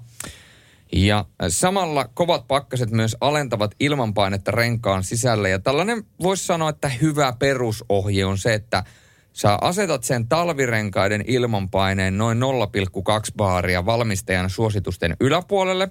Ja 0.94 1.26
samalla 1.48 2.06
kovat 2.14 2.48
pakkaset 2.48 2.92
myös 2.92 3.18
alentavat 3.22 3.76
ilmanpainetta 3.80 4.52
renkaan 4.52 5.04
sisälle. 5.04 5.50
Ja 5.50 5.60
tällainen 5.60 6.04
voisi 6.22 6.46
sanoa, 6.46 6.70
että 6.70 6.90
hyvä 6.90 7.34
perusohje 7.40 8.26
on 8.26 8.38
se, 8.38 8.54
että 8.54 8.84
sä 9.34 9.58
asetat 9.62 10.04
sen 10.04 10.28
talvirenkaiden 10.28 11.24
ilmanpaineen 11.28 12.18
noin 12.18 12.40
0,2 12.40 12.44
baaria 13.38 13.86
valmistajan 13.86 14.50
suositusten 14.50 15.16
yläpuolelle. 15.20 15.90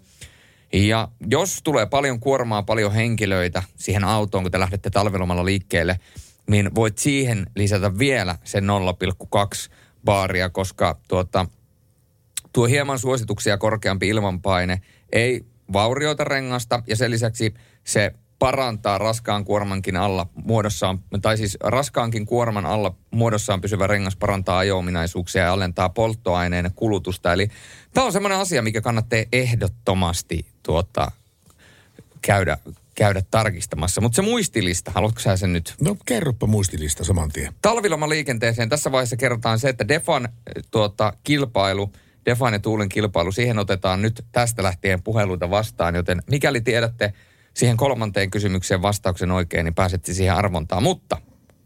Ja 0.72 1.08
jos 1.30 1.60
tulee 1.64 1.86
paljon 1.86 2.20
kuormaa, 2.20 2.62
paljon 2.62 2.92
henkilöitä 2.92 3.62
siihen 3.76 4.04
autoon, 4.04 4.44
kun 4.44 4.52
te 4.52 4.60
lähdette 4.60 4.90
talvilomalla 4.90 5.44
liikkeelle, 5.44 6.00
niin 6.50 6.74
voit 6.74 6.98
siihen 6.98 7.46
lisätä 7.56 7.98
vielä 7.98 8.38
sen 8.44 8.64
0,2 8.64 9.72
baaria, 10.04 10.48
koska 10.48 10.98
tuota, 11.08 11.46
tuo 12.52 12.66
hieman 12.66 12.98
suosituksia 12.98 13.58
korkeampi 13.58 14.08
ilmanpaine 14.08 14.80
ei 15.12 15.44
vaurioita 15.72 16.24
rengasta 16.24 16.82
ja 16.86 16.96
sen 16.96 17.10
lisäksi 17.10 17.54
se 17.84 18.12
parantaa 18.38 18.98
raskaan 18.98 19.44
kuormankin 19.44 19.96
alla 19.96 20.26
muodossaan, 20.44 20.98
tai 21.22 21.36
siis 21.36 21.58
raskaankin 21.60 22.26
kuorman 22.26 22.66
alla 22.66 22.94
muodossaan 23.10 23.60
pysyvä 23.60 23.86
rengas 23.86 24.16
parantaa 24.16 24.58
ajo-ominaisuuksia 24.58 25.42
ja 25.42 25.52
alentaa 25.52 25.88
polttoaineen 25.88 26.70
kulutusta. 26.76 27.32
Eli 27.32 27.48
tämä 27.94 28.06
on 28.06 28.12
semmoinen 28.12 28.38
asia, 28.38 28.62
mikä 28.62 28.80
kannattaa 28.80 29.18
ehdottomasti 29.32 30.46
tuota, 30.68 31.10
käydä, 32.22 32.58
käydä 32.94 33.22
tarkistamassa. 33.30 34.00
Mutta 34.00 34.16
se 34.16 34.22
muistilista, 34.22 34.90
haluatko 34.94 35.20
sä 35.20 35.36
sen 35.36 35.52
nyt? 35.52 35.74
No 35.80 35.96
kerropa 36.06 36.46
muistilista 36.46 37.04
saman 37.04 37.30
tien. 37.30 37.54
Talvilomaliikenteeseen 37.62 38.68
tässä 38.68 38.92
vaiheessa 38.92 39.16
kerrotaan 39.16 39.58
se, 39.58 39.68
että 39.68 39.88
Defan 39.88 40.24
eh, 40.24 40.64
tuota, 40.70 41.12
kilpailu, 41.24 41.92
Defan 42.26 42.52
ja 42.52 42.58
Tuulen 42.58 42.88
kilpailu, 42.88 43.32
siihen 43.32 43.58
otetaan 43.58 44.02
nyt 44.02 44.24
tästä 44.32 44.62
lähtien 44.62 45.02
puheluita 45.02 45.50
vastaan, 45.50 45.94
joten 45.94 46.22
mikäli 46.30 46.60
tiedätte 46.60 47.12
siihen 47.54 47.76
kolmanteen 47.76 48.30
kysymykseen 48.30 48.82
vastauksen 48.82 49.30
oikein, 49.30 49.64
niin 49.64 49.74
pääsette 49.74 50.14
siihen 50.14 50.34
arvontaan. 50.34 50.82
Mutta 50.82 51.16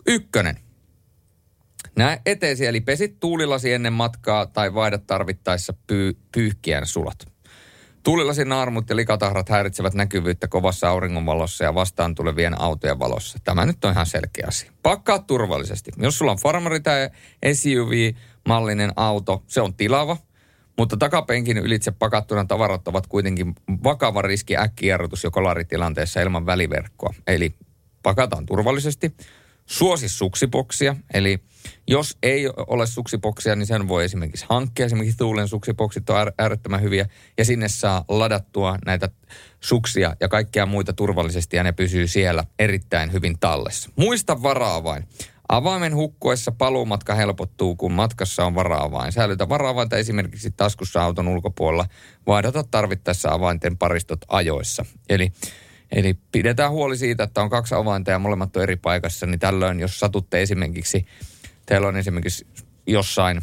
ykkönen. 0.07 0.57
Näe 1.97 2.21
eteesi, 2.27 2.67
eli 2.67 2.81
pesit 2.81 3.21
tuulilasi 3.21 3.73
ennen 3.73 3.93
matkaa 3.93 4.47
tai 4.47 4.75
vaihdat 4.75 5.07
tarvittaessa 5.07 5.75
pyy- 5.87 6.17
pyyhkiän 6.33 6.87
sulat. 6.87 7.32
Tuulilasin 8.03 8.49
naarmut 8.49 8.91
ja 8.91 8.97
likatahrat 8.97 9.49
häiritsevät 9.49 9.95
näkyvyyttä 9.95 10.49
kovassa 10.49 10.89
auringonvalossa 10.89 11.65
ja 11.65 11.75
vastaan 11.75 12.15
tulevien 12.15 12.61
autojen 12.61 12.99
valossa. 12.99 13.39
Tämä 13.45 13.67
nyt 13.67 13.85
on 13.85 13.93
ihan 13.93 14.07
selkeä 14.07 14.45
asia. 14.49 14.73
Pakkaa 14.83 15.19
turvallisesti. 15.19 15.91
Jos 15.97 16.19
sulla 16.19 16.33
on 16.33 16.39
farmari 16.39 16.81
tai 16.81 17.11
SUV-mallinen 17.53 18.93
auto, 18.97 19.43
se 19.47 19.61
on 19.61 19.75
tilava, 19.75 20.17
mutta 20.79 20.97
takapenkin 20.97 21.59
ylitse 21.59 21.91
pakattuna 21.91 22.45
tavarat 22.45 22.89
ovat 22.89 23.07
kuitenkin 23.07 23.55
vakava 23.85 24.23
riski 24.23 24.57
äkkijarrutus 24.57 25.25
jo 25.25 25.31
kolaritilanteessa 25.31 26.21
ilman 26.21 26.47
väliverkkoa. 26.47 27.15
Eli 27.27 27.55
pakataan 28.03 28.47
turvallisesti. 28.47 29.17
Suosi 29.67 30.09
suksipoksia, 30.09 30.97
eli 31.15 31.39
jos 31.89 32.19
ei 32.23 32.49
ole 32.67 32.87
suksipoksia, 32.87 33.57
niin 33.57 33.67
sen 33.67 33.89
voi 33.89 34.05
esimerkiksi 34.05 34.47
hankkia. 34.49 34.87
Esimerkiksi 34.87 35.19
Tuulen 35.19 35.49
suksipoksit 35.49 36.11
on 36.11 36.27
äär- 36.27 36.35
äärettömän 36.39 36.83
hyviä 36.83 37.07
ja 37.39 37.45
sinne 37.45 37.69
saa 37.69 38.05
ladattua 38.09 38.79
näitä 38.87 39.09
suksia 39.61 40.17
ja 40.21 40.29
kaikkia 40.29 40.67
muita 40.67 40.93
turvallisesti 40.93 41.57
ja 41.57 41.63
ne 41.63 41.73
pysyy 41.73 42.07
siellä 42.07 42.45
erittäin 42.59 43.13
hyvin 43.13 43.39
tallessa. 43.39 43.91
Muista 43.97 44.43
varaavain. 44.43 45.05
Avaimen 45.49 45.95
hukkuessa 45.95 46.53
paluumatka 46.53 47.15
helpottuu, 47.15 47.77
kun 47.77 47.93
matkassa 47.93 48.45
on 48.45 48.55
varaavain. 48.55 49.13
Säilytä 49.13 49.49
varaavainta 49.49 49.97
esimerkiksi 49.97 50.51
taskussa 50.51 51.03
auton 51.03 51.29
ulkopuolella. 51.29 51.87
Vaihdata 52.27 52.65
tarvittaessa 52.71 53.29
avainten 53.33 53.79
paristot 53.79 54.21
ajoissa. 54.29 54.85
Eli 55.09 55.33
Eli 55.93 56.15
pidetään 56.33 56.71
huoli 56.71 56.97
siitä, 56.97 57.25
että 57.25 57.43
on 57.43 57.51
kaksi 57.51 57.75
avainta 57.75 58.11
ja 58.11 58.19
molemmat 58.19 58.57
on 58.57 58.63
eri 58.63 58.77
paikassa, 58.77 59.27
niin 59.27 59.41
tällöin, 59.41 59.81
jos 59.81 60.01
satutte 60.01 60.43
esimerkiksi 60.43 61.07
teillä 61.67 61.89
on 61.89 61.97
esimerkiksi 61.97 62.47
jossain 62.87 63.43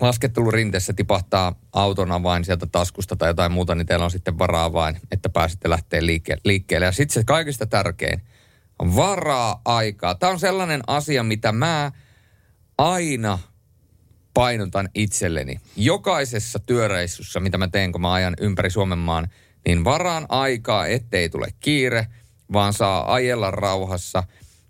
laskettelurinteessä 0.00 0.92
tipahtaa 0.92 1.54
auton 1.72 2.12
avain 2.12 2.44
sieltä 2.44 2.66
taskusta 2.66 3.16
tai 3.16 3.30
jotain 3.30 3.52
muuta, 3.52 3.74
niin 3.74 3.86
teillä 3.86 4.04
on 4.04 4.10
sitten 4.10 4.38
varaa 4.38 4.72
vain, 4.72 5.00
että 5.10 5.28
pääsette 5.28 5.70
lähteä 5.70 6.00
liike- 6.00 6.40
liikkeelle. 6.44 6.86
Ja 6.86 6.92
sitten 6.92 7.14
se 7.14 7.24
kaikista 7.24 7.66
tärkein, 7.66 8.22
varaa 8.96 9.60
aikaa. 9.64 10.14
Tämä 10.14 10.32
on 10.32 10.40
sellainen 10.40 10.80
asia, 10.86 11.22
mitä 11.22 11.52
mä 11.52 11.92
aina 12.78 13.38
painotan 14.34 14.88
itselleni. 14.94 15.60
Jokaisessa 15.76 16.58
työreissussa, 16.58 17.40
mitä 17.40 17.58
mä 17.58 17.68
teen, 17.68 17.92
kun 17.92 18.00
mä 18.00 18.12
ajan 18.12 18.34
ympäri 18.40 18.70
Suomen 18.70 18.98
maan, 18.98 19.28
niin 19.66 19.84
varaan 19.84 20.26
aikaa, 20.28 20.86
ettei 20.86 21.28
tule 21.28 21.46
kiire, 21.60 22.06
vaan 22.52 22.72
saa 22.72 23.14
ajella 23.14 23.50
rauhassa. 23.50 24.22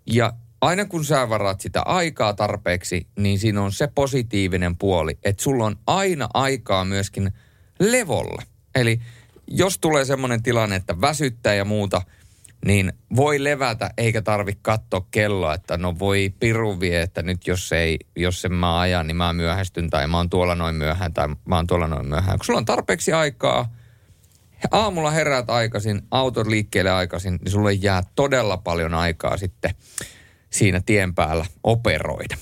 Ja 0.07 0.32
aina 0.61 0.84
kun 0.84 1.05
sä 1.05 1.28
varaat 1.28 1.61
sitä 1.61 1.82
aikaa 1.82 2.34
tarpeeksi, 2.34 3.07
niin 3.18 3.39
siinä 3.39 3.62
on 3.62 3.72
se 3.72 3.89
positiivinen 3.95 4.76
puoli, 4.76 5.18
että 5.24 5.43
sulla 5.43 5.64
on 5.64 5.76
aina 5.86 6.28
aikaa 6.34 6.84
myöskin 6.84 7.32
levolle. 7.80 8.43
Eli 8.74 9.01
jos 9.47 9.78
tulee 9.78 10.05
semmoinen 10.05 10.43
tilanne, 10.43 10.76
että 10.76 11.01
väsyttää 11.01 11.55
ja 11.55 11.64
muuta, 11.64 12.03
niin 12.64 12.93
voi 13.16 13.45
levätä 13.45 13.91
eikä 13.99 14.22
tarvi 14.22 14.53
katsoa 14.62 15.07
kelloa, 15.11 15.55
että 15.55 15.76
no 15.76 15.99
voi 15.99 16.34
piru 16.41 16.80
vie, 16.80 17.03
että 17.03 17.22
nyt 17.22 17.47
jos, 17.47 17.72
ei, 17.72 17.99
jos 18.16 18.45
en 18.45 18.53
mä 18.53 18.80
ajan, 18.80 19.07
niin 19.07 19.16
mä 19.16 19.32
myöhästyn 19.32 19.91
tai 19.91 20.07
mä 20.07 20.16
oon 20.16 20.30
tuolla 20.30 20.55
noin 20.55 20.74
myöhään 20.74 21.14
tai 21.14 21.28
mä 21.45 21.57
oon 21.57 21.66
tuolla 21.66 21.89
noin 21.89 22.09
myöhään. 22.09 22.39
Kun 22.39 22.45
sulla 22.45 22.59
on 22.59 22.64
tarpeeksi 22.64 23.12
aikaa, 23.12 23.72
aamulla 24.70 25.11
heräät 25.11 25.50
aikaisin, 25.50 26.02
auton 26.11 26.50
liikkeelle 26.50 26.90
aikaisin, 26.90 27.38
niin 27.44 27.52
sulle 27.52 27.72
jää 27.72 28.02
todella 28.14 28.56
paljon 28.56 28.94
aikaa 28.94 29.36
sitten 29.36 29.74
siinä 30.50 30.80
tien 30.86 31.14
päällä 31.14 31.46
operoida. 31.64 32.36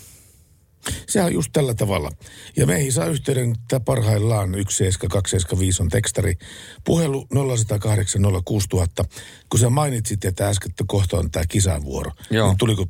Se 1.09 1.23
on 1.23 1.33
just 1.33 1.51
tällä 1.53 1.75
tavalla. 1.75 2.11
Ja 2.57 2.67
meihin 2.67 2.93
saa 2.93 3.07
yhteyden 3.07 3.51
että 3.51 3.81
parhaillaan 3.81 4.51
17275 4.51 5.83
on 5.83 5.89
tekstari. 5.89 6.35
Puhelu 6.85 7.27
0108 7.57 8.23
06000. 8.45 9.05
Kun 9.49 9.61
sä 9.61 9.71
mainitsit, 9.71 10.25
että 10.25 10.49
äsken 10.49 10.73
kohta 10.87 11.19
on 11.19 11.31
tämä 11.31 11.45
kisavuoro, 11.49 12.13
Joo. 12.31 12.49
niin 12.49 12.59
tuliko 12.59 12.87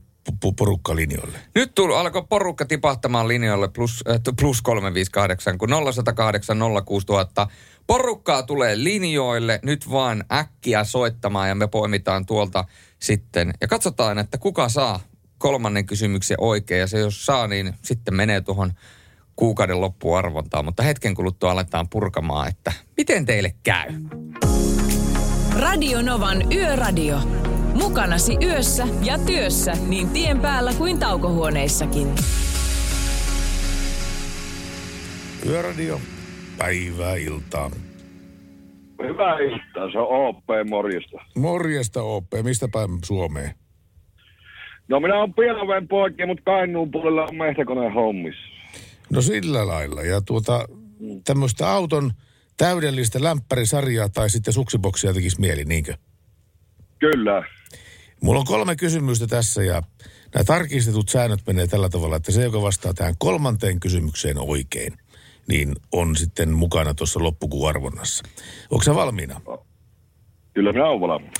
porukka 0.56 0.96
linjoille? 0.96 1.38
Nyt 1.54 1.74
tuli, 1.74 1.94
alkoi 1.94 2.22
porukka 2.28 2.66
tipahtamaan 2.66 3.28
linjoille 3.28 3.68
plus, 3.68 4.04
äh, 4.10 4.20
plus 4.40 4.62
358, 4.62 5.58
kun 5.58 5.68
0108 5.68 6.58
06000. 6.84 7.48
Porukkaa 7.86 8.42
tulee 8.42 8.84
linjoille 8.84 9.60
nyt 9.62 9.90
vaan 9.90 10.24
äkkiä 10.32 10.84
soittamaan 10.84 11.48
ja 11.48 11.54
me 11.54 11.66
poimitaan 11.66 12.26
tuolta 12.26 12.64
sitten. 12.98 13.52
Ja 13.60 13.68
katsotaan, 13.68 14.18
että 14.18 14.38
kuka 14.38 14.68
saa 14.68 15.00
kolmannen 15.38 15.86
kysymyksen 15.86 16.36
oikein. 16.40 16.80
Ja 16.80 16.86
se 16.86 16.98
jos 16.98 17.26
saa, 17.26 17.46
niin 17.46 17.74
sitten 17.82 18.14
menee 18.14 18.40
tuohon 18.40 18.72
kuukauden 19.36 19.80
loppuarvontaan. 19.80 20.64
Mutta 20.64 20.82
hetken 20.82 21.14
kuluttua 21.14 21.50
aletaan 21.50 21.88
purkamaan, 21.88 22.48
että 22.48 22.72
miten 22.96 23.26
teille 23.26 23.54
käy. 23.62 23.92
Radio 25.58 26.02
Novan 26.02 26.52
Yöradio. 26.52 27.18
Mukanasi 27.74 28.36
yössä 28.42 28.88
ja 29.02 29.18
työssä 29.18 29.72
niin 29.86 30.08
tien 30.08 30.40
päällä 30.40 30.74
kuin 30.74 30.98
taukohuoneissakin. 30.98 32.14
Yöradio, 35.46 36.00
päivää, 36.58 37.14
iltaa. 37.14 37.70
Hyvää 39.02 39.38
iltaa, 39.38 39.92
se 39.92 39.98
on 39.98 40.28
OP 40.28 40.44
morjesta. 40.68 41.18
Morjesta 41.36 42.02
OP, 42.02 42.26
mistä 42.42 42.68
päin 42.72 42.90
Suomeen? 43.04 43.54
No 44.88 45.00
minä 45.00 45.18
olen 45.18 45.34
Pielaven 45.34 45.88
poikia, 45.88 46.26
mutta 46.26 46.42
Kainuun 46.44 46.90
puolella 46.90 47.22
on 47.24 47.36
mehtäkoneen 47.36 47.92
hommissa. 47.92 48.56
No 49.10 49.20
sillä 49.20 49.66
lailla. 49.66 50.02
Ja 50.02 50.20
tuota, 50.20 50.68
tämmöistä 51.24 51.70
auton 51.70 52.10
täydellistä 52.56 53.22
lämpärisarjaa 53.22 54.08
tai 54.08 54.30
sitten 54.30 54.54
suksiboksia 54.54 55.14
tekisi 55.14 55.40
mieli, 55.40 55.64
niinkö? 55.64 55.94
Kyllä. 56.98 57.42
Mulla 58.22 58.40
on 58.40 58.46
kolme 58.46 58.76
kysymystä 58.76 59.26
tässä 59.26 59.62
ja 59.62 59.82
nämä 60.34 60.44
tarkistetut 60.44 61.08
säännöt 61.08 61.40
menee 61.46 61.66
tällä 61.66 61.88
tavalla, 61.88 62.16
että 62.16 62.32
se, 62.32 62.42
joka 62.42 62.62
vastaa 62.62 62.94
tähän 62.94 63.14
kolmanteen 63.18 63.80
kysymykseen 63.80 64.38
oikein, 64.38 64.92
niin 65.48 65.76
on 65.92 66.16
sitten 66.16 66.52
mukana 66.52 66.94
tuossa 66.94 67.22
loppukuun 67.22 67.68
arvonnassa. 67.68 68.24
Onko 68.70 68.94
valmiina? 68.94 69.40
Kyllä 70.54 70.72
minä 70.72 70.86
olen 70.86 71.00
valmis. 71.00 71.30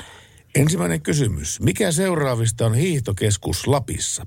Ensimmäinen 0.55 1.03
kysymys. 1.03 1.61
Mikä 1.61 1.93
seuraavista 1.93 2.67
on 2.67 2.75
hiihtokeskus 2.75 3.67
Lapissa? 3.67 4.27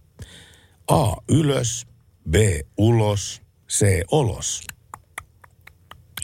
A. 0.88 1.16
Ylös. 1.30 1.88
B. 2.30 2.36
Ulos. 2.78 3.42
C. 3.70 4.02
Olos. 4.12 4.62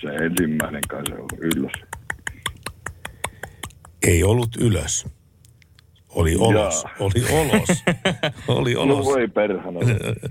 Se 0.01 0.07
ensimmäinen 0.07 0.81
kai 0.89 1.01
se 1.09 1.13
on 1.13 1.27
ylös. 1.37 1.71
Ei 4.07 4.23
ollut 4.23 4.55
ylös. 4.55 5.05
Oli 6.15 6.35
olos. 6.39 6.83
Jaa. 6.83 6.95
Oli 6.99 7.23
olos. 7.31 7.67
Oli 8.47 8.73
No 8.73 8.81
olos. 8.81 9.05
voi 9.05 9.27
perhana. 9.27 9.79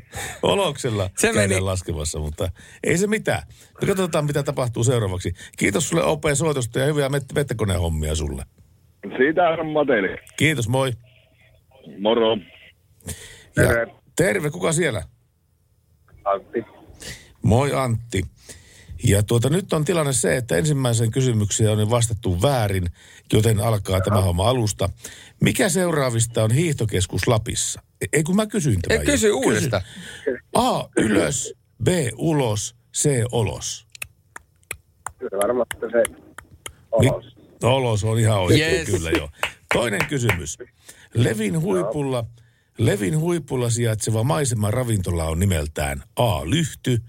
Oloksella 0.43 1.11
Se 1.19 1.27
käydään 1.27 1.49
meni. 1.49 1.61
laskemassa, 1.61 2.19
mutta 2.19 2.49
ei 2.85 2.99
se 2.99 3.07
mitään. 3.07 3.43
Me 3.81 3.87
katsotaan, 3.87 4.25
mitä 4.25 4.43
tapahtuu 4.43 4.85
seuraavaksi. 4.85 5.33
Kiitos 5.59 5.89
sulle 5.89 6.05
OP 6.05 6.23
soitosta 6.35 6.79
ja 6.79 6.87
hyviä 6.87 7.09
mettäkoneen 7.35 7.81
hommia 7.81 8.15
sulle. 8.15 8.45
Siitä 9.17 9.49
on 9.49 9.67
mateli. 9.67 10.17
Kiitos, 10.37 10.69
moi. 10.69 10.93
Moro. 11.99 12.37
Ja 13.57 13.65
terve, 14.17 14.51
kuka 14.51 14.73
siellä? 14.73 15.03
Antti. 16.25 16.65
Moi 17.43 17.73
Antti. 17.75 18.23
Ja 19.05 19.23
tuota, 19.23 19.51
nyt 19.51 19.73
on 19.73 19.85
tilanne 19.85 20.13
se, 20.13 20.37
että 20.37 20.57
ensimmäisen 20.57 21.11
kysymykseen 21.11 21.71
on 21.71 21.91
vastattu 21.91 22.43
väärin, 22.43 22.87
joten 23.33 23.61
alkaa 23.61 24.01
tämä 24.01 24.21
homma 24.21 24.49
alusta. 24.49 24.89
Mikä 25.43 25.69
seuraavista 25.69 26.45
on 26.45 26.51
hiihtokeskus 26.51 27.27
Lapissa? 27.27 27.83
E- 28.01 28.07
Ei 28.13 28.23
kun 28.23 28.37
mä 28.37 28.47
kysyin 28.47 28.83
tämän. 28.83 29.01
Ei, 29.01 29.07
jo. 29.07 29.13
kysy 29.13 29.31
uudestaan. 29.33 29.83
A. 30.55 30.85
Ylös. 30.97 31.55
B. 31.85 31.89
Ulos. 32.17 32.77
C. 32.97 33.09
Olos. 33.33 33.87
Kyllä 35.19 35.39
varmaan 35.43 35.67
se 35.81 36.15
olos. 36.93 37.35
Olos 37.63 38.05
on 38.05 38.19
ihan 38.19 38.41
oikein, 38.41 38.75
Yes. 38.75 38.89
kyllä 38.89 39.11
joo. 39.11 39.29
Toinen 39.75 40.07
kysymys. 40.09 40.59
Levin 41.15 41.61
huipulla, 41.61 42.25
Levin 42.79 43.19
huipulla 43.19 43.71
sijaitseva 43.71 44.23
maisema 44.25 44.71
ravintola 44.71 45.25
on 45.25 45.39
nimeltään 45.39 46.03
A. 46.17 46.51
Lyhty, 46.51 47.03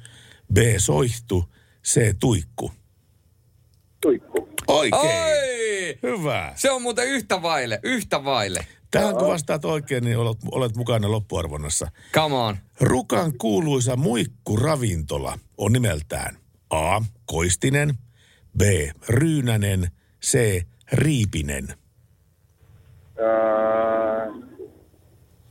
B. 0.54 0.58
Soihtu, 0.78 1.54
C. 1.88 2.16
Tuikku. 2.20 2.72
Oikein. 4.68 5.24
Oi! 5.24 5.98
Hyvä. 6.04 6.54
Se 6.56 6.72
on 6.72 6.82
muuten 6.82 7.08
yhtä 7.08 7.42
vaille, 7.42 7.80
yhtä 7.84 8.24
vaille. 8.24 8.60
Tähän 8.92 9.16
kun 9.16 9.28
vastaat 9.28 9.66
oikein, 9.66 10.04
niin 10.04 10.18
olet, 10.18 10.38
olet 10.52 10.76
mukana 10.76 11.12
loppuarvonnassa. 11.12 11.88
Come 12.14 12.36
on. 12.36 12.58
Rukan 12.82 13.38
kuuluisa 13.38 13.96
muikkuravintola 13.96 15.40
on 15.58 15.72
nimeltään 15.72 16.38
A. 16.70 17.02
Koistinen, 17.26 17.94
B. 18.58 18.62
Ryynänen, 19.10 19.88
C. 20.26 20.62
Riipinen. 20.92 21.68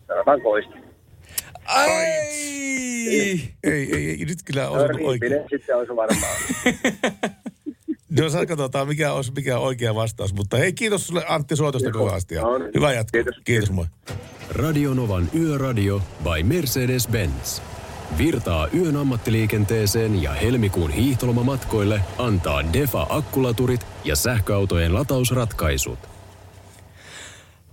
Sanotaan 0.06 0.40
koisti. 0.42 0.74
Ai! 1.64 2.04
Ei, 3.08 3.54
ei, 3.64 3.96
ei, 3.96 4.24
nyt 4.24 4.38
kyllä 4.44 4.70
on 4.70 4.80
oikein. 5.04 5.32
sitten 5.50 5.76
olisi 5.76 5.96
varmaan. 5.96 6.36
No 8.20 8.28
saa 8.30 8.46
katsotaan, 8.46 8.88
mikä 8.88 9.12
olisi 9.12 9.32
mikä 9.32 9.58
oikea 9.58 9.94
vastaus. 9.94 10.34
Mutta 10.34 10.56
hei, 10.56 10.72
kiitos 10.72 11.06
sulle 11.06 11.24
Antti 11.28 11.56
soitosta 11.56 11.90
kovasti. 11.90 12.34
Ja 12.34 12.42
No 12.42 12.58
niin. 12.58 12.70
hyvä 12.74 12.92
jatko. 12.92 13.10
Kiitos. 13.12 13.34
kiitos 13.44 13.70
moi. 13.70 13.86
Radionovan 14.50 15.28
Yöradio 15.34 16.02
by 16.22 16.42
Mercedes-Benz. 16.42 17.60
Virtaa 18.18 18.68
yön 18.74 18.96
ammattiliikenteeseen 18.96 20.22
ja 20.22 20.32
helmikuun 20.32 20.90
hiihtolomamatkoille 20.90 22.00
antaa 22.18 22.72
Defa 22.72 23.06
akkulaturit 23.08 23.86
ja 24.04 24.16
sähköautojen 24.16 24.94
latausratkaisut. 24.94 25.98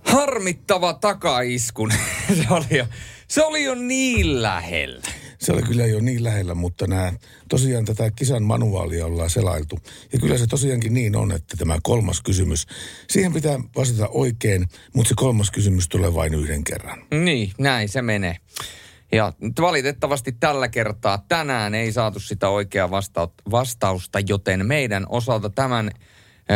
Harmittava 0.04 0.92
takaiskun. 0.94 1.90
se, 2.36 2.44
oli 2.50 2.78
jo, 2.78 2.86
se 3.28 3.44
oli 3.44 3.64
jo 3.64 3.74
niin 3.74 4.42
lähellä. 4.42 5.21
Se 5.42 5.52
oli 5.52 5.62
kyllä 5.62 5.86
jo 5.86 6.00
niin 6.00 6.24
lähellä, 6.24 6.54
mutta 6.54 6.86
nämä, 6.86 7.12
tosiaan 7.48 7.84
tätä 7.84 8.10
kisan 8.10 8.42
manuaalia 8.42 9.06
ollaan 9.06 9.30
selailtu. 9.30 9.78
Ja 10.12 10.18
kyllä 10.18 10.38
se 10.38 10.46
tosiaankin 10.46 10.94
niin 10.94 11.16
on, 11.16 11.32
että 11.32 11.56
tämä 11.56 11.78
kolmas 11.82 12.22
kysymys, 12.22 12.66
siihen 13.10 13.32
pitää 13.32 13.60
vastata 13.76 14.08
oikein, 14.08 14.68
mutta 14.94 15.08
se 15.08 15.14
kolmas 15.16 15.50
kysymys 15.50 15.88
tulee 15.88 16.14
vain 16.14 16.34
yhden 16.34 16.64
kerran. 16.64 17.04
Niin, 17.24 17.52
näin 17.58 17.88
se 17.88 18.02
menee. 18.02 18.36
Ja 19.12 19.32
valitettavasti 19.60 20.32
tällä 20.32 20.68
kertaa 20.68 21.24
tänään 21.28 21.74
ei 21.74 21.92
saatu 21.92 22.20
sitä 22.20 22.48
oikeaa 22.48 22.90
vastausta 23.50 24.20
joten 24.28 24.66
meidän 24.66 25.06
osalta 25.08 25.50
tämän 25.50 25.90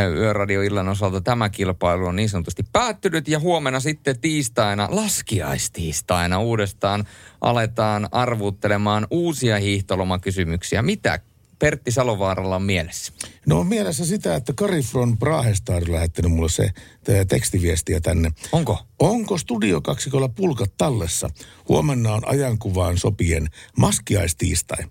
Yöradioillan 0.04 0.88
osalta 0.88 1.20
tämä 1.20 1.48
kilpailu 1.48 2.06
on 2.06 2.16
niin 2.16 2.28
sanotusti 2.28 2.62
päättynyt 2.72 3.28
ja 3.28 3.40
huomenna 3.40 3.80
sitten 3.80 4.20
tiistaina, 4.20 4.88
laskiaistiistaina 4.90 6.40
uudestaan 6.40 7.04
aletaan 7.40 8.08
arvuuttelemaan 8.12 9.06
uusia 9.10 9.58
hiihtolomakysymyksiä. 9.58 10.82
Mitä 10.82 11.20
Pertti 11.58 11.90
Salovaaralla 11.90 12.56
on 12.56 12.62
mielessä? 12.62 13.12
No 13.46 13.60
on 13.60 13.66
mielessä 13.66 14.06
sitä, 14.06 14.34
että 14.34 14.52
Kari 14.52 14.80
von 14.94 15.18
Brahestad 15.18 15.82
on 15.82 15.92
lähettänyt 15.92 16.32
mulle 16.32 16.48
se 16.48 16.70
te- 17.04 17.24
tekstiviestiä 17.24 18.00
tänne. 18.00 18.30
Onko? 18.52 18.86
Onko 18.98 19.38
Studio 19.38 19.80
kaksikolla 19.80 20.28
pulkat 20.28 20.72
tallessa? 20.76 21.30
Huomenna 21.68 22.12
on 22.14 22.28
ajankuvaan 22.28 22.98
sopien 22.98 23.48
maskiaistiistai. 23.78 24.84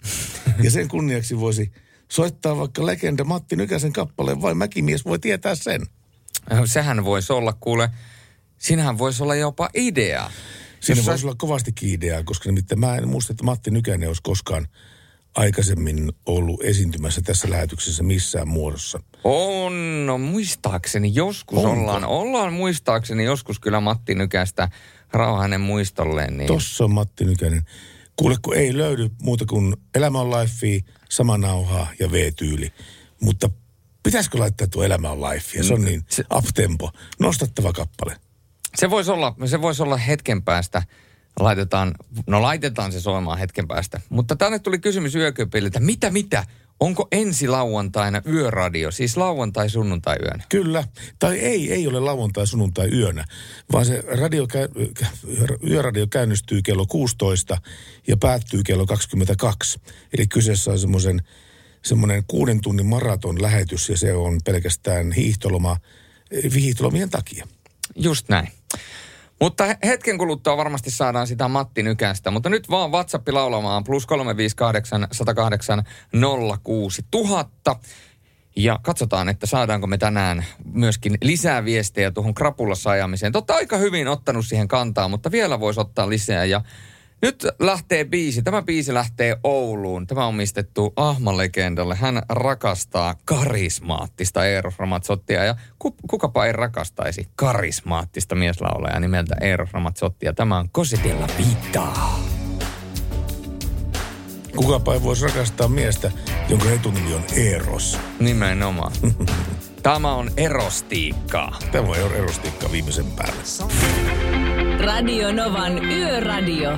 ja 0.63 0.71
sen 0.71 0.87
kunniaksi 0.87 1.39
voisi 1.39 1.71
soittaa 2.11 2.57
vaikka 2.57 2.85
legenda 2.85 3.23
Matti 3.23 3.55
Nykäsen 3.55 3.93
kappaleen, 3.93 4.41
vai 4.41 4.53
mäkimies 4.55 5.05
voi 5.05 5.19
tietää 5.19 5.55
sen. 5.55 5.81
Sehän 6.65 7.05
voisi 7.05 7.33
olla, 7.33 7.53
kuule, 7.53 7.89
sinähän 8.57 8.97
voisi 8.97 9.23
olla 9.23 9.35
jopa 9.35 9.69
idea. 9.73 10.31
Siinä 10.79 10.99
Jos 10.99 11.05
voisi 11.05 11.21
sä- 11.21 11.27
olla 11.27 11.35
kovastikin 11.37 11.89
ideaa, 11.89 12.23
koska 12.23 12.49
nimittäin 12.49 12.79
mä 12.79 12.95
en 12.95 13.07
muista, 13.07 13.33
että 13.33 13.43
Matti 13.43 13.71
Nykänen 13.71 14.07
olisi 14.07 14.21
koskaan 14.23 14.67
aikaisemmin 15.35 16.11
ollut 16.25 16.63
esiintymässä 16.63 17.21
tässä 17.21 17.49
lähetyksessä 17.49 18.03
missään 18.03 18.47
muodossa. 18.47 18.99
On, 19.23 20.05
no 20.05 20.17
muistaakseni 20.17 21.11
joskus 21.15 21.57
Onko? 21.57 21.71
ollaan, 21.71 22.05
ollaan 22.05 22.53
muistaakseni 22.53 23.23
joskus 23.23 23.59
kyllä 23.59 23.79
Matti 23.79 24.15
Nykästä 24.15 24.69
rauha 25.13 25.41
hänen 25.41 25.61
muistolleen. 25.61 26.37
Niin 26.37 26.47
Tossa 26.47 26.83
on 26.83 26.93
Matti 26.93 27.25
Nykänen. 27.25 27.61
Kuule, 28.15 28.35
kun 28.41 28.55
ei 28.55 28.77
löydy 28.77 29.09
muuta 29.21 29.45
kuin 29.45 29.75
Elämä 29.95 30.19
on 30.19 30.29
life, 30.29 30.91
sama 31.09 31.37
nauha 31.37 31.87
ja 31.99 32.11
V-tyyli. 32.11 32.73
Mutta 33.21 33.49
pitäisikö 34.03 34.39
laittaa 34.39 34.67
tuo 34.67 34.83
Elämä 34.83 35.11
on 35.11 35.21
life? 35.21 35.63
Se 35.63 35.73
on 35.73 35.79
Mm, 35.79 35.85
niin 35.85 36.05
uptempo. 36.35 36.91
Nostattava 37.19 37.73
kappale. 37.73 38.17
Se 38.75 38.89
voisi 38.89 39.11
olla, 39.11 39.35
se 39.45 39.61
voisi 39.61 39.83
olla 39.83 39.97
hetken 39.97 40.43
päästä. 40.43 40.83
Laitetaan, 41.39 41.95
no 42.27 42.41
laitetaan 42.41 42.91
se 42.91 43.01
soimaan 43.01 43.39
hetken 43.39 43.67
päästä. 43.67 44.01
Mutta 44.09 44.35
tänne 44.35 44.59
tuli 44.59 44.79
kysymys 44.79 45.15
yököpililtä. 45.15 45.79
Mitä, 45.79 46.11
mitä? 46.11 46.45
Onko 46.79 47.07
ensi 47.11 47.47
lauantaina 47.47 48.21
yöradio? 48.27 48.91
Siis 48.91 49.17
lauantai, 49.17 49.69
sunnuntai 49.69 50.15
yönä? 50.21 50.43
Kyllä. 50.49 50.83
Tai 51.19 51.39
ei, 51.39 51.73
ei 51.73 51.87
ole 51.87 51.99
lauantai, 51.99 52.47
sunnuntai 52.47 52.89
yönä, 52.89 53.25
vaan 53.71 53.85
se 53.85 54.03
radio, 54.07 54.47
käy- 54.47 54.69
kä- 54.99 55.69
yöradio 55.69 56.07
käynnistyy 56.07 56.61
kello 56.61 56.85
16 56.85 57.57
ja 58.07 58.17
päättyy 58.17 58.63
kello 58.63 58.85
22. 58.85 59.79
Eli 60.17 60.27
kyseessä 60.27 60.71
on 60.71 60.79
semmoisen 60.79 61.21
semmoinen 61.85 62.23
kuuden 62.27 62.61
tunnin 62.61 62.85
maraton 62.85 63.41
lähetys 63.41 63.89
ja 63.89 63.97
se 63.97 64.13
on 64.13 64.39
pelkästään 64.45 65.11
hiihtoloma, 65.11 65.77
hiihtolomien 66.53 67.09
takia. 67.09 67.47
Just 67.95 68.29
näin. 68.29 68.47
Mutta 69.45 69.65
he- 69.65 69.77
hetken 69.83 70.17
kuluttua 70.17 70.57
varmasti 70.57 70.91
saadaan 70.91 71.27
sitä 71.27 71.47
Matti 71.47 71.83
Nykästä, 71.83 72.31
mutta 72.31 72.49
nyt 72.49 72.69
vaan 72.69 72.91
WhatsApp 72.91 73.27
laulamaan 73.29 73.83
plus 73.83 74.05
358 74.05 75.07
108 75.11 75.83
06 76.63 77.05
000. 77.13 77.49
Ja 78.55 78.79
katsotaan, 78.83 79.29
että 79.29 79.45
saadaanko 79.45 79.87
me 79.87 79.97
tänään 79.97 80.45
myöskin 80.73 81.17
lisää 81.21 81.65
viestejä 81.65 82.11
tuohon 82.11 82.33
krapulassa 82.33 82.89
ajamiseen. 82.89 83.31
Totta 83.31 83.53
aika 83.53 83.77
hyvin 83.77 84.07
ottanut 84.07 84.45
siihen 84.45 84.67
kantaa, 84.67 85.07
mutta 85.07 85.31
vielä 85.31 85.59
voisi 85.59 85.79
ottaa 85.79 86.09
lisää. 86.09 86.45
Ja 86.45 86.61
nyt 87.21 87.47
lähtee 87.59 88.05
biisi. 88.05 88.41
Tämä 88.41 88.61
biisi 88.61 88.93
lähtee 88.93 89.37
Ouluun. 89.43 90.07
Tämä 90.07 90.23
on 90.23 90.29
omistettu 90.29 90.93
Ahma-legendalle. 90.95 91.95
Hän 91.95 92.21
rakastaa 92.29 93.15
karismaattista 93.25 94.45
Eros 94.45 94.79
Ramazzottia. 94.79 95.43
Ja 95.43 95.55
ku, 95.79 95.95
kukapa 96.09 96.45
ei 96.45 96.51
rakastaisi 96.51 97.27
karismaattista 97.35 98.35
mieslaulajaa 98.35 98.99
nimeltä 98.99 99.35
Eros 99.41 99.71
Ramazzottia. 99.71 100.33
Tämä 100.33 100.57
on 100.57 100.69
Cositella 100.69 101.27
Vitaa. 101.37 102.19
Kukapa 104.55 104.93
ei 104.93 105.03
voisi 105.03 105.25
rakastaa 105.25 105.67
miestä, 105.67 106.11
jonka 106.49 106.69
etunimi 106.69 107.13
on 107.13 107.23
Eros. 107.37 107.99
Nimenomaan. 108.19 108.91
Tämä 109.83 110.13
on 110.13 110.31
erostiikkaa. 110.37 111.57
Tämä 111.71 111.87
on 111.87 112.15
erostiikka 112.15 112.71
viimeisen 112.71 113.05
päälle. 113.11 113.43
Radio 114.85 115.31
Novan 115.31 115.85
Yöradio. 115.85 116.77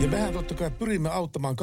Ja 0.00 0.08
mehän 0.08 0.32
totta 0.32 0.54
kai 0.54 0.70
pyrimme 0.70 1.08
auttamaan 1.08 1.56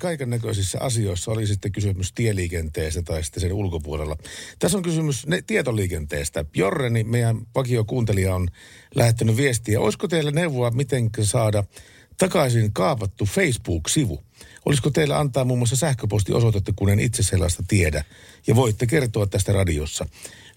kaiken 0.00 0.30
näköisissä 0.30 0.78
asioissa, 0.80 1.30
oli 1.30 1.46
sitten 1.46 1.72
kysymys 1.72 2.12
tieliikenteestä 2.12 3.02
tai 3.02 3.24
sitten 3.24 3.40
sen 3.40 3.52
ulkopuolella. 3.52 4.16
Tässä 4.58 4.78
on 4.78 4.82
kysymys 4.82 5.26
ne, 5.26 5.42
tietoliikenteestä. 5.46 6.44
Jorreni, 6.54 7.04
meidän 7.04 7.38
vakiokuuntelija, 7.54 8.34
on 8.34 8.48
lähettänyt 8.94 9.36
viestiä. 9.36 9.80
Olisiko 9.80 10.08
teillä 10.08 10.30
neuvoa, 10.30 10.70
miten 10.70 11.10
saada 11.22 11.64
takaisin 12.18 12.72
kaapattu 12.72 13.24
Facebook-sivu? 13.26 14.22
Olisiko 14.64 14.90
teillä 14.90 15.18
antaa 15.18 15.44
muun 15.44 15.58
muassa 15.58 15.76
sähköpostiosoitetta, 15.76 16.72
kun 16.76 16.90
en 16.90 17.00
itse 17.00 17.22
sellaista 17.22 17.62
tiedä? 17.68 18.04
Ja 18.46 18.56
voitte 18.56 18.86
kertoa 18.86 19.26
tästä 19.26 19.52
radiossa. 19.52 20.06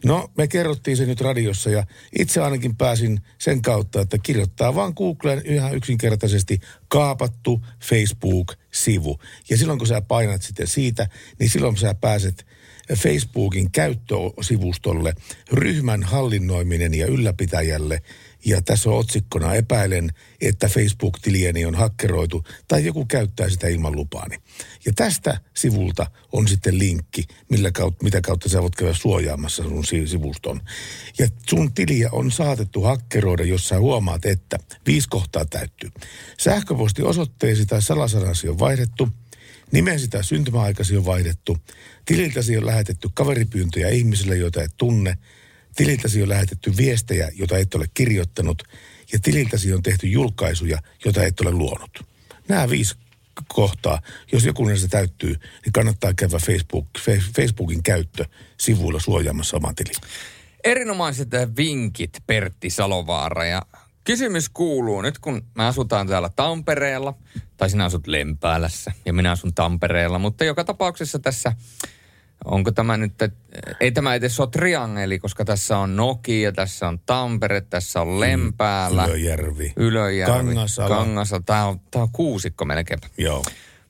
No, 0.04 0.32
me 0.38 0.48
kerrottiin 0.48 0.98
se 0.98 1.06
nyt 1.06 1.22
radiossa 1.22 1.70
ja 1.70 1.86
itse 2.20 2.42
ainakin 2.42 2.76
pääsin 2.76 3.20
sen 3.38 3.62
kautta, 3.62 4.02
että 4.02 4.18
kirjoittaa 4.18 4.76
vaan 4.76 4.94
Googleen 4.96 5.42
ihan 5.46 5.76
yksinkertaisesti 5.76 6.60
kaapattu 6.88 7.66
Facebook-sivu. 7.84 9.20
Ja 9.50 9.58
silloin 9.58 9.80
kun 9.80 9.88
sä 9.88 10.02
painat 10.02 10.42
sitten 10.42 10.68
siitä, 10.68 11.08
niin 11.40 11.50
silloin 11.50 11.78
sä 11.78 11.96
pääset 12.02 12.46
Facebookin 12.94 13.72
käyttösivustolle 13.72 15.14
ryhmän 15.52 16.04
hallinnoiminen 16.04 16.94
ja 16.94 17.08
ylläpitäjälle. 17.08 18.02
Ja 18.46 18.62
tässä 18.62 18.90
on 18.90 18.98
otsikkona 18.98 19.54
epäilen, 19.54 20.12
että 20.42 20.68
Facebook-tilieni 20.68 21.66
on 21.66 21.76
hakkeroitu 21.76 22.44
tai 22.68 22.86
joku 22.86 23.06
käyttää 23.06 23.50
sitä 23.50 23.68
ilman 23.68 23.96
lupaani. 23.96 24.38
Ja 24.86 24.92
tästä 24.96 25.40
sivulta 25.54 26.12
on 26.32 26.48
sitten 26.48 26.80
linkki, 26.80 27.24
millä 27.50 27.72
kautta, 27.72 28.04
mitä 28.04 28.22
kautta 28.22 28.50
sä 28.50 28.62
voit 28.62 28.76
käydä 28.76 28.94
suojaamassa 28.94 29.64
sun 29.64 29.86
si- 29.86 30.08
sivuston. 30.08 30.62
Ja 31.20 31.28
sun 31.50 31.74
tiliä 31.74 32.10
on 32.12 32.32
saatettu 32.32 32.82
hakkeroida, 32.82 33.44
jos 33.44 33.68
sä 33.68 33.80
huomaat, 33.80 34.26
että 34.26 34.58
viisi 34.88 35.10
kohtaa 35.10 35.46
täyttyy. 35.46 35.90
Sähköpostiosoitteesi 36.40 37.66
tai 37.66 37.82
salasanasi 37.82 38.50
on 38.50 38.60
vaihdettu, 38.60 39.10
nimesi 39.72 40.08
tai 40.08 40.24
syntymäaikasi 40.24 40.98
on 40.98 41.06
vaihdettu, 41.06 41.58
tililtäsi 42.06 42.58
on 42.58 42.66
lähetetty 42.66 43.10
kaveripyyntöjä 43.14 43.90
ihmisille, 43.90 44.38
joita 44.38 44.64
et 44.64 44.74
tunne, 44.78 45.18
tililtäsi 45.76 46.24
on 46.24 46.30
lähetetty 46.30 46.78
viestejä, 46.78 47.32
joita 47.34 47.58
et 47.58 47.74
ole 47.74 47.86
kirjoittanut, 47.94 48.64
ja 49.14 49.20
tililtäsi 49.20 49.74
on 49.74 49.84
tehty 49.84 50.08
julkaisuja, 50.08 50.80
joita 51.06 51.24
et 51.24 51.40
ole 51.40 51.52
luonut. 51.52 52.00
Nämä 52.48 52.70
viisi 52.70 52.96
kohtaa, 53.48 54.02
jos 54.32 54.46
joku 54.46 54.66
näistä 54.66 54.88
täyttyy, 54.88 55.36
niin 55.66 55.74
kannattaa 55.74 56.14
käydä 56.14 56.38
Facebook, 56.38 56.88
Facebookin 57.36 57.84
käyttö 57.84 58.26
sivuilla 58.60 59.00
suojaamassa 59.00 59.58
oman 59.58 59.76
tilin. 59.76 59.96
Erinomaiset 60.64 61.30
vinkit, 61.58 62.24
Pertti 62.28 62.70
Salovaara. 62.70 63.46
Ja 63.46 63.62
kysymys 64.04 64.50
kuuluu, 64.50 65.02
nyt 65.02 65.20
kun 65.20 65.42
me 65.56 65.66
asutaan 65.66 66.08
täällä 66.08 66.30
Tampereella, 66.36 67.14
tai 67.58 67.70
sinä 67.70 67.86
asut 67.86 68.08
Lempäälässä 68.08 68.92
ja 69.06 69.14
minä 69.14 69.32
asun 69.32 69.54
Tampereella, 69.54 70.20
mutta 70.20 70.46
joka 70.46 70.64
tapauksessa 70.64 71.20
tässä, 71.20 71.54
onko 72.46 72.72
tämä 72.72 72.98
nyt, 72.98 73.14
ei 73.80 73.92
tämä 73.92 74.16
edes 74.16 74.40
ole 74.40 74.50
triangeli, 74.52 75.20
koska 75.20 75.46
tässä 75.46 75.78
on 75.78 75.96
Nokia, 75.96 76.52
tässä 76.52 76.88
on 76.88 77.00
Tampere, 77.06 77.62
tässä 77.62 78.02
on 78.02 78.20
Lempäälä. 78.20 79.06
Ylöjärvi. 79.06 79.74
Ylöjärvi. 79.78 80.46
Kangasala. 80.46 80.96
Kangasala. 80.96 81.44
Tämä 81.46 81.66
on, 81.66 81.80
tämä 81.92 82.04
on 82.04 82.12
kuusikko 82.12 82.66
melkein. 82.66 83.00
Joo. 83.18 83.44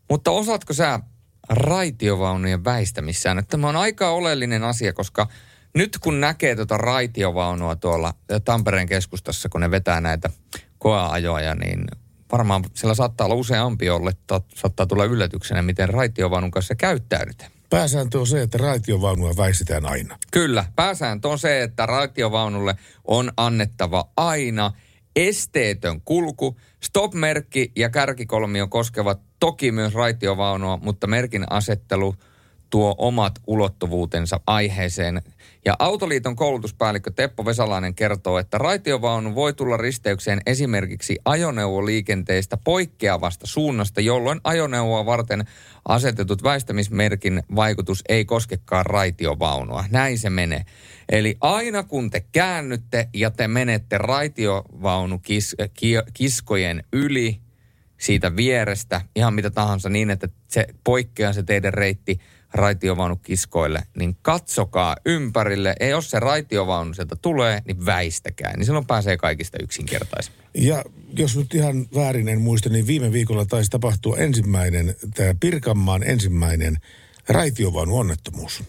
Mutta 0.09 0.31
osaatko 0.31 0.73
sä 0.73 0.99
raitiovaunujen 1.49 2.63
väistämissäännöt. 2.63 3.47
Tämä 3.47 3.69
on 3.69 3.75
aika 3.75 4.09
oleellinen 4.09 4.63
asia, 4.63 4.93
koska 4.93 5.27
nyt 5.73 5.97
kun 6.01 6.19
näkee 6.19 6.55
tuota 6.55 6.77
raitiovaunua 6.77 7.75
tuolla 7.75 8.13
Tampereen 8.45 8.87
keskustassa, 8.87 9.49
kun 9.49 9.61
ne 9.61 9.71
vetää 9.71 10.01
näitä 10.01 10.29
koeajoja, 10.77 11.55
niin 11.55 11.85
varmaan 12.31 12.63
siellä 12.73 12.95
saattaa 12.95 13.25
olla 13.25 13.35
useampi, 13.35 13.85
jolle 13.85 14.11
saattaa 14.55 14.85
tulla 14.85 15.05
yllätyksenä, 15.05 15.61
miten 15.61 15.89
raitiovaunun 15.89 16.51
kanssa 16.51 16.75
käyttäydytään. 16.75 17.51
Pääsääntö 17.69 18.19
on 18.19 18.27
se, 18.27 18.41
että 18.41 18.57
raitiovaunua 18.57 19.33
väistetään 19.37 19.85
aina. 19.85 20.17
Kyllä, 20.31 20.65
pääsääntö 20.75 21.27
on 21.27 21.39
se, 21.39 21.63
että 21.63 21.85
raitiovaunulle 21.85 22.75
on 23.03 23.31
annettava 23.37 24.09
aina 24.17 24.71
esteetön 25.15 26.01
kulku. 26.01 26.57
Stop-merkki 26.83 27.71
ja 27.75 27.89
kärkikolmio 27.89 28.67
koskevat 28.67 29.21
toki 29.39 29.71
myös 29.71 29.93
raitiovaunua, 29.93 30.77
mutta 30.77 31.07
merkin 31.07 31.45
asettelu 31.49 32.15
tuo 32.69 32.95
omat 32.97 33.39
ulottuvuutensa 33.47 34.39
aiheeseen. 34.47 35.21
Ja 35.65 35.75
Autoliiton 35.79 36.35
koulutuspäällikkö 36.35 37.11
Teppo 37.11 37.45
Vesalainen 37.45 37.95
kertoo, 37.95 38.39
että 38.39 38.57
raitiovaunu 38.57 39.35
voi 39.35 39.53
tulla 39.53 39.77
risteykseen 39.77 40.41
esimerkiksi 40.45 41.17
ajoneuvoliikenteestä 41.25 42.57
poikkeavasta 42.63 43.47
suunnasta, 43.47 44.01
jolloin 44.01 44.41
ajoneuvoa 44.43 45.05
varten 45.05 45.45
asetetut 45.87 46.43
väistämismerkin 46.43 47.43
vaikutus 47.55 48.03
ei 48.09 48.25
koskekaan 48.25 48.85
raitiovaunua. 48.85 49.85
Näin 49.91 50.19
se 50.19 50.29
menee. 50.29 50.65
Eli 51.09 51.37
aina 51.41 51.83
kun 51.83 52.09
te 52.09 52.25
käännytte 52.31 53.09
ja 53.13 53.31
te 53.31 53.47
menette 53.47 53.97
raitiovaunukiskojen 53.97 56.83
yli 56.93 57.39
siitä 57.97 58.35
vierestä, 58.35 59.01
ihan 59.15 59.33
mitä 59.33 59.49
tahansa 59.49 59.89
niin, 59.89 60.09
että 60.09 60.27
se 60.47 60.67
poikkeaa 60.83 61.33
se 61.33 61.43
teidän 61.43 61.73
reitti– 61.73 62.19
raitiovaunukiskoille, 62.53 63.83
niin 63.97 64.17
katsokaa 64.21 64.95
ympärille. 65.05 65.75
Ja 65.79 65.87
jos 65.87 66.09
se 66.09 66.19
raitiovaunu 66.19 66.93
sieltä 66.93 67.15
tulee, 67.21 67.61
niin 67.65 67.85
väistäkää. 67.85 68.57
Niin 68.57 68.65
silloin 68.65 68.85
pääsee 68.85 69.17
kaikista 69.17 69.57
yksinkertaisemmin. 69.63 70.45
Ja 70.53 70.83
jos 71.17 71.37
nyt 71.37 71.53
ihan 71.53 71.87
väärin 71.95 72.27
en 72.27 72.41
muista, 72.41 72.69
niin 72.69 72.87
viime 72.87 73.11
viikolla 73.11 73.45
taisi 73.45 73.69
tapahtua 73.69 74.17
ensimmäinen, 74.17 74.95
tämä 75.15 75.35
Pirkanmaan 75.39 76.03
ensimmäinen 76.03 76.77
raitiovaunu 77.29 77.97
onnettomuus. 77.97 78.63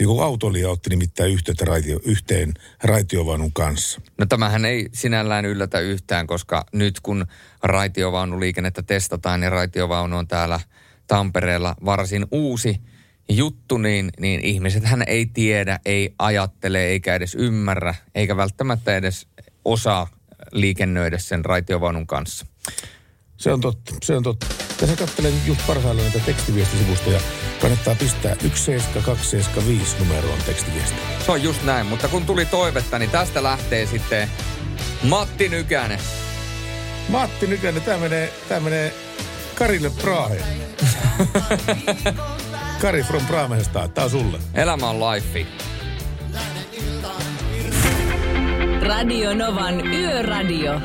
Joku 0.00 0.20
autolija 0.20 0.70
otti 0.70 0.90
nimittäin 0.90 1.32
yhteyttä 1.32 1.64
raitio, 1.64 2.00
yhteen 2.04 2.54
raitiovaunun 2.82 3.52
kanssa. 3.52 4.00
No 4.18 4.26
tämähän 4.26 4.64
ei 4.64 4.88
sinällään 4.92 5.44
yllätä 5.44 5.80
yhtään, 5.80 6.26
koska 6.26 6.64
nyt 6.72 7.00
kun 7.00 7.26
raitiovaunuliikennettä 7.62 8.82
testataan, 8.82 9.40
niin 9.40 9.52
raitiovaunu 9.52 10.16
on 10.16 10.28
täällä– 10.28 10.60
Tampereella 11.06 11.74
varsin 11.84 12.26
uusi 12.30 12.80
juttu, 13.28 13.78
niin, 13.78 14.10
niin 14.20 14.40
ihmiset 14.44 14.84
hän 14.84 15.02
ei 15.06 15.26
tiedä, 15.26 15.80
ei 15.84 16.14
ajattele 16.18 16.84
eikä 16.84 17.14
edes 17.14 17.34
ymmärrä, 17.34 17.94
eikä 18.14 18.36
välttämättä 18.36 18.96
edes 18.96 19.26
osaa 19.64 20.08
liikennöidä 20.52 21.18
sen 21.18 21.44
raitiovaunun 21.44 22.06
kanssa. 22.06 22.46
Se 23.36 23.52
on 23.52 23.60
totta, 23.60 23.94
se 24.02 24.16
on 24.16 24.22
totta. 24.22 24.46
Tässä 24.80 24.96
katselen 24.96 25.32
just 25.46 25.66
parhaillaan 25.66 26.08
näitä 26.08 26.26
tekstiviestisivusta 26.26 27.10
ja 27.10 27.20
kannattaa 27.60 27.94
pistää 27.94 28.36
17275 28.36 29.96
numeroon 29.98 30.38
tekstiviesti. 30.46 31.00
Se 31.26 31.32
on 31.32 31.42
just 31.42 31.64
näin, 31.64 31.86
mutta 31.86 32.08
kun 32.08 32.26
tuli 32.26 32.46
toivetta, 32.46 32.98
niin 32.98 33.10
tästä 33.10 33.42
lähtee 33.42 33.86
sitten 33.86 34.28
Matti 35.02 35.48
Nykänen. 35.48 36.00
Matti 37.08 37.46
Nykänen, 37.46 37.82
tämä 37.82 37.98
menee, 37.98 38.32
tämä 38.48 38.60
menee 38.60 39.05
Karille 39.58 39.90
Prahe. 39.90 40.40
Kari 42.82 43.02
from 43.02 43.26
Praamehesta, 43.26 43.88
tää 43.88 44.04
on 44.04 44.10
sulle. 44.10 44.38
Elämä 44.54 44.90
on 44.90 45.00
life. 45.00 45.46
Radio 48.82 49.34
Novan 49.34 49.86
Yöradio. 49.86 50.80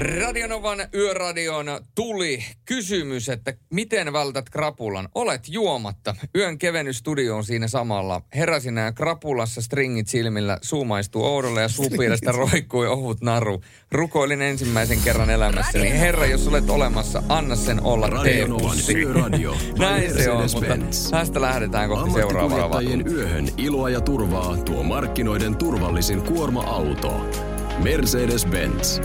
Radionovan 0.00 0.78
yöradion 0.94 1.66
tuli 1.94 2.44
kysymys, 2.64 3.28
että 3.28 3.54
miten 3.70 4.12
vältät 4.12 4.50
krapulan? 4.50 5.08
Olet 5.14 5.42
juomatta. 5.48 6.14
Yön 6.36 6.58
kevennystudio 6.58 7.36
on 7.36 7.44
siinä 7.44 7.68
samalla. 7.68 8.22
Heräsin 8.34 8.76
ja 8.76 8.92
krapulassa 8.92 9.62
stringit 9.62 10.08
silmillä, 10.08 10.58
suu 10.62 10.84
maistuu 10.84 11.24
oudolle 11.24 11.62
ja 11.62 11.68
suupielestä 11.68 12.32
roikkui 12.32 12.86
ohut 12.86 13.20
naru. 13.20 13.60
Rukoilin 13.92 14.42
ensimmäisen 14.42 15.00
kerran 15.04 15.30
elämässäni. 15.30 15.90
Herra, 15.90 16.26
jos 16.26 16.48
olet 16.48 16.70
olemassa, 16.70 17.22
anna 17.28 17.56
sen 17.56 17.82
olla 17.82 18.08
teepussi. 18.22 18.94
Näin 19.78 20.14
se 20.14 20.30
on, 20.30 20.48
mutta 20.54 20.76
tästä 21.10 21.40
lähdetään 21.40 21.88
kohti 21.88 22.10
seuraavaa 22.10 22.80
yöhön 23.10 23.48
iloa 23.56 23.90
ja 23.90 24.00
turvaa 24.00 24.56
tuo 24.56 24.82
markkinoiden 24.82 25.56
turvallisin 25.56 26.22
kuorma-auto. 26.22 27.30
Mercedes-Benz. 27.78 29.00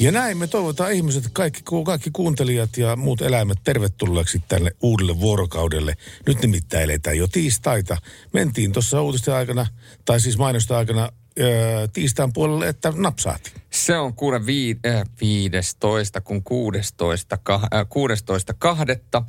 Ja 0.00 0.12
näin 0.12 0.38
me 0.38 0.46
toivotaan 0.46 0.92
ihmiset, 0.92 1.24
kaikki, 1.32 1.62
kaikki 1.84 2.10
kuuntelijat 2.12 2.76
ja 2.76 2.96
muut 2.96 3.22
eläimet 3.22 3.58
tervetulleeksi 3.64 4.42
tänne 4.48 4.70
uudelle 4.82 5.20
vuorokaudelle. 5.20 5.94
Nyt 6.26 6.42
nimittäin 6.42 6.84
eletään 6.84 7.18
jo 7.18 7.28
tiistaita. 7.28 7.96
Mentiin 8.32 8.72
tuossa 8.72 9.02
uutisten 9.02 9.34
aikana, 9.34 9.66
tai 10.04 10.20
siis 10.20 10.38
mainosta 10.38 10.78
aikana 10.78 11.08
öö, 11.40 11.88
tiistain 11.92 12.32
puolelle, 12.32 12.68
että 12.68 12.92
napsaati. 12.96 13.52
Se 13.70 13.98
on 13.98 14.14
kuule 14.14 14.46
vii, 14.46 14.76
äh, 14.86 15.02
15, 15.20 16.20
kun 16.20 16.42
16, 16.42 17.38
äh, 17.50 17.60
16 17.88 18.54
kahdetta. 18.54 19.22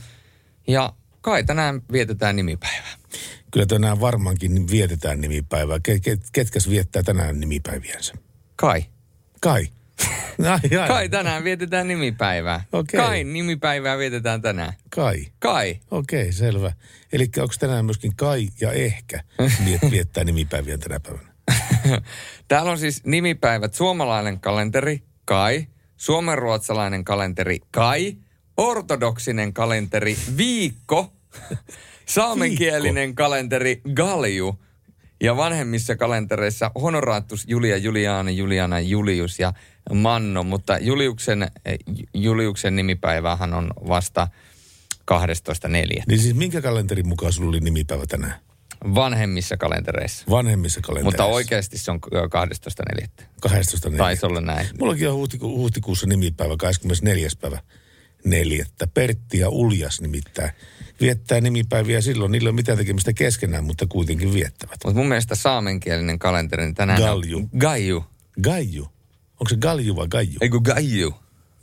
Ja 0.68 0.94
kai 1.22 1.44
tänään 1.44 1.82
vietetään 1.92 2.36
nimipäivää. 2.36 2.94
Kyllä 3.52 3.66
tänään 3.66 4.00
varmaankin 4.00 4.68
vietetään 4.72 5.22
nimipäivää. 5.22 5.80
Ketkäs 6.32 6.70
viettää 6.70 7.04
tänään 7.04 7.40
nimipäiviänsä? 7.40 8.14
Kai. 8.56 8.86
Kai. 9.42 9.68
Ai, 10.50 10.78
ai. 10.82 10.88
Kai 10.88 11.10
tänään 11.10 11.44
vietetään 11.44 11.88
nimipäivää. 11.88 12.64
Okay. 12.72 13.00
Kai 13.02 13.24
nimipäivää 13.24 13.98
vietetään 13.98 14.42
tänään. 14.42 14.74
Kai. 14.90 15.26
Kai. 15.40 15.80
Okei, 15.92 16.22
okay, 16.22 16.32
selvä. 16.32 16.74
Eli 17.14 17.30
onko 17.38 17.54
tänään 17.60 17.86
myöskin 17.86 18.16
Kai 18.16 18.48
ja 18.62 18.72
ehkä 18.72 19.24
viettää 19.92 20.24
nimipäiviä 20.24 20.78
tänä 20.78 21.00
päivänä? 21.00 21.32
Täällä 22.48 22.72
on 22.72 22.78
siis 22.78 23.06
nimipäivät 23.06 23.74
suomalainen 23.74 24.40
kalenteri 24.40 25.04
Kai, 25.26 25.68
suomenruotsalainen 25.98 27.04
kalenteri 27.04 27.60
Kai, 27.72 28.18
ortodoksinen 28.58 29.54
kalenteri 29.54 30.18
Viikko, 30.38 31.14
saamenkielinen 32.06 33.08
Viikko. 33.08 33.24
kalenteri 33.24 33.82
Galju– 33.94 34.56
ja 35.22 35.38
vanhemmissa 35.38 35.96
kalentereissa 35.96 36.72
Honoratus 36.82 37.46
Julia, 37.48 37.78
Juliana, 37.78 38.32
Juliana, 38.32 38.80
Julius 38.80 39.40
ja 39.40 39.54
Manno, 39.94 40.44
mutta 40.44 40.78
Juliuksen, 40.78 41.52
eh, 41.66 41.80
Juliuksen 42.14 42.76
nimipäivähän 42.76 43.54
on 43.54 43.72
vasta 43.88 44.28
12.4. 45.06 46.04
Niin 46.08 46.20
siis 46.20 46.36
minkä 46.36 46.62
kalenterin 46.62 47.08
mukaan 47.08 47.34
sulla 47.34 47.50
oli 47.50 47.60
nimipäivä 47.60 48.06
tänään? 48.06 48.36
Vanhemmissa 48.96 49.58
kalentereissa. 49.58 50.26
Vanhemmissa 50.30 50.82
kalentereissa. 50.82 51.24
Mutta 51.24 51.36
oikeasti 51.36 51.78
se 51.78 51.92
on 51.92 52.00
12.4. 53.02 53.08
12.4. 53.48 53.98
Taisi 53.98 54.26
olla 54.26 54.42
näin. 54.42 54.68
Mullakin 54.80 55.10
on 55.10 55.16
huhtiku, 55.16 55.58
huhtikuussa 55.58 56.08
nimipäivä, 56.08 56.58
24. 56.58 57.28
päivä 57.42 57.60
neljättä. 58.26 58.88
Pertti 58.88 59.40
ja 59.40 59.50
Uljas 59.50 60.02
nimittäin 60.02 60.52
viettää 61.02 61.42
nimipäiviä 61.42 62.02
silloin. 62.02 62.32
Niillä 62.32 62.48
ei 62.48 62.50
ole 62.50 62.56
mitään 62.56 62.78
tekemistä 62.78 63.14
keskenään, 63.14 63.64
mutta 63.64 63.86
kuitenkin 63.90 64.34
viettävät. 64.34 64.80
Mutta 64.86 65.00
mun 65.00 65.08
mielestä 65.08 65.36
saamenkielinen 65.36 66.20
kalenteri 66.20 66.64
niin 66.66 66.76
tänään 66.76 67.02
Galju. 67.02 67.38
on... 67.38 67.50
Gaiju. 67.58 68.06
Gaiju. 68.42 68.88
Onko 69.42 69.50
se 69.50 69.56
Galju 69.56 69.96
vai 69.96 70.08
Gaiju? 70.08 70.38
Eikö 70.42 70.60
Gaiju. 70.60 71.14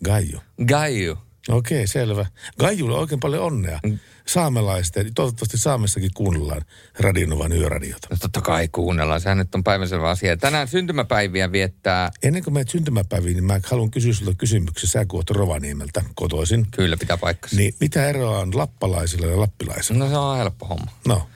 Gaiju. 0.04 0.40
Gaiju. 0.66 1.18
Okei, 1.48 1.78
okay, 1.78 1.86
selvä. 1.86 2.26
Gaijulle 2.58 2.98
oikein 2.98 3.20
paljon 3.20 3.44
onnea. 3.44 3.80
Mm. 3.82 3.98
Saamelaisten, 4.26 5.14
toivottavasti 5.14 5.58
Saamessakin 5.58 6.10
kuunnellaan 6.14 6.62
Radinovan 7.00 7.52
yöradiota. 7.52 8.08
No 8.10 8.16
totta 8.20 8.40
kai 8.40 8.68
kuunnellaan, 8.68 9.20
sehän 9.20 9.38
nyt 9.38 9.54
on 9.54 9.64
päivänselvä 9.64 10.10
asia. 10.10 10.36
Tänään 10.36 10.68
syntymäpäiviä 10.68 11.52
viettää... 11.52 12.10
Ennen 12.22 12.44
kuin 12.44 12.54
menet 12.54 12.68
syntymäpäiviin, 12.68 13.34
niin 13.34 13.44
mä 13.44 13.60
haluan 13.64 13.90
kysyä 13.90 14.12
sinulta 14.12 14.38
kysymyksen. 14.38 14.88
Sä 14.88 15.04
kuot 15.04 15.30
Rovaniemeltä 15.30 16.02
kotoisin. 16.14 16.66
Kyllä, 16.70 16.96
pitää 16.96 17.16
paikkansa. 17.16 17.56
Niin 17.56 17.74
mitä 17.80 18.08
eroa 18.08 18.38
on 18.38 18.56
lappalaisilla 18.56 19.26
ja 19.26 19.40
lappilaisilla? 19.40 20.04
No 20.04 20.10
se 20.10 20.16
on 20.16 20.38
helppo 20.38 20.66
homma. 20.66 20.90
No. 21.06 21.28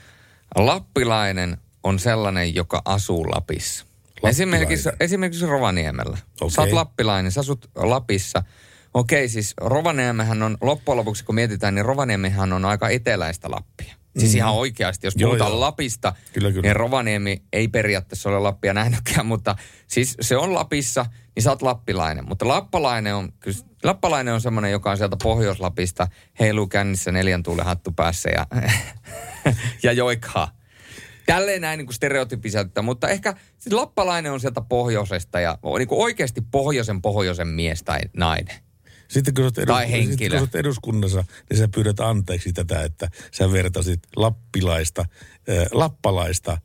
Lappilainen 0.57 1.57
on 1.83 1.99
sellainen, 1.99 2.55
joka 2.55 2.83
asuu 2.85 3.31
Lapissa. 3.31 3.85
Esimerkiksi, 4.29 4.89
esimerkiksi 5.01 5.47
Rovaniemellä. 5.47 6.19
Okay. 6.41 6.51
Sä 6.51 6.63
oot 6.63 6.73
lappilainen, 6.73 7.33
sä 7.33 7.41
asut 7.41 7.71
Lapissa– 7.77 8.43
Okei, 8.95 9.29
siis 9.29 9.55
Rovaniemehän 9.61 10.43
on, 10.43 10.57
loppujen 10.61 10.97
lopuksi 10.97 11.25
kun 11.25 11.35
mietitään, 11.35 11.75
niin 11.75 11.85
Rovaniemihän 11.85 12.53
on 12.53 12.65
aika 12.65 12.89
eteläistä 12.89 13.51
Lappia. 13.51 13.95
Siis 14.19 14.33
mm. 14.33 14.37
ihan 14.37 14.55
oikeasti, 14.55 15.07
jos 15.07 15.15
puhutaan 15.21 15.39
joo, 15.39 15.49
joo. 15.49 15.61
Lapista, 15.61 16.13
kyllä, 16.33 16.51
kyllä. 16.51 16.63
niin 16.63 16.77
Rovaniemi 16.77 17.43
ei 17.53 17.69
periaatteessa 17.69 18.29
ole 18.29 18.39
Lappia 18.39 18.75
nähnytkään, 18.75 19.27
mutta 19.27 19.57
siis 19.87 20.17
se 20.21 20.37
on 20.37 20.55
Lapissa. 20.55 21.07
niin 21.37 21.43
sä 21.43 21.51
oot 21.51 21.63
lappilainen. 21.63 22.29
Mutta 22.29 22.49
lappalainen 22.49 23.15
on, 23.15 23.33
kyllä, 23.41 23.59
lappalainen 23.85 24.35
on 24.35 24.41
semmoinen, 24.41 24.73
joka 24.73 24.91
on 24.91 24.97
sieltä 24.97 25.17
Pohjois-Lapista, 25.23 26.07
heiluu 26.41 26.67
kännissä 26.67 27.13
neljän 27.13 27.43
tuulen 27.43 27.67
hattu 27.67 27.93
päässä 27.93 28.31
ja, 28.31 28.47
ja 29.83 29.93
joikhaa. 29.93 30.62
Tälleen 31.33 31.61
näin 31.63 31.79
niin 31.79 31.87
kuin 31.87 31.95
stereotypiseltä, 31.95 32.83
mutta 32.83 33.09
ehkä 33.09 33.35
sit 33.59 33.73
lappalainen 33.73 34.33
on 34.33 34.41
sieltä 34.41 34.61
pohjoisesta 34.61 35.41
ja 35.41 35.59
on 35.63 35.79
niin 35.79 35.89
kuin 35.89 36.01
oikeasti 36.01 36.41
pohjoisen 36.51 37.03
pohjoisen 37.03 37.49
mies 37.49 37.83
tai 37.83 38.01
nainen. 38.17 38.57
Sitten 39.09 39.35
kun, 39.35 39.45
olet 39.45 39.59
edus- 39.59 39.67
Tai 39.67 39.87
sitten 39.87 40.01
henkilö. 40.09 40.31
kun 40.37 40.41
olet 40.41 40.55
eduskunnassa, 40.55 41.25
niin 41.51 41.59
sä 41.59 41.69
pyydät 41.69 42.01
anteeksi 42.01 42.53
tätä, 42.53 42.83
että 42.83 43.11
sä 43.31 43.53
vertasit 43.53 44.01
lappilaista, 44.17 45.01
äh, 45.49 45.67
lappalaista 45.73 46.53
äh, 46.53 46.59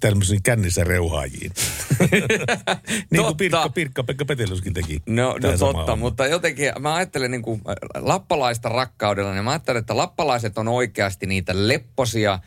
tämmöisiin 0.00 0.42
kännissä 0.42 0.84
reuhaajiin. 0.84 1.52
niin 3.10 3.22
kuin 3.22 3.36
Pirkka, 3.36 3.68
Pirkka 3.68 4.04
Pekka 4.04 4.24
Petelyskin 4.24 4.74
teki. 4.74 5.02
No, 5.06 5.32
no 5.32 5.58
totta, 5.58 5.66
homma. 5.66 5.96
mutta 5.96 6.26
jotenkin 6.26 6.72
mä 6.78 6.94
ajattelen 6.94 7.30
niin 7.30 7.42
kuin 7.42 7.60
lappalaista 7.94 8.68
rakkaudella, 8.68 9.32
niin 9.32 9.44
mä 9.44 9.50
ajattelen, 9.50 9.80
että 9.80 9.96
lappalaiset 9.96 10.58
on 10.58 10.68
oikeasti 10.68 11.26
niitä 11.26 11.52
lepposia 11.68 12.38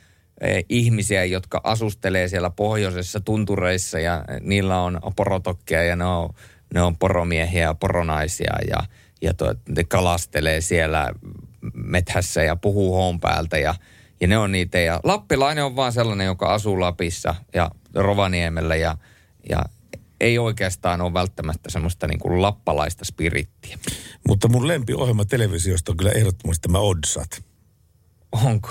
ihmisiä, 0.69 1.25
jotka 1.25 1.61
asustelee 1.63 2.27
siellä 2.27 2.49
pohjoisessa 2.49 3.19
tuntureissa 3.19 3.99
ja 3.99 4.23
niillä 4.41 4.81
on 4.81 4.99
porotokkia 5.15 5.83
ja 5.83 5.95
ne 5.95 6.05
on, 6.05 6.29
ne 6.73 6.81
on 6.81 6.97
poromiehiä 6.97 7.61
ja 7.61 7.73
poronaisia 7.73 8.55
ja, 8.69 8.77
ja 9.21 9.33
to, 9.33 9.55
ne 9.69 9.83
kalastelee 9.83 10.61
siellä 10.61 11.11
methässä 11.73 12.43
ja 12.43 12.55
puhuu 12.55 12.93
hoon 12.93 13.19
päältä 13.19 13.57
ja, 13.57 13.75
ja 14.21 14.27
ne 14.27 14.37
on 14.37 14.51
niitä. 14.51 14.79
Ja 14.79 14.99
lappilainen 15.03 15.63
on 15.63 15.75
vaan 15.75 15.93
sellainen, 15.93 16.25
joka 16.25 16.53
asuu 16.53 16.79
Lapissa 16.79 17.35
ja 17.53 17.71
Rovaniemellä 17.95 18.75
ja, 18.75 18.97
ja 19.49 19.65
ei 20.19 20.37
oikeastaan 20.37 21.01
ole 21.01 21.13
välttämättä 21.13 21.71
semmoista 21.71 22.07
niin 22.07 22.19
kuin 22.19 22.41
lappalaista 22.41 23.05
spirittiä. 23.05 23.77
Mutta 24.27 24.47
mun 24.47 24.67
lempiohjelma 24.67 25.25
televisiosta 25.25 25.91
on 25.91 25.97
kyllä 25.97 26.11
ehdottomasti 26.11 26.61
tämä 26.61 26.79
Odsat. 26.79 27.43
Onko? 28.31 28.69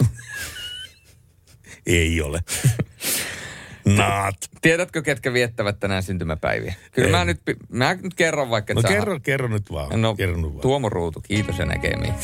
Ei 1.87 2.23
ole. 2.23 2.41
Naat. 3.97 4.35
Tiedätkö, 4.61 5.03
ketkä 5.03 5.33
viettävät 5.33 5.81
tänään 5.81 6.03
syntymäpäiviä? 6.03 6.75
Kyllä 6.93 7.19
mä 7.19 7.25
nyt, 7.25 7.41
mä 7.69 7.95
nyt 7.95 8.15
kerron 8.15 8.51
vaikka, 8.51 8.75
No 8.75 8.83
kerro, 8.83 9.21
kerro 9.21 9.49
nyt 9.49 9.73
vaan. 9.73 10.03
No, 10.03 10.15
kerro 10.15 10.37
nyt 10.37 10.53
vaan. 10.53 10.61
Tuomo 10.61 10.89
Ruutu, 10.89 11.21
kiitos 11.21 11.59
ja 11.59 11.67
näkemiin. 11.67 12.15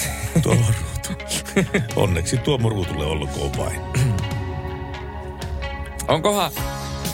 Tuomo 0.42 0.64
Ruutu. 0.78 1.22
Onneksi 1.96 2.36
Tuomo 2.36 2.68
Ruutulle 2.68 3.06
olkoon 3.06 3.50
vain. 3.58 3.80
Onkohan, 6.08 6.50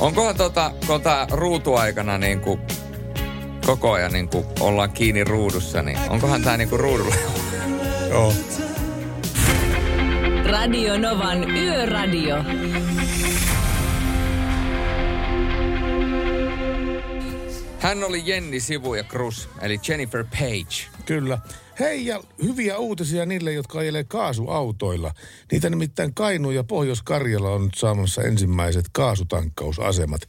onkohan 0.01 0.37
tota, 0.37 0.73
tota 0.87 1.27
ruutuaikana 1.31 2.19
niin 2.19 2.41
kuin 2.41 2.61
koko 3.67 3.93
ajan 3.93 4.13
niin 4.13 4.29
kuin 4.29 4.47
ollaan 4.61 4.91
kiinni 4.91 5.25
ruudussa, 5.25 5.83
niin 5.83 5.99
onkohan 6.09 6.43
tämä 6.43 6.57
niin 6.57 6.69
kuin 6.69 6.81
ruudulla? 6.81 7.15
Joo. 8.11 8.33
Radio 10.49 10.99
Novan 10.99 11.51
Yöradio. 11.51 12.37
Hän 17.79 18.05
oli 18.05 18.23
Jenni 18.27 18.61
Sivu 18.61 18.95
ja 18.95 19.05
Cruz, 19.05 19.47
eli 19.63 19.81
Jennifer 19.89 20.25
Page. 20.25 21.03
Kyllä. 21.05 21.39
Hei 21.81 22.07
ja 22.07 22.21
hyviä 22.43 22.79
uutisia 22.79 23.27
niille, 23.27 23.53
jotka 23.53 23.79
ajelee 23.79 24.05
kaasuautoilla. 24.05 25.13
Niitä 25.53 25.71
nimittäin 25.71 26.15
Kainu 26.15 26.51
ja 26.51 26.65
Pohjois-Karjala 26.65 27.51
on 27.51 27.65
nyt 27.65 27.75
saamassa 27.75 28.23
ensimmäiset 28.23 28.85
kaasutankkausasemat. 28.93 30.21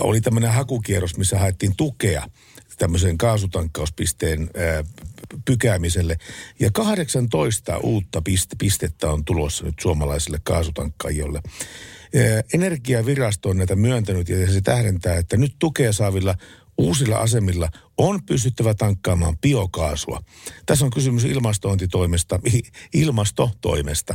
Oli 0.00 0.20
tämmöinen 0.20 0.52
hakukierros, 0.52 1.16
missä 1.16 1.38
haettiin 1.38 1.76
tukea 1.76 2.26
tämmöiseen 2.76 3.18
kaasutankkauspisteen 3.18 4.40
ää, 4.40 4.84
pykäämiselle. 5.44 6.16
Ja 6.60 6.70
18 6.70 7.78
uutta 7.78 8.22
piste- 8.28 8.56
pistettä 8.58 9.10
on 9.10 9.24
tulossa 9.24 9.64
nyt 9.64 9.74
suomalaisille 9.80 10.38
kaasutankkaajille. 10.44 11.42
Energiavirasto 12.54 13.48
on 13.48 13.56
näitä 13.56 13.76
myöntänyt 13.76 14.28
ja 14.28 14.52
se 14.52 14.60
tähdentää, 14.60 15.16
että 15.16 15.36
nyt 15.36 15.56
tukea 15.58 15.92
saavilla 15.92 16.34
uusilla 16.78 17.16
asemilla 17.16 17.68
on 17.98 18.24
pystyttävä 18.26 18.74
tankkaamaan 18.74 19.38
biokaasua. 19.38 20.22
Tässä 20.66 20.84
on 20.84 20.90
kysymys 20.90 21.24
ilmastointitoimesta, 21.24 22.40
ilmastotoimesta 22.94 24.14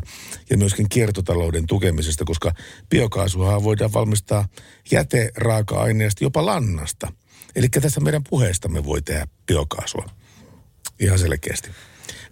ja 0.49 0.57
myöskin 0.57 0.89
kiertotalouden 0.89 1.68
tukemisesta, 1.68 2.26
koska 2.26 2.53
biokaasuhan 2.89 3.64
voidaan 3.64 3.93
valmistaa 3.93 4.47
jäteraaka-aineesta, 4.91 6.24
jopa 6.24 6.45
lannasta. 6.45 7.12
Eli 7.55 7.69
tässä 7.69 7.99
meidän 7.99 8.23
puheestamme 8.29 8.85
voi 8.85 9.01
tehdä 9.01 9.27
biokaasua. 9.47 10.05
Ihan 10.99 11.19
selkeästi. 11.19 11.69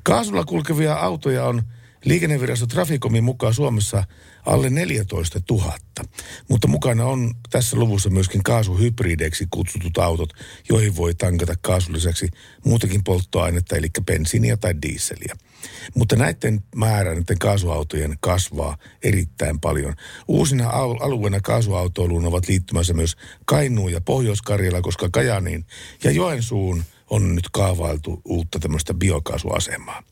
Kaasulla 0.03 0.45
kulkevia 0.45 0.95
autoja 0.95 1.45
on 1.45 1.63
liikennevirasto 2.05 2.67
Traficomin 2.67 3.23
mukaan 3.23 3.53
Suomessa 3.53 4.03
alle 4.45 4.69
14 4.69 5.39
000. 5.51 5.77
Mutta 6.49 6.67
mukana 6.67 7.05
on 7.05 7.33
tässä 7.49 7.77
luvussa 7.77 8.09
myöskin 8.09 8.43
kaasuhybrideiksi 8.43 9.47
kutsutut 9.51 9.97
autot, 9.97 10.33
joihin 10.69 10.95
voi 10.95 11.15
tankata 11.15 11.53
kaasun 11.61 11.95
lisäksi 11.95 12.29
muutakin 12.65 13.03
polttoainetta, 13.03 13.75
eli 13.75 13.87
bensiiniä 14.05 14.57
tai 14.57 14.73
diisseliä. 14.81 15.35
Mutta 15.95 16.15
näiden 16.15 16.63
määrä, 16.75 17.15
näiden 17.15 17.39
kaasuautojen 17.39 18.17
kasvaa 18.19 18.77
erittäin 19.03 19.59
paljon. 19.59 19.95
Uusina 20.27 20.69
alueena 20.69 21.39
kaasuautoiluun 21.39 22.25
ovat 22.25 22.47
liittymässä 22.47 22.93
myös 22.93 23.17
Kainuu 23.45 23.89
ja 23.89 24.01
Pohjois-Karjala, 24.01 24.81
koska 24.81 25.09
Kajaniin 25.11 25.65
ja 26.03 26.11
Joensuun 26.11 26.83
on 27.09 27.35
nyt 27.35 27.49
kaavailtu 27.51 28.21
uutta 28.25 28.59
tämmöistä 28.59 28.93
biokaasuasemaa. 28.93 30.03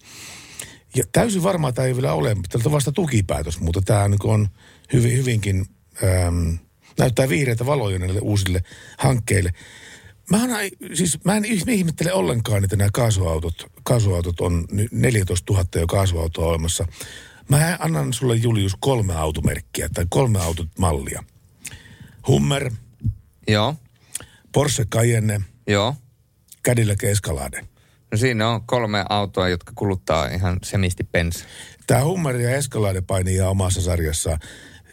Ja 0.96 1.04
täysin 1.12 1.44
varmaa 1.44 1.72
tämä 1.72 1.88
ei 1.88 1.96
vielä 1.96 2.14
ole, 2.14 2.36
tältä 2.50 2.70
on 2.70 2.72
vasta 2.72 2.92
tukipäätös, 2.92 3.60
mutta 3.60 3.82
tämä 3.82 4.08
niin 4.08 4.20
on 4.24 4.48
hyvin, 4.94 5.18
hyvinkin, 5.18 5.66
äm, 6.04 6.58
näyttää 7.00 7.30
vihreitä 7.30 7.66
valoja 7.66 8.00
näille 8.00 8.20
uusille 8.20 8.64
hankkeille. 8.98 9.54
Mä, 10.32 10.44
en, 10.44 10.72
siis, 10.94 11.24
mä 11.24 11.36
en 11.36 11.46
ihme- 11.46 11.72
ihmettele 11.72 12.14
ollenkaan, 12.14 12.64
että 12.64 12.76
nämä 12.76 12.90
kaasuautot, 12.94 13.72
kaasuautot 13.84 14.40
on 14.42 14.66
nyt 14.72 14.92
14 14.92 15.54
000 15.54 15.66
jo 15.76 15.88
kaasuautoa 15.88 16.46
olemassa. 16.46 16.86
Mä 17.50 17.78
annan 17.80 18.14
sulle 18.14 18.36
Julius 18.36 18.76
kolme 18.80 19.16
automerkkiä 19.16 19.90
tai 19.94 20.06
kolme 20.10 20.40
automallia. 20.40 21.24
Hummer, 22.28 22.72
Joo, 23.48 23.76
Porsche 24.52 24.86
Cayenne, 24.86 25.42
joo. 25.68 25.96
Cadillac 26.66 27.04
Escalade. 27.04 27.68
No 28.12 28.18
siinä 28.18 28.50
on 28.50 28.62
kolme 28.66 29.06
autoa, 29.10 29.50
jotka 29.50 29.72
kuluttaa 29.76 30.28
ihan 30.28 30.60
semisti 30.64 31.04
bensaa. 31.04 31.48
Tämä 31.88 32.04
Hummer 32.04 32.36
ja 32.36 32.56
Escalade 32.56 33.02
painii 33.02 33.42
omassa 33.42 33.82
sarjassaan. 33.82 34.40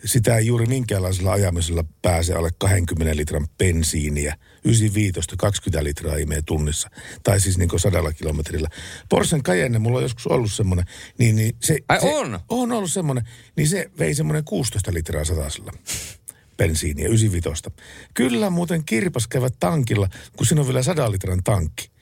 Sitä 0.04 0.36
ei 0.36 0.46
juuri 0.46 0.66
minkäänlaisella 0.66 1.32
ajamisella 1.32 1.84
pääse 2.02 2.34
alle 2.34 2.50
20 2.58 3.16
litran 3.16 3.48
bensiiniä. 3.58 4.36
95 4.64 5.36
20 5.36 5.84
litraa 5.84 6.16
imee 6.16 6.42
tunnissa. 6.46 6.90
Tai 7.22 7.40
siis 7.40 7.58
niin 7.58 7.68
kuin 7.68 7.80
sadalla 7.80 8.12
kilometrillä. 8.12 8.68
Porschen 9.08 9.42
Cayenne, 9.42 9.78
mulla 9.78 9.96
on 9.96 10.02
joskus 10.02 10.26
ollut 10.26 10.52
semmoinen. 10.52 10.86
Niin, 11.18 11.36
niin 11.36 11.56
se, 11.62 11.78
Ai 11.88 12.00
se, 12.00 12.14
on? 12.14 12.40
On 12.48 12.72
ollut 12.72 12.92
semmoinen. 12.92 13.24
Niin 13.56 13.68
se 13.68 13.90
vei 13.98 14.14
semmoinen 14.14 14.44
16 14.44 14.94
litraa 14.94 15.24
satasella 15.24 15.72
bensiiniä, 16.56 17.08
95. 17.08 17.62
Kyllä 18.14 18.50
muuten 18.50 18.84
kirpas 18.84 19.26
käyvät 19.26 19.54
tankilla, 19.60 20.08
kun 20.36 20.46
siinä 20.46 20.60
on 20.60 20.66
vielä 20.66 20.82
100 20.82 21.10
litran 21.10 21.42
tankki. 21.44 21.93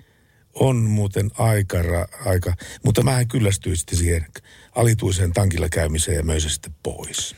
On 0.55 0.77
muuten 0.77 1.31
aika, 1.39 1.79
aika 2.27 2.55
mutta 2.85 3.03
mä 3.03 3.25
kyllästyin 3.25 3.77
sitten 3.77 3.99
siihen 3.99 4.27
alituiseen 4.75 5.33
tankilla 5.33 5.69
käymiseen 5.69 6.17
ja 6.17 6.23
möin 6.23 6.41
se 6.41 6.49
sitten 6.49 6.75
pois. 6.83 7.35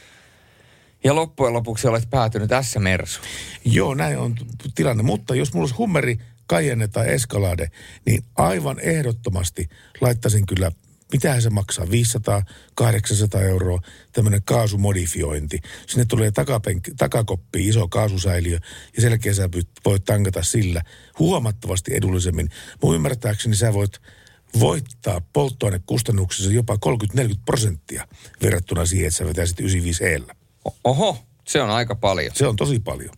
Ja 1.04 1.14
loppujen 1.14 1.52
lopuksi 1.52 1.88
olet 1.88 2.10
päätynyt 2.10 2.50
S-Mersu. 2.62 3.20
Joo, 3.64 3.94
näin 3.94 4.18
on 4.18 4.34
tilanne. 4.74 5.02
Mutta 5.02 5.34
jos 5.34 5.52
mulla 5.52 5.64
olisi 5.64 5.74
Hummeri, 5.74 6.18
Cayenne 6.50 6.88
tai 6.88 7.12
Escalade, 7.12 7.70
niin 8.06 8.24
aivan 8.36 8.80
ehdottomasti 8.80 9.68
laittaisin 10.00 10.46
kyllä, 10.46 10.72
mitähän 11.14 11.42
se 11.42 11.50
maksaa, 11.50 11.90
500, 11.90 12.42
800 12.74 13.40
euroa, 13.40 13.80
tämmöinen 14.12 14.42
kaasumodifiointi. 14.44 15.60
Sinne 15.86 16.04
tulee 16.04 16.30
takapenk, 16.30 16.88
takakoppi, 16.96 17.68
iso 17.68 17.88
kaasusäiliö, 17.88 18.58
ja 18.96 19.02
sen 19.02 19.10
jälkeen 19.10 19.34
sä 19.34 19.48
voit 19.84 20.04
tankata 20.04 20.42
sillä 20.42 20.82
huomattavasti 21.18 21.94
edullisemmin. 21.94 22.50
Mun 22.82 22.94
ymmärtääkseni 22.94 23.56
sä 23.56 23.72
voit 23.72 24.00
voittaa 24.60 25.20
polttoainekustannuksissa 25.32 26.52
jopa 26.52 26.78
30-40 27.18 27.18
prosenttia 27.46 28.08
verrattuna 28.42 28.86
siihen, 28.86 29.06
että 29.06 29.18
sä 29.18 29.24
vetäisit 29.24 29.60
95 29.60 30.04
eellä. 30.04 30.34
Oho, 30.84 31.18
se 31.48 31.62
on 31.62 31.70
aika 31.70 31.94
paljon. 31.94 32.32
Se 32.34 32.46
on 32.46 32.56
tosi 32.56 32.80
paljon. 32.80 33.14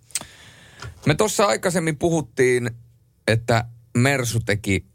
Me 1.06 1.14
tuossa 1.14 1.46
aikaisemmin 1.46 1.98
puhuttiin, 1.98 2.70
että 3.26 3.64
Mersu 3.96 4.40
teki 4.40 4.86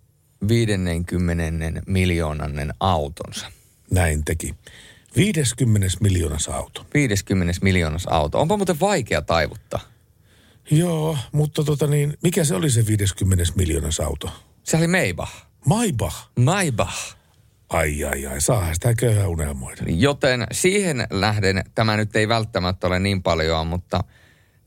50 0.47 1.81
miljoonannen 1.87 2.73
autonsa. 2.79 3.51
Näin 3.91 4.25
teki. 4.25 4.55
50 5.15 5.87
miljoonas 6.01 6.47
auto. 6.47 6.85
50 6.93 7.59
miljoonas 7.61 8.05
auto. 8.09 8.41
Onpa 8.41 8.57
muuten 8.57 8.79
vaikea 8.79 9.21
taivuttaa. 9.21 9.79
Joo, 10.71 11.17
mutta 11.31 11.63
tota 11.63 11.87
niin, 11.87 12.17
mikä 12.23 12.43
se 12.43 12.55
oli 12.55 12.69
se 12.69 12.87
50 12.87 13.43
miljoonas 13.55 13.99
auto? 13.99 14.29
Se 14.63 14.77
oli 14.77 14.87
Maybach. 14.87 15.31
Maybach? 15.65 16.15
Maybach. 16.39 17.15
Ai 17.69 18.03
ai 18.03 18.25
ai, 18.25 18.41
saahan 18.41 18.73
sitä 18.73 18.93
köyhää 18.93 19.27
unelmoida. 19.27 19.83
Joten 19.87 20.47
siihen 20.51 21.07
lähden 21.09 21.63
tämä 21.75 21.97
nyt 21.97 22.15
ei 22.15 22.27
välttämättä 22.27 22.87
ole 22.87 22.99
niin 22.99 23.23
paljon, 23.23 23.67
mutta 23.67 24.03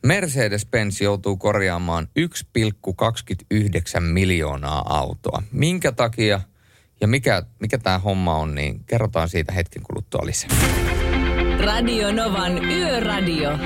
Mercedes-Benz 0.05 1.01
joutuu 1.01 1.37
korjaamaan 1.37 2.09
1,29 2.21 4.01
miljoonaa 4.01 4.99
autoa. 4.99 5.43
Minkä 5.53 5.93
takia 5.93 6.41
ja 7.01 7.09
mikä, 7.09 7.43
mikä 7.61 7.79
tämä 7.79 7.99
homma 7.99 8.35
on, 8.35 8.55
niin 8.55 8.85
kerrotaan 8.87 9.29
siitä 9.29 9.53
hetken 9.53 9.83
kuluttua 9.83 10.27
lisää. 10.27 10.51
Radio 11.59 12.13
Novan 12.13 12.65
Yöradio. 12.65 13.59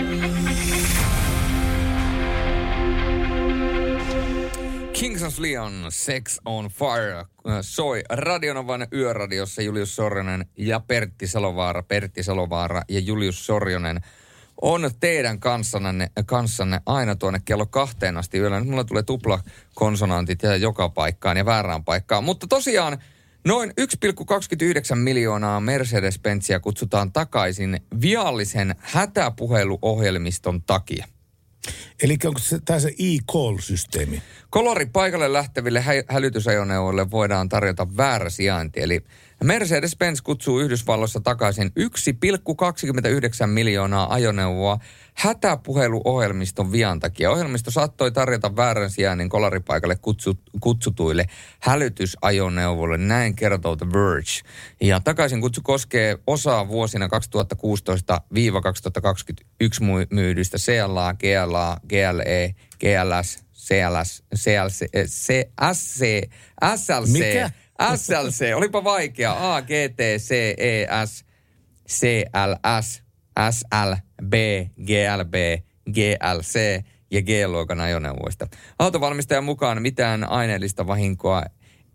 Kings 4.93 5.23
of 5.23 5.39
Leon, 5.39 5.73
Sex 5.89 6.39
on 6.45 6.69
Fire, 6.69 7.25
soi 7.61 8.03
Radionovan 8.11 8.87
yöradiossa 8.93 9.63
Julius 9.63 9.97
Sorjonen 9.97 10.47
ja 10.57 10.81
Pertti 10.81 11.27
Salovaara. 11.27 11.83
Pertti 11.83 12.23
Salovaara 12.23 12.83
ja 12.89 13.01
Julius 13.01 13.47
Sorjonen 13.47 14.01
on 14.63 14.91
teidän 15.01 15.41
kanssanne, 15.41 16.11
kanssanne 16.27 16.81
aina 16.87 17.17
tuonne 17.17 17.41
kello 17.45 17.67
kahteen 17.67 18.17
asti 18.17 18.39
yöllä. 18.39 18.61
Nyt 18.61 18.69
mulla 18.69 18.85
tulee 18.85 19.03
tupla 19.03 19.41
konsonantit 19.75 20.43
ja 20.43 20.57
joka 20.57 20.89
paikkaan 20.89 21.37
ja 21.37 21.45
väärään 21.47 21.85
paikkaan. 21.85 22.25
Mutta 22.25 22.47
tosiaan 22.47 22.99
noin 23.45 23.71
1,29 23.71 24.95
miljoonaa 24.95 25.61
Mercedes-Benzia 25.61 26.61
kutsutaan 26.61 27.13
takaisin 27.13 27.81
viallisen 28.01 28.75
hätäpuheluohjelmiston 28.79 30.63
takia. 30.63 31.07
Eli 32.03 32.17
onko 32.25 32.39
se, 32.39 32.59
tämä 32.65 32.81
se 32.81 32.89
e-call-systeemi? 32.89 34.23
Kolori 34.51 34.87
paikalle 34.87 35.33
lähteville 35.33 35.81
hä- 35.81 36.05
hälytysajoneuvoille 36.09 37.11
voidaan 37.11 37.49
tarjota 37.49 37.97
väärä 37.97 38.31
sijainti. 38.31 38.81
Eli 38.83 39.05
Mercedes-Benz 39.45 40.21
kutsuu 40.23 40.61
Yhdysvalloissa 40.61 41.21
takaisin 41.21 41.73
1,29 41.81 43.47
miljoonaa 43.47 44.15
ajoneuvoa 44.15 44.79
hätäpuheluohjelmiston 45.15 46.73
vian 46.73 47.01
takia. 47.01 47.31
Ohjelmisto 47.31 47.71
saattoi 47.71 48.13
tarjota 48.13 48.57
väärän 48.57 48.91
sijainnin 48.91 49.29
kolaripaikalle 49.29 49.97
kutsut, 49.97 50.41
kutsutuille 50.61 51.27
hälytysajoneuvoille. 51.61 52.99
Näin 52.99 53.35
kertoo 53.35 53.77
The 53.77 53.87
Verge. 53.93 54.31
Ja 54.81 55.01
takaisin 55.01 55.41
kutsu 55.41 55.61
koskee 55.63 56.19
osaa 56.27 56.69
vuosina 56.69 57.07
2016-2021 57.07 57.11
myydystä 60.11 60.59
CLA, 60.59 61.15
GLA, 61.15 61.81
GLE, 61.89 62.55
GLS, 62.81 63.45
CLS, 63.57 64.23
CLC, 64.37 64.87
SC, 65.07 66.31
SLC, 66.77 67.13
Mikä? 67.13 67.51
SLC, 67.97 68.53
olipa 68.55 68.85
vaikea. 68.85 69.55
A, 69.55 69.63
G, 69.63 69.69
T, 69.97 70.01
C, 70.19 70.31
E, 70.59 70.87
S, 71.07 71.25
CLS, 71.89 73.03
SLB, 73.51 74.35
GLB, 74.87 75.35
GLC 75.93 76.85
ja 77.11 77.23
G-luokan 77.23 77.81
ajoneuvoista. 77.81 78.47
Autovalmistajan 78.79 79.45
mukaan 79.45 79.83
mitään 79.83 80.31
aineellista 80.31 80.87
vahinkoa 80.87 81.43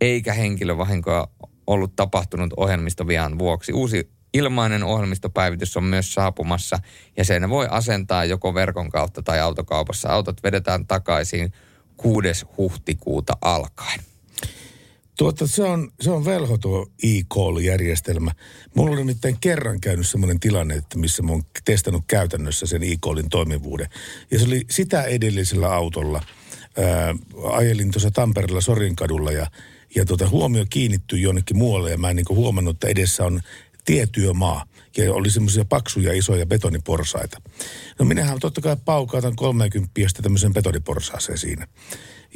eikä 0.02 0.34
henkilövahinkoa 0.34 1.28
ollut 1.68 1.96
tapahtunut 1.96 2.54
ohjelmistovian 2.58 3.40
vuoksi. 3.40 3.74
Uusi 3.74 4.12
ilmainen 4.34 4.84
ohjelmistopäivitys 4.84 5.78
on 5.78 5.84
myös 5.84 6.14
saapumassa 6.14 6.80
ja 7.18 7.26
sen 7.26 7.50
voi 7.50 7.68
asentaa 7.70 8.26
joko 8.26 8.54
verkon 8.54 8.90
kautta 8.90 9.22
tai 9.22 9.40
autokaupassa. 9.40 10.10
Autot 10.10 10.44
vedetään 10.44 10.88
takaisin 10.88 11.54
6. 11.98 12.46
huhtikuuta 12.58 13.34
alkaen. 13.42 14.13
Tuota, 15.18 15.48
se 15.48 15.64
on, 15.64 15.92
se 16.02 16.12
on 16.12 16.26
velho 16.26 16.58
tuo 16.58 16.88
e-call-järjestelmä. 17.04 18.32
Mulla 18.76 18.92
oli 18.92 19.00
nimittäin 19.00 19.38
kerran 19.42 19.82
käynyt 19.82 20.08
semmoinen 20.08 20.40
tilanne, 20.40 20.76
että 20.76 20.98
missä 20.98 21.24
mä 21.24 21.32
oon 21.32 21.44
testannut 21.66 22.04
käytännössä 22.08 22.66
sen 22.66 22.84
e-callin 22.84 23.30
toimivuuden. 23.30 23.90
Ja 24.32 24.40
se 24.40 24.46
oli 24.46 24.66
sitä 24.70 25.04
edellisellä 25.04 25.74
autolla. 25.74 26.22
Ää, 26.78 27.16
ajelin 27.52 27.92
tuossa 27.92 28.12
Tampereella 28.12 28.62
Sorinkadulla 28.62 29.32
ja, 29.32 29.48
ja 29.96 30.06
tuota, 30.06 30.30
huomio 30.30 30.66
kiinnittyi 30.70 31.22
jonnekin 31.22 31.58
muualle 31.58 31.92
ja 31.92 31.98
mä 31.98 32.10
en 32.10 32.16
niin 32.16 32.26
huomannut, 32.30 32.76
että 32.76 32.88
edessä 32.88 33.26
on 33.26 33.42
tietyömaa. 33.86 34.66
Ja 34.98 35.14
oli 35.14 35.32
semmoisia 35.32 35.66
paksuja 35.66 36.14
isoja 36.14 36.46
betoniporsaita. 36.46 37.42
No 38.00 38.06
minähän 38.06 38.40
totta 38.40 38.62
kai 38.62 38.78
paukautan 38.86 39.36
30 39.36 39.92
tämmöisen 40.22 40.54
betoniporsaaseen 40.54 41.38
siinä. 41.38 41.68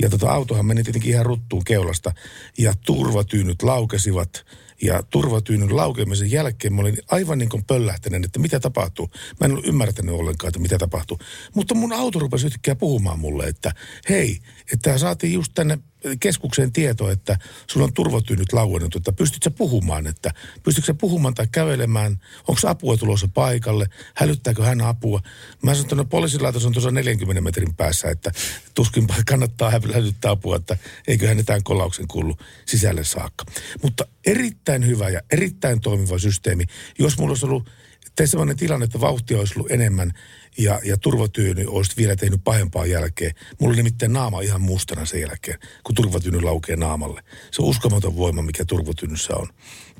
Ja 0.02 0.10
tota 0.10 0.32
autohan 0.32 0.66
meni 0.66 0.84
tietenkin 0.84 1.12
ihan 1.12 1.26
ruttuun 1.26 1.64
keulasta 1.64 2.12
ja 2.58 2.74
turvatyynyt 2.86 3.64
laukesivat. 3.64 4.46
Ja 4.82 5.04
turvatyynyn 5.04 5.76
laukeamisen 5.76 6.32
jälkeen 6.32 6.74
mä 6.74 6.82
olin 6.82 6.98
aivan 7.12 7.38
niin 7.38 7.50
kuin 7.50 7.64
pöllähtäinen, 7.64 8.24
että 8.24 8.40
mitä 8.40 8.60
tapahtuu. 8.60 9.10
Mä 9.40 9.46
en 9.46 9.52
ollut 9.52 9.68
ymmärtänyt 9.68 10.16
ollenkaan, 10.16 10.48
että 10.48 10.60
mitä 10.60 10.78
tapahtuu. 10.78 11.20
Mutta 11.56 11.76
mun 11.76 11.94
auto 11.94 12.20
rupesi 12.20 12.46
yhtäkkiä 12.46 12.76
puhumaan 12.76 13.20
mulle, 13.20 13.48
että 13.48 13.74
hei, 14.10 14.40
että 14.74 14.98
saatiin 14.98 15.34
just 15.34 15.52
tänne 15.56 15.80
keskukseen 16.20 16.74
tieto, 16.74 17.10
että 17.10 17.38
sulla 17.68 17.84
on 17.84 17.94
turvatyynyt 17.94 18.54
lauennut, 18.54 18.96
että 18.96 19.12
pystytkö 19.12 19.52
puhumaan, 19.52 20.08
että 20.08 20.32
pystytkö 20.64 20.94
puhumaan 20.94 21.34
tai 21.34 21.48
kävelemään, 21.52 22.22
onko 22.48 22.62
apua 22.68 22.98
tulossa 22.98 23.28
paikalle, 23.34 23.86
hälyttääkö 24.16 24.64
hän 24.64 24.82
apua. 24.82 25.22
Mä 25.64 25.72
sanoin, 25.72 25.86
että 25.86 25.96
no 25.96 26.06
poliisilaitos 26.06 26.66
on 26.66 26.74
tuossa 26.74 26.92
40 26.92 27.42
metrin 27.42 27.76
päässä, 27.76 28.10
että 28.10 28.32
tuskin 28.74 29.08
kannattaa 29.30 29.72
hälyttää 29.94 30.32
apua, 30.32 30.56
että 30.56 30.78
eiköhän 31.08 31.38
ne 31.38 31.44
tämän 31.44 31.64
kolauksen 31.64 32.08
kuulu 32.08 32.38
sisälle 32.66 33.04
saakka. 33.04 33.46
Mutta 33.82 34.06
erittäin 34.26 34.88
hyvä 34.88 35.10
ja 35.10 35.22
erittäin 35.32 35.82
toimiva 35.82 36.20
systeemi. 36.20 36.64
Jos 37.00 37.18
mulla 37.18 37.32
olisi 37.32 37.46
ollut 37.46 37.70
tein 38.18 38.28
sellainen 38.28 38.58
tilanne, 38.58 38.84
että 38.84 39.02
vauhtia 39.02 39.40
olisi 39.40 39.54
ollut 39.56 39.72
enemmän 39.72 40.12
ja, 40.58 40.80
ja 40.84 40.98
turvatyyny 40.98 41.66
olisi 41.68 41.92
vielä 41.98 42.16
tehnyt 42.16 42.42
pahempaa 42.44 42.86
jälkeen. 42.86 43.32
Mulla 43.60 43.72
oli 43.72 43.78
nimittäin 43.78 44.14
naama 44.14 44.42
ihan 44.42 44.62
mustana 44.62 45.06
sen 45.06 45.22
jälkeen, 45.22 45.60
kun 45.84 45.96
turvatyyny 45.96 46.42
laukee 46.42 46.76
naamalle. 46.76 47.24
Se 47.52 47.62
on 47.62 47.68
uskomaton 47.68 48.16
voima, 48.16 48.42
mikä 48.42 48.66
turvatyynyssä 48.66 49.36
on. 49.36 49.48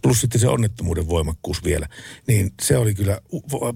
Plus 0.02 0.22
sitten 0.22 0.42
se 0.42 0.48
onnettomuuden 0.48 1.08
voimakkuus 1.08 1.64
vielä. 1.64 1.88
Niin 2.28 2.54
se 2.62 2.78
oli 2.78 2.94
kyllä 2.94 3.22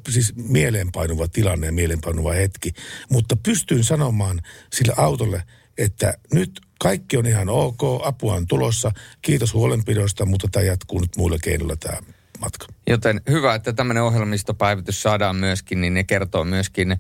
siis 0.09 0.33
mieleenpainuva 0.35 1.27
tilanne 1.27 1.65
ja 1.67 1.71
mieleenpainuva 1.71 2.33
hetki. 2.33 2.73
Mutta 3.09 3.35
pystyin 3.35 3.83
sanomaan 3.83 4.41
sille 4.73 4.93
autolle, 4.97 5.43
että 5.77 6.13
nyt 6.33 6.61
kaikki 6.79 7.17
on 7.17 7.25
ihan 7.25 7.49
ok, 7.49 7.81
apua 8.03 8.33
on 8.33 8.47
tulossa, 8.47 8.91
kiitos 9.21 9.53
huolenpidosta, 9.53 10.25
mutta 10.25 10.47
tämä 10.51 10.65
jatkuu 10.65 10.99
nyt 10.99 11.15
muilla 11.17 11.37
keinoilla 11.43 11.75
tämä 11.75 11.97
matka. 12.41 12.65
Joten 12.87 13.21
hyvä, 13.29 13.55
että 13.55 13.73
tämmöinen 13.73 14.03
ohjelmistopäivitys 14.03 15.01
saadaan 15.01 15.35
myöskin, 15.35 15.81
niin 15.81 15.93
ne 15.93 16.03
kertoo 16.03 16.43
myöskin 16.43 16.97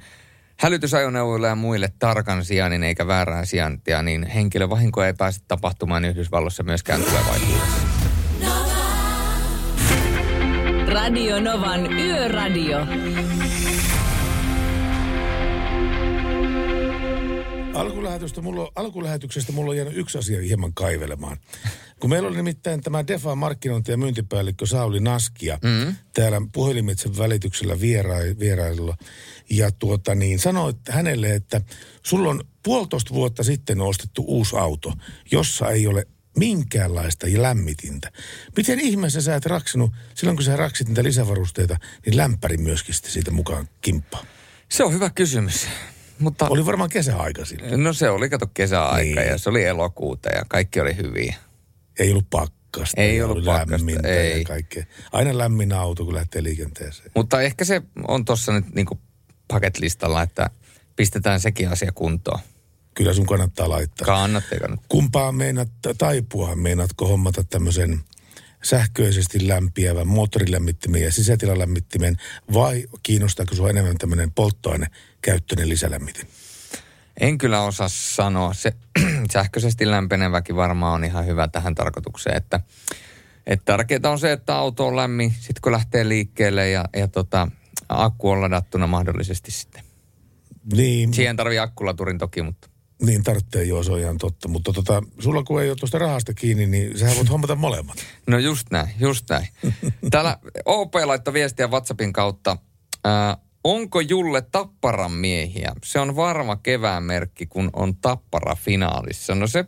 hälytysajoneuvoille 0.57 1.47
ja 1.47 1.55
muille 1.55 1.93
tarkan 1.99 2.45
sijainnin 2.45 2.83
eikä 2.83 3.07
väärää 3.07 3.45
sijaintia, 3.45 4.01
niin 4.01 4.27
henkilövahinkoja 4.27 5.07
ei 5.07 5.13
pääse 5.13 5.41
tapahtumaan 5.47 6.05
Yhdysvalloissa 6.05 6.63
myöskään 6.63 7.01
tulevaisuudessa. 7.01 7.87
Radio 10.87 11.39
Novan 11.39 11.93
Yöradio. 11.93 12.77
Alkulähetyksestä 17.73 18.41
mulla, 18.41 18.61
on, 18.61 18.71
alkulähetyksestä 18.75 19.51
mulla 19.51 19.71
on 19.71 19.77
jäänyt 19.77 19.97
yksi 19.97 20.17
asia 20.17 20.41
hieman 20.41 20.73
kaivelemaan. 20.73 21.37
Kun 21.99 22.09
meillä 22.09 22.27
oli 22.27 22.37
nimittäin 22.37 22.81
tämä 22.81 23.07
Defa 23.07 23.35
markkinointi- 23.35 23.91
ja 23.91 23.97
myyntipäällikkö 23.97 24.65
Sauli 24.65 24.99
Naskia 24.99 25.59
mm. 25.63 25.95
täällä 26.13 26.41
puhelimitsen 26.53 27.17
välityksellä 27.17 27.79
viera- 27.79 28.39
vierailulla. 28.39 28.97
Ja 29.49 29.71
tuota 29.71 30.15
niin, 30.15 30.39
sanoi 30.39 30.73
hänelle, 30.89 31.35
että 31.35 31.61
sulla 32.03 32.29
on 32.29 32.43
puolitoista 32.63 33.13
vuotta 33.13 33.43
sitten 33.43 33.81
ostettu 33.81 34.23
uusi 34.27 34.55
auto, 34.57 34.93
jossa 35.31 35.69
ei 35.69 35.87
ole 35.87 36.07
minkäänlaista 36.37 37.27
lämmitintä. 37.37 38.11
Miten 38.57 38.79
ihmeessä 38.79 39.21
sä 39.21 39.35
et 39.35 39.45
raksinut, 39.45 39.91
silloin 40.15 40.37
kun 40.37 40.43
sä 40.43 40.55
raksit 40.55 40.87
niitä 40.87 41.03
lisävarusteita, 41.03 41.77
niin 42.05 42.17
lämpäri 42.17 42.57
myöskin 42.57 42.93
sitten 42.93 43.11
siitä 43.11 43.31
mukaan 43.31 43.69
kimppaa? 43.81 44.23
Se 44.69 44.83
on 44.83 44.93
hyvä 44.93 45.09
kysymys. 45.09 45.67
Mutta, 46.21 46.47
oli 46.49 46.65
varmaan 46.65 46.89
kesäaika 46.89 47.45
silloin. 47.45 47.83
No 47.83 47.93
se 47.93 48.09
oli, 48.09 48.29
kato 48.29 48.47
kesäaika 48.53 49.21
niin. 49.21 49.29
ja 49.29 49.37
se 49.37 49.49
oli 49.49 49.65
elokuuta 49.65 50.29
ja 50.29 50.41
kaikki 50.47 50.79
oli 50.79 50.95
hyviä. 50.97 51.35
Ei 51.99 52.11
ollut 52.11 52.29
pakkasta. 52.29 53.01
Ei 53.01 53.21
ollut 53.21 53.45
pakkasta, 53.45 54.07
ei. 54.07 54.39
Ja 54.39 54.45
kaikkea. 54.45 54.83
Aina 55.11 55.37
lämmin 55.37 55.73
auto, 55.73 56.05
kun 56.05 56.15
lähtee 56.15 56.43
liikenteeseen. 56.43 57.11
Mutta 57.15 57.41
ehkä 57.41 57.65
se 57.65 57.81
on 58.07 58.25
tuossa 58.25 58.51
nyt 58.53 58.75
niin 58.75 58.87
paketlistalla, 59.47 60.21
että 60.21 60.49
pistetään 60.95 61.39
sekin 61.39 61.69
asia 61.69 61.91
kuntoon. 61.91 62.39
Kyllä 62.93 63.13
sun 63.13 63.25
kannattaa 63.25 63.69
laittaa. 63.69 64.05
Kannattaa, 64.05 64.59
kannattaa. 64.59 64.85
Kumpaa 64.89 65.31
meinaat 65.31 65.69
taipua? 65.97 66.55
Meinaatko 66.55 67.07
hommata 67.07 67.43
tämmöisen 67.43 67.99
sähköisesti 68.63 69.47
lämpiävän 69.47 70.07
moottorilämmittimen 70.07 71.01
ja 71.01 71.11
sisätilalämmittimen 71.11 72.17
vai 72.53 72.85
kiinnostaako 73.03 73.55
sinua 73.55 73.69
enemmän 73.69 73.97
tämmöinen 73.97 74.31
polttoainekäyttöinen 75.21 75.69
lisälämmitin? 75.69 76.27
En 77.19 77.37
kyllä 77.37 77.61
osaa 77.63 77.89
sanoa. 77.89 78.53
Se 78.53 78.73
sähköisesti 79.33 79.91
lämpeneväkin 79.91 80.55
varmaan 80.55 80.93
on 80.93 81.03
ihan 81.03 81.25
hyvä 81.25 81.47
tähän 81.47 81.75
tarkoitukseen, 81.75 82.37
että, 82.37 82.59
että 83.47 83.65
tärkeää 83.65 84.11
on 84.11 84.19
se, 84.19 84.31
että 84.31 84.55
auto 84.55 84.87
on 84.87 84.95
lämmin, 84.95 85.31
sitten 85.31 85.61
kun 85.61 85.71
lähtee 85.71 86.07
liikkeelle 86.07 86.69
ja, 86.69 86.85
ja 86.95 87.07
tota, 87.07 87.47
akku 87.89 88.29
on 88.29 88.41
ladattuna 88.41 88.87
mahdollisesti 88.87 89.51
sitten. 89.51 89.83
Niin. 90.73 91.13
Siihen 91.13 91.35
tarvii 91.35 91.59
akkulaturin 91.59 92.17
toki, 92.17 92.41
mutta 92.41 92.69
Niin 93.01 93.23
tarvitsee, 93.23 93.63
joo, 93.63 93.83
se 93.83 93.91
on 93.91 93.99
ihan 93.99 94.17
totta. 94.17 94.47
Mutta 94.47 94.73
tota, 94.73 95.03
sulla 95.19 95.43
kun 95.43 95.61
ei 95.61 95.69
ole 95.69 95.77
tuosta 95.77 95.99
rahasta 95.99 96.33
kiinni, 96.33 96.67
niin 96.67 96.99
sähän 96.99 97.17
voit 97.17 97.29
hommata 97.29 97.55
molemmat. 97.55 97.97
No 98.27 98.37
just 98.37 98.67
näin, 98.71 98.89
just 98.99 99.29
näin. 99.29 99.47
Täällä 100.11 100.37
OP 100.65 100.95
laittoi 101.05 101.33
viestiä 101.33 101.67
WhatsAppin 101.67 102.13
kautta. 102.13 102.57
Ää, 103.03 103.37
onko 103.63 103.99
Julle 103.99 104.41
Tapparan 104.41 105.11
miehiä? 105.11 105.71
Se 105.83 105.99
on 105.99 106.15
varma 106.15 106.55
kevään 106.55 107.03
merkki, 107.03 107.45
kun 107.45 107.69
on 107.73 107.95
Tappara 107.95 108.55
finaalissa. 108.55 109.35
No 109.35 109.47
se 109.47 109.65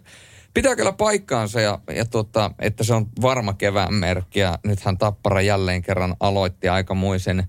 pitää 0.54 0.76
kyllä 0.76 0.92
paikkaansa, 0.92 1.62
ja, 1.62 1.80
ja 1.96 2.06
tota, 2.06 2.52
että 2.60 2.84
se 2.84 2.94
on 2.94 3.06
varma 3.22 3.54
kevään 3.54 3.94
merkki. 3.94 4.40
Ja 4.40 4.60
nythän 4.66 4.98
Tappara 4.98 5.42
jälleen 5.42 5.82
kerran 5.82 6.16
aloitti 6.20 6.70
aikamoisen, 6.70 7.44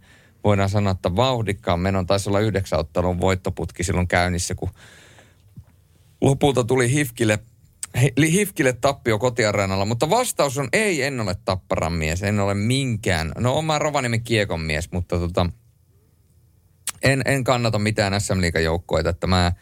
voidaan 0.44 0.68
sanoa, 0.68 0.90
että 0.90 1.16
vauhdikkaan 1.16 1.80
menon. 1.80 2.06
Taisi 2.06 2.28
olla 2.28 2.40
yhdeksän 2.40 2.78
ottelun 2.78 3.20
voittoputki 3.20 3.84
silloin 3.84 4.08
käynnissä, 4.08 4.54
kun 4.54 4.70
lopulta 6.20 6.64
tuli 6.64 6.90
Hifkille, 6.90 7.38
Hi- 8.00 8.32
Hifkille 8.32 8.72
tappio 8.72 9.18
kotiareenalla, 9.18 9.84
mutta 9.84 10.10
vastaus 10.10 10.58
on 10.58 10.68
ei, 10.72 11.02
en 11.02 11.20
ole 11.20 11.36
Tapparan 11.44 11.92
mies, 11.92 12.22
en 12.22 12.40
ole 12.40 12.54
minkään. 12.54 13.32
No 13.38 13.54
on 13.54 13.64
mä 13.64 13.78
Rovaniemen 13.78 14.22
kiekon 14.22 14.60
mies, 14.60 14.92
mutta 14.92 15.18
tota, 15.18 15.46
en, 17.04 17.22
en 17.24 17.44
kannata 17.44 17.78
mitään 17.78 18.20
SM 18.20 18.38
joukkoita, 18.62 19.10
että 19.10 19.26
mä 19.26 19.52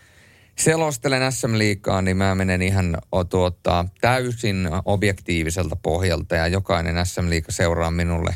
selostelen 0.59 1.32
SM 1.32 1.59
Liigaa, 1.59 2.02
niin 2.02 2.16
mä 2.16 2.35
menen 2.35 2.62
ihan 2.62 2.98
o, 3.12 3.24
tuota, 3.24 3.85
täysin 4.01 4.69
objektiiviselta 4.85 5.77
pohjalta 5.77 6.36
ja 6.36 6.47
jokainen 6.47 7.06
SM 7.06 7.31
Liiga 7.31 7.52
seuraa 7.52 7.90
minulle 7.90 8.35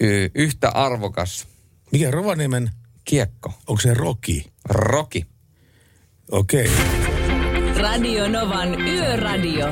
y- 0.00 0.30
yhtä 0.34 0.68
arvokas 0.68 1.48
Mikä 1.92 2.10
Rovaniemen? 2.10 2.70
kiekko. 3.04 3.52
Onko 3.66 3.80
se 3.80 3.94
Roki? 3.94 4.52
Roki. 4.68 5.26
Okei. 6.30 6.68
Okay. 6.68 7.82
Radio 7.82 8.28
Novan 8.28 8.80
Yöradio. 8.80 9.66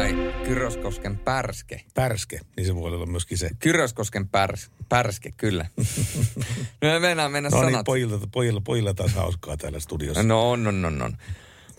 Vai 0.00 0.32
Kyröskosken 0.44 1.18
pärske? 1.18 1.80
Pärske, 1.94 2.40
niin 2.56 2.66
se 2.66 2.74
voi 2.74 2.94
olla 2.94 3.06
myöskin 3.06 3.38
se. 3.38 3.50
Kyröskosken 3.58 4.28
pärs, 4.28 4.70
pärske, 4.88 5.32
kyllä. 5.36 5.66
no 6.82 6.88
me 6.88 6.98
mennään 6.98 7.32
mennä 7.32 7.48
No 7.48 7.56
sanat. 7.56 7.72
niin, 7.72 7.84
pojilla, 7.84 8.20
pojilla, 8.32 8.60
pojilla 8.60 8.94
taas 8.94 9.14
hauskaa 9.14 9.56
täällä 9.56 9.80
studiossa. 9.80 10.22
No 10.22 10.50
on, 10.50 10.66
on, 10.66 10.84
on, 10.84 11.02
on. 11.02 11.16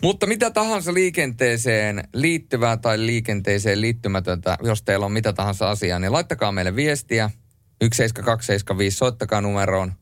Mutta 0.02 0.26
mitä 0.26 0.50
tahansa 0.50 0.94
liikenteeseen 0.94 2.08
liittyvää 2.14 2.76
tai 2.76 3.06
liikenteeseen 3.06 3.80
liittymätöntä, 3.80 4.58
jos 4.62 4.82
teillä 4.82 5.06
on 5.06 5.12
mitä 5.12 5.32
tahansa 5.32 5.70
asiaa, 5.70 5.98
niin 5.98 6.12
laittakaa 6.12 6.52
meille 6.52 6.76
viestiä. 6.76 7.30
17275, 7.80 8.96
soittakaa 8.96 9.40
numeroon. 9.40 9.92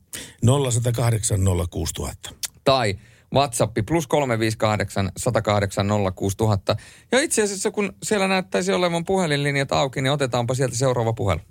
0108 0.45 1.39
06000. 1.69 2.29
Tai 2.63 2.95
WhatsApp 3.33 3.77
plus 3.87 4.07
358 4.07 5.11
108 5.17 5.87
06000. 6.15 6.75
Ja 7.11 7.19
itse 7.19 7.43
asiassa 7.43 7.71
kun 7.71 7.93
siellä 8.03 8.27
näyttäisi 8.27 8.73
olevan 8.73 9.05
puhelinlinjat 9.05 9.71
auki, 9.71 10.01
niin 10.01 10.11
otetaanpa 10.11 10.53
sieltä 10.53 10.75
seuraava 10.75 11.13
puhelu. 11.13 11.41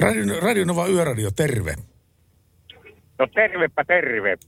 Radio, 0.00 0.40
Radio 0.40 0.64
Nova 0.64 0.86
Yöradio, 0.86 1.30
terve. 1.30 1.74
No 3.18 3.26
tervepä 3.34 3.84
terve. 3.84 4.38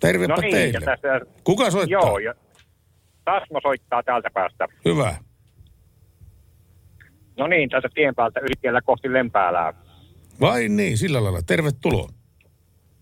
Tervepä 0.00 0.34
no 0.34 0.40
niin, 0.40 0.54
teille. 0.54 0.78
ja 0.78 0.80
tässä, 0.80 1.32
Kuka 1.44 1.70
soittaa? 1.70 2.00
Joo, 2.00 2.18
ja 2.18 2.34
Tasmo 3.24 3.60
soittaa 3.62 4.02
täältä 4.02 4.30
päästä. 4.34 4.68
Hyvä. 4.84 5.16
No 7.38 7.46
niin, 7.46 7.70
täältä 7.70 7.88
tien 7.94 8.14
päältä 8.14 8.40
ylitiellä 8.40 8.80
kohti 8.80 9.12
Lempäälää. 9.12 9.74
Vai 10.40 10.68
niin, 10.68 10.98
sillä 10.98 11.24
lailla. 11.24 11.42
Tervetuloa. 11.46 12.08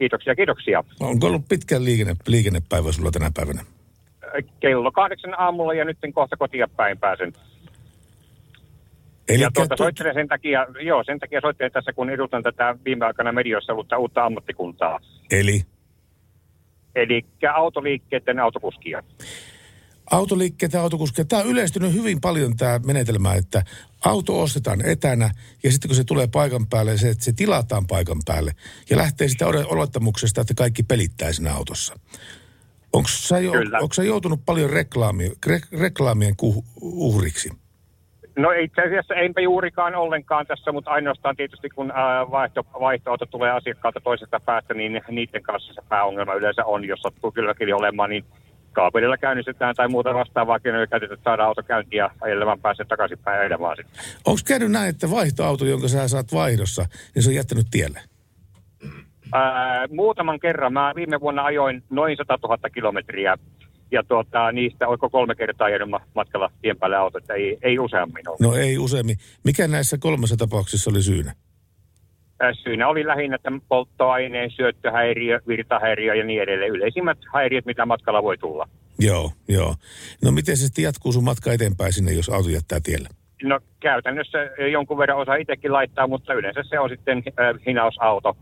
Kiitoksia, 0.01 0.35
kiitoksia. 0.35 0.85
Onko 1.01 1.27
ollut 1.27 1.48
pitkä 1.48 1.85
liikenne, 1.85 2.14
liikennepäivä 2.27 2.93
sulla 2.93 3.10
tänä 3.10 3.31
päivänä? 3.35 3.62
Kello 4.60 4.93
kahdeksan 4.93 5.40
aamulla 5.40 5.74
ja 5.74 5.85
nyt 5.85 5.98
kohta 6.14 6.36
kotia 6.36 6.68
päin 6.77 6.98
pääsen. 6.98 7.32
Eli 9.28 9.43
ja 9.43 9.51
tuota, 9.55 9.77
soittelen 9.77 10.14
sen 10.14 10.28
takia, 10.28 10.66
joo, 10.81 11.05
sen 11.05 11.18
takia 11.18 11.40
soittelen 11.40 11.72
tässä, 11.72 11.93
kun 11.93 12.10
edustan 12.10 12.43
tätä 12.43 12.74
viime 12.85 13.06
aikana 13.06 13.32
medioissa 13.32 13.72
ollutta 13.72 13.98
uutta 13.98 14.24
ammattikuntaa. 14.24 15.01
Eli 15.31 15.62
Eli 16.94 17.24
autoliikkeiden 17.55 18.39
autokuskia. 18.39 19.02
Autoliikkeet 20.11 20.73
ja 20.73 20.82
autokuskeja. 20.82 21.24
Tämä 21.24 21.43
on 21.43 21.49
yleistynyt 21.49 21.93
hyvin 21.93 22.20
paljon 22.20 22.57
tämä 22.57 22.81
menetelmä, 22.87 23.35
että 23.35 23.62
auto 24.05 24.43
ostetaan 24.43 24.87
etänä 24.87 25.31
ja 25.62 25.73
sitten 25.73 25.89
kun 25.89 25.97
se 25.97 26.05
tulee 26.05 26.27
paikan 26.27 26.66
päälle, 26.66 26.97
se, 26.97 27.15
se 27.19 27.32
tilataan 27.32 27.87
paikan 27.87 28.19
päälle 28.27 28.53
ja 28.91 28.97
lähtee 28.97 29.28
sitä 29.28 29.47
olettamuksesta, 29.47 30.41
että 30.41 30.55
kaikki 30.55 30.82
pelittää 30.82 31.32
siinä 31.32 31.55
autossa. 31.55 31.95
Onko 32.93 33.09
sä, 33.09 33.39
jo, 33.39 33.53
onko 33.81 33.95
sä 33.95 34.03
joutunut 34.03 34.41
paljon 34.47 34.70
reklaami, 34.70 35.32
re, 35.47 35.61
reklaamien 35.81 36.37
kuh, 36.37 36.65
uhriksi? 36.82 37.51
No 38.39 38.51
itse 38.51 38.82
asiassa 38.82 39.15
enpä 39.15 39.41
juurikaan 39.41 39.95
ollenkaan 39.95 40.47
tässä, 40.47 40.73
mutta 40.73 40.91
ainoastaan 40.91 41.37
tietysti 41.37 41.69
kun 41.69 41.91
ää, 41.91 42.31
vaihto, 42.31 42.66
vaihtoauto 42.81 43.27
tulee 43.27 43.51
asiakkaalta 43.51 44.01
toisesta 44.01 44.41
päästä, 44.41 44.74
niin 44.74 45.01
niiden 45.09 45.43
kanssa 45.43 45.74
se 45.74 45.82
pääongelma 45.89 46.35
yleensä 46.35 46.65
on, 46.65 46.85
jos 46.85 47.01
sattuu 47.01 47.32
kylläkin 47.32 47.74
olemaan, 47.74 48.11
niin 48.11 48.24
kaapelilla 48.73 49.17
käynnistetään 49.17 49.75
tai 49.75 49.89
muuta 49.89 50.15
vastaavaa 50.15 50.61
keinoja 50.61 50.87
käytetään, 50.87 51.19
että 51.19 51.31
saadaan 51.31 51.49
auto 51.49 51.63
käyntiin 51.63 51.99
ja 51.99 52.11
ajelemaan 52.21 52.61
pääsee 52.61 52.87
takaisinpäin 52.87 53.41
ajelemaan 53.41 53.77
sitten. 53.77 54.05
Onko 54.25 54.41
käynyt 54.47 54.71
näin, 54.71 54.91
että 54.91 55.11
vaihtoauto, 55.11 55.65
jonka 55.65 55.89
sä 55.89 56.09
saat 56.09 56.33
vaihdossa, 56.33 56.87
niin 57.15 57.23
se 57.23 57.29
on 57.29 57.35
jättänyt 57.35 57.67
tielle? 57.71 58.01
Ää, 59.33 59.87
muutaman 59.91 60.41
kerran. 60.41 60.73
Mä 60.73 60.93
viime 60.97 61.21
vuonna 61.21 61.45
ajoin 61.45 61.83
noin 61.91 62.17
100 62.17 62.39
000 62.43 62.71
kilometriä 62.71 63.37
ja 63.91 64.03
tuota, 64.03 64.53
niistä 64.53 64.89
oiko 64.89 65.11
kolme 65.11 65.35
kertaa 65.35 65.69
ma- 65.87 66.01
matkalla 66.15 66.51
tien 66.63 66.79
päälle 66.79 66.97
auto, 66.97 67.19
että 67.19 67.35
ei, 67.35 67.59
ei 67.63 67.79
useammin 67.79 68.29
ole. 68.29 68.37
No 68.41 68.55
ei 68.55 68.79
useammin. 68.79 69.17
Mikä 69.45 69.69
näissä 69.69 69.99
kolmessa 69.99 70.37
tapauksessa 70.37 70.91
oli 70.91 71.03
syynä? 71.03 71.35
Syynä 72.62 72.89
oli 72.89 73.07
lähinnä 73.07 73.39
tämän 73.39 73.61
polttoaineen 73.69 74.51
syöttöhäiriö, 74.51 75.41
virtahäiriö 75.49 76.15
ja 76.15 76.25
niin 76.25 76.43
edelleen. 76.43 76.71
Yleisimmät 76.71 77.19
häiriöt, 77.35 77.67
mitä 77.67 77.87
matkalla 77.87 78.23
voi 78.23 78.39
tulla. 78.39 78.69
Joo, 78.99 79.31
joo. 79.49 79.75
No 80.25 80.31
miten 80.31 80.57
se 80.57 80.65
sitten 80.65 80.85
jatkuu 80.85 81.12
sun 81.12 81.25
matka 81.25 81.53
eteenpäin 81.53 81.93
sinne, 81.93 82.12
jos 82.12 82.29
auto 82.29 82.49
jättää 82.49 82.81
tielle? 82.83 83.09
No 83.43 83.61
käytännössä 83.81 84.39
jonkun 84.73 84.99
verran 84.99 85.19
osaa 85.19 85.35
itsekin 85.35 85.73
laittaa, 85.73 86.07
mutta 86.07 86.35
yleensä 86.35 86.62
se 86.62 86.79
on 86.79 86.91
sitten 86.91 87.19
äh, 87.19 87.67
hinausauto. 87.67 88.37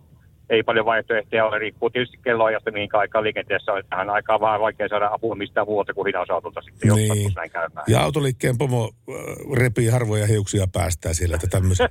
Ei 0.50 0.62
paljon 0.62 0.86
vaihtoehtoja 0.86 1.44
ole, 1.44 1.58
riippuu 1.58 1.90
tietysti 1.90 2.18
kelloajasta, 2.24 2.70
mihin 2.70 2.88
aikaan 2.92 3.24
liikenteessä 3.24 3.72
on. 3.72 3.82
Tähän 3.90 4.10
aikaan 4.10 4.40
vaan 4.40 4.60
vaikea 4.60 4.88
saada 4.88 5.10
apua 5.12 5.34
mistään 5.34 5.66
muuta 5.66 5.94
kuin 5.94 6.06
hinausautolta 6.06 6.60
sitten, 6.62 6.90
Niin. 6.94 7.08
sattuisi 7.08 7.36
näin 7.36 7.50
käymään. 7.50 7.84
Ja 7.88 8.00
autoliikkeen 8.02 8.58
pomo 8.58 8.90
äh, 9.08 9.14
repii 9.58 9.88
harvoja 9.88 10.26
hiuksia 10.26 10.66
päästää 10.72 11.14
siellä, 11.14 11.34
että 11.34 11.46
tämmöisiä. 11.46 11.88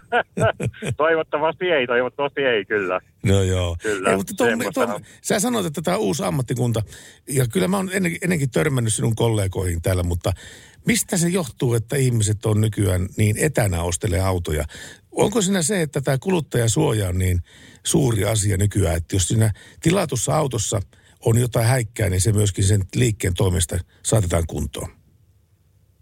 toivottavasti 0.98 1.66
ei, 1.66 1.88
toivottavasti 1.88 2.42
ei 2.42 2.66
kyllä. 2.66 3.00
No 3.24 3.44
joo. 3.44 3.78
Kyllä, 3.82 4.10
Ei, 4.10 4.18
mutta 4.18 4.34
tuo, 4.74 4.84
on. 4.84 5.02
sä 5.22 5.40
sanoit, 5.40 5.66
että 5.66 5.82
tämä 5.82 5.98
on 5.98 6.04
uusi 6.04 6.24
ammattikunta, 6.24 6.82
ja 7.30 7.46
kyllä 7.54 7.68
mä 7.68 7.78
oon 7.78 7.90
ennen, 7.94 8.18
ennenkin 8.22 8.52
törmännyt 8.52 8.94
sinun 8.94 9.16
kollegoihin 9.16 9.82
täällä, 9.82 10.04
mutta 10.04 10.32
mistä 10.86 11.18
se 11.18 11.28
johtuu, 11.28 11.74
että 11.74 11.96
ihmiset 11.96 12.46
on 12.46 12.62
nykyään 12.62 13.08
niin 13.18 13.36
etänä 13.40 13.84
ostelee 13.84 14.20
autoja? 14.20 14.64
Onko 15.12 15.42
siinä 15.42 15.62
se, 15.62 15.82
että 15.82 16.02
tämä 16.02 16.18
kuluttajasuoja 16.18 17.10
on 17.10 17.18
niin 17.18 17.40
suuri 17.88 18.26
asia 18.26 18.58
nykyään, 18.58 18.98
että 18.98 19.16
jos 19.16 19.28
siinä 19.28 19.52
tilatussa 19.82 20.38
autossa 20.38 20.80
on 21.26 21.40
jotain 21.40 21.66
häikkää, 21.66 22.10
niin 22.10 22.22
se 22.22 22.32
myöskin 22.32 22.64
sen 22.64 22.82
liikkeen 22.96 23.34
toimesta 23.34 23.76
saatetaan 24.04 24.44
kuntoon? 24.48 24.90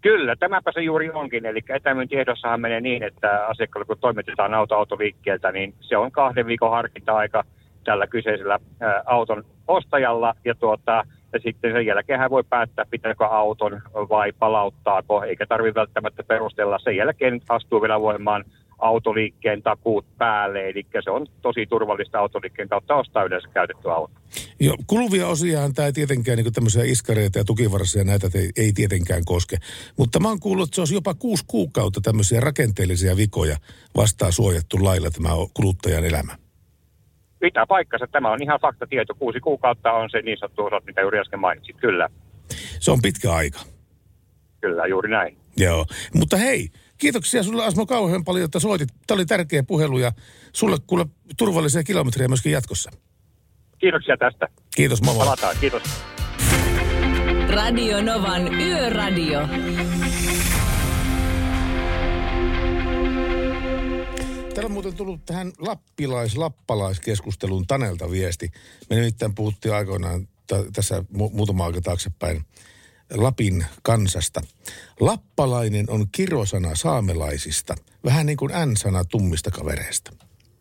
Kyllä, 0.02 0.36
tämäpä 0.36 0.72
se 0.74 0.80
juuri 0.80 1.10
onkin. 1.10 1.46
Eli 1.46 1.60
etämyyntiehdossahan 1.68 2.60
menee 2.60 2.80
niin, 2.80 3.02
että 3.02 3.46
asiakkaalle 3.46 3.86
kun 3.86 3.98
toimitetaan 4.00 4.54
auto 4.54 4.74
autoliikkeeltä, 4.74 5.52
niin 5.52 5.74
se 5.80 5.96
on 5.96 6.12
kahden 6.12 6.46
viikon 6.46 6.70
harkinta-aika 6.70 7.44
tällä 7.84 8.06
kyseisellä 8.06 8.58
auton 9.06 9.44
ostajalla. 9.68 10.34
Ja, 10.44 10.54
tuota, 10.54 11.04
ja 11.32 11.38
sitten 11.38 11.72
sen 11.72 11.86
jälkeen 11.86 12.18
hän 12.18 12.30
voi 12.30 12.44
päättää, 12.44 12.84
pitääkö 12.90 13.26
auton 13.26 13.82
vai 13.94 14.32
palauttaako, 14.32 15.22
eikä 15.22 15.46
tarvitse 15.46 15.80
välttämättä 15.80 16.22
perustella. 16.22 16.78
Sen 16.78 16.96
jälkeen 16.96 17.40
astuu 17.48 17.82
vielä 17.82 18.00
voimaan 18.00 18.44
autoliikkeen 18.86 19.62
takuut 19.62 20.06
päälle, 20.18 20.68
eli 20.68 20.86
se 21.04 21.10
on 21.10 21.26
tosi 21.42 21.66
turvallista 21.66 22.18
autoliikkeen 22.18 22.68
kautta 22.68 22.94
ostaa 22.94 23.24
yleensä 23.24 23.48
käytetty 23.48 23.90
auto. 23.90 24.12
Jo, 24.60 24.74
kuluvia 24.86 25.26
osiahan 25.28 25.74
tämä 25.74 25.86
ei 25.86 25.92
tietenkään 25.92 26.38
niin 26.38 26.52
tämmöisiä 26.52 26.84
iskareita 26.84 27.38
ja 27.38 27.44
tukivarsia 27.44 28.04
näitä 28.04 28.26
ei, 28.34 28.50
ei 28.56 28.72
tietenkään 28.72 29.22
koske. 29.24 29.56
Mutta 29.98 30.20
mä 30.20 30.28
oon 30.28 30.40
kuullut, 30.40 30.68
että 30.68 30.74
se 30.74 30.80
olisi 30.80 30.94
jopa 30.94 31.14
kuusi 31.14 31.44
kuukautta 31.46 32.00
tämmöisiä 32.00 32.40
rakenteellisia 32.40 33.16
vikoja 33.16 33.56
vastaan 33.96 34.32
suojattu 34.32 34.84
lailla 34.84 35.10
tämä 35.10 35.28
kuluttajan 35.54 36.04
elämä. 36.04 36.36
pitää 37.40 37.66
paikkansa. 37.66 38.06
Tämä 38.06 38.32
on 38.32 38.42
ihan 38.42 38.60
faktatieto. 38.60 39.14
Kuusi 39.14 39.40
kuukautta 39.40 39.92
on 39.92 40.10
se 40.10 40.22
niin 40.22 40.38
sanottu 40.38 40.64
osat, 40.64 40.84
mitä 40.84 41.00
juuri 41.00 41.18
äsken 41.18 41.40
mainitsit. 41.40 41.76
Kyllä, 41.76 42.08
Se 42.80 42.90
on 42.90 42.98
pitkä 43.02 43.32
aika. 43.32 43.60
kyllä, 44.60 44.86
juuri 44.86 45.10
näin. 45.10 45.36
Joo. 45.56 45.86
Mutta 46.14 46.36
hei, 46.36 46.68
kiitoksia 46.98 47.42
sulle 47.42 47.64
Asmo 47.64 47.86
kauhean 47.86 48.24
paljon, 48.24 48.44
että 48.44 48.60
soitit. 48.60 48.88
Tämä 49.06 49.16
oli 49.16 49.26
tärkeä 49.26 49.62
puhelu 49.62 49.98
ja 49.98 50.12
sulle 50.52 50.76
kuule 50.86 51.06
turvallisia 51.38 51.84
kilometrejä 51.84 52.28
myöskin 52.28 52.52
jatkossa. 52.52 52.90
Kiitoksia 53.78 54.16
tästä. 54.16 54.48
Kiitos, 54.76 55.02
moi. 55.02 55.16
Palataan, 55.16 55.56
kiitos. 55.60 55.82
Radio 57.48 58.02
Novan 58.02 58.60
Yöradio. 58.60 59.40
Täällä 64.54 64.66
on 64.66 64.72
muuten 64.72 64.94
tullut 64.94 65.24
tähän 65.26 65.52
lappilais-lappalaiskeskusteluun 65.58 67.66
Tanelta 67.66 68.10
viesti. 68.10 68.50
Me 68.90 68.96
nimittäin 68.96 69.34
puhuttiin 69.34 69.74
aikoinaan 69.74 70.26
t- 70.26 70.72
tässä 70.72 70.98
mu- 70.98 71.30
muutama 71.32 71.66
aika 71.66 71.80
taaksepäin 71.80 72.44
Lapin 73.14 73.66
kansasta. 73.82 74.40
Lappalainen 75.00 75.90
on 75.90 76.06
kirosana 76.12 76.74
saamelaisista. 76.74 77.74
Vähän 78.04 78.26
niin 78.26 78.36
kuin 78.36 78.52
N-sana 78.66 79.04
tummista 79.04 79.50
kavereista. 79.50 80.12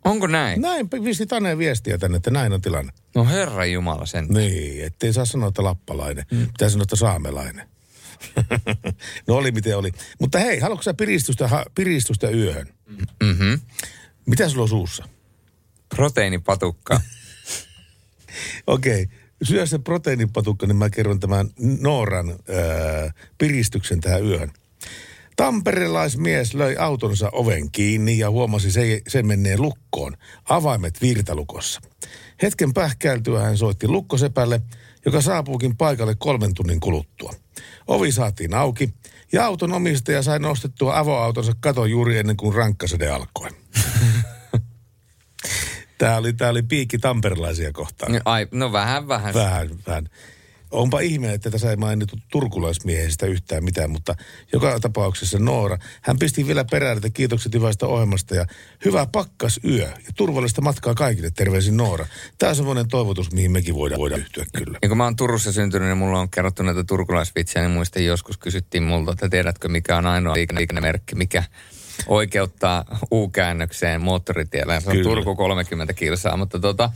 Onko 0.06 0.28
näin? 0.28 0.62
Näin 0.62 0.90
pisti 0.90 1.26
Tane 1.26 1.58
viestiä 1.58 1.98
tänne, 1.98 2.18
että 2.18 2.32
näin 2.32 2.54
on 2.54 2.62
tilanne. 2.62 2.94
No 3.16 3.26
herra 3.26 3.66
Jumala 3.66 4.06
sen. 4.06 4.28
Niin, 4.28 4.86
ettei 4.86 5.14
saa 5.14 5.26
sanoa, 5.26 5.50
että 5.50 5.64
lappalainen. 5.64 6.26
Mm. 6.32 6.48
Pitää 6.48 6.70
sanoa, 6.70 6.84
että 6.84 6.96
saamelainen. 6.96 7.68
no 9.28 9.36
oli 9.36 9.52
miten 9.52 9.78
oli. 9.78 9.92
Mutta 10.20 10.40
hei, 10.40 10.60
haluatko 10.60 10.84
sä 10.84 10.94
piristystä, 10.94 11.48
ha, 11.48 11.66
piristystä 11.76 12.30
yöhön? 12.30 12.68
Mm-hmm. 13.24 13.60
Mitä 14.26 14.50
sulla 14.50 14.64
on 14.64 14.70
suussa? 14.70 15.08
Proteiinipatukka. 15.96 17.02
Okei. 18.68 19.04
Okay. 19.04 19.18
Syö 19.44 19.66
se 19.66 19.80
proteiinipatukka, 19.80 20.68
niin 20.68 20.76
mä 20.76 20.90
kerron 20.90 21.20
tämän 21.20 21.50
Nooran 21.82 22.30
ää, 22.30 23.12
piristyksen 23.38 24.02
tähän 24.02 24.26
yöhön. 24.26 24.52
Tamperelaismies 25.36 26.54
löi 26.54 26.76
autonsa 26.78 27.30
oven 27.32 27.72
kiinni 27.72 28.18
ja 28.18 28.30
huomasi 28.30 28.72
se, 28.72 29.02
sen 29.08 29.28
menneen 29.28 29.62
lukkoon. 29.62 30.18
Avaimet 30.50 31.02
virtalukossa. 31.02 31.82
Hetken 32.42 32.74
pähkäiltyä 32.74 33.40
hän 33.40 33.58
soitti 33.58 33.88
lukkosepälle, 33.88 34.62
joka 35.06 35.22
saapuukin 35.22 35.78
paikalle 35.78 36.16
kolmen 36.16 36.54
tunnin 36.54 36.80
kuluttua. 36.80 37.34
Ovi 37.88 38.12
saatiin 38.12 38.54
auki 38.54 38.94
ja 39.34 39.46
auton 39.46 39.74
omistaja 39.74 40.22
sai 40.22 40.40
nostettua 40.40 40.98
avoautonsa 40.98 41.54
katon 41.60 41.92
juuri 41.92 42.18
ennen 42.18 42.38
kuin 42.38 42.56
rankkasede 42.56 43.10
alkoi. 43.10 43.50
Tämä 45.98 46.18
oli, 46.18 46.34
tämä 46.34 46.52
oli 46.52 46.64
piikki 46.64 46.98
tamperelaisia 46.98 47.74
kohtaan. 47.74 48.22
Ai, 48.26 48.48
no 48.52 48.72
vähän 48.72 49.08
vähän. 49.08 49.34
Vähän, 49.34 49.70
vähän. 49.88 50.10
Onpa 50.72 51.00
ihme, 51.00 51.34
että 51.34 51.52
tässä 51.52 51.70
ei 51.70 51.76
mainittu 51.76 52.16
turkulaismiehestä 52.32 53.26
yhtään 53.26 53.64
mitään, 53.64 53.90
mutta 53.90 54.16
joka 54.54 54.80
tapauksessa 54.80 55.40
Noora, 55.40 55.78
hän 56.02 56.20
pisti 56.20 56.48
vielä 56.48 56.66
perään, 56.72 56.98
että 56.98 57.10
kiitokset 57.10 57.54
hyvästä 57.54 57.88
ohjelmasta 57.88 58.36
ja 58.36 58.46
hyvää 58.86 59.06
pakkas 59.06 59.60
yö 59.64 59.84
ja 59.84 60.12
turvallista 60.16 60.62
matkaa 60.62 60.94
kaikille. 60.94 61.30
Terveisin 61.36 61.78
Noora. 61.78 62.06
Tämä 62.38 62.50
on 62.50 62.56
semmoinen 62.56 62.88
toivotus, 62.88 63.32
mihin 63.32 63.52
mekin 63.52 63.76
voidaan, 63.76 64.00
voidaan 64.00 64.22
yhtyä 64.22 64.46
kyllä. 64.58 64.80
Ja 64.82 64.88
kun 64.88 64.98
mä 64.98 65.04
oon 65.04 65.16
Turussa 65.16 65.52
syntynyt, 65.52 65.88
niin 65.88 65.98
mulla 65.98 66.20
on 66.20 66.30
kerrottu 66.30 66.64
näitä 66.64 66.84
turkulaisvitsejä, 66.84 67.66
niin 67.66 67.76
muistan 67.76 68.06
joskus 68.06 68.38
kysyttiin 68.38 68.84
multa, 68.84 69.12
että 69.12 69.30
tiedätkö 69.30 69.70
mikä 69.70 69.98
on 69.98 70.06
ainoa 70.06 70.34
liikennemerkki, 70.34 71.16
mikä 71.16 71.44
oikeuttaa 72.08 72.86
U-käännökseen 73.12 74.02
moottoritiellä. 74.02 74.80
Se 74.80 74.90
on 74.90 74.96
Kyllä. 74.96 75.10
Turku 75.10 75.36
30 75.36 75.94
kilsaa, 75.94 76.38
mutta 76.38 76.60
tota, 76.60 76.90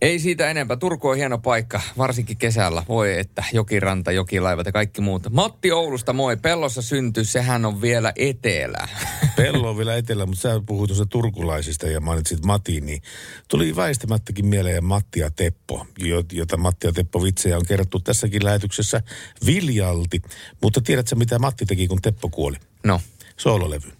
ei 0.00 0.18
siitä 0.18 0.50
enempää. 0.50 0.76
Turku 0.76 1.08
on 1.08 1.16
hieno 1.16 1.38
paikka, 1.38 1.80
varsinkin 1.98 2.36
kesällä. 2.36 2.82
Voi 2.88 3.18
että 3.18 3.44
jokiranta, 3.52 4.12
jokilaivat 4.12 4.66
ja 4.66 4.72
kaikki 4.72 5.00
muut. 5.00 5.30
Matti 5.30 5.72
Oulusta, 5.72 6.12
moi. 6.12 6.36
Pellossa 6.36 6.82
synty, 6.82 7.24
sehän 7.24 7.64
on 7.64 7.80
vielä 7.80 8.12
etelä. 8.16 8.88
Pello 9.36 9.70
on 9.70 9.76
vielä 9.76 9.96
etelä, 9.96 10.26
mutta 10.26 10.40
sä 10.40 10.60
puhuit 10.66 10.88
tuossa 10.88 11.06
turkulaisista 11.06 11.86
ja 11.86 12.00
mainitsit 12.00 12.44
Matin, 12.44 12.86
niin 12.86 13.02
tuli 13.48 13.76
väistämättäkin 13.76 14.46
mieleen 14.46 14.84
Matti 14.84 15.20
ja 15.20 15.30
Teppo, 15.30 15.86
jo- 15.98 16.24
jota 16.32 16.56
Matti 16.56 16.86
ja 16.86 16.92
Teppo 16.92 17.22
vitsejä 17.22 17.56
on 17.56 17.66
kerrottu 17.66 18.00
tässäkin 18.00 18.44
lähetyksessä 18.44 19.02
viljalti. 19.46 20.22
Mutta 20.62 20.80
tiedätkö, 20.80 21.16
mitä 21.16 21.38
Matti 21.38 21.66
teki, 21.66 21.88
kun 21.88 22.02
Teppo 22.02 22.28
kuoli? 22.28 22.56
No. 22.84 23.00
Soololevy. 23.38 23.92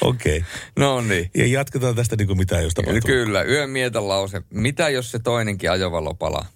Okei. 0.00 0.38
Okay. 0.38 0.50
No 0.76 1.00
niin. 1.00 1.30
Ja 1.34 1.46
jatketaan 1.46 1.94
tästä 1.94 2.16
niin 2.16 2.26
kuin 2.26 2.38
mitään 2.38 2.62
jos 2.62 2.74
tapahtuu. 2.74 3.00
Kyllä, 3.06 3.42
yön 3.42 3.70
mietä 3.70 4.08
lause. 4.08 4.42
Mitä 4.50 4.88
jos 4.88 5.10
se 5.10 5.18
toinenkin 5.18 5.70
ajovalo 5.70 6.14
palaa? 6.14 6.46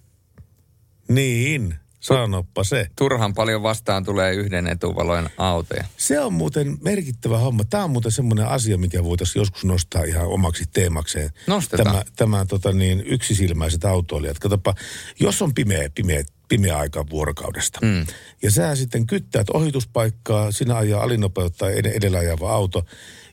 Niin, 1.09 1.75
sanoppa 2.01 2.65
se. 2.65 2.87
Turhan 2.97 3.35
paljon 3.35 3.63
vastaan 3.63 4.05
tulee 4.05 4.35
yhden 4.35 4.67
etuvalojen 4.67 5.31
autoja. 5.39 5.85
Se 5.97 6.21
on 6.21 6.33
muuten 6.33 6.79
merkittävä 6.81 7.39
homma. 7.39 7.65
Tämä 7.65 7.85
on 7.85 7.91
muuten 7.91 8.13
semmoinen 8.13 8.47
asia, 8.47 8.79
mikä 8.79 9.05
voitaisiin 9.05 9.41
joskus 9.41 9.65
nostaa 9.65 10.05
ihan 10.05 10.27
omaksi 10.27 10.65
teemakseen. 10.73 11.31
Nostetaan. 11.47 11.87
Tämä, 11.87 12.05
tämä 12.17 12.45
tota 12.45 12.73
niin, 12.73 13.03
yksisilmäiset 13.07 13.85
autoilijat. 13.85 14.39
Katsoppa, 14.39 14.75
jos 15.21 15.43
on 15.43 15.55
pimeä, 15.55 15.91
pimeä, 15.95 16.25
pimeä 16.49 16.79
aika 16.79 17.11
vuorokaudesta. 17.11 17.79
Mm. 17.83 18.07
Ja 18.43 18.51
sä 18.51 18.77
sitten 18.77 19.07
kyttäät 19.07 19.51
ohituspaikkaa, 19.51 20.53
sinä 20.53 20.77
ajaa 20.77 21.03
alinopeutta 21.03 21.71
ed- 21.71 21.93
edellä 21.97 22.19
ajava 22.19 22.53
auto. 22.53 22.87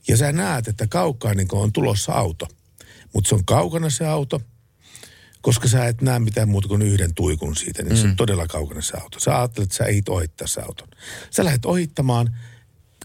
Ja 0.07 0.17
sä 0.17 0.31
näet, 0.31 0.67
että 0.67 0.88
kaukaa 0.88 1.33
niin 1.33 1.47
on 1.51 1.73
tulossa 1.73 2.11
auto. 2.13 2.47
Mutta 3.13 3.29
se 3.29 3.35
on 3.35 3.45
kaukana 3.45 3.89
se 3.89 4.07
auto, 4.07 4.41
koska 5.41 5.67
sä 5.67 5.85
et 5.85 6.01
näe 6.01 6.19
mitään 6.19 6.49
muuta 6.49 6.67
kuin 6.67 6.81
yhden 6.81 7.13
tuikun 7.13 7.55
siitä, 7.55 7.83
niin 7.83 7.93
mm. 7.93 8.01
se 8.01 8.07
on 8.07 8.15
todella 8.15 8.47
kaukana 8.47 8.81
se 8.81 8.97
auto. 8.97 9.19
Sä 9.19 9.38
ajattelet, 9.38 9.67
että 9.67 9.77
sä 9.77 9.85
ehdit 9.85 10.09
ohittaa 10.09 10.47
se 10.47 10.61
auton. 10.61 10.88
Sä 11.31 11.43
lähdet 11.43 11.65
ohittamaan, 11.65 12.38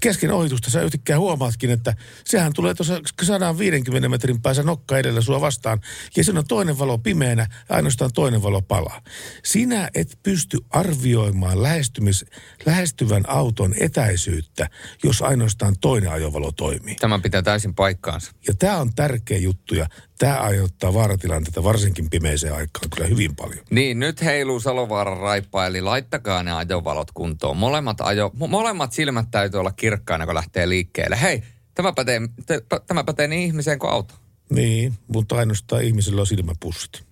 kesken 0.01 0.31
ohitusta 0.31 0.71
sä 0.71 0.83
yhtäkkiä 0.83 1.19
huomaatkin, 1.19 1.71
että 1.71 1.95
sehän 2.25 2.53
tulee 2.53 2.75
tuossa 2.75 3.01
150 3.23 4.09
metrin 4.09 4.43
päässä 4.43 4.63
nokka 4.63 4.99
edellä 4.99 5.21
sua 5.21 5.41
vastaan, 5.41 5.81
ja 6.17 6.25
siinä 6.25 6.41
on 6.41 6.47
toinen 6.47 6.79
valo 6.79 6.99
pimeänä, 6.99 7.47
ja 7.69 7.77
ainoastaan 7.77 8.13
toinen 8.13 8.43
valo 8.43 8.63
palaa. 8.63 9.01
Sinä 9.45 9.91
et 9.95 10.19
pysty 10.23 10.59
arvioimaan 10.71 11.63
lähestymis, 11.63 12.25
lähestyvän 12.67 13.29
auton 13.29 13.75
etäisyyttä, 13.81 14.71
jos 15.05 15.23
ainoastaan 15.23 15.75
toinen 15.81 16.11
ajovalo 16.11 16.53
toimii. 16.53 16.95
Tämä 16.95 17.19
pitää 17.19 17.43
täysin 17.43 17.75
paikkaansa. 17.75 18.33
Ja 18.47 18.55
tämä 18.55 18.77
on 18.77 18.95
tärkeä 18.95 19.39
juttu, 19.39 19.75
ja 19.75 19.87
tämä 20.19 20.37
aiheuttaa 20.37 20.95
vaaratilanteita 20.95 21.65
varsinkin 21.65 22.11
pimeiseen 22.11 22.55
aikaan 22.55 22.91
kyllä 22.95 23.09
hyvin 23.09 23.37
paljon. 23.37 23.65
Niin, 23.71 23.99
nyt 23.99 24.25
heiluu 24.25 24.61
Salovaaran 24.61 25.17
raippa, 25.17 25.67
eli 25.67 25.81
laittakaa 25.81 26.43
ne 26.43 26.53
ajovalot 26.53 27.11
kuntoon. 27.11 27.57
Molemmat, 27.57 28.01
ajo, 28.01 28.33
mo- 28.37 28.49
molemmat 28.49 28.93
silmät 28.93 29.31
täytyy 29.31 29.61
olla 29.61 29.73
kirkkaina, 29.87 30.27
kun 30.27 30.35
lähtee 30.35 30.69
liikkeelle. 30.69 31.21
Hei, 31.21 31.43
tämä 31.75 31.93
pätee, 31.93 32.21
te, 32.47 32.63
tämä 32.87 33.05
pätee 33.05 33.29
niin 33.29 33.43
ihmiseen 33.43 33.79
kuin 33.79 33.91
auto. 33.91 34.15
Niin, 34.51 34.93
mutta 35.09 35.37
ainoastaan 35.37 35.85
ihmisillä 35.85 36.21
on 36.21 36.27
silmäpussit. 36.27 37.05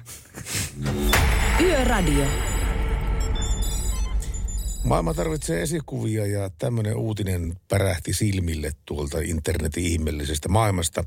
Yöradio. 1.64 2.26
Maailma 4.84 5.14
tarvitsee 5.14 5.62
esikuvia 5.62 6.26
ja 6.26 6.50
tämmöinen 6.58 6.96
uutinen 6.96 7.56
pärähti 7.68 8.12
silmille 8.12 8.72
tuolta 8.86 9.18
internetin 9.20 9.84
ihmeellisestä 9.84 10.48
maailmasta. 10.48 11.04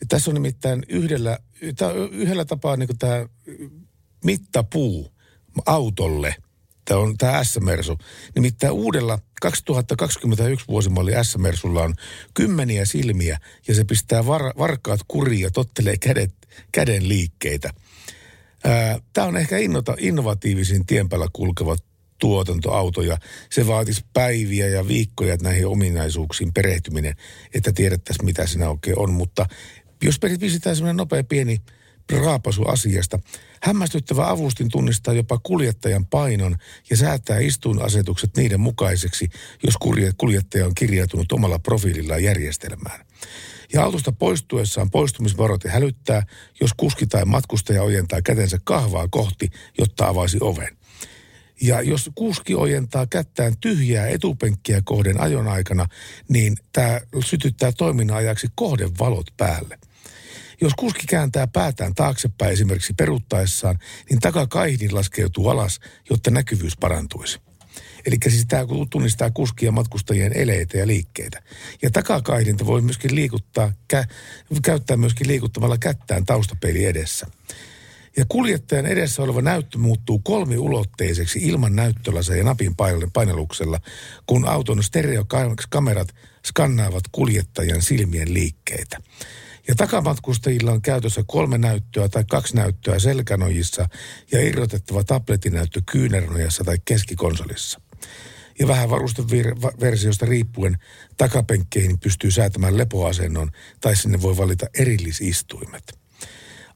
Ja 0.00 0.06
tässä 0.08 0.30
on 0.30 0.34
nimittäin 0.34 0.82
yhdellä, 0.88 1.38
yhdellä 2.10 2.44
tapaa 2.44 2.76
niin 2.76 2.98
tämä 2.98 3.26
mittapuu 4.24 5.12
autolle. 5.66 6.34
Tämä 6.86 7.00
on 7.00 7.18
tämä 7.18 7.44
S-Mersu. 7.44 7.98
Nimittäin 8.34 8.72
uudella 8.72 9.18
2021 9.40 10.66
vuosimalli 10.68 11.12
S-Mersulla 11.22 11.82
on 11.82 11.94
kymmeniä 12.34 12.84
silmiä 12.84 13.38
ja 13.68 13.74
se 13.74 13.84
pistää 13.84 14.26
var, 14.26 14.42
varkaat 14.58 15.00
kuriin 15.08 15.40
ja 15.40 15.50
tottelee 15.50 15.96
kädet, 15.96 16.34
käden 16.72 17.08
liikkeitä. 17.08 17.70
Tämä 19.12 19.26
on 19.26 19.36
ehkä 19.36 19.58
innota, 19.58 19.96
innovatiivisin 19.98 20.86
tien 20.86 21.08
päällä 21.08 21.28
kulkeva 21.32 21.76
tuotantoauto 22.18 23.02
ja 23.02 23.18
se 23.50 23.66
vaatisi 23.66 24.04
päiviä 24.12 24.68
ja 24.68 24.88
viikkoja 24.88 25.34
että 25.34 25.44
näihin 25.44 25.66
ominaisuuksiin 25.66 26.52
perehtyminen, 26.52 27.14
että 27.54 27.72
tiedettäisiin 27.72 28.24
mitä 28.24 28.46
siinä 28.46 28.70
oikein 28.70 28.98
on. 28.98 29.12
Mutta 29.12 29.46
jos 30.04 30.18
pistetään 30.40 30.76
semmoinen 30.76 30.96
nopea 30.96 31.24
pieni 31.24 31.58
raapasu 32.12 32.62
asiasta. 32.62 33.18
Hämmästyttävä 33.62 34.30
avustin 34.30 34.68
tunnistaa 34.68 35.14
jopa 35.14 35.38
kuljettajan 35.42 36.06
painon 36.06 36.56
ja 36.90 36.96
säätää 36.96 37.38
istuinasetukset 37.38 38.36
niiden 38.36 38.60
mukaiseksi, 38.60 39.28
jos 39.66 39.74
kulje- 39.76 40.12
kuljettaja 40.18 40.66
on 40.66 40.74
kirjautunut 40.74 41.32
omalla 41.32 41.58
profiilillaan 41.58 42.22
järjestelmään. 42.22 43.06
Ja 43.72 43.84
autosta 43.84 44.12
poistuessaan 44.12 44.90
poistumisvaroite 44.90 45.68
hälyttää, 45.68 46.26
jos 46.60 46.70
kuski 46.76 47.06
tai 47.06 47.24
matkustaja 47.24 47.82
ojentaa 47.82 48.22
kätensä 48.22 48.58
kahvaa 48.64 49.08
kohti, 49.10 49.50
jotta 49.78 50.08
avaisi 50.08 50.38
oven. 50.40 50.76
Ja 51.62 51.82
jos 51.82 52.10
kuski 52.14 52.54
ojentaa 52.54 53.06
kättään 53.06 53.54
tyhjää 53.60 54.08
etupenkkiä 54.08 54.82
kohden 54.84 55.20
ajon 55.20 55.48
aikana, 55.48 55.86
niin 56.28 56.56
tämä 56.72 57.00
sytyttää 57.24 57.72
toiminnan 57.72 58.16
ajaksi 58.16 58.46
kohdevalot 58.54 59.26
päälle. 59.36 59.78
Jos 60.60 60.72
kuski 60.74 61.06
kääntää 61.06 61.46
päätään 61.46 61.94
taaksepäin 61.94 62.52
esimerkiksi 62.52 62.94
peruttaessaan, 62.94 63.78
niin 64.10 64.20
takakaihdin 64.20 64.94
laskeutuu 64.94 65.48
alas, 65.48 65.80
jotta 66.10 66.30
näkyvyys 66.30 66.76
parantuisi. 66.76 67.40
Eli 68.06 68.16
siis 68.28 68.46
tämä 68.46 68.66
tunnistaa 68.90 69.30
kuskia 69.30 69.72
matkustajien 69.72 70.32
eleitä 70.32 70.78
ja 70.78 70.86
liikkeitä. 70.86 71.42
Ja 71.82 71.90
takakaihdinta 71.90 72.66
voi 72.66 72.80
myöskin 72.80 73.14
liikuttaa, 73.14 73.72
kä- 73.94 74.06
käyttää 74.62 74.96
myöskin 74.96 75.28
liikuttamalla 75.28 75.78
kättään 75.78 76.24
taustapeili 76.24 76.84
edessä. 76.84 77.26
Ja 78.16 78.24
kuljettajan 78.28 78.86
edessä 78.86 79.22
oleva 79.22 79.42
näyttö 79.42 79.78
muuttuu 79.78 80.18
kolmiulotteiseksi 80.18 81.38
ilman 81.38 81.76
näyttölaseja 81.76 82.38
ja 82.38 82.44
napin 82.44 82.74
painalluksella, 83.12 83.80
kun 84.26 84.48
auton 84.48 84.82
stereokamerat 84.82 86.08
skannaavat 86.46 87.04
kuljettajan 87.12 87.82
silmien 87.82 88.34
liikkeitä. 88.34 88.98
Ja 89.68 89.74
takamatkustajilla 89.74 90.72
on 90.72 90.82
käytössä 90.82 91.24
kolme 91.26 91.58
näyttöä 91.58 92.08
tai 92.08 92.24
kaksi 92.30 92.56
näyttöä 92.56 92.98
selkänojissa 92.98 93.88
ja 94.32 94.42
irrotettava 94.42 95.04
tabletinäyttö 95.04 95.80
kyynärnojassa 95.92 96.64
tai 96.64 96.76
keskikonsolissa. 96.84 97.80
Ja 98.58 98.68
vähän 98.68 98.90
varusteversiosta 98.90 100.26
riippuen 100.26 100.78
takapenkkeihin 101.16 101.98
pystyy 101.98 102.30
säätämään 102.30 102.78
lepoasennon 102.78 103.50
tai 103.80 103.96
sinne 103.96 104.22
voi 104.22 104.36
valita 104.36 104.66
erillisistuimet. 104.78 105.98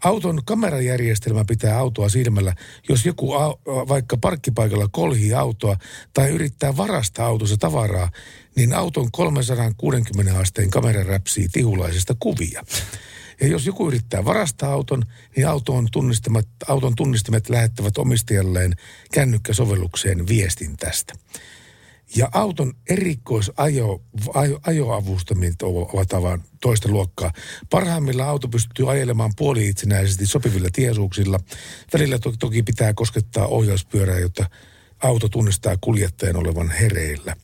Auton 0.05 0.41
kamerajärjestelmä 0.45 1.45
pitää 1.45 1.79
autoa 1.79 2.09
silmällä, 2.09 2.55
jos 2.89 3.07
joku 3.07 3.33
au, 3.33 3.55
vaikka 3.67 4.17
parkkipaikalla 4.17 4.89
kolhii 4.93 5.35
autoa 5.35 5.77
tai 6.15 6.31
yrittää 6.31 6.77
varastaa 6.77 7.27
autossa 7.27 7.57
tavaraa, 7.57 8.11
niin 8.57 8.73
auton 8.73 9.11
360 9.13 10.39
asteen 10.39 10.71
kamera 10.71 11.03
räpsii 11.03 11.49
tihulaisesta 11.53 12.17
kuvia. 12.21 12.63
Ja 13.41 13.47
jos 13.47 13.67
joku 13.67 13.89
yrittää 13.89 14.25
varastaa 14.25 14.73
auton, 14.73 15.03
niin 15.37 15.49
auton 15.49 15.89
tunnistamat, 15.93 16.47
auton 16.69 16.97
tunnistamat 16.97 17.49
lähettävät 17.49 17.99
omistajalleen 17.99 18.73
kännykkäsovellukseen 19.13 20.29
viestin 20.29 20.77
tästä. 20.77 21.15
Ja 22.17 22.29
auton 22.33 22.73
erikoisajo, 22.89 24.03
ajo, 24.35 24.61
ajoavustamit 24.67 25.63
ovat 25.63 26.13
aivan 26.13 26.43
toista 26.61 26.89
luokkaa. 26.89 27.33
Parhaimmillaan 27.71 28.29
auto 28.29 28.49
pystyy 28.49 28.91
ajelemaan 28.91 29.33
puoli 29.37 29.69
itsenäisesti 29.69 30.27
sopivilla 30.27 30.69
tiesuuksilla. 30.73 31.41
Välillä 31.93 32.19
to, 32.19 32.33
toki 32.39 32.63
pitää 32.63 32.95
koskettaa 32.95 33.47
ohjauspyörää, 33.47 34.19
jotta 34.19 34.47
auto 35.03 35.29
tunnistaa 35.29 35.77
kuljettajan 35.81 36.37
olevan 36.37 36.71
hereillä. 36.71 37.37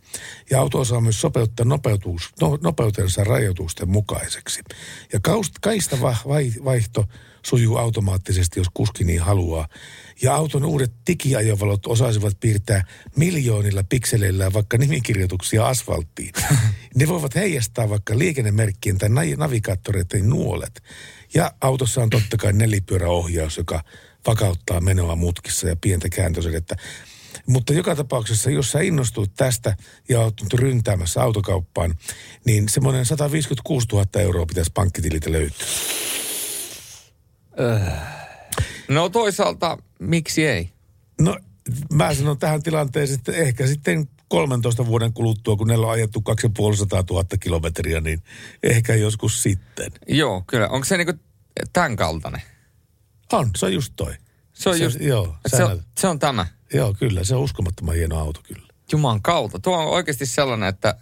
Ja 0.51 0.61
auto 0.61 0.81
osaa 0.81 1.01
myös 1.01 1.21
sopeuttaa 1.21 1.67
nopeutus, 1.67 2.31
no, 2.41 2.59
nopeutensa 2.63 3.25
rajoitusten 3.25 3.89
mukaiseksi. 3.89 4.63
Ja 5.13 5.21
kaista 5.61 6.01
vaihto 6.65 7.05
sujuu 7.47 7.77
automaattisesti, 7.77 8.61
jos 8.61 8.67
kuski 8.75 9.05
niin 9.05 9.21
haluaa. 9.21 9.69
Ja 10.23 10.35
auton 10.35 10.65
uudet 10.65 10.93
digiajovalot 11.07 11.87
osaisivat 11.87 12.41
piirtää 12.41 12.85
miljoonilla 13.17 13.85
pikseleillä 13.85 14.53
vaikka 14.53 14.79
nimikirjoituksia 14.79 15.69
asfalttiin. 15.69 16.33
ne 16.95 17.09
voivat 17.09 17.35
heijastaa 17.35 17.91
vaikka 17.91 18.19
liikennemerkkien 18.19 18.99
tai 18.99 19.09
navigaattoreiden 19.37 20.31
nuolet. 20.31 20.83
Ja 21.35 21.53
autossa 21.61 22.03
on 22.03 22.11
totta 22.11 22.37
kai 22.37 22.53
nelipyöräohjaus, 22.53 23.57
joka 23.57 23.83
vakauttaa 24.27 24.81
menoa 24.81 25.17
mutkissa 25.17 25.69
ja 25.69 25.77
pientä 25.77 26.09
kääntöisedettä. 26.09 26.77
Mutta 27.47 27.73
joka 27.73 27.97
tapauksessa, 27.97 28.51
jos 28.51 28.73
sä 28.73 28.81
innostut 28.81 29.35
tästä 29.37 29.77
ja 30.09 30.21
oot 30.21 30.43
nyt 30.43 30.55
ryntäämässä 30.55 31.23
autokauppaan, 31.23 31.95
niin 32.45 32.69
semmoinen 32.69 33.07
156 33.07 33.87
000 33.93 34.07
euroa 34.17 34.47
pitäisi 34.47 34.71
pankkitililtä 34.75 35.33
löytyä. 35.33 35.67
Öh. 37.61 37.93
No 38.89 39.09
toisaalta, 39.09 39.79
miksi 39.99 40.47
ei? 40.47 40.71
No 41.21 41.39
mä 41.93 42.15
sanon 42.15 42.39
tähän 42.39 42.63
tilanteeseen, 42.63 43.19
että 43.19 43.33
ehkä 43.33 43.67
sitten 43.67 44.09
13 44.29 44.87
vuoden 44.87 45.13
kuluttua, 45.13 45.57
kun 45.57 45.67
neillä 45.67 45.87
on 45.87 45.93
ajettu 45.93 46.21
2500 46.21 47.05
000 47.11 47.25
kilometriä, 47.41 48.01
niin 48.01 48.23
ehkä 48.63 48.95
joskus 48.95 49.43
sitten. 49.43 49.93
Joo, 50.09 50.45
kyllä. 50.47 50.69
Onko 50.69 50.85
se 50.85 50.97
niinku 50.97 51.13
tämän 51.73 51.97
kaltainen? 51.97 52.43
On, 53.33 53.51
se 53.57 53.67
on 53.67 53.73
just 53.73 53.93
toi. 53.97 54.15
Se 54.53 54.69
on 54.69 54.79
se, 54.79 54.85
just, 54.85 55.01
joo, 55.01 55.37
se, 55.47 55.65
on, 55.65 55.83
se 55.99 56.07
on 56.07 56.19
tämä. 56.19 56.47
Joo, 56.75 56.95
kyllä. 56.99 57.25
Se 57.25 57.35
on 57.35 57.43
uskomattoman 57.43 57.95
hieno 57.95 58.19
auto 58.19 58.41
kyllä. 58.43 58.69
Juman 58.93 59.23
kautta. 59.23 59.59
Tuo 59.59 59.77
on 59.77 59.87
oikeasti 59.87 60.27
sellainen, 60.27 60.69
että 60.69 60.99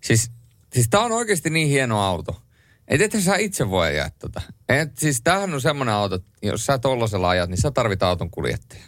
siis, 0.00 0.30
siis 0.72 0.88
tämä 0.88 1.04
on 1.04 1.12
oikeasti 1.12 1.50
niin 1.50 1.68
hieno 1.68 2.00
auto. 2.00 2.42
Että 2.88 3.04
et 3.04 3.24
sä 3.24 3.36
itse 3.36 3.70
voi 3.70 3.86
ajaa 3.86 4.10
tota. 4.10 4.40
Et, 4.68 4.98
siis 4.98 5.20
tämähän 5.24 5.54
on 5.54 5.60
semmoinen 5.60 5.94
auto, 5.94 6.18
jos 6.42 6.66
sä 6.66 6.78
tollasella 6.78 7.28
ajat, 7.28 7.50
niin 7.50 7.60
sä 7.60 7.70
tarvit 7.70 8.02
auton 8.02 8.30
kuljettaja. 8.30 8.84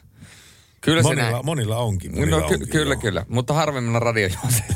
Kyllä 0.85 1.03
monilla, 1.03 1.31
näin. 1.31 1.47
monilla 1.47 1.77
onkin. 1.79 2.15
Monilla 2.15 2.41
no, 2.41 2.49
ky- 2.49 2.55
onkin, 2.55 2.69
kyllä, 2.69 2.95
joo. 2.95 3.01
kyllä. 3.01 3.27
Mutta 3.29 3.55
harvemmilla 3.55 3.99
radiojuosilla. 3.99 4.75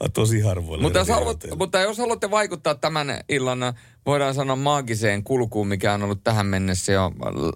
Tosi 0.14 0.40
harvoilla. 0.40 0.82
Mutta 0.82 0.98
jos, 0.98 1.08
haluat, 1.08 1.44
mutta 1.58 1.80
jos 1.80 1.98
haluatte 1.98 2.30
vaikuttaa 2.30 2.74
tämän 2.74 3.20
illan, 3.28 3.58
voidaan 4.06 4.34
sanoa 4.34 4.56
maagiseen 4.56 5.24
kulkuun, 5.24 5.68
mikä 5.68 5.94
on 5.94 6.02
ollut 6.02 6.24
tähän 6.24 6.46
mennessä 6.46 6.92
jo 6.92 7.12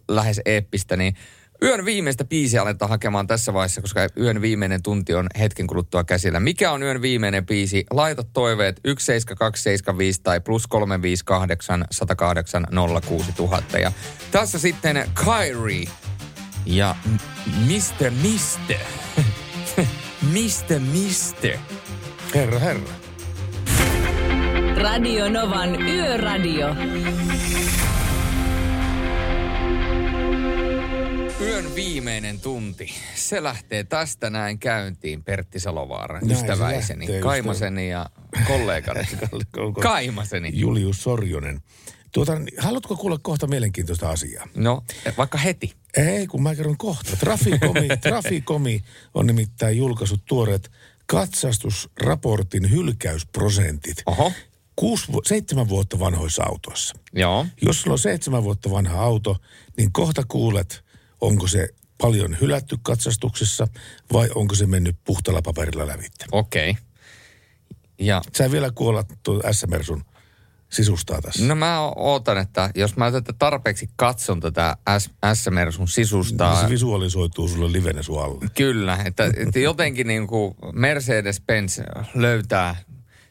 lähes 0.09 0.41
eeppistä, 0.45 0.97
niin 0.97 1.15
Yön 1.63 1.85
viimeistä 1.85 2.25
biisiä 2.25 2.63
aletaan 2.63 2.89
hakemaan 2.89 3.27
tässä 3.27 3.53
vaiheessa, 3.53 3.81
koska 3.81 4.01
yön 4.21 4.43
viimeinen 4.43 4.83
tunti 4.83 5.15
on 5.15 5.27
hetken 5.39 5.67
kuluttua 5.67 6.05
käsillä. 6.05 6.41
Mikä 6.41 6.73
on 6.73 6.83
yön 6.83 7.03
viimeinen 7.03 7.47
biisi? 7.47 7.87
Laita 7.91 8.23
toiveet 8.33 8.81
17275 8.85 10.21
tai 10.23 10.41
plus 10.41 10.67
358 10.67 11.85
108 11.91 12.67
06000. 13.07 13.79
Ja 13.79 13.93
tässä 14.31 14.59
sitten 14.59 15.11
Kyrie 15.25 15.89
ja 16.67 16.97
Mr. 17.47 18.11
Mister. 18.23 18.87
Mr. 20.23 20.81
Mister. 20.93 21.59
Herra, 22.35 22.59
herra. 22.59 22.89
Radio 24.77 25.29
Novan 25.29 25.83
Yöradio. 25.83 26.75
Yön 31.45 31.75
viimeinen 31.75 32.41
tunti. 32.41 32.95
Se 33.15 33.43
lähtee 33.43 33.85
tästä 33.85 34.31
näin 34.31 34.59
käyntiin, 34.59 35.25
Pertti 35.25 35.61
Salovaara, 35.61 36.21
näin 36.21 36.33
ystäväiseni, 36.33 37.05
lähtee, 37.07 37.21
Kaimaseni 37.21 37.91
ja 37.91 38.11
kollegani. 38.47 39.09
Kaimaseni. 39.83 40.51
Julius 40.55 41.03
Sorjonen. 41.03 41.61
Tuota, 42.13 42.33
haluatko 42.59 42.97
kuulla 42.97 43.19
kohta 43.23 43.47
mielenkiintoista 43.47 44.11
asiaa? 44.11 44.49
No, 44.55 44.85
vaikka 45.19 45.39
heti. 45.39 45.75
Ei, 45.97 46.27
kun 46.27 46.43
mä 46.43 46.55
kerron 46.55 46.77
kohta. 46.77 47.17
Trafikomi, 47.17 47.89
Trafikomi 48.03 48.85
on 49.15 49.27
nimittäin 49.27 49.77
julkaissut 49.77 50.25
tuoreet 50.25 50.71
katsastusraportin 51.07 52.71
hylkäysprosentit. 52.71 54.03
Oho. 54.07 54.33
Kuusi, 54.77 55.07
seitsemän 55.25 55.69
vuotta 55.69 55.99
vanhoissa 55.99 56.43
autoissa. 56.43 56.95
Joo. 57.13 57.47
Jos 57.63 57.83
sulla 57.83 57.95
on 57.95 57.99
seitsemän 57.99 58.43
vuotta 58.43 58.71
vanha 58.71 59.03
auto, 59.03 59.37
niin 59.77 59.93
kohta 59.93 60.23
kuulet, 60.29 60.84
onko 61.27 61.47
se 61.47 61.69
paljon 62.01 62.37
hylätty 62.41 62.77
katsastuksessa 62.83 63.67
vai 64.13 64.29
onko 64.35 64.55
se 64.55 64.67
mennyt 64.67 64.97
puhtalla 65.05 65.43
paperilla 65.43 65.87
lävitse. 65.87 66.27
Okei. 66.33 66.71
Okay. 66.71 66.83
Ja... 67.99 68.23
Sä 68.37 68.51
vielä 68.51 68.71
kuolla 68.75 69.05
tuon 69.23 69.41
S-Mersun 69.51 70.05
sisustaa 70.71 71.23
tässä? 71.23 71.45
No 71.45 71.55
mä 71.55 71.81
ootan, 71.81 72.39
että 72.39 72.71
jos 72.75 72.97
mä 72.97 73.11
tätä 73.11 73.33
tarpeeksi 73.33 73.89
katson 73.97 74.41
tätä 74.41 74.77
S-Mersun 75.35 75.89
sisustaa... 75.89 76.55
Niin 76.55 76.65
se 76.65 76.71
visualisoituu 76.73 77.49
sulle 77.49 77.73
livenä 77.73 78.03
sun 78.03 78.23
alle. 78.23 78.51
Kyllä, 78.57 78.99
että, 79.05 79.31
että 79.37 79.59
jotenkin 79.59 80.07
niin 80.07 80.27
kuin 80.27 80.55
Mercedes-Benz 80.73 81.83
löytää 82.15 82.77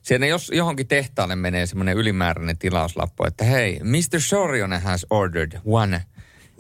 Siinä 0.04 0.26
jos 0.26 0.52
johonkin 0.54 0.88
tehtaalle 0.88 1.36
menee 1.36 1.66
semmoinen 1.66 1.98
ylimääräinen 1.98 2.58
tilauslappu, 2.58 3.24
että 3.24 3.46
hei, 3.46 3.80
Mr. 3.84 4.20
Sorjonen 4.20 4.82
has 4.82 5.06
ordered 5.10 5.60
one 5.66 6.06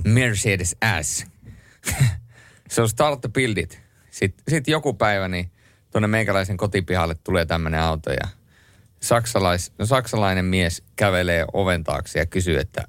Mercedes 0.04 0.76
S. 1.02 1.26
se 2.70 2.82
on 2.82 2.90
start 2.90 3.22
the 3.22 3.30
build 3.30 3.58
it. 3.58 3.82
Sitten 4.12 4.44
sit 4.50 4.68
joku 4.68 4.94
päivä 4.94 5.28
niin 5.28 5.52
tuonne 5.92 6.08
meikäläisen 6.08 6.58
kotipihalle 6.58 7.16
tulee 7.24 7.46
tämmöinen 7.46 7.80
auto 7.80 8.12
ja 8.12 8.28
saksalais, 9.02 9.72
no 9.78 9.86
saksalainen 9.86 10.46
mies 10.46 10.84
kävelee 10.96 11.46
oven 11.54 11.84
taakse 11.84 12.20
ja 12.20 12.26
kysyy, 12.26 12.60
että 12.60 12.88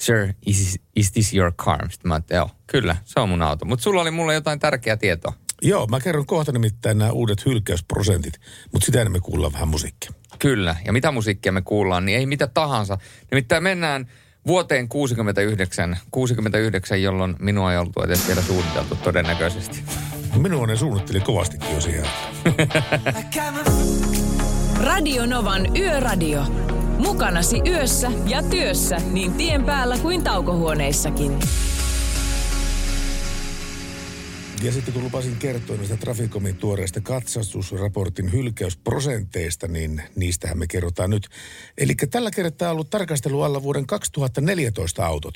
Sir, 0.00 0.34
is, 0.46 0.78
is 0.96 1.12
this 1.12 1.34
your 1.34 1.52
car? 1.52 1.90
Sitten 1.90 2.08
mä 2.08 2.16
että 2.16 2.34
joo, 2.34 2.50
kyllä, 2.66 2.96
se 3.04 3.20
on 3.20 3.28
mun 3.28 3.42
auto. 3.42 3.64
Mutta 3.64 3.82
sulla 3.82 4.00
oli 4.00 4.10
mulle 4.10 4.34
jotain 4.34 4.58
tärkeää 4.58 4.96
tietoa. 4.96 5.32
Joo, 5.62 5.86
mä 5.86 6.00
kerron 6.00 6.26
kohta 6.26 6.52
nimittäin 6.52 6.98
nämä 6.98 7.10
uudet 7.10 7.46
hylkäysprosentit, 7.46 8.40
mutta 8.72 8.86
sitä 8.86 9.08
me 9.08 9.20
kuullaan 9.20 9.52
vähän 9.52 9.68
musiikkia. 9.68 10.10
Kyllä, 10.38 10.76
ja 10.84 10.92
mitä 10.92 11.12
musiikkia 11.12 11.52
me 11.52 11.62
kuullaan, 11.62 12.06
niin 12.06 12.18
ei 12.18 12.26
mitä 12.26 12.46
tahansa. 12.46 12.98
Nimittäin 13.30 13.62
mennään 13.62 14.06
vuoteen 14.46 14.88
69, 14.88 15.98
69 16.10 17.02
jolloin 17.02 17.36
minua 17.38 17.72
ei 17.72 17.78
ollut 17.78 18.04
edes 18.04 18.26
vielä 18.26 18.42
suunniteltu 18.42 18.96
todennäköisesti. 18.96 19.82
Minua 20.36 20.66
ne 20.66 20.76
suunnitteli 20.76 21.20
kovastikin 21.20 21.74
jo 21.74 21.80
siihen. 21.80 22.06
Radio 24.80 25.26
Novan 25.26 25.76
Yöradio. 25.76 26.42
Mukanasi 26.98 27.60
yössä 27.66 28.12
ja 28.26 28.42
työssä 28.42 28.96
niin 29.12 29.32
tien 29.32 29.64
päällä 29.64 29.98
kuin 29.98 30.24
taukohuoneissakin. 30.24 31.38
Ja 34.62 34.72
sitten 34.72 34.94
kun 34.94 35.04
lupasin 35.04 35.36
kertoa 35.36 35.76
näistä 35.76 35.96
Traficomin 35.96 36.56
tuoreista 36.56 37.00
katsastusraportin 37.00 38.32
hylkäysprosenteista, 38.32 39.68
niin 39.68 40.02
niistähän 40.16 40.58
me 40.58 40.66
kerrotaan 40.66 41.10
nyt. 41.10 41.28
Eli 41.78 41.94
tällä 42.10 42.30
kertaa 42.30 42.68
on 42.68 42.72
ollut 42.72 42.90
tarkastelu 42.90 43.42
alla 43.42 43.62
vuoden 43.62 43.86
2014 43.86 45.06
autot. 45.06 45.34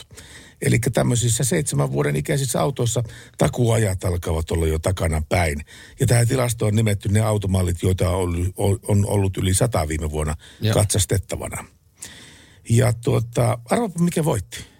Eli 0.63 0.79
tämmöisissä 0.79 1.45
seitsemän 1.45 1.93
vuoden 1.93 2.17
ikäisissä 2.17 2.61
autoissa 2.61 3.03
takuajat 3.39 4.05
alkavat 4.05 4.51
olla 4.51 4.67
jo 4.67 4.79
takana 4.79 5.23
päin. 5.29 5.65
Ja 6.01 6.07
tähän 6.07 6.29
tilastoon 6.29 6.69
on 6.69 6.77
nimetty 6.77 7.09
ne 7.09 7.21
automallit, 7.21 7.83
joita 7.83 8.11
on 8.89 9.07
ollut, 9.07 9.37
yli 9.37 9.55
sata 9.55 9.89
viime 9.89 10.11
vuonna 10.11 10.35
Joo. 10.61 10.75
katsastettavana. 10.75 11.65
Ja 12.71 12.93
tuota, 12.93 13.59
arvapa 13.71 13.99
mikä 13.99 14.25
voitti? 14.25 14.74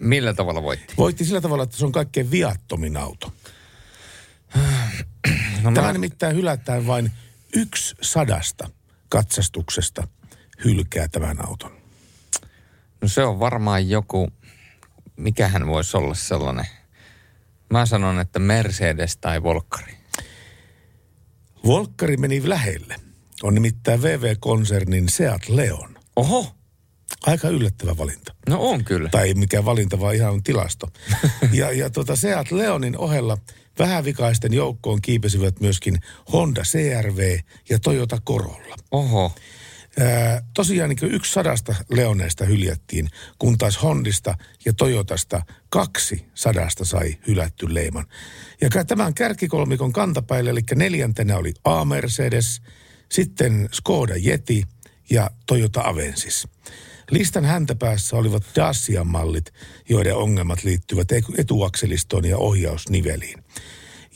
Millä 0.00 0.34
tavalla 0.34 0.62
voitti? 0.62 0.94
Voitti 0.98 1.24
sillä 1.24 1.40
tavalla, 1.40 1.64
että 1.64 1.76
se 1.76 1.84
on 1.84 1.92
kaikkein 1.92 2.30
viattomin 2.30 2.96
auto. 2.96 3.32
No 5.62 5.72
Tämä 5.74 5.86
mä- 5.86 5.92
nimittäin 5.92 6.36
hylätään 6.36 6.86
vain 6.86 7.10
yksi 7.56 7.94
sadasta 8.00 8.70
katsastuksesta 9.08 10.08
hylkää 10.64 11.08
tämän 11.08 11.46
auton. 11.48 11.70
No 13.02 13.08
se 13.08 13.24
on 13.24 13.40
varmaan 13.40 13.88
joku, 13.88 14.28
mikähän 15.16 15.66
voisi 15.66 15.96
olla 15.96 16.14
sellainen. 16.14 16.66
Mä 17.70 17.86
sanon, 17.86 18.20
että 18.20 18.38
Mercedes 18.38 19.16
tai 19.16 19.42
Volkkari. 19.42 19.94
Volkkari 21.66 22.16
meni 22.16 22.48
lähelle. 22.48 22.96
On 23.42 23.54
nimittäin 23.54 24.02
VV-konsernin 24.02 25.08
Seat 25.08 25.48
Leon. 25.48 25.94
Oho! 26.16 26.54
Aika 27.26 27.48
yllättävä 27.48 27.96
valinta. 27.96 28.34
No 28.48 28.60
on 28.60 28.84
kyllä. 28.84 29.08
Tai 29.08 29.28
ei 29.28 29.34
mikään 29.34 29.64
valinta, 29.64 30.00
vaan 30.00 30.14
ihan 30.14 30.42
tilasto. 30.42 30.88
ja 31.52 31.72
ja 31.72 31.90
tuota 31.90 32.16
Seat 32.16 32.50
Leonin 32.50 32.98
ohella 32.98 33.38
vähävikaisten 33.78 34.52
joukkoon 34.52 35.02
kiipesivät 35.02 35.60
myöskin 35.60 35.98
Honda 36.32 36.62
CRV 36.62 37.38
ja 37.68 37.78
Toyota 37.78 38.18
Corolla. 38.26 38.76
Oho. 38.90 39.32
Ää, 39.98 40.42
tosiaan 40.54 40.90
niin 40.90 41.12
yksi 41.14 41.32
sadasta 41.32 41.74
Leoneista 41.90 42.44
hyljättiin, 42.44 43.08
kun 43.38 43.58
taas 43.58 43.82
Hondista 43.82 44.34
ja 44.64 44.72
Toyotasta 44.72 45.42
kaksi 45.68 46.26
sadasta 46.34 46.84
sai 46.84 47.18
hylätty 47.26 47.74
leiman. 47.74 48.06
Ja 48.60 48.84
tämän 48.84 49.14
kärkikolmikon 49.14 49.92
kantapäillä, 49.92 50.50
eli 50.50 50.60
neljäntenä 50.74 51.36
oli 51.36 51.52
A-Mercedes, 51.64 52.62
sitten 53.12 53.68
Skoda 53.72 54.14
Yeti 54.26 54.64
ja 55.10 55.30
Toyota 55.46 55.80
Avensis. 55.84 56.48
Listan 57.10 57.44
häntäpäässä 57.44 58.16
olivat 58.16 58.42
Dacian 58.56 59.06
mallit, 59.06 59.52
joiden 59.88 60.16
ongelmat 60.16 60.64
liittyvät 60.64 61.12
etu- 61.12 61.34
etuakselistoon 61.38 62.24
ja 62.24 62.38
ohjausniveliin. 62.38 63.44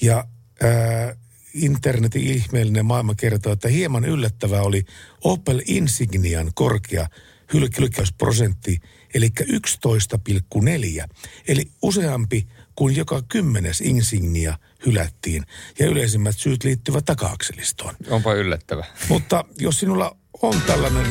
Ja 0.02 0.24
ää, 0.62 1.16
internetin 1.54 2.22
ihmeellinen 2.22 2.86
maailma 2.86 3.14
kertoo, 3.14 3.52
että 3.52 3.68
hieman 3.68 4.04
yllättävää 4.04 4.62
oli 4.62 4.84
Opel 5.24 5.62
Insignian 5.66 6.50
korkea 6.54 7.08
hyl- 7.54 7.78
hylkäysprosentti, 7.78 8.80
eli 9.14 9.28
11,4. 9.40 11.08
Eli 11.48 11.70
useampi 11.82 12.48
kuin 12.74 12.96
joka 12.96 13.22
kymmenes 13.28 13.80
Insignia 13.80 14.58
hylättiin. 14.86 15.46
Ja 15.78 15.86
yleisimmät 15.86 16.36
syyt 16.38 16.64
liittyvät 16.64 17.04
taka-akselistoon. 17.04 17.94
Onpa 18.10 18.34
yllättävä. 18.34 18.84
Mutta 19.08 19.44
jos 19.58 19.80
sinulla 19.80 20.16
on 20.42 20.62
tällainen, 20.66 21.06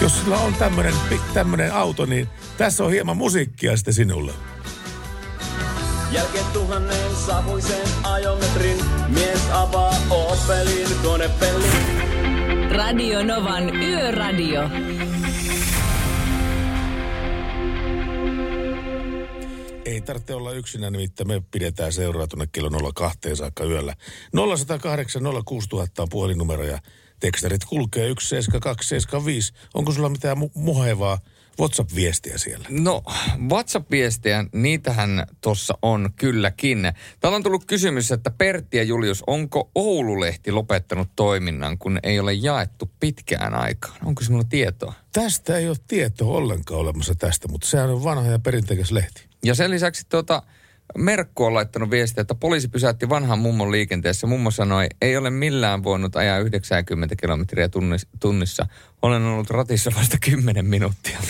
jos 0.00 0.18
sinulla 0.18 0.38
on 0.38 0.54
tämmöinen, 0.54 0.94
tämmöinen 1.34 1.74
auto, 1.74 2.06
niin 2.06 2.28
tässä 2.56 2.84
on 2.84 2.90
hieman 2.90 3.16
musiikkia 3.16 3.76
sitten 3.76 3.94
sinulle. 3.94 4.32
Jälkeen 6.10 6.44
tuhannen 6.52 7.16
savuisen 7.26 7.88
ajometrin 8.02 8.84
mies 9.08 9.50
avaa 9.52 9.94
Opelin 10.10 10.88
konepellin. 11.02 12.06
Radio 12.70 13.24
Novan 13.24 13.76
Yöradio. 13.76 14.62
Ei 19.84 20.00
tarvitse 20.00 20.34
olla 20.34 20.52
yksinä, 20.52 20.90
nimittäin 20.90 21.28
me 21.28 21.42
pidetään 21.50 21.92
seuraa 21.92 22.26
tuonne 22.26 22.46
kello 22.52 22.92
02 22.92 23.36
saakka 23.36 23.64
yöllä. 23.64 23.94
0108 24.56 25.22
06000 25.44 26.02
on 26.02 26.08
puhelinnumero 26.10 26.64
ja 26.64 26.78
tekstarit 27.20 27.64
kulkee 27.64 28.06
17275. 28.06 29.52
Onko 29.74 29.92
sulla 29.92 30.08
mitään 30.08 30.36
mu- 30.36 30.50
muhevaa 30.54 31.18
WhatsApp-viestiä 31.60 32.38
siellä? 32.38 32.66
No, 32.70 33.02
WhatsApp-viestejä, 33.50 34.44
niitähän 34.52 35.26
tuossa 35.40 35.78
on 35.82 36.10
kylläkin. 36.16 36.92
Täällä 37.20 37.36
on 37.36 37.42
tullut 37.42 37.64
kysymys, 37.64 38.12
että 38.12 38.30
Pertti 38.30 38.76
ja 38.76 38.82
Julius, 38.82 39.24
onko 39.26 39.70
Oululehti 39.74 40.52
lopettanut 40.52 41.08
toiminnan, 41.16 41.78
kun 41.78 41.98
ei 42.02 42.20
ole 42.20 42.32
jaettu 42.32 42.90
pitkään 43.00 43.54
aikaan? 43.54 43.96
Onko 44.04 44.22
sinulla 44.22 44.44
tietoa? 44.44 44.92
Tästä 45.12 45.58
ei 45.58 45.68
ole 45.68 45.76
tietoa 45.88 46.36
ollenkaan 46.36 46.80
olemassa 46.80 47.14
tästä, 47.14 47.48
mutta 47.48 47.66
sehän 47.66 47.90
on 47.90 48.04
vanha 48.04 48.30
ja 48.30 48.38
perinteikäs 48.38 48.92
lehti. 48.92 49.26
Ja 49.44 49.54
sen 49.54 49.70
lisäksi 49.70 50.06
tuota, 50.08 50.42
Merkku 50.98 51.44
on 51.44 51.54
laittanut 51.54 51.90
viestiä, 51.90 52.20
että 52.20 52.34
poliisi 52.34 52.68
pysäytti 52.68 53.08
vanhan 53.08 53.38
mummon 53.38 53.72
liikenteessä. 53.72 54.26
Mummo 54.26 54.50
sanoi, 54.50 54.86
ei 55.02 55.16
ole 55.16 55.30
millään 55.30 55.84
voinut 55.84 56.16
ajaa 56.16 56.38
90 56.38 57.16
kilometriä 57.16 57.68
tunnis- 57.68 58.06
tunnissa. 58.20 58.66
Olen 59.02 59.22
ollut 59.22 59.50
ratissa 59.50 59.90
vasta 59.98 60.16
10 60.20 60.66
minuuttia. 60.66 61.16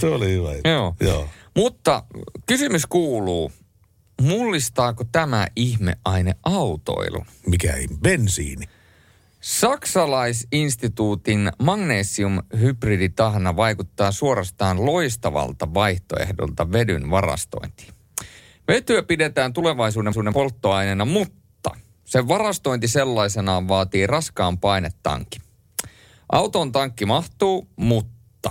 Tuo 0.00 0.14
oli 0.14 0.32
hyvä. 0.32 0.48
Joo. 0.64 0.96
Joo. 1.00 1.28
Mutta 1.56 2.04
kysymys 2.46 2.86
kuuluu, 2.86 3.52
mullistaako 4.22 5.04
tämä 5.12 5.46
ihmeaine 5.56 6.34
autoilun? 6.42 7.26
Mikä 7.46 7.72
ei? 7.72 7.86
Bensiini. 8.02 8.66
Saksalaisinstituutin 9.40 11.52
magnesiumhybriditahna 11.62 13.56
vaikuttaa 13.56 14.12
suorastaan 14.12 14.86
loistavalta 14.86 15.74
vaihtoehdolta 15.74 16.72
vedyn 16.72 17.10
varastointiin. 17.10 17.94
Vetyä 18.68 19.02
pidetään 19.02 19.52
tulevaisuuden 19.52 20.32
polttoaineena, 20.32 21.04
mutta 21.04 21.70
sen 22.04 22.28
varastointi 22.28 22.88
sellaisenaan 22.88 23.68
vaatii 23.68 24.06
raskaan 24.06 24.58
painetankin. 24.58 25.42
Auton 26.32 26.72
tankki 26.72 27.06
mahtuu, 27.06 27.68
mutta 27.76 28.50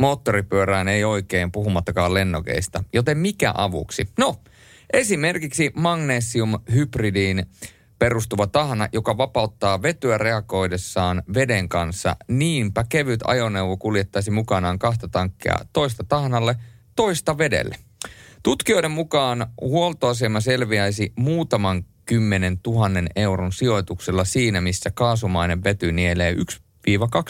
moottoripyörään 0.00 0.88
ei 0.88 1.04
oikein 1.04 1.52
puhumattakaan 1.52 2.14
lennokeista, 2.14 2.84
joten 2.92 3.18
mikä 3.18 3.54
avuksi? 3.56 4.08
No, 4.18 4.36
esimerkiksi 4.92 5.70
magnesiumhybridiin 5.74 7.46
perustuva 7.98 8.46
tahna, 8.46 8.88
joka 8.92 9.18
vapauttaa 9.18 9.82
vetyä 9.82 10.18
reagoidessaan 10.18 11.22
veden 11.34 11.68
kanssa. 11.68 12.16
Niinpä 12.28 12.84
kevyt 12.88 13.20
ajoneuvo 13.24 13.76
kuljettaisi 13.76 14.30
mukanaan 14.30 14.78
kahta 14.78 15.08
tankkia 15.08 15.54
toista 15.72 16.04
tahnalle, 16.08 16.56
toista 16.96 17.38
vedelle. 17.38 17.76
Tutkijoiden 18.42 18.90
mukaan 18.90 19.46
huoltoasema 19.60 20.40
selviäisi 20.40 21.12
muutaman 21.16 21.84
kymmenen 22.04 22.58
tuhannen 22.58 23.08
euron 23.16 23.52
sijoituksella 23.52 24.24
siinä, 24.24 24.60
missä 24.60 24.90
kaasumainen 24.90 25.64
vety 25.64 25.92
nielee 25.92 26.34
1-2 26.34 26.36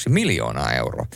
miljoonaa 0.09 0.72
euroa. 0.72 1.06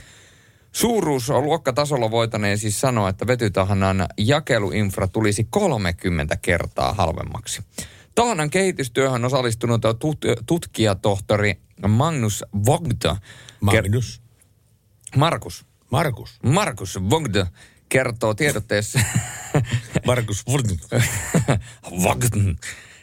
Suuruus 0.72 1.30
on 1.30 1.44
luokkatasolla 1.44 2.10
voitaneen 2.10 2.58
siis 2.58 2.80
sanoa, 2.80 3.08
että 3.08 3.26
vetytahanan 3.26 4.06
jakeluinfra 4.18 5.08
tulisi 5.08 5.46
30 5.50 6.36
kertaa 6.42 6.92
halvemmaksi. 6.92 7.62
Tahanan 8.20 8.50
kehitystyöhön 8.50 9.24
osallistunut 9.24 9.82
tut- 9.98 10.42
tutkijatohtori 10.46 11.60
Magnus 11.88 12.44
Vogd. 12.66 13.16
Magnus? 13.60 14.22
Markus. 15.16 15.66
Markus. 15.90 16.38
Markus 16.42 16.98
Vogd 17.10 17.36
kertoo 17.88 18.34
tiedotteessa... 18.34 19.00
Markus. 20.06 20.44
Vogd. 22.04 22.56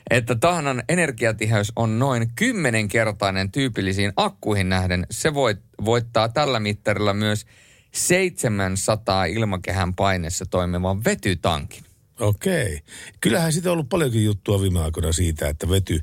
Että 0.10 0.36
tahanan 0.36 0.84
energiatiheys 0.90 1.72
on 1.76 2.00
noin 2.00 2.32
kymmenenkertainen 2.36 3.52
tyypillisiin 3.52 4.14
akkuihin 4.16 4.70
nähden. 4.70 5.08
Se 5.12 5.34
voit, 5.34 5.60
voittaa 5.86 6.30
tällä 6.30 6.60
mittarilla 6.60 7.14
myös 7.14 7.46
700 7.92 9.26
ilmakehän 9.26 9.94
paineessa 9.94 10.46
toimivan 10.46 11.04
vetytankin. 11.06 11.87
Okei. 12.20 12.82
Kyllähän 13.22 13.54
siitä 13.54 13.70
on 13.70 13.74
ollut 13.74 13.90
paljonkin 13.90 14.26
juttua 14.26 14.62
viime 14.62 14.80
aikoina 14.80 15.12
siitä, 15.12 15.48
että 15.48 15.70
vety, 15.70 16.02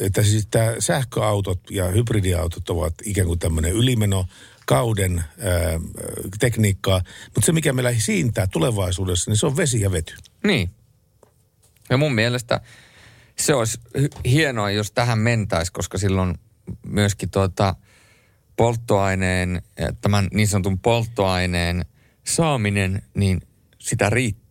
että 0.00 0.22
siis 0.22 0.46
tämä 0.50 0.74
sähköautot 0.78 1.70
ja 1.70 1.84
hybridiautot 1.84 2.70
ovat 2.70 2.94
ikään 3.04 3.26
kuin 3.26 3.38
tämmöinen 3.38 3.72
ylimeno 3.72 4.26
kauden 4.66 5.18
ää, 5.18 5.80
tekniikkaa. 6.38 7.00
Mutta 7.24 7.46
se, 7.46 7.52
mikä 7.52 7.72
meillä 7.72 7.94
siintää 7.98 8.46
tulevaisuudessa, 8.46 9.30
niin 9.30 9.38
se 9.38 9.46
on 9.46 9.56
vesi 9.56 9.80
ja 9.80 9.92
vety. 9.92 10.14
Niin. 10.44 10.70
Ja 11.90 11.96
mun 11.96 12.14
mielestä 12.14 12.60
se 13.38 13.54
olisi 13.54 13.78
hienoa, 14.24 14.70
jos 14.70 14.92
tähän 14.92 15.18
mentäisi, 15.18 15.72
koska 15.72 15.98
silloin 15.98 16.34
myöskin 16.86 17.30
tuota 17.30 17.74
polttoaineen, 18.56 19.62
tämän 20.00 20.28
niin 20.32 20.48
sanotun 20.48 20.78
polttoaineen 20.78 21.84
saaminen, 22.26 23.02
niin 23.14 23.40
sitä 23.78 24.10
riittää. 24.10 24.43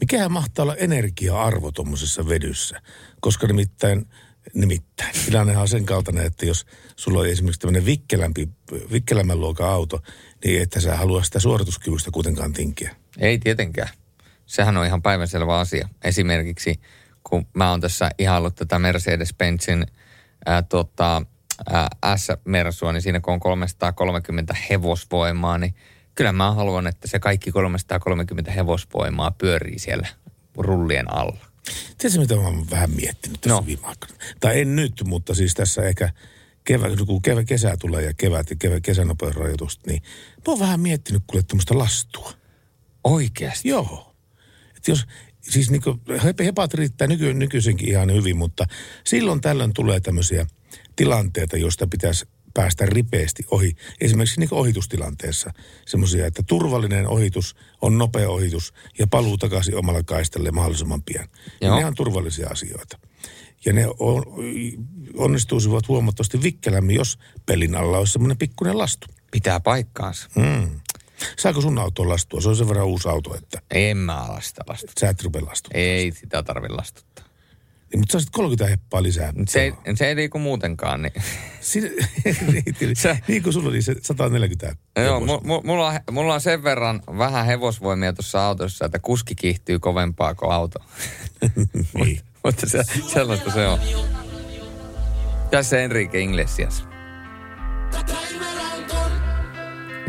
Mikähän 0.00 0.32
mahtaa 0.32 0.62
olla 0.62 0.76
energia-arvo 0.76 1.72
tuommoisessa 1.72 2.28
vedyssä? 2.28 2.82
Koska 3.20 3.46
nimittäin, 3.46 4.06
nimittäin, 4.54 5.14
tilannehan 5.26 5.62
on 5.62 5.68
sen 5.68 5.86
kaltainen, 5.86 6.26
että 6.26 6.46
jos 6.46 6.66
sulla 6.96 7.20
on 7.20 7.28
esimerkiksi 7.28 7.60
tämmöinen 7.60 7.86
vikkelämpi, 7.86 8.48
vikkelämmän 8.92 9.40
luokan 9.40 9.68
auto, 9.68 10.02
niin 10.44 10.62
että 10.62 10.80
sä 10.80 10.96
halua 10.96 11.22
sitä 11.22 11.40
suorituskyvystä 11.40 12.10
kuitenkaan 12.10 12.52
tinkiä. 12.52 12.96
Ei 13.18 13.38
tietenkään. 13.38 13.88
Sehän 14.46 14.76
on 14.76 14.86
ihan 14.86 15.02
päivänselvä 15.02 15.58
asia. 15.58 15.88
Esimerkiksi 16.04 16.80
kun 17.24 17.46
mä 17.54 17.70
oon 17.70 17.80
tässä 17.80 18.10
ihaillut 18.18 18.54
tätä 18.54 18.78
Mercedes-Benzin 18.78 19.86
ää, 20.46 20.62
tota, 20.62 21.22
ää, 21.70 22.16
S-Mersua, 22.16 22.92
niin 22.92 23.02
siinä 23.02 23.20
kun 23.20 23.34
on 23.34 23.40
330 23.40 24.56
hevosvoimaa, 24.70 25.58
niin 25.58 25.74
kyllä 26.18 26.32
mä 26.32 26.52
haluan, 26.52 26.86
että 26.86 27.08
se 27.08 27.18
kaikki 27.18 27.52
330 27.52 28.52
hevosvoimaa 28.52 29.30
pyörii 29.30 29.78
siellä 29.78 30.08
rullien 30.56 31.14
alla. 31.14 31.46
Tiedätkö, 31.98 32.20
mitä 32.20 32.34
mä 32.34 32.40
oon 32.40 32.70
vähän 32.70 32.90
miettinyt 32.90 33.40
tässä 33.40 33.54
no. 33.54 33.66
viime 33.66 33.86
aikoina? 33.86 34.14
Tai 34.40 34.60
en 34.60 34.76
nyt, 34.76 35.02
mutta 35.04 35.34
siis 35.34 35.54
tässä 35.54 35.82
ehkä 35.82 36.12
kevät, 36.64 36.92
kun 37.06 37.22
kevät, 37.22 37.46
kesä 37.46 37.76
tulee 37.80 38.04
ja 38.04 38.14
kevät 38.14 38.50
ja 38.50 38.56
kevät, 38.56 38.82
kesänopeusrajoitusta, 38.82 39.90
niin 39.90 40.02
mä 40.36 40.42
oon 40.46 40.58
vähän 40.58 40.80
miettinyt 40.80 41.22
kuule 41.26 41.42
tämmöistä 41.42 41.78
lastua. 41.78 42.32
Oikeasti? 43.04 43.68
Joo. 43.68 44.14
Et 44.76 44.88
jos, 44.88 45.06
siis 45.40 45.70
niin 45.70 45.82
hepat 46.44 46.74
riittää 46.74 47.06
nyky, 47.06 47.34
nykyisinkin 47.34 47.88
ihan 47.88 48.12
hyvin, 48.12 48.36
mutta 48.36 48.66
silloin 49.04 49.40
tällöin 49.40 49.72
tulee 49.72 50.00
tämmöisiä 50.00 50.46
tilanteita, 50.96 51.56
joista 51.56 51.86
pitäisi 51.86 52.26
päästä 52.58 52.86
ripeästi 52.86 53.44
ohi. 53.50 53.76
Esimerkiksi 54.00 54.40
niin 54.40 54.48
ohitustilanteessa 54.54 55.52
semmoisia, 55.86 56.26
että 56.26 56.42
turvallinen 56.42 57.08
ohitus 57.08 57.56
on 57.82 57.98
nopea 57.98 58.30
ohitus 58.30 58.74
ja 58.98 59.06
paluu 59.06 59.38
takaisin 59.38 59.76
omalla 59.76 60.02
kaistalle 60.02 60.50
mahdollisimman 60.50 61.02
pian. 61.02 61.28
Ja 61.60 61.76
ne 61.76 61.86
on 61.86 61.94
turvallisia 61.94 62.48
asioita. 62.48 62.98
Ja 63.64 63.72
ne 63.72 63.86
on, 63.98 64.24
onnistuisivat 65.16 65.88
huomattavasti 65.88 66.42
vikkelämmin, 66.42 66.96
jos 66.96 67.18
pelin 67.46 67.74
alla 67.74 67.98
olisi 67.98 68.12
semmoinen 68.12 68.38
pikkuinen 68.38 68.78
lastu. 68.78 69.06
Pitää 69.30 69.60
paikkaansa. 69.60 70.28
Mm. 70.36 70.80
Saako 71.38 71.60
sun 71.60 71.78
auto 71.78 72.08
lastua? 72.08 72.40
Se 72.40 72.48
on 72.48 72.56
sen 72.56 72.68
verran 72.68 72.86
uusi 72.86 73.08
auto, 73.08 73.34
että... 73.34 73.62
En 73.70 73.96
mä 73.96 74.16
ala 74.16 74.40
sitä 74.40 74.64
lastuttaa. 74.66 75.00
Sä 75.00 75.08
et 75.08 75.22
rupea 75.22 75.44
lastuttaa. 75.44 75.80
Ei 75.80 76.12
sitä 76.12 76.42
tarvi 76.42 76.68
lastuttaa. 76.68 77.07
Niin, 77.92 78.00
mutta 78.00 78.20
sä 78.20 78.26
30 78.32 78.66
heppaa 78.66 79.02
lisää. 79.02 79.32
Se 79.48 79.62
ei, 79.62 79.72
se 79.94 80.08
ei 80.08 80.16
liiku 80.16 80.38
muutenkaan, 80.38 81.02
niin... 81.02 81.12
Siinä, 81.60 81.88
niin, 82.52 82.96
se, 82.96 83.18
niin 83.28 83.42
kuin 83.42 83.52
sulla 83.52 83.68
oli 83.68 83.82
se 83.82 83.94
140 84.02 84.76
Joo, 84.96 85.20
m- 85.20 85.66
mulla, 85.66 85.88
on, 85.88 85.98
mulla 86.10 86.34
on 86.34 86.40
sen 86.40 86.64
verran 86.64 87.02
vähän 87.18 87.46
hevosvoimia 87.46 88.12
tuossa 88.12 88.46
autossa, 88.46 88.84
että 88.84 88.98
kuski 88.98 89.34
kiihtyy 89.34 89.78
kovempaa 89.78 90.34
kuin 90.34 90.52
auto. 90.52 90.78
niin. 91.94 92.20
mutta 92.44 92.68
se, 92.68 92.82
sellaista 93.12 93.50
se 93.50 93.66
on. 93.66 93.78
Tässä 95.50 95.78
Enrique 95.80 96.20
Iglesias. 96.20 96.84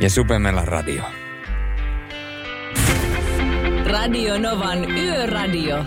Ja 0.02 0.10
Supemella 0.10 0.66
Radio. 0.66 1.04
Radio 3.86 4.38
Novan 4.40 4.92
Yöradio. 4.92 5.78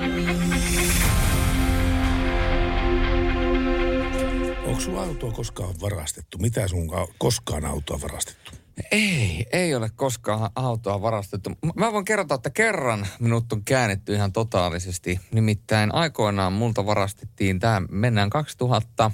Onko 4.72 4.84
sun 4.84 4.98
autoa 4.98 5.32
koskaan 5.32 5.74
varastettu? 5.80 6.38
Mitä 6.38 6.68
sun 6.68 6.90
koskaan 7.18 7.64
autoa 7.64 8.00
varastettu? 8.02 8.50
Ei, 8.90 9.46
ei 9.52 9.74
ole 9.74 9.90
koskaan 9.96 10.50
autoa 10.54 11.02
varastettu. 11.02 11.50
Mä 11.76 11.92
voin 11.92 12.04
kertoa, 12.04 12.34
että 12.34 12.50
kerran 12.50 13.06
minut 13.20 13.52
on 13.52 13.64
käännetty 13.64 14.14
ihan 14.14 14.32
totaalisesti. 14.32 15.20
Nimittäin 15.32 15.94
aikoinaan 15.94 16.52
multa 16.52 16.86
varastettiin, 16.86 17.60
tämä 17.60 17.82
mennään 17.90 18.30
2000, 18.30 19.10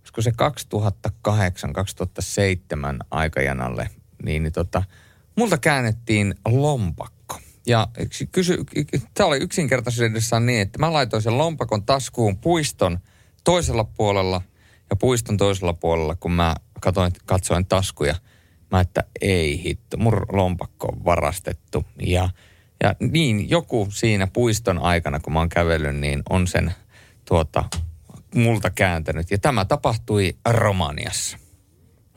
olisiko 0.00 0.22
se 0.22 0.30
2008-2007 0.30 0.34
aikajanalle, 3.10 3.90
niin, 4.22 4.42
niin 4.42 4.52
tota, 4.52 4.82
multa 5.36 5.58
käännettiin 5.58 6.34
lompakko. 6.48 7.38
Ja 7.66 7.88
kysy, 8.32 8.64
tämä 9.14 9.26
oli 9.26 9.38
yksinkertaisuudessaan 9.38 10.46
niin, 10.46 10.60
että 10.60 10.78
mä 10.78 10.92
laitoin 10.92 11.22
sen 11.22 11.38
lompakon 11.38 11.86
taskuun 11.86 12.38
puiston 12.38 12.98
toisella 13.44 13.84
puolella 13.84 14.42
ja 14.90 14.96
puiston 14.96 15.36
toisella 15.36 15.72
puolella, 15.72 16.16
kun 16.16 16.32
mä 16.32 16.54
katsoin, 16.80 17.12
katsoin 17.26 17.66
taskuja. 17.66 18.14
Mä 18.70 18.80
että 18.80 19.04
ei 19.20 19.62
hitto, 19.62 19.96
mun 19.96 20.26
lompakko 20.32 20.86
on 20.86 21.04
varastettu. 21.04 21.84
Ja, 22.00 22.28
ja 22.82 22.94
niin, 23.00 23.50
joku 23.50 23.88
siinä 23.90 24.26
puiston 24.26 24.78
aikana, 24.78 25.20
kun 25.20 25.32
mä 25.32 25.38
oon 25.38 25.48
kävellyt, 25.48 25.96
niin 25.96 26.22
on 26.30 26.46
sen 26.46 26.74
tuota, 27.24 27.64
multa 28.34 28.70
kääntänyt. 28.70 29.30
Ja 29.30 29.38
tämä 29.38 29.64
tapahtui 29.64 30.36
Romaniassa. 30.50 31.38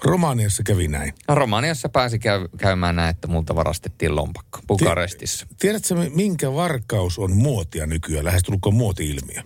Romaniassa 0.04 0.64
kävi 0.64 0.88
näin. 0.88 1.14
No, 1.28 1.36
Romaniassa 1.36 1.90
pääsi 1.90 2.20
käy, 2.20 2.48
käymään 2.58 2.96
näin, 2.96 3.10
että 3.10 3.28
multa 3.28 3.56
varastettiin 3.56 4.16
lompakko 4.16 4.60
Bukarestissa. 4.68 5.48
Tiedätkö, 5.60 5.96
minkä 6.16 6.54
varkaus 6.54 7.20
on 7.20 7.36
muotia 7.36 7.86
nykyään? 7.86 8.26
Lähestulkoon 8.26 8.76
muoti-ilmiö. 8.76 9.44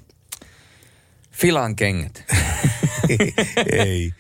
Filan 1.42 1.76
kengät. 1.76 2.24
Ei, 3.72 4.12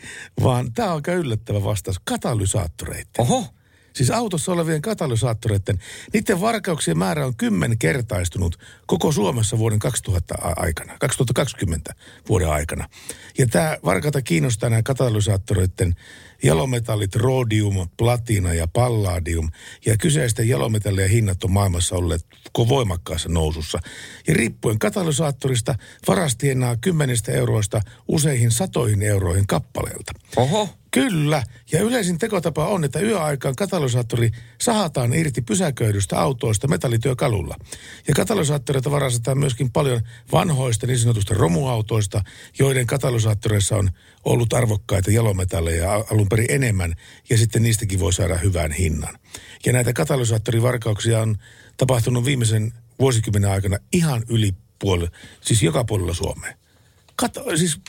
vaan 0.43 0.73
tämä 0.73 0.89
on 0.89 0.95
aika 0.95 1.13
yllättävä 1.13 1.63
vastaus. 1.63 1.99
Katalysaattoreiden. 2.03 3.11
Oho. 3.17 3.45
Siis 3.93 4.11
autossa 4.11 4.51
olevien 4.51 4.81
katalysaattoreiden, 4.81 5.79
niiden 6.13 6.41
varkauksien 6.41 6.97
määrä 6.97 7.25
on 7.25 7.35
kymmenkertaistunut 7.35 8.59
koko 8.87 9.11
Suomessa 9.11 9.57
vuoden 9.57 9.79
2000 9.79 10.35
a- 10.41 10.53
aikana, 10.55 10.97
2020 10.99 11.95
vuoden 12.29 12.49
aikana. 12.49 12.89
Ja 13.37 13.47
tämä 13.47 13.77
varkata 13.85 14.21
kiinnostaa 14.21 14.69
nämä 14.69 14.83
katalysaattoreiden 14.83 15.95
jalometallit, 16.43 17.15
rhodium, 17.15 17.89
platina 17.97 18.53
ja 18.53 18.67
palladium. 18.67 19.49
Ja 19.85 19.97
kyseisten 19.97 20.47
jalometallien 20.47 21.09
hinnat 21.09 21.43
on 21.43 21.51
maailmassa 21.51 21.95
olleet 21.95 22.25
voimakkaassa 22.57 23.29
nousussa. 23.29 23.79
Ja 24.27 24.33
riippuen 24.33 24.79
katalysaattorista 24.79 25.75
varasti 26.07 26.49
enää 26.49 26.75
kymmenistä 26.81 27.31
euroista 27.31 27.81
useihin 28.07 28.51
satoihin 28.51 29.01
euroihin 29.01 29.47
kappaleelta. 29.47 30.13
Oho. 30.35 30.69
Kyllä, 30.93 31.43
ja 31.71 31.81
yleisin 31.81 32.17
tekotapa 32.17 32.67
on, 32.67 32.83
että 32.83 32.99
yöaikaan 32.99 33.55
katalysaattori 33.55 34.31
sahataan 34.61 35.13
irti 35.13 35.41
pysäköidystä 35.41 36.19
autoista 36.19 36.67
metallityökalulla. 36.67 37.55
Ja 38.07 38.13
katalysaattoreita 38.13 38.91
varastetaan 38.91 39.37
myöskin 39.37 39.71
paljon 39.71 40.01
vanhoista 40.31 40.87
niin 40.87 40.99
sanotusta 40.99 41.33
romuautoista, 41.33 42.23
joiden 42.59 42.87
katalysaattoreissa 42.87 43.75
on 43.75 43.89
ollut 44.25 44.53
arvokkaita 44.53 45.11
jalometalleja 45.11 45.93
al- 45.93 46.03
alun 46.11 46.29
perin 46.31 46.51
enemmän, 46.51 46.93
ja 47.29 47.37
sitten 47.37 47.63
niistäkin 47.63 47.99
voi 47.99 48.13
saada 48.13 48.37
hyvän 48.37 48.71
hinnan. 48.71 49.17
Ja 49.65 49.73
näitä 49.73 49.93
katalysaattorivarkauksia 49.93 51.21
on 51.21 51.37
tapahtunut 51.77 52.25
viimeisen 52.25 52.73
vuosikymmenen 52.99 53.51
aikana 53.51 53.77
ihan 53.93 54.23
yli 54.29 54.55
puolella, 54.79 55.11
siis 55.41 55.63
joka 55.63 55.83
puolella 55.83 56.13
Suomea. 56.13 56.53
Kato, 57.15 57.57
siis 57.57 57.79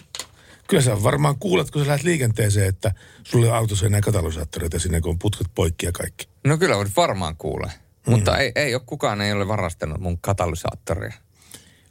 Kyllä 0.72 0.82
sä 0.82 1.02
varmaan 1.02 1.38
kuulet, 1.38 1.70
kun 1.70 1.82
sä 1.82 1.88
lähdet 1.88 2.04
liikenteeseen, 2.04 2.68
että 2.68 2.94
sulla 3.24 3.46
ei 3.46 3.50
ole 3.50 3.58
autossa 3.58 3.86
enää 3.86 4.00
katalysaattoreita 4.00 4.78
sinne, 4.78 5.00
kun 5.00 5.10
on 5.10 5.18
putket 5.18 5.46
poikki 5.54 5.86
ja 5.86 5.92
kaikki. 5.92 6.28
No 6.44 6.58
kyllä 6.58 6.76
varmaan 6.96 7.36
kuulee. 7.36 7.70
Mm. 8.06 8.10
Mutta 8.10 8.38
ei, 8.38 8.52
ei 8.54 8.74
ole 8.74 8.82
kukaan 8.86 9.20
ei 9.20 9.32
ole 9.32 9.48
varastanut 9.48 10.00
mun 10.00 10.18
katalysaattoria. 10.18 11.12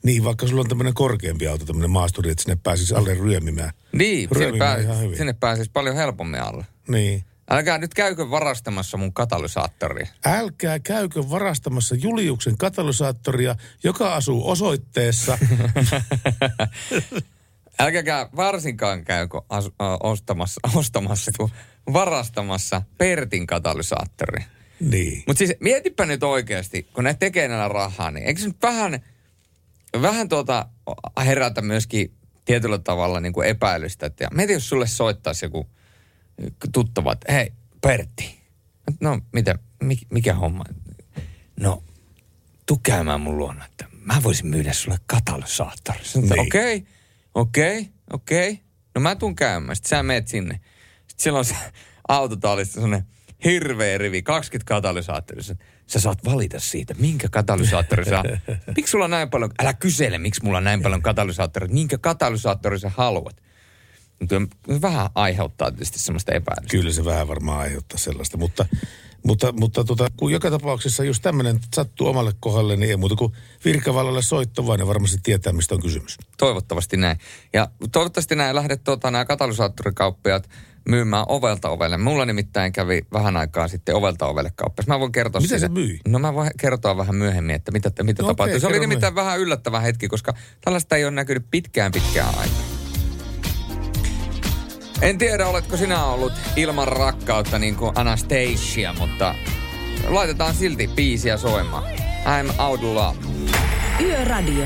Niin, 0.03 0.23
vaikka 0.23 0.48
sulla 0.48 0.61
on 0.61 0.68
tämmöinen 0.68 0.94
korkeampi 0.94 1.48
auto, 1.48 1.65
tämmöinen 1.65 1.91
maasturi, 1.91 2.32
että 2.32 2.44
sinne 2.44 2.57
pääsisi 2.64 2.95
alle 2.95 3.14
ryömimään. 3.14 3.72
Niin, 3.91 4.30
sinne, 4.30 4.45
Ryömimään 4.45 4.69
pääsis, 4.76 4.86
ihan 4.86 5.03
hyvin. 5.03 5.18
sinne 5.18 5.34
pääsisi 5.34 5.69
paljon 5.73 5.95
helpommin 5.95 6.41
alle. 6.41 6.65
Niin. 6.88 7.23
Älkää 7.49 7.78
nyt 7.78 7.94
käykö 7.94 8.30
varastamassa 8.30 8.98
mun 8.98 9.14
katalysaattoria. 9.14 10.07
Älkää 10.26 10.80
käykö 10.80 11.30
varastamassa 11.30 11.95
Juliuksen 11.95 12.57
katalysaattoria, 12.57 13.56
joka 13.84 14.15
asuu 14.15 14.49
osoitteessa. 14.49 15.38
Älkääkä 17.80 18.30
varsinkaan 18.36 19.06
käykö 19.06 19.41
as, 19.49 19.69
ostamassa, 20.03 20.61
ostamassa, 20.76 21.32
kun 21.38 21.49
varastamassa 21.94 22.82
Pertin 22.98 23.48
katalysaattori. 23.48 24.44
Niin. 24.80 25.23
Mutta 25.28 25.38
siis 25.38 25.53
mietipä 25.60 26.06
nyt 26.06 26.23
oikeasti, 26.23 26.88
kun 26.94 27.03
ne 27.03 27.14
tekee 27.14 27.48
näillä 27.48 27.68
rahaa, 27.68 28.11
niin 28.11 28.26
eikö 28.26 28.41
se 28.41 28.48
nyt 28.48 28.61
vähän, 28.61 28.99
vähän 30.01 30.30
tuota 30.30 30.68
herätä 31.26 31.61
myöskin 31.61 32.13
tietyllä 32.45 32.77
tavalla 32.80 33.19
niin 33.19 33.34
kuin 33.34 33.47
epäilystä. 33.47 34.05
Että, 34.05 34.23
ja 34.23 34.30
mieti, 34.34 34.53
jos 34.53 34.69
sulle 34.69 34.88
soittaisi 34.88 35.45
joku, 35.45 35.69
tuttavat, 36.73 37.18
hei 37.30 37.53
Pertti, 37.81 38.39
no 39.01 39.19
mitä, 39.34 39.55
mi- 39.84 40.07
mikä 40.09 40.34
homma? 40.34 40.63
No, 41.59 41.84
tuu 42.65 42.80
käymään 42.84 43.22
mun 43.22 43.38
luona, 43.38 43.65
että 43.65 43.85
mä 44.05 44.23
voisin 44.23 44.47
myydä 44.47 44.73
sulle 44.73 44.97
katalysaattori. 45.05 45.99
Että 45.99 46.35
Niin. 46.35 46.39
okei, 46.47 46.85
okei, 47.35 47.89
okei. 48.13 48.59
No 48.95 49.01
mä 49.01 49.15
tuun 49.15 49.35
käymään. 49.35 49.76
Sitten 49.76 49.89
sä 49.89 50.03
meet 50.03 50.27
sinne. 50.27 50.53
Sitten 51.07 51.23
siellä 51.23 51.39
on 51.39 51.45
se 51.45 51.55
autotallista 52.07 52.73
sellainen 52.73 53.07
hirveä 53.45 53.97
rivi, 53.97 54.22
20 54.22 54.68
katalysaattoria. 54.68 55.43
Sä, 55.91 55.99
saat 55.99 56.26
valita 56.26 56.59
siitä, 56.59 56.93
minkä 56.93 57.30
katalysaattori 57.31 58.05
sä... 58.05 58.23
Miksi 58.76 58.91
sulla 58.91 59.05
on 59.05 59.11
näin 59.11 59.30
paljon... 59.30 59.51
Älä 59.61 59.73
kysele, 59.73 60.18
miksi 60.18 60.43
mulla 60.43 60.57
on 60.57 60.63
näin 60.63 60.81
paljon 60.81 61.01
katalysaattoreita. 61.01 61.73
Minkä 61.73 61.97
katalysaattori 61.97 62.80
sä 62.80 62.91
haluat? 62.97 63.41
Mutta 64.19 64.35
vähän 64.81 65.09
aiheuttaa 65.15 65.72
tietysti 65.72 65.99
semmoista 65.99 66.31
epäilystä. 66.31 66.72
Kyllä 66.72 66.91
se 66.91 67.05
vähän 67.05 67.27
varmaan 67.27 67.59
aiheuttaa 67.59 67.97
sellaista, 67.97 68.38
mutta, 68.38 68.65
mutta, 69.23 69.51
mutta 69.51 69.84
tota, 69.84 70.07
kun 70.18 70.31
joka 70.31 70.51
tapauksessa 70.51 71.03
jos 71.03 71.19
tämmöinen 71.19 71.59
sattuu 71.76 72.07
omalle 72.07 72.34
kohdalle, 72.39 72.76
niin 72.76 72.89
ei 72.89 72.97
muuta 72.97 73.15
kuin 73.15 73.34
virkavallalle 73.65 74.22
soitto, 74.22 74.68
vaan 74.68 74.80
ne 74.80 74.88
varmasti 74.88 75.18
tietää, 75.23 75.53
mistä 75.53 75.76
on 75.76 75.81
kysymys. 75.81 76.18
Toivottavasti 76.38 76.97
näin. 76.97 77.18
Ja 77.53 77.68
toivottavasti 77.91 78.35
näin 78.35 78.55
lähdet 78.55 78.84
tuota, 78.84 79.11
nämä 79.11 79.26
katalysaattorikauppiaat 79.26 80.49
myymään 80.89 81.25
ovelta 81.27 81.69
ovelle. 81.69 81.97
Mulla 81.97 82.25
nimittäin 82.25 82.73
kävi 82.73 83.01
vähän 83.13 83.37
aikaa 83.37 83.67
sitten 83.67 83.95
ovelta 83.95 84.27
ovelle 84.27 84.51
kauppias. 84.55 84.87
Mä 84.87 84.99
voin 84.99 85.11
kertoa 85.11 85.41
Mitä 85.41 85.49
siitä. 85.49 85.67
se 85.67 85.73
myi? 85.73 85.99
No 86.07 86.19
mä 86.19 86.33
voin 86.33 86.51
kertoa 86.59 86.97
vähän 86.97 87.15
myöhemmin, 87.15 87.55
että 87.55 87.71
mitä, 87.71 87.91
mitä 88.03 88.23
No 88.23 88.27
tapahtui. 88.27 88.51
okei, 88.51 88.59
se 88.59 88.67
oli 88.67 88.79
nimittäin 88.79 89.15
vähän 89.15 89.39
yllättävä 89.39 89.79
hetki, 89.79 90.07
koska 90.07 90.33
tällaista 90.61 90.95
ei 90.95 91.03
ole 91.05 91.11
näkynyt 91.11 91.45
pitkään 91.51 91.91
pitkään 91.91 92.29
aikaa. 92.39 92.61
En 95.01 95.17
tiedä, 95.17 95.47
oletko 95.47 95.77
sinä 95.77 96.05
ollut 96.05 96.33
ilman 96.55 96.87
rakkautta 96.87 97.59
niin 97.59 97.75
kuin 97.75 97.91
Anastasia, 97.95 98.93
mutta 98.99 99.35
laitetaan 100.07 100.53
silti 100.53 100.87
biisiä 100.95 101.37
soimaan. 101.37 101.83
I'm 102.25 102.61
out 102.61 102.83
of 102.83 102.89
love. 102.93 103.17
Yöradio. 104.03 104.65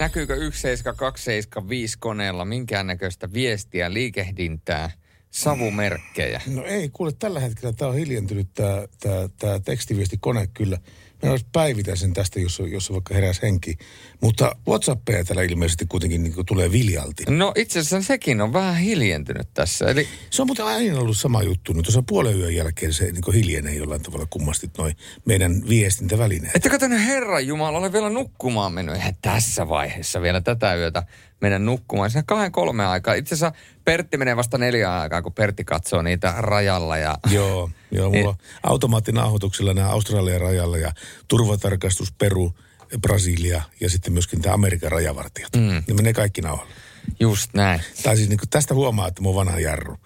Näkyykö 0.00 0.34
17275 0.34 1.98
koneella 1.98 2.44
minkäännäköistä 2.44 3.32
viestiä, 3.32 3.92
liikehdintää, 3.92 4.90
savumerkkejä? 5.30 6.40
No 6.46 6.64
ei, 6.64 6.88
kuule, 6.92 7.12
tällä 7.12 7.40
hetkellä 7.40 7.72
tämä 7.72 7.88
on 7.88 7.96
hiljentynyt 7.96 8.48
tämä, 8.54 9.58
tekstiviestikone 9.64 10.46
kyllä. 10.54 10.78
Mä 11.22 11.30
olisi 11.30 11.46
päivitä 11.52 11.96
sen 11.96 12.12
tästä, 12.12 12.40
jos, 12.40 12.62
jos 12.70 12.92
vaikka 12.92 13.14
heräs 13.14 13.42
henki. 13.42 13.78
Mutta 14.20 14.56
Whatsappeja 14.68 15.24
täällä 15.24 15.42
ilmeisesti 15.42 15.86
kuitenkin 15.88 16.22
niin 16.22 16.46
tulee 16.46 16.72
viljalti. 16.72 17.24
No 17.28 17.52
itse 17.56 17.78
asiassa 17.78 18.06
sekin 18.06 18.40
on 18.40 18.52
vähän 18.52 18.76
hiljentynyt 18.76 19.48
tässä. 19.54 19.88
Eli 19.88 20.08
Se 20.30 20.42
on 20.42 20.48
muuten 20.48 20.64
aina 20.64 20.98
ollut 20.98 21.16
sama 21.16 21.42
juttu. 21.42 21.72
Nyt 21.72 21.84
tuossa 21.84 22.02
puolen 22.02 22.38
yön 22.38 22.54
jälkeen 22.54 22.92
se 22.92 23.12
niin 23.12 23.34
hiljenee 23.34 23.74
jollain 23.74 24.02
tavalla 24.02 24.26
kummasti 24.30 24.70
noin 24.78 24.96
meidän 25.24 25.62
viestintävälineet. 25.68 26.56
Ettekö 26.56 26.78
tänne 26.78 27.06
Herran 27.06 27.46
Jumala 27.46 27.78
ole 27.78 27.92
vielä 27.92 28.10
nukkumaan 28.10 28.72
mennyt? 28.72 28.94
Eihän 28.94 29.16
tässä 29.22 29.68
vaiheessa 29.68 30.22
vielä 30.22 30.40
tätä 30.40 30.74
yötä 30.74 31.02
mennä 31.40 31.58
nukkumaan. 31.58 32.10
Siinä 32.10 32.24
kahden 32.26 32.52
kolme 32.52 32.86
aikaa. 32.86 33.14
Itse 33.14 33.34
asiassa 33.34 33.58
Pertti 33.84 34.16
menee 34.16 34.36
vasta 34.36 34.58
neljä 34.58 35.00
aikaa, 35.00 35.22
kun 35.22 35.32
Pertti 35.32 35.64
katsoo 35.64 36.02
niitä 36.02 36.34
rajalla. 36.38 36.96
Ja... 36.96 37.18
Joo, 37.30 37.70
joo 37.90 38.10
mulla 38.10 38.28
on 38.28 38.36
automaattinauhoituksella 38.70 39.74
nämä 39.74 39.88
Australian 39.88 40.40
rajalla 40.40 40.78
ja 40.78 40.92
turvatarkastus 41.28 42.12
Peru, 42.12 42.54
Brasilia 43.00 43.62
ja 43.80 43.90
sitten 43.90 44.12
myöskin 44.12 44.42
tämä 44.42 44.54
Amerikan 44.54 44.92
rajavartijat. 44.92 45.56
Mm. 45.56 45.82
Ne 45.88 45.94
menee 45.94 46.12
kaikki 46.12 46.40
nauhalle. 46.40 46.72
Just 47.20 47.54
näin. 47.54 47.80
Tai 48.02 48.16
siis 48.16 48.28
niin 48.28 48.38
tästä 48.50 48.74
huomaa, 48.74 49.08
että 49.08 49.22
oon 49.24 49.34
vanha 49.34 49.60
jarru. 49.60 49.96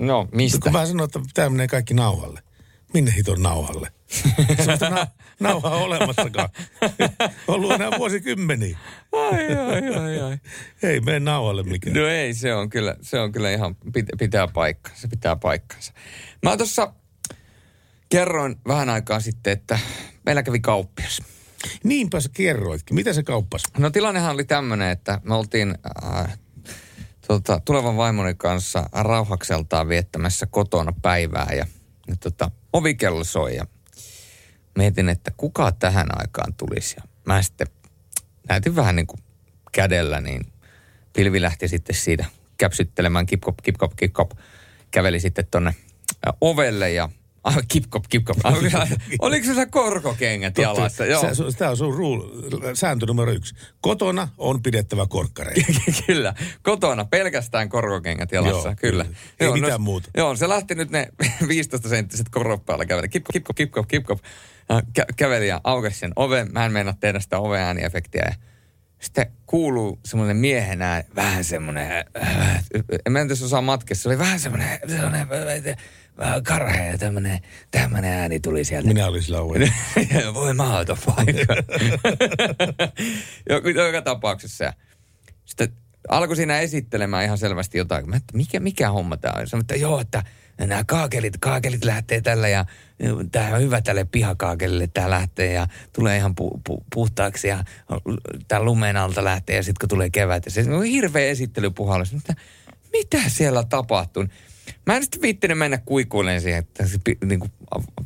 No, 0.00 0.28
mistä? 0.32 0.58
Kun 0.62 0.72
mä 0.72 0.86
sanon, 0.86 1.04
että 1.04 1.20
tämä 1.34 1.50
menee 1.50 1.68
kaikki 1.68 1.94
nauhalle. 1.94 2.40
Minne 2.94 3.14
hiton 3.16 3.42
nauhalle? 3.42 3.92
Sellaista 4.56 4.90
na- 4.90 5.06
nauhaa 5.40 5.76
olemassakaan. 5.76 6.48
Ollut 7.48 7.72
enää 7.72 7.90
vuosikymmeniä. 7.98 8.78
Ai, 9.12 9.56
ai, 9.56 9.94
ai, 9.96 10.20
ai. 10.20 10.38
Ei 10.82 11.00
mene 11.00 11.20
nauhalle 11.20 11.62
mikään. 11.62 11.96
No 11.96 12.06
ei, 12.08 12.34
se 12.34 12.54
on 12.54 12.70
kyllä, 12.70 12.96
se 13.02 13.20
on 13.20 13.32
kyllä 13.32 13.50
ihan, 13.50 13.76
pit- 13.86 14.18
pitää 14.18 14.48
paikkansa, 14.48 15.00
se 15.00 15.08
pitää 15.08 15.36
paikkansa. 15.36 15.92
Mä 16.42 16.56
tuossa 16.56 16.92
kerroin 18.08 18.56
vähän 18.66 18.90
aikaa 18.90 19.20
sitten, 19.20 19.52
että 19.52 19.78
meillä 20.26 20.42
kävi 20.42 20.60
kauppias. 20.60 21.22
Niinpä 21.84 22.20
sä 22.20 22.28
kerroitkin. 22.32 22.94
Mitä 22.94 23.12
se 23.12 23.22
kauppas? 23.22 23.62
No 23.78 23.90
tilannehan 23.90 24.34
oli 24.34 24.44
tämmöinen, 24.44 24.90
että 24.90 25.20
me 25.24 25.34
oltiin 25.34 25.74
äh, 26.04 26.38
tota, 27.26 27.60
tulevan 27.64 27.96
vaimoni 27.96 28.34
kanssa 28.34 28.88
rauhakseltaan 28.92 29.88
viettämässä 29.88 30.46
kotona 30.46 30.92
päivää 31.02 31.48
ja, 31.56 31.66
ja 32.08 32.16
tota, 32.20 32.50
ovikello 32.72 33.24
soi 33.24 33.56
ja 33.56 33.66
mietin, 34.78 35.08
että 35.08 35.32
kuka 35.36 35.72
tähän 35.72 36.06
aikaan 36.20 36.54
tulisi. 36.54 36.96
Ja 36.96 37.02
mä 37.26 37.42
sitten 37.42 37.66
näytin 38.48 38.76
vähän 38.76 38.96
niin 38.96 39.06
kuin 39.06 39.20
kädellä, 39.72 40.20
niin 40.20 40.52
pilvi 41.12 41.40
lähti 41.42 41.68
sitten 41.68 41.96
siitä 41.96 42.24
käpsyttelemään 42.58 43.26
kipkop, 43.26 43.56
kipkop, 43.62 43.92
kipkop. 43.96 44.30
Käveli 44.90 45.20
sitten 45.20 45.46
tonne 45.50 45.74
ovelle 46.40 46.92
ja 46.92 47.08
Ah, 47.48 47.58
kipkop, 47.68 48.04
kipkop. 48.08 48.36
Ah, 48.44 48.54
Oliko 49.18 49.46
se 49.46 49.54
se 49.54 49.66
korkokengät 49.66 50.58
jalassa? 50.58 51.06
Joo. 51.06 51.22
Tämä 51.58 51.70
on 51.70 51.76
sun 51.76 51.94
ruul, 51.94 52.22
sääntö 52.74 53.06
numero 53.06 53.32
yksi. 53.32 53.54
Kotona 53.80 54.28
on 54.38 54.62
pidettävä 54.62 55.06
korkkareita. 55.06 55.72
kyllä. 56.06 56.34
Kotona 56.62 57.04
pelkästään 57.04 57.68
korkokengät 57.68 58.32
jalassa, 58.32 58.68
Joo, 58.68 58.76
kyllä. 58.80 59.04
Ei 59.40 59.46
Joo, 59.46 59.54
mitään 59.54 59.72
no, 59.72 59.78
muuta. 59.78 60.10
Joo, 60.16 60.36
se 60.36 60.48
lähti 60.48 60.74
nyt 60.74 60.90
ne 60.90 61.08
15 61.48 61.88
senttiset 61.88 62.28
korot 62.28 62.66
päällä 62.66 62.86
käveli. 62.86 63.08
Kipkop, 63.08 63.32
kipkop, 63.32 63.56
kipkop, 63.56 63.88
kipkop. 63.88 64.18
Äh, 64.70 64.82
Kä- 64.98 65.14
käveli 65.16 65.48
ja 65.48 65.60
aukesi 65.64 65.98
sen 65.98 66.12
oven. 66.16 66.48
Mä 66.52 66.66
en 66.66 66.72
meinaa 66.72 66.94
tehdä 67.00 67.20
sitä 67.20 67.38
oveääniefektiä. 67.38 68.22
Ja 68.28 68.34
sitten 69.00 69.26
kuuluu 69.46 69.98
semmoinen 70.04 70.36
miehen 70.36 70.82
ääni, 70.82 71.08
vähän 71.16 71.44
semmoinen, 71.44 72.04
äh, 72.22 72.64
en 73.06 73.12
mä 73.12 73.20
en 73.20 73.28
tässä 73.28 73.44
osaa 73.44 73.62
matkessa, 73.62 74.02
se 74.02 74.08
oli 74.08 74.18
vähän 74.18 74.40
semmoinen, 74.40 74.78
semmoinen 74.88 75.20
äh, 75.68 75.76
vähän 76.18 76.42
karhea 76.42 76.98
tämmöinen, 76.98 77.40
tämmöinen 77.70 78.12
ääni 78.12 78.40
tuli 78.40 78.64
sieltä. 78.64 78.88
Minä 78.88 79.06
olin 79.06 79.22
sillä 79.22 79.40
ovella. 79.40 79.68
Voi 80.34 80.54
mahdoton 80.54 80.98
paikka. 81.06 81.54
joka, 83.50 83.70
joka 83.70 84.02
tapauksessa. 84.02 84.72
Sitten 85.44 85.68
alkoi 86.08 86.36
siinä 86.36 86.60
esittelemään 86.60 87.24
ihan 87.24 87.38
selvästi 87.38 87.78
jotain. 87.78 88.10
Mä, 88.10 88.16
että 88.16 88.36
mikä, 88.36 88.60
mikä 88.60 88.90
homma 88.90 89.16
tämä 89.16 89.40
on? 89.40 89.48
Sanoin, 89.48 89.62
että 89.62 89.76
joo, 89.76 90.00
että 90.00 90.22
nämä 90.58 90.84
kaakelit, 90.84 91.36
kaakelit 91.40 91.84
lähtee 91.84 92.20
tällä 92.20 92.48
ja 92.48 92.64
tämä 93.32 93.54
on 93.54 93.60
hyvä 93.60 93.80
tälle 93.80 94.04
pihakaakelille, 94.04 94.86
tämä 94.86 95.10
lähtee 95.10 95.52
ja 95.52 95.66
tulee 95.92 96.16
ihan 96.16 96.34
pu, 96.34 96.60
pu, 96.66 96.84
puhtaaksi 96.94 97.48
ja 97.48 97.64
tämä 98.48 98.62
lumen 98.62 98.96
alta 98.96 99.24
lähtee 99.24 99.56
ja 99.56 99.62
sitten 99.62 99.80
kun 99.80 99.88
tulee 99.88 100.10
kevät. 100.10 100.44
Ja 100.44 100.50
se 100.50 100.70
on 100.70 100.84
hirveä 100.84 101.26
esittelypuhallus. 101.28 102.12
Mutta 102.12 102.34
mitä 102.92 103.18
siellä 103.28 103.64
tapahtuu? 103.64 104.24
Mä 104.86 104.96
en 104.96 105.02
sitten 105.02 105.22
viittinyt 105.22 105.58
mennä 105.58 105.78
kuikuilemaan 105.78 106.40
siihen, 106.40 106.58
että 106.58 106.86
se, 106.86 106.98
niin 107.24 107.40
kuin, 107.40 107.52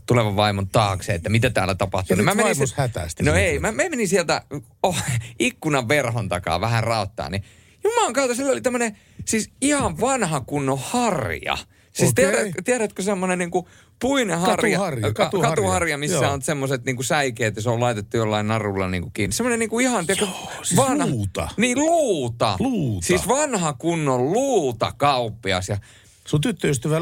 tulevan 0.06 0.36
vaimon 0.36 0.68
taakse, 0.68 1.14
että 1.14 1.28
mitä 1.28 1.50
täällä 1.50 1.74
tapahtuu. 1.74 2.16
Niin 2.16 2.24
mä 2.24 2.36
vaimos 2.36 2.68
sit- 2.68 2.78
hätästi 2.78 3.22
No 3.22 3.34
ei, 3.34 3.58
mä, 3.58 3.72
mä 3.72 3.88
menin 3.88 4.08
sieltä 4.08 4.42
oh, 4.82 4.96
ikkunan 5.38 5.88
verhon 5.88 6.28
takaa 6.28 6.60
vähän 6.60 6.84
rauttaa, 6.84 7.30
niin 7.30 7.44
Jumalan 7.84 8.12
kautta 8.12 8.34
sillä 8.34 8.52
oli 8.52 8.60
tämmönen 8.60 8.96
siis 9.24 9.50
ihan 9.60 10.00
vanha 10.00 10.40
kunnon 10.40 10.78
harja. 10.82 11.58
Siis 11.92 12.10
Okei. 12.10 12.24
tiedät, 12.26 12.52
tiedätkö 12.64 13.02
semmoinen 13.02 13.38
niinku 13.38 13.68
puinen 14.00 14.38
harja, 14.38 14.56
Katuharja, 14.78 15.02
ka- 15.02 15.24
katuharja. 15.24 15.50
katuharja 15.50 15.98
missä 15.98 16.16
Joo. 16.16 16.32
on 16.32 16.42
semmoiset 16.42 16.84
niinku 16.84 17.02
säikeet 17.02 17.56
ja 17.56 17.62
se 17.62 17.70
on 17.70 17.80
laitettu 17.80 18.16
jollain 18.16 18.48
narulla 18.48 18.88
niinku 18.88 19.10
kiinni. 19.10 19.32
Semmoinen 19.32 19.58
niinku 19.58 19.78
ihan, 19.78 20.06
tiedätkö, 20.06 20.30
siis 20.62 20.80
luuta. 21.08 21.48
Niin 21.56 21.78
luuta. 21.78 22.56
Luuta. 22.60 23.06
Siis 23.06 23.28
vanha 23.28 23.72
kunnon 23.72 24.32
luuta 24.32 24.92
kauppias 24.96 25.68
ja 25.68 25.78
Sun 26.26 26.40
tyttöystävä 26.40 26.96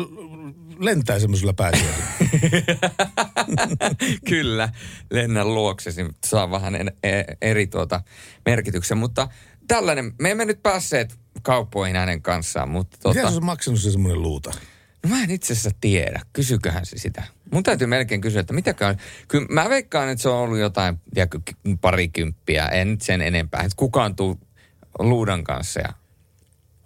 lentää 0.78 1.18
semmoisella 1.18 1.52
pääsiäisellä. 1.52 2.05
Kyllä, 4.30 4.68
lennän 5.10 5.55
luoksesi, 5.55 6.06
saa 6.26 6.51
vähän 6.51 6.74
en, 6.74 6.92
e, 7.02 7.22
eri 7.42 7.66
tuota 7.66 8.02
merkityksen, 8.47 8.98
mutta 8.98 9.28
tällainen, 9.68 10.12
me 10.18 10.30
emme 10.30 10.44
nyt 10.44 10.62
päässeet 10.62 11.18
kauppoihin 11.42 11.97
hänen 11.97 12.22
kanssaan, 12.22 12.68
mutta 12.68 12.97
Mitä 12.97 13.20
tota, 13.20 13.30
se 13.30 13.36
on 13.36 13.44
maksanut 13.44 13.80
se 13.80 13.90
semmoinen 13.90 14.22
luuta? 14.22 14.51
no 15.05 15.10
mä 15.10 15.24
en 15.24 15.30
itse 15.30 15.52
asiassa 15.52 15.70
tiedä, 15.80 16.20
kysyköhän 16.32 16.86
se 16.86 16.98
sitä. 16.98 17.22
Mun 17.52 17.62
täytyy 17.62 17.86
melkein 17.86 18.20
kysyä, 18.20 18.40
että 18.40 18.52
mitäkään, 18.52 18.97
kyllä 19.28 19.47
mä 19.51 19.68
veikkaan, 19.68 20.09
että 20.09 20.22
se 20.22 20.28
on 20.28 20.38
ollut 20.38 20.59
jotain, 20.59 21.01
tiedätkö, 21.14 21.40
parikymppiä, 21.80 22.66
en 22.66 22.90
nyt 22.90 23.02
sen 23.02 23.22
enempää, 23.22 23.60
että 23.60 23.76
kukaan 23.76 24.16
tuu 24.16 24.40
luudan 24.98 25.44
kanssa 25.44 25.80
ja 25.80 25.92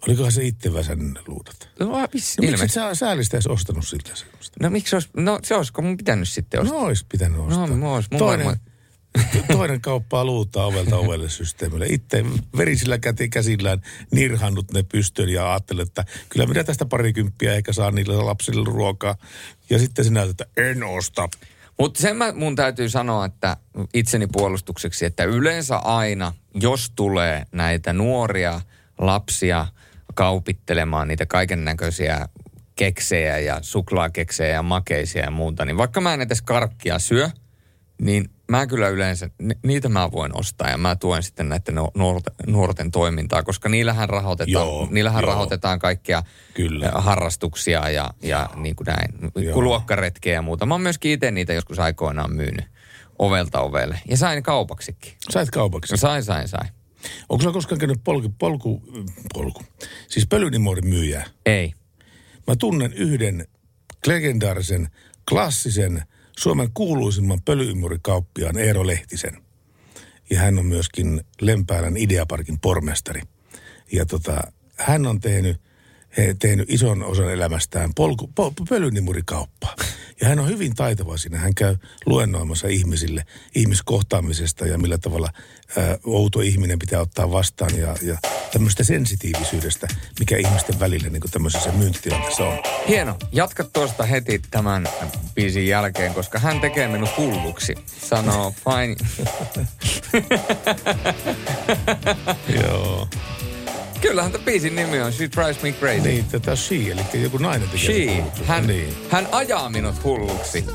Olikohan 0.07 0.31
se 0.31 0.43
itse 0.43 0.73
väsännyt 0.73 1.13
ne 1.13 1.19
luudat? 1.27 1.69
No, 1.79 2.07
vissi, 2.13 2.41
No, 2.41 2.47
miksi 2.51 2.67
sä 2.67 2.95
säälistä 2.95 3.37
edes 3.37 3.47
ostanut 3.47 3.87
siltä 3.87 4.11
semmoista? 4.15 4.57
No 4.61 4.69
miksi 4.69 4.95
olisi, 4.95 5.09
no 5.17 5.39
se 5.43 5.55
olisiko 5.55 5.81
mun 5.81 5.97
pitänyt 5.97 6.29
sitten 6.29 6.61
ostaa? 6.61 6.77
No 6.79 6.83
ois 6.85 7.03
pitänyt 7.11 7.39
ostaa. 7.39 7.67
No, 7.67 7.93
ois, 7.93 8.11
mun 8.11 8.19
Toinen, 8.19 8.45
varmaan- 8.45 8.75
Toinen 9.51 9.81
kauppaa 9.81 10.25
luuttaa 10.25 10.65
ovelta 10.65 10.97
ovelle 10.97 11.29
systeemille. 11.29 11.85
Itse 11.89 12.25
verisillä 12.57 12.97
käti 12.97 13.29
käsillään 13.29 13.81
nirhannut 14.11 14.71
ne 14.71 14.83
pystyyn 14.83 15.29
ja 15.29 15.51
ajattelin, 15.51 15.81
että 15.87 16.05
kyllä 16.29 16.45
minä 16.45 16.63
tästä 16.63 16.85
parikymppiä 16.85 17.53
ehkä 17.53 17.73
saan 17.73 17.95
niille 17.95 18.15
lapsille 18.15 18.65
ruokaa. 18.65 19.15
Ja 19.69 19.79
sitten 19.79 20.05
sinä 20.05 20.21
että 20.21 20.45
en 20.57 20.83
osta. 20.83 21.29
Mutta 21.79 22.01
sen 22.01 22.17
mä, 22.17 22.31
mun 22.31 22.55
täytyy 22.55 22.89
sanoa, 22.89 23.25
että 23.25 23.57
itseni 23.93 24.27
puolustukseksi, 24.27 25.05
että 25.05 25.23
yleensä 25.23 25.77
aina, 25.77 26.33
jos 26.53 26.91
tulee 26.95 27.45
näitä 27.51 27.93
nuoria 27.93 28.61
lapsia 28.97 29.67
kaupittelemaan 30.15 31.07
niitä 31.07 31.25
kaiken 31.25 31.65
näköisiä 31.65 32.27
keksejä 32.75 33.39
ja 33.39 33.57
suklaakeksejä 33.61 34.53
ja 34.53 34.63
makeisia 34.63 35.23
ja 35.23 35.31
muuta, 35.31 35.65
niin 35.65 35.77
vaikka 35.77 36.01
mä 36.01 36.13
en 36.13 36.21
edes 36.21 36.41
karkkia 36.41 36.99
syö, 36.99 37.29
niin 38.01 38.29
mä 38.51 38.67
kyllä 38.67 38.87
yleensä, 38.87 39.29
ni- 39.41 39.57
niitä 39.63 39.89
mä 39.89 40.11
voin 40.11 40.37
ostaa 40.39 40.69
ja 40.69 40.77
mä 40.77 40.95
tuen 40.95 41.23
sitten 41.23 41.49
näiden 41.49 41.75
nuorten, 41.95 42.33
nuorten 42.47 42.91
toimintaa, 42.91 43.43
koska 43.43 43.69
niillähän 43.69 44.09
rahoitetaan, 44.09 44.51
Joo, 44.51 44.87
niillähän 44.91 45.21
joo. 45.21 45.31
rahoitetaan 45.31 45.79
kaikkia 45.79 46.23
Kyllä. 46.53 46.91
harrastuksia 46.95 47.89
ja, 47.89 48.09
ja 48.21 48.49
niin 48.55 48.75
kuin 48.75 48.85
näin, 48.85 49.31
Joo. 49.35 49.61
luokkaretkeä 49.61 50.33
ja 50.33 50.41
muuta. 50.41 50.65
Mä 50.65 50.73
oon 50.73 50.81
myöskin 50.81 51.11
itse 51.11 51.31
niitä 51.31 51.53
joskus 51.53 51.79
aikoinaan 51.79 52.35
myynyt 52.35 52.65
ovelta 53.19 53.61
ovelle 53.61 53.99
ja 54.09 54.17
sain 54.17 54.43
kaupaksikin. 54.43 55.13
Sait 55.29 55.49
kaupaksi? 55.49 55.93
No 55.93 55.97
sain, 55.97 56.23
sain, 56.23 56.47
sain. 56.47 56.69
Onko 57.29 57.41
sulla 57.41 57.53
koskaan 57.53 57.79
käynyt 57.79 58.03
polku, 58.03 58.29
polku, 58.39 58.83
polku, 59.33 59.63
siis 60.09 60.27
pölynimorin 60.27 60.87
myyjää? 60.87 61.25
Ei. 61.45 61.73
Mä 62.47 62.55
tunnen 62.55 62.93
yhden 62.93 63.47
legendaarisen, 64.07 64.87
klassisen, 65.29 66.01
Suomen 66.37 66.69
kuuluisimman 66.73 67.41
pölyimurikauppiaan 67.45 68.57
Eero 68.57 68.87
Lehtisen. 68.87 69.41
Ja 70.29 70.39
hän 70.39 70.59
on 70.59 70.65
myöskin 70.65 71.21
Lempäälän 71.41 71.97
Ideaparkin 71.97 72.59
pormestari. 72.59 73.21
Ja 73.91 74.05
tota, 74.05 74.51
hän 74.75 75.05
on 75.05 75.19
tehnyt, 75.19 75.61
he, 76.17 76.35
tehnyt 76.39 76.69
ison 76.69 77.03
osan 77.03 77.31
elämästään 77.31 77.93
polku, 77.95 78.31
po, 78.35 78.53
pölynimurikauppaa. 78.69 79.75
Ja 80.21 80.27
hän 80.27 80.39
on 80.39 80.47
hyvin 80.47 80.75
taitava 80.75 81.17
siinä. 81.17 81.37
Hän 81.37 81.55
käy 81.55 81.75
luennoimassa 82.05 82.67
ihmisille 82.67 83.25
ihmiskohtaamisesta 83.55 84.65
ja 84.65 84.77
millä 84.77 84.97
tavalla 84.97 85.29
ää, 85.77 85.97
outo 86.03 86.41
ihminen 86.41 86.79
pitää 86.79 87.01
ottaa 87.01 87.31
vastaan 87.31 87.77
ja, 87.77 87.95
ja 88.01 88.17
tämmöistä 88.53 88.83
sensitiivisyydestä, 88.83 89.87
mikä 90.19 90.37
ihmisten 90.37 90.79
välillä 90.79 91.09
niin 91.09 91.21
tämmöisessä 91.31 91.71
myyntitilanteessa 91.71 92.43
on. 92.43 92.59
Hieno. 92.87 93.17
Jatka 93.31 93.63
tuosta 93.63 94.03
heti 94.03 94.41
tämän 94.51 94.87
biisin 95.35 95.67
jälkeen, 95.67 96.13
koska 96.13 96.39
hän 96.39 96.61
tekee 96.61 96.87
minut 96.87 97.09
hulluksi. 97.17 97.75
Sanoo 98.09 98.53
fine. 98.63 98.95
Joo. 102.61 103.07
Kyllähän 104.07 104.31
tämä 104.31 104.45
biisin 104.45 104.75
nimi 104.75 105.01
on 105.01 105.13
She 105.13 105.29
Drives 105.35 105.61
Me 105.63 105.71
Crazy. 105.71 105.99
Niin, 106.01 106.25
tätä 106.25 106.55
she, 106.55 106.75
eli 106.75 107.23
joku 107.23 107.37
nainen 107.37 107.69
tekee 107.69 107.85
She. 107.85 108.23
Hän, 108.45 108.67
Niin. 108.67 108.93
hän 109.09 109.27
ajaa 109.31 109.69
minut 109.69 110.03
hulluksi. 110.03 110.65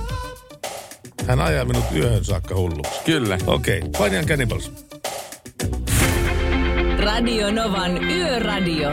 Hän 1.27 1.41
ajaa 1.41 1.65
minut 1.65 1.85
yöhön 1.95 2.25
saakka 2.25 2.55
hulluksi. 2.55 3.01
Kyllä. 3.05 3.39
Okei, 3.47 3.83
okay. 3.87 4.11
Fine 4.11 4.25
Cannibals. 4.25 4.73
Radio 6.99 7.51
Novan 7.51 8.05
Yöradio. 8.05 8.91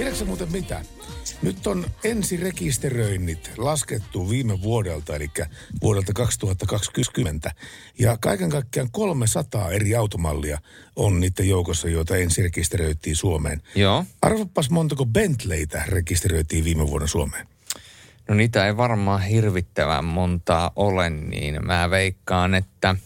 Tiedätkö 0.00 0.24
muuten 0.24 0.52
mitä? 0.52 0.82
Nyt 1.42 1.66
on 1.66 1.86
ensirekisteröinnit 2.04 3.50
laskettu 3.56 4.30
viime 4.30 4.62
vuodelta, 4.62 5.16
eli 5.16 5.30
vuodelta 5.82 6.12
2020. 6.12 7.54
Ja 7.98 8.16
kaiken 8.20 8.50
kaikkiaan 8.50 8.90
300 8.90 9.70
eri 9.70 9.94
automallia 9.94 10.58
on 10.96 11.20
niiden 11.20 11.48
joukossa, 11.48 11.88
joita 11.88 12.16
ensirekisteröitiin 12.16 13.16
Suomeen. 13.16 13.62
Joo. 13.74 14.04
Arvapas 14.22 14.70
montako 14.70 15.06
Bentleytä 15.06 15.82
rekisteröitiin 15.86 16.64
viime 16.64 16.86
vuonna 16.86 17.06
Suomeen. 17.06 17.48
No 18.28 18.34
niitä 18.34 18.66
ei 18.66 18.76
varmaan 18.76 19.22
hirvittävän 19.22 20.04
montaa 20.04 20.72
ole, 20.76 21.10
niin 21.10 21.66
mä 21.66 21.90
veikkaan, 21.90 22.54
että 22.54 22.96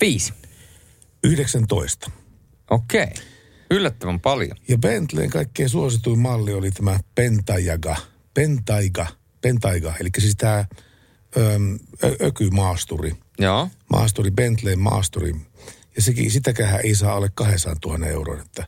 viisi. 0.00 0.32
19. 1.24 2.10
Okei. 2.70 3.02
Okay. 3.02 3.31
Yllättävän 3.72 4.20
paljon. 4.20 4.56
Ja 4.68 4.78
Bentleyn 4.78 5.30
kaikkein 5.30 5.68
suosituin 5.68 6.18
malli 6.18 6.52
oli 6.52 6.70
tämä 6.70 7.00
Pentajaga. 7.14 7.96
Pentaiga. 8.34 9.06
Pentaiga, 9.40 9.94
eli 10.00 10.08
siis 10.18 10.36
tämä 10.36 10.64
ö- 11.36 12.26
ökymaasturi. 12.26 13.16
Joo. 13.38 13.68
Maasturi, 13.90 14.30
Bentleyn 14.30 14.78
maasturi. 14.78 15.34
Ja 15.96 16.02
sekin, 16.02 16.30
sitäkään 16.30 16.80
ei 16.84 16.94
saa 16.94 17.14
alle 17.14 17.30
200 17.34 17.74
000 17.98 18.06
euron, 18.06 18.40
että, 18.40 18.66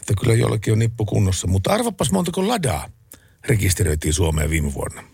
että 0.00 0.14
kyllä 0.20 0.34
jollakin 0.34 0.72
on 0.72 0.78
nippu 0.78 1.04
kunnossa. 1.04 1.46
Mutta 1.46 1.72
arvapas 1.72 2.12
montako 2.12 2.48
ladaa 2.48 2.88
rekisteröitiin 3.44 4.14
Suomeen 4.14 4.50
viime 4.50 4.74
vuonna. 4.74 5.04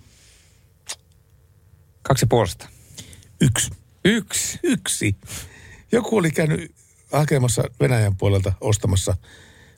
Kaksi 2.02 2.26
puolesta. 2.26 2.68
Yksi. 3.40 3.70
Yksi? 4.04 4.58
Yksi. 4.62 5.16
Joku 5.92 6.16
oli 6.16 6.30
käynyt 6.30 6.77
hakemassa 7.12 7.64
Venäjän 7.80 8.16
puolelta 8.16 8.52
ostamassa 8.60 9.16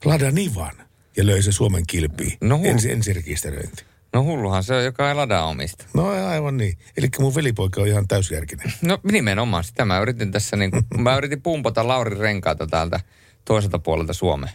Lada 0.05 0.31
Nivan 0.31 0.75
ja 1.17 1.27
löi 1.27 1.43
se 1.43 1.53
Suomen 1.53 1.87
kilpiin. 1.87 2.33
No 2.41 2.59
hu- 2.59 2.67
Ensi, 2.67 2.93
ensirekisteröinti. 2.93 3.85
No 4.13 4.23
hulluhan 4.25 4.65
se 4.65 4.75
on, 4.75 4.85
joka 4.85 5.09
ei 5.09 5.15
ladaa 5.15 5.45
omista. 5.47 5.85
No 5.95 6.09
aivan 6.29 6.57
niin. 6.57 6.79
Eli 6.97 7.09
mun 7.19 7.35
velipoika 7.35 7.81
on 7.81 7.89
ihan 7.89 8.09
täysjärkinen. 8.09 8.73
No 8.83 8.99
nimenomaan 9.13 9.65
sitä 9.65 9.85
mä 9.85 10.01
yritin 10.01 10.33
tässä 10.33 10.57
niin 10.57 10.71
kuin, 10.71 10.85
mä 11.03 11.17
yritin 11.17 11.43
pumpata 11.43 11.89
Lauri 11.89 12.19
renkaata 12.19 12.67
täältä 12.67 13.01
toiselta 13.45 13.79
puolelta 13.79 14.13
Suomeen. 14.13 14.53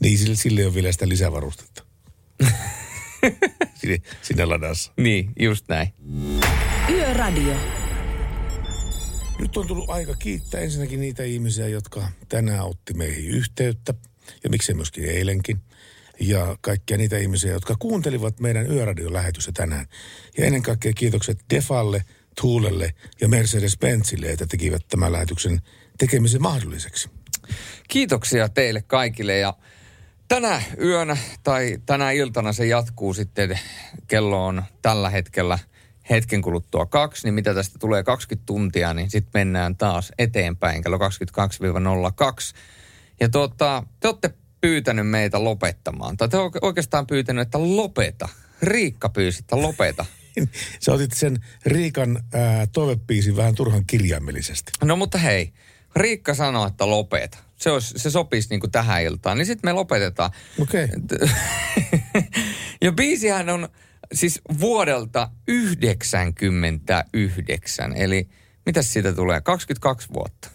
Niin, 0.00 0.18
sille, 0.18 0.34
sille 0.34 0.66
on 0.66 0.74
vielä 0.74 0.92
sitä 0.92 1.08
lisävarustetta. 1.08 1.82
sinne, 3.80 3.98
sinne 4.22 4.44
ladassa. 4.44 4.92
Niin, 4.96 5.32
just 5.40 5.68
näin. 5.68 5.94
Yöradio. 6.90 7.83
Nyt 9.38 9.56
on 9.56 9.66
tullut 9.66 9.90
aika 9.90 10.14
kiittää 10.14 10.60
ensinnäkin 10.60 11.00
niitä 11.00 11.22
ihmisiä, 11.22 11.68
jotka 11.68 12.08
tänään 12.28 12.64
otti 12.64 12.94
meihin 12.94 13.30
yhteyttä. 13.30 13.94
Ja 14.44 14.50
miksei 14.50 14.74
myöskin 14.74 15.04
eilenkin. 15.04 15.60
Ja 16.20 16.56
kaikkia 16.60 16.96
niitä 16.96 17.18
ihmisiä, 17.18 17.52
jotka 17.52 17.76
kuuntelivat 17.78 18.40
meidän 18.40 18.70
yöradion 18.70 19.12
lähetystä 19.12 19.52
tänään. 19.52 19.86
Ja 20.38 20.44
ennen 20.44 20.62
kaikkea 20.62 20.92
kiitokset 20.92 21.38
Defalle, 21.50 22.04
Tuulelle 22.40 22.94
ja 23.20 23.28
Mercedes-Benzille, 23.28 24.30
että 24.30 24.46
tekivät 24.46 24.82
tämän 24.88 25.12
lähetyksen 25.12 25.60
tekemisen 25.98 26.42
mahdolliseksi. 26.42 27.10
Kiitoksia 27.88 28.48
teille 28.48 28.82
kaikille 28.82 29.38
ja 29.38 29.54
tänä 30.28 30.62
yönä 30.80 31.16
tai 31.42 31.78
tänä 31.86 32.10
iltana 32.10 32.52
se 32.52 32.66
jatkuu 32.66 33.14
sitten, 33.14 33.58
kello 34.08 34.46
on 34.46 34.62
tällä 34.82 35.10
hetkellä 35.10 35.58
hetken 36.10 36.42
kuluttua 36.42 36.86
kaksi, 36.86 37.26
niin 37.26 37.34
mitä 37.34 37.54
tästä 37.54 37.78
tulee 37.78 38.02
20 38.02 38.46
tuntia, 38.46 38.94
niin 38.94 39.10
sitten 39.10 39.40
mennään 39.40 39.76
taas 39.76 40.12
eteenpäin 40.18 40.82
kello 40.82 40.98
22-02. 40.98 41.00
Ja 43.20 43.28
tuota, 43.28 43.82
te 44.00 44.08
olette 44.08 44.34
pyytänyt 44.60 45.08
meitä 45.08 45.44
lopettamaan, 45.44 46.16
tai 46.16 46.28
te 46.28 46.36
olette 46.36 46.58
oikeastaan 46.62 47.06
pyytänyt, 47.06 47.42
että 47.42 47.58
lopeta. 47.58 48.28
Riikka 48.62 49.08
pyysi, 49.08 49.38
että 49.38 49.62
lopeta. 49.62 50.06
Sä 50.80 50.92
otit 50.92 51.12
sen 51.12 51.44
Riikan 51.66 52.24
ää, 52.32 52.66
toivepiisin 52.66 53.36
vähän 53.36 53.54
turhan 53.54 53.86
kirjaimellisesti. 53.86 54.72
No 54.84 54.96
mutta 54.96 55.18
hei, 55.18 55.52
Riikka 55.96 56.34
sanoi, 56.34 56.68
että 56.68 56.90
lopeta. 56.90 57.38
Se, 57.56 57.70
olisi, 57.70 57.98
se 57.98 58.10
sopisi 58.10 58.48
niin 58.50 58.70
tähän 58.72 59.02
iltaan, 59.02 59.38
niin 59.38 59.46
sitten 59.46 59.68
me 59.68 59.72
lopetetaan. 59.72 60.30
Okei. 60.60 60.84
Okay. 60.84 61.28
ja 62.84 62.92
biisihän 62.92 63.48
on 63.48 63.68
siis 64.12 64.40
vuodelta 64.60 65.30
99, 65.48 67.96
eli 67.96 68.28
mitä 68.66 68.82
siitä 68.82 69.12
tulee? 69.12 69.40
22 69.40 70.08
vuotta. 70.14 70.50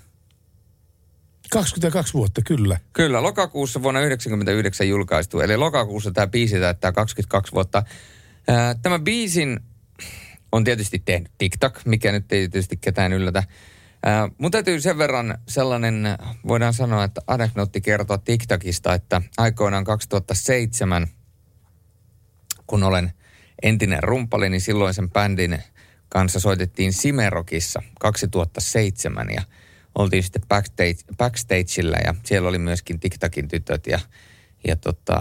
22 1.51 2.13
vuotta, 2.13 2.41
kyllä. 2.41 2.79
Kyllä, 2.93 3.23
lokakuussa 3.23 3.83
vuonna 3.83 3.99
1999 3.99 4.89
julkaistu, 4.89 5.39
eli 5.39 5.57
lokakuussa 5.57 6.11
tämä 6.11 6.27
biisi 6.27 6.59
täyttää 6.59 6.91
22 6.91 7.51
vuotta. 7.51 7.83
Tämä 8.81 8.99
biisin 8.99 9.59
on 10.51 10.63
tietysti 10.63 11.01
tehnyt 11.05 11.31
TikTok, 11.37 11.79
mikä 11.85 12.11
nyt 12.11 12.31
ei 12.31 12.49
tietysti 12.49 12.77
ketään 12.77 13.13
yllätä. 13.13 13.43
Mun 14.37 14.51
täytyy 14.51 14.81
sen 14.81 14.97
verran 14.97 15.37
sellainen, 15.47 16.03
voidaan 16.47 16.73
sanoa, 16.73 17.03
että 17.03 17.21
anekdootti 17.27 17.81
kertoa 17.81 18.17
TikTokista, 18.17 18.93
että 18.93 19.21
aikoinaan 19.37 19.83
2007, 19.83 21.07
kun 22.67 22.83
olen 22.83 23.13
entinen 23.63 24.03
rumpali, 24.03 24.49
niin 24.49 24.61
silloin 24.61 24.93
sen 24.93 25.09
bändin 25.09 25.63
kanssa 26.09 26.39
soitettiin 26.39 26.93
Simerokissa 26.93 27.81
2007 27.99 29.27
ja 29.35 29.41
oltiin 29.95 30.23
sitten 30.23 30.41
backstage, 30.47 30.97
backstageillä 31.17 31.97
ja 32.05 32.15
siellä 32.23 32.49
oli 32.49 32.57
myöskin 32.57 32.99
TikTokin 32.99 33.47
tytöt 33.47 33.87
ja 33.87 33.99
ja 34.67 34.75
tota, 34.75 35.19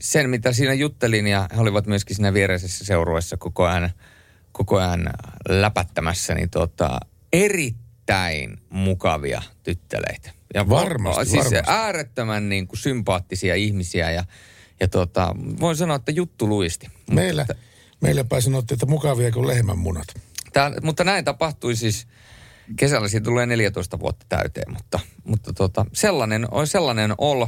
sen, 0.00 0.30
mitä 0.30 0.52
siinä 0.52 0.74
juttelin, 0.74 1.26
ja 1.26 1.48
he 1.56 1.60
olivat 1.60 1.86
myöskin 1.86 2.16
siinä 2.16 2.34
viereisessä 2.34 2.84
seurueessa 2.84 3.36
koko 3.36 3.64
ajan, 3.64 3.90
koko 4.52 4.78
ajan 4.78 5.10
läpättämässä, 5.48 6.34
niin 6.34 6.50
tota, 6.50 7.00
erittäin 7.32 8.58
mukavia 8.70 9.42
tytteleitä. 9.62 10.30
Ja 10.54 10.68
Varmasti, 10.68 11.24
siis 11.24 11.44
varmasti. 11.44 11.72
äärettömän 11.72 12.48
niin 12.48 12.66
kuin 12.66 12.78
sympaattisia 12.78 13.54
ihmisiä, 13.54 14.10
ja, 14.10 14.24
ja 14.80 14.88
tota, 14.88 15.34
voin 15.60 15.76
sanoa, 15.76 15.96
että 15.96 16.12
juttu 16.12 16.48
luisti. 16.48 16.86
Meillä, 17.10 17.46
meillä 18.00 18.24
päin 18.24 18.42
sanottiin, 18.42 18.76
että 18.76 18.86
mukavia 18.86 19.32
kuin 19.32 19.46
lehmänmunat. 19.46 20.06
Tää, 20.52 20.72
mutta 20.82 21.04
näin 21.04 21.24
tapahtui 21.24 21.76
siis, 21.76 22.06
kesällä 22.76 23.08
siitä 23.08 23.24
tulee 23.24 23.46
14 23.46 23.98
vuotta 23.98 24.26
täyteen, 24.28 24.72
mutta, 24.72 25.00
mutta 25.24 25.52
tota, 25.52 25.86
sellainen, 25.92 26.48
sellainen 26.64 27.14
ol 27.18 27.46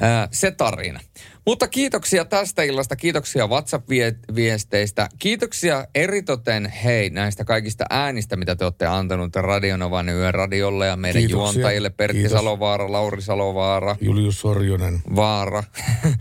ää, 0.00 0.28
se 0.30 0.50
tarina. 0.50 1.00
Mutta 1.46 1.68
kiitoksia 1.68 2.24
tästä 2.24 2.62
illasta, 2.62 2.96
kiitoksia 2.96 3.46
WhatsApp-viesteistä, 3.46 5.08
kiitoksia 5.18 5.86
eritoten 5.94 6.66
hei 6.66 7.10
näistä 7.10 7.44
kaikista 7.44 7.84
äänistä, 7.90 8.36
mitä 8.36 8.56
te 8.56 8.64
olette 8.64 8.86
antanut 8.86 9.36
Radionovan 9.36 10.08
yöradiolle 10.08 10.86
ja 10.86 10.96
meidän 10.96 11.22
Kiitoksia. 11.22 11.42
juontajille 11.42 11.90
Pertti 11.90 12.18
Kiitos. 12.18 12.32
Salovaara, 12.32 12.92
Lauri 12.92 13.22
Salovaara. 13.22 13.96
Julius 14.00 14.40
Sorjonen. 14.40 15.00
Vaara. 15.16 15.62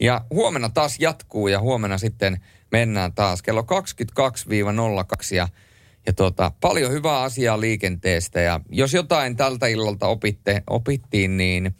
ja 0.00 0.24
huomenna 0.30 0.68
taas 0.68 0.96
jatkuu 1.00 1.48
ja 1.48 1.60
huomenna 1.60 1.98
sitten 1.98 2.40
mennään 2.72 3.12
taas. 3.12 3.42
Kello 3.42 3.62
22-02 3.62 3.64
ja, 5.34 5.48
ja 6.06 6.12
tuota, 6.12 6.52
paljon 6.60 6.92
hyvää 6.92 7.20
asiaa 7.20 7.60
liikenteestä. 7.60 8.40
Ja 8.40 8.60
jos 8.68 8.94
jotain 8.94 9.36
tältä 9.36 9.66
illalta 9.66 10.06
opitte, 10.06 10.62
opittiin, 10.70 11.36
niin 11.36 11.76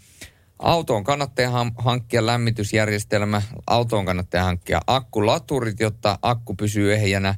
autoon 0.58 1.04
kannattaa 1.04 1.72
hankkia 1.78 2.26
lämmitysjärjestelmä, 2.26 3.42
autoon 3.66 4.04
kannattaa 4.04 4.44
hankkia 4.44 4.80
akkulaturit, 4.86 5.80
jotta 5.80 6.18
akku 6.22 6.54
pysyy 6.54 6.94
ehjänä. 6.94 7.34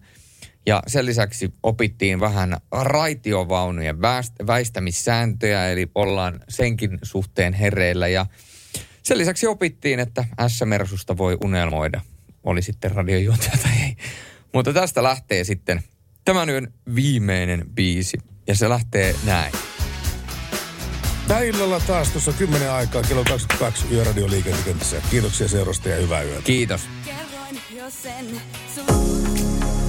Ja 0.67 0.83
sen 0.87 1.07
lisäksi 1.07 1.53
opittiin 1.63 2.21
vähän 2.21 2.57
raitiovaunujen 2.73 3.97
väist- 3.97 4.47
väistämissääntöjä, 4.47 5.69
eli 5.69 5.91
ollaan 5.95 6.41
senkin 6.49 6.99
suhteen 7.03 7.53
hereillä. 7.53 8.09
Ja 8.09 8.27
sen 9.11 9.19
lisäksi 9.19 9.47
opittiin, 9.47 10.01
että 10.01 10.25
S-Mersusta 10.49 11.17
voi 11.17 11.39
unelmoida, 11.45 12.01
oli 12.45 12.63
sitten 12.63 12.91
radiojuontaja 12.91 13.59
tai 13.63 13.73
ei. 13.83 13.97
Mutta 14.55 14.73
tästä 14.73 15.03
lähtee 15.03 15.45
sitten 15.45 15.83
tämän 16.25 16.49
yön 16.49 16.73
viimeinen 16.95 17.65
biisi. 17.75 18.19
Ja 18.47 18.55
se 18.55 18.69
lähtee 18.69 19.15
näin. 19.25 19.53
Tää 21.29 21.41
illalla 21.41 21.81
taas 21.81 22.09
tuossa 22.09 22.33
10 22.33 22.71
aikaa, 22.71 23.03
kello 23.03 23.25
22 23.25 23.95
Yöradio 23.95 24.31
liikenteessä. 24.31 25.03
Kiitoksia 25.11 25.49
seurasta 25.49 25.89
ja 25.89 25.97
hyvää 25.97 26.23
yötä. 26.23 26.43
Kiitos. 26.43 26.89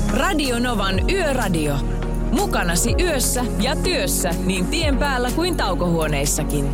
Radio 0.09 0.59
Novan 0.59 1.09
Yöradio. 1.09 1.77
Mukanasi 2.31 2.95
yössä 2.99 3.45
ja 3.59 3.75
työssä 3.75 4.29
niin 4.45 4.65
tien 4.65 4.97
päällä 4.97 5.31
kuin 5.31 5.57
taukohuoneissakin. 5.57 6.73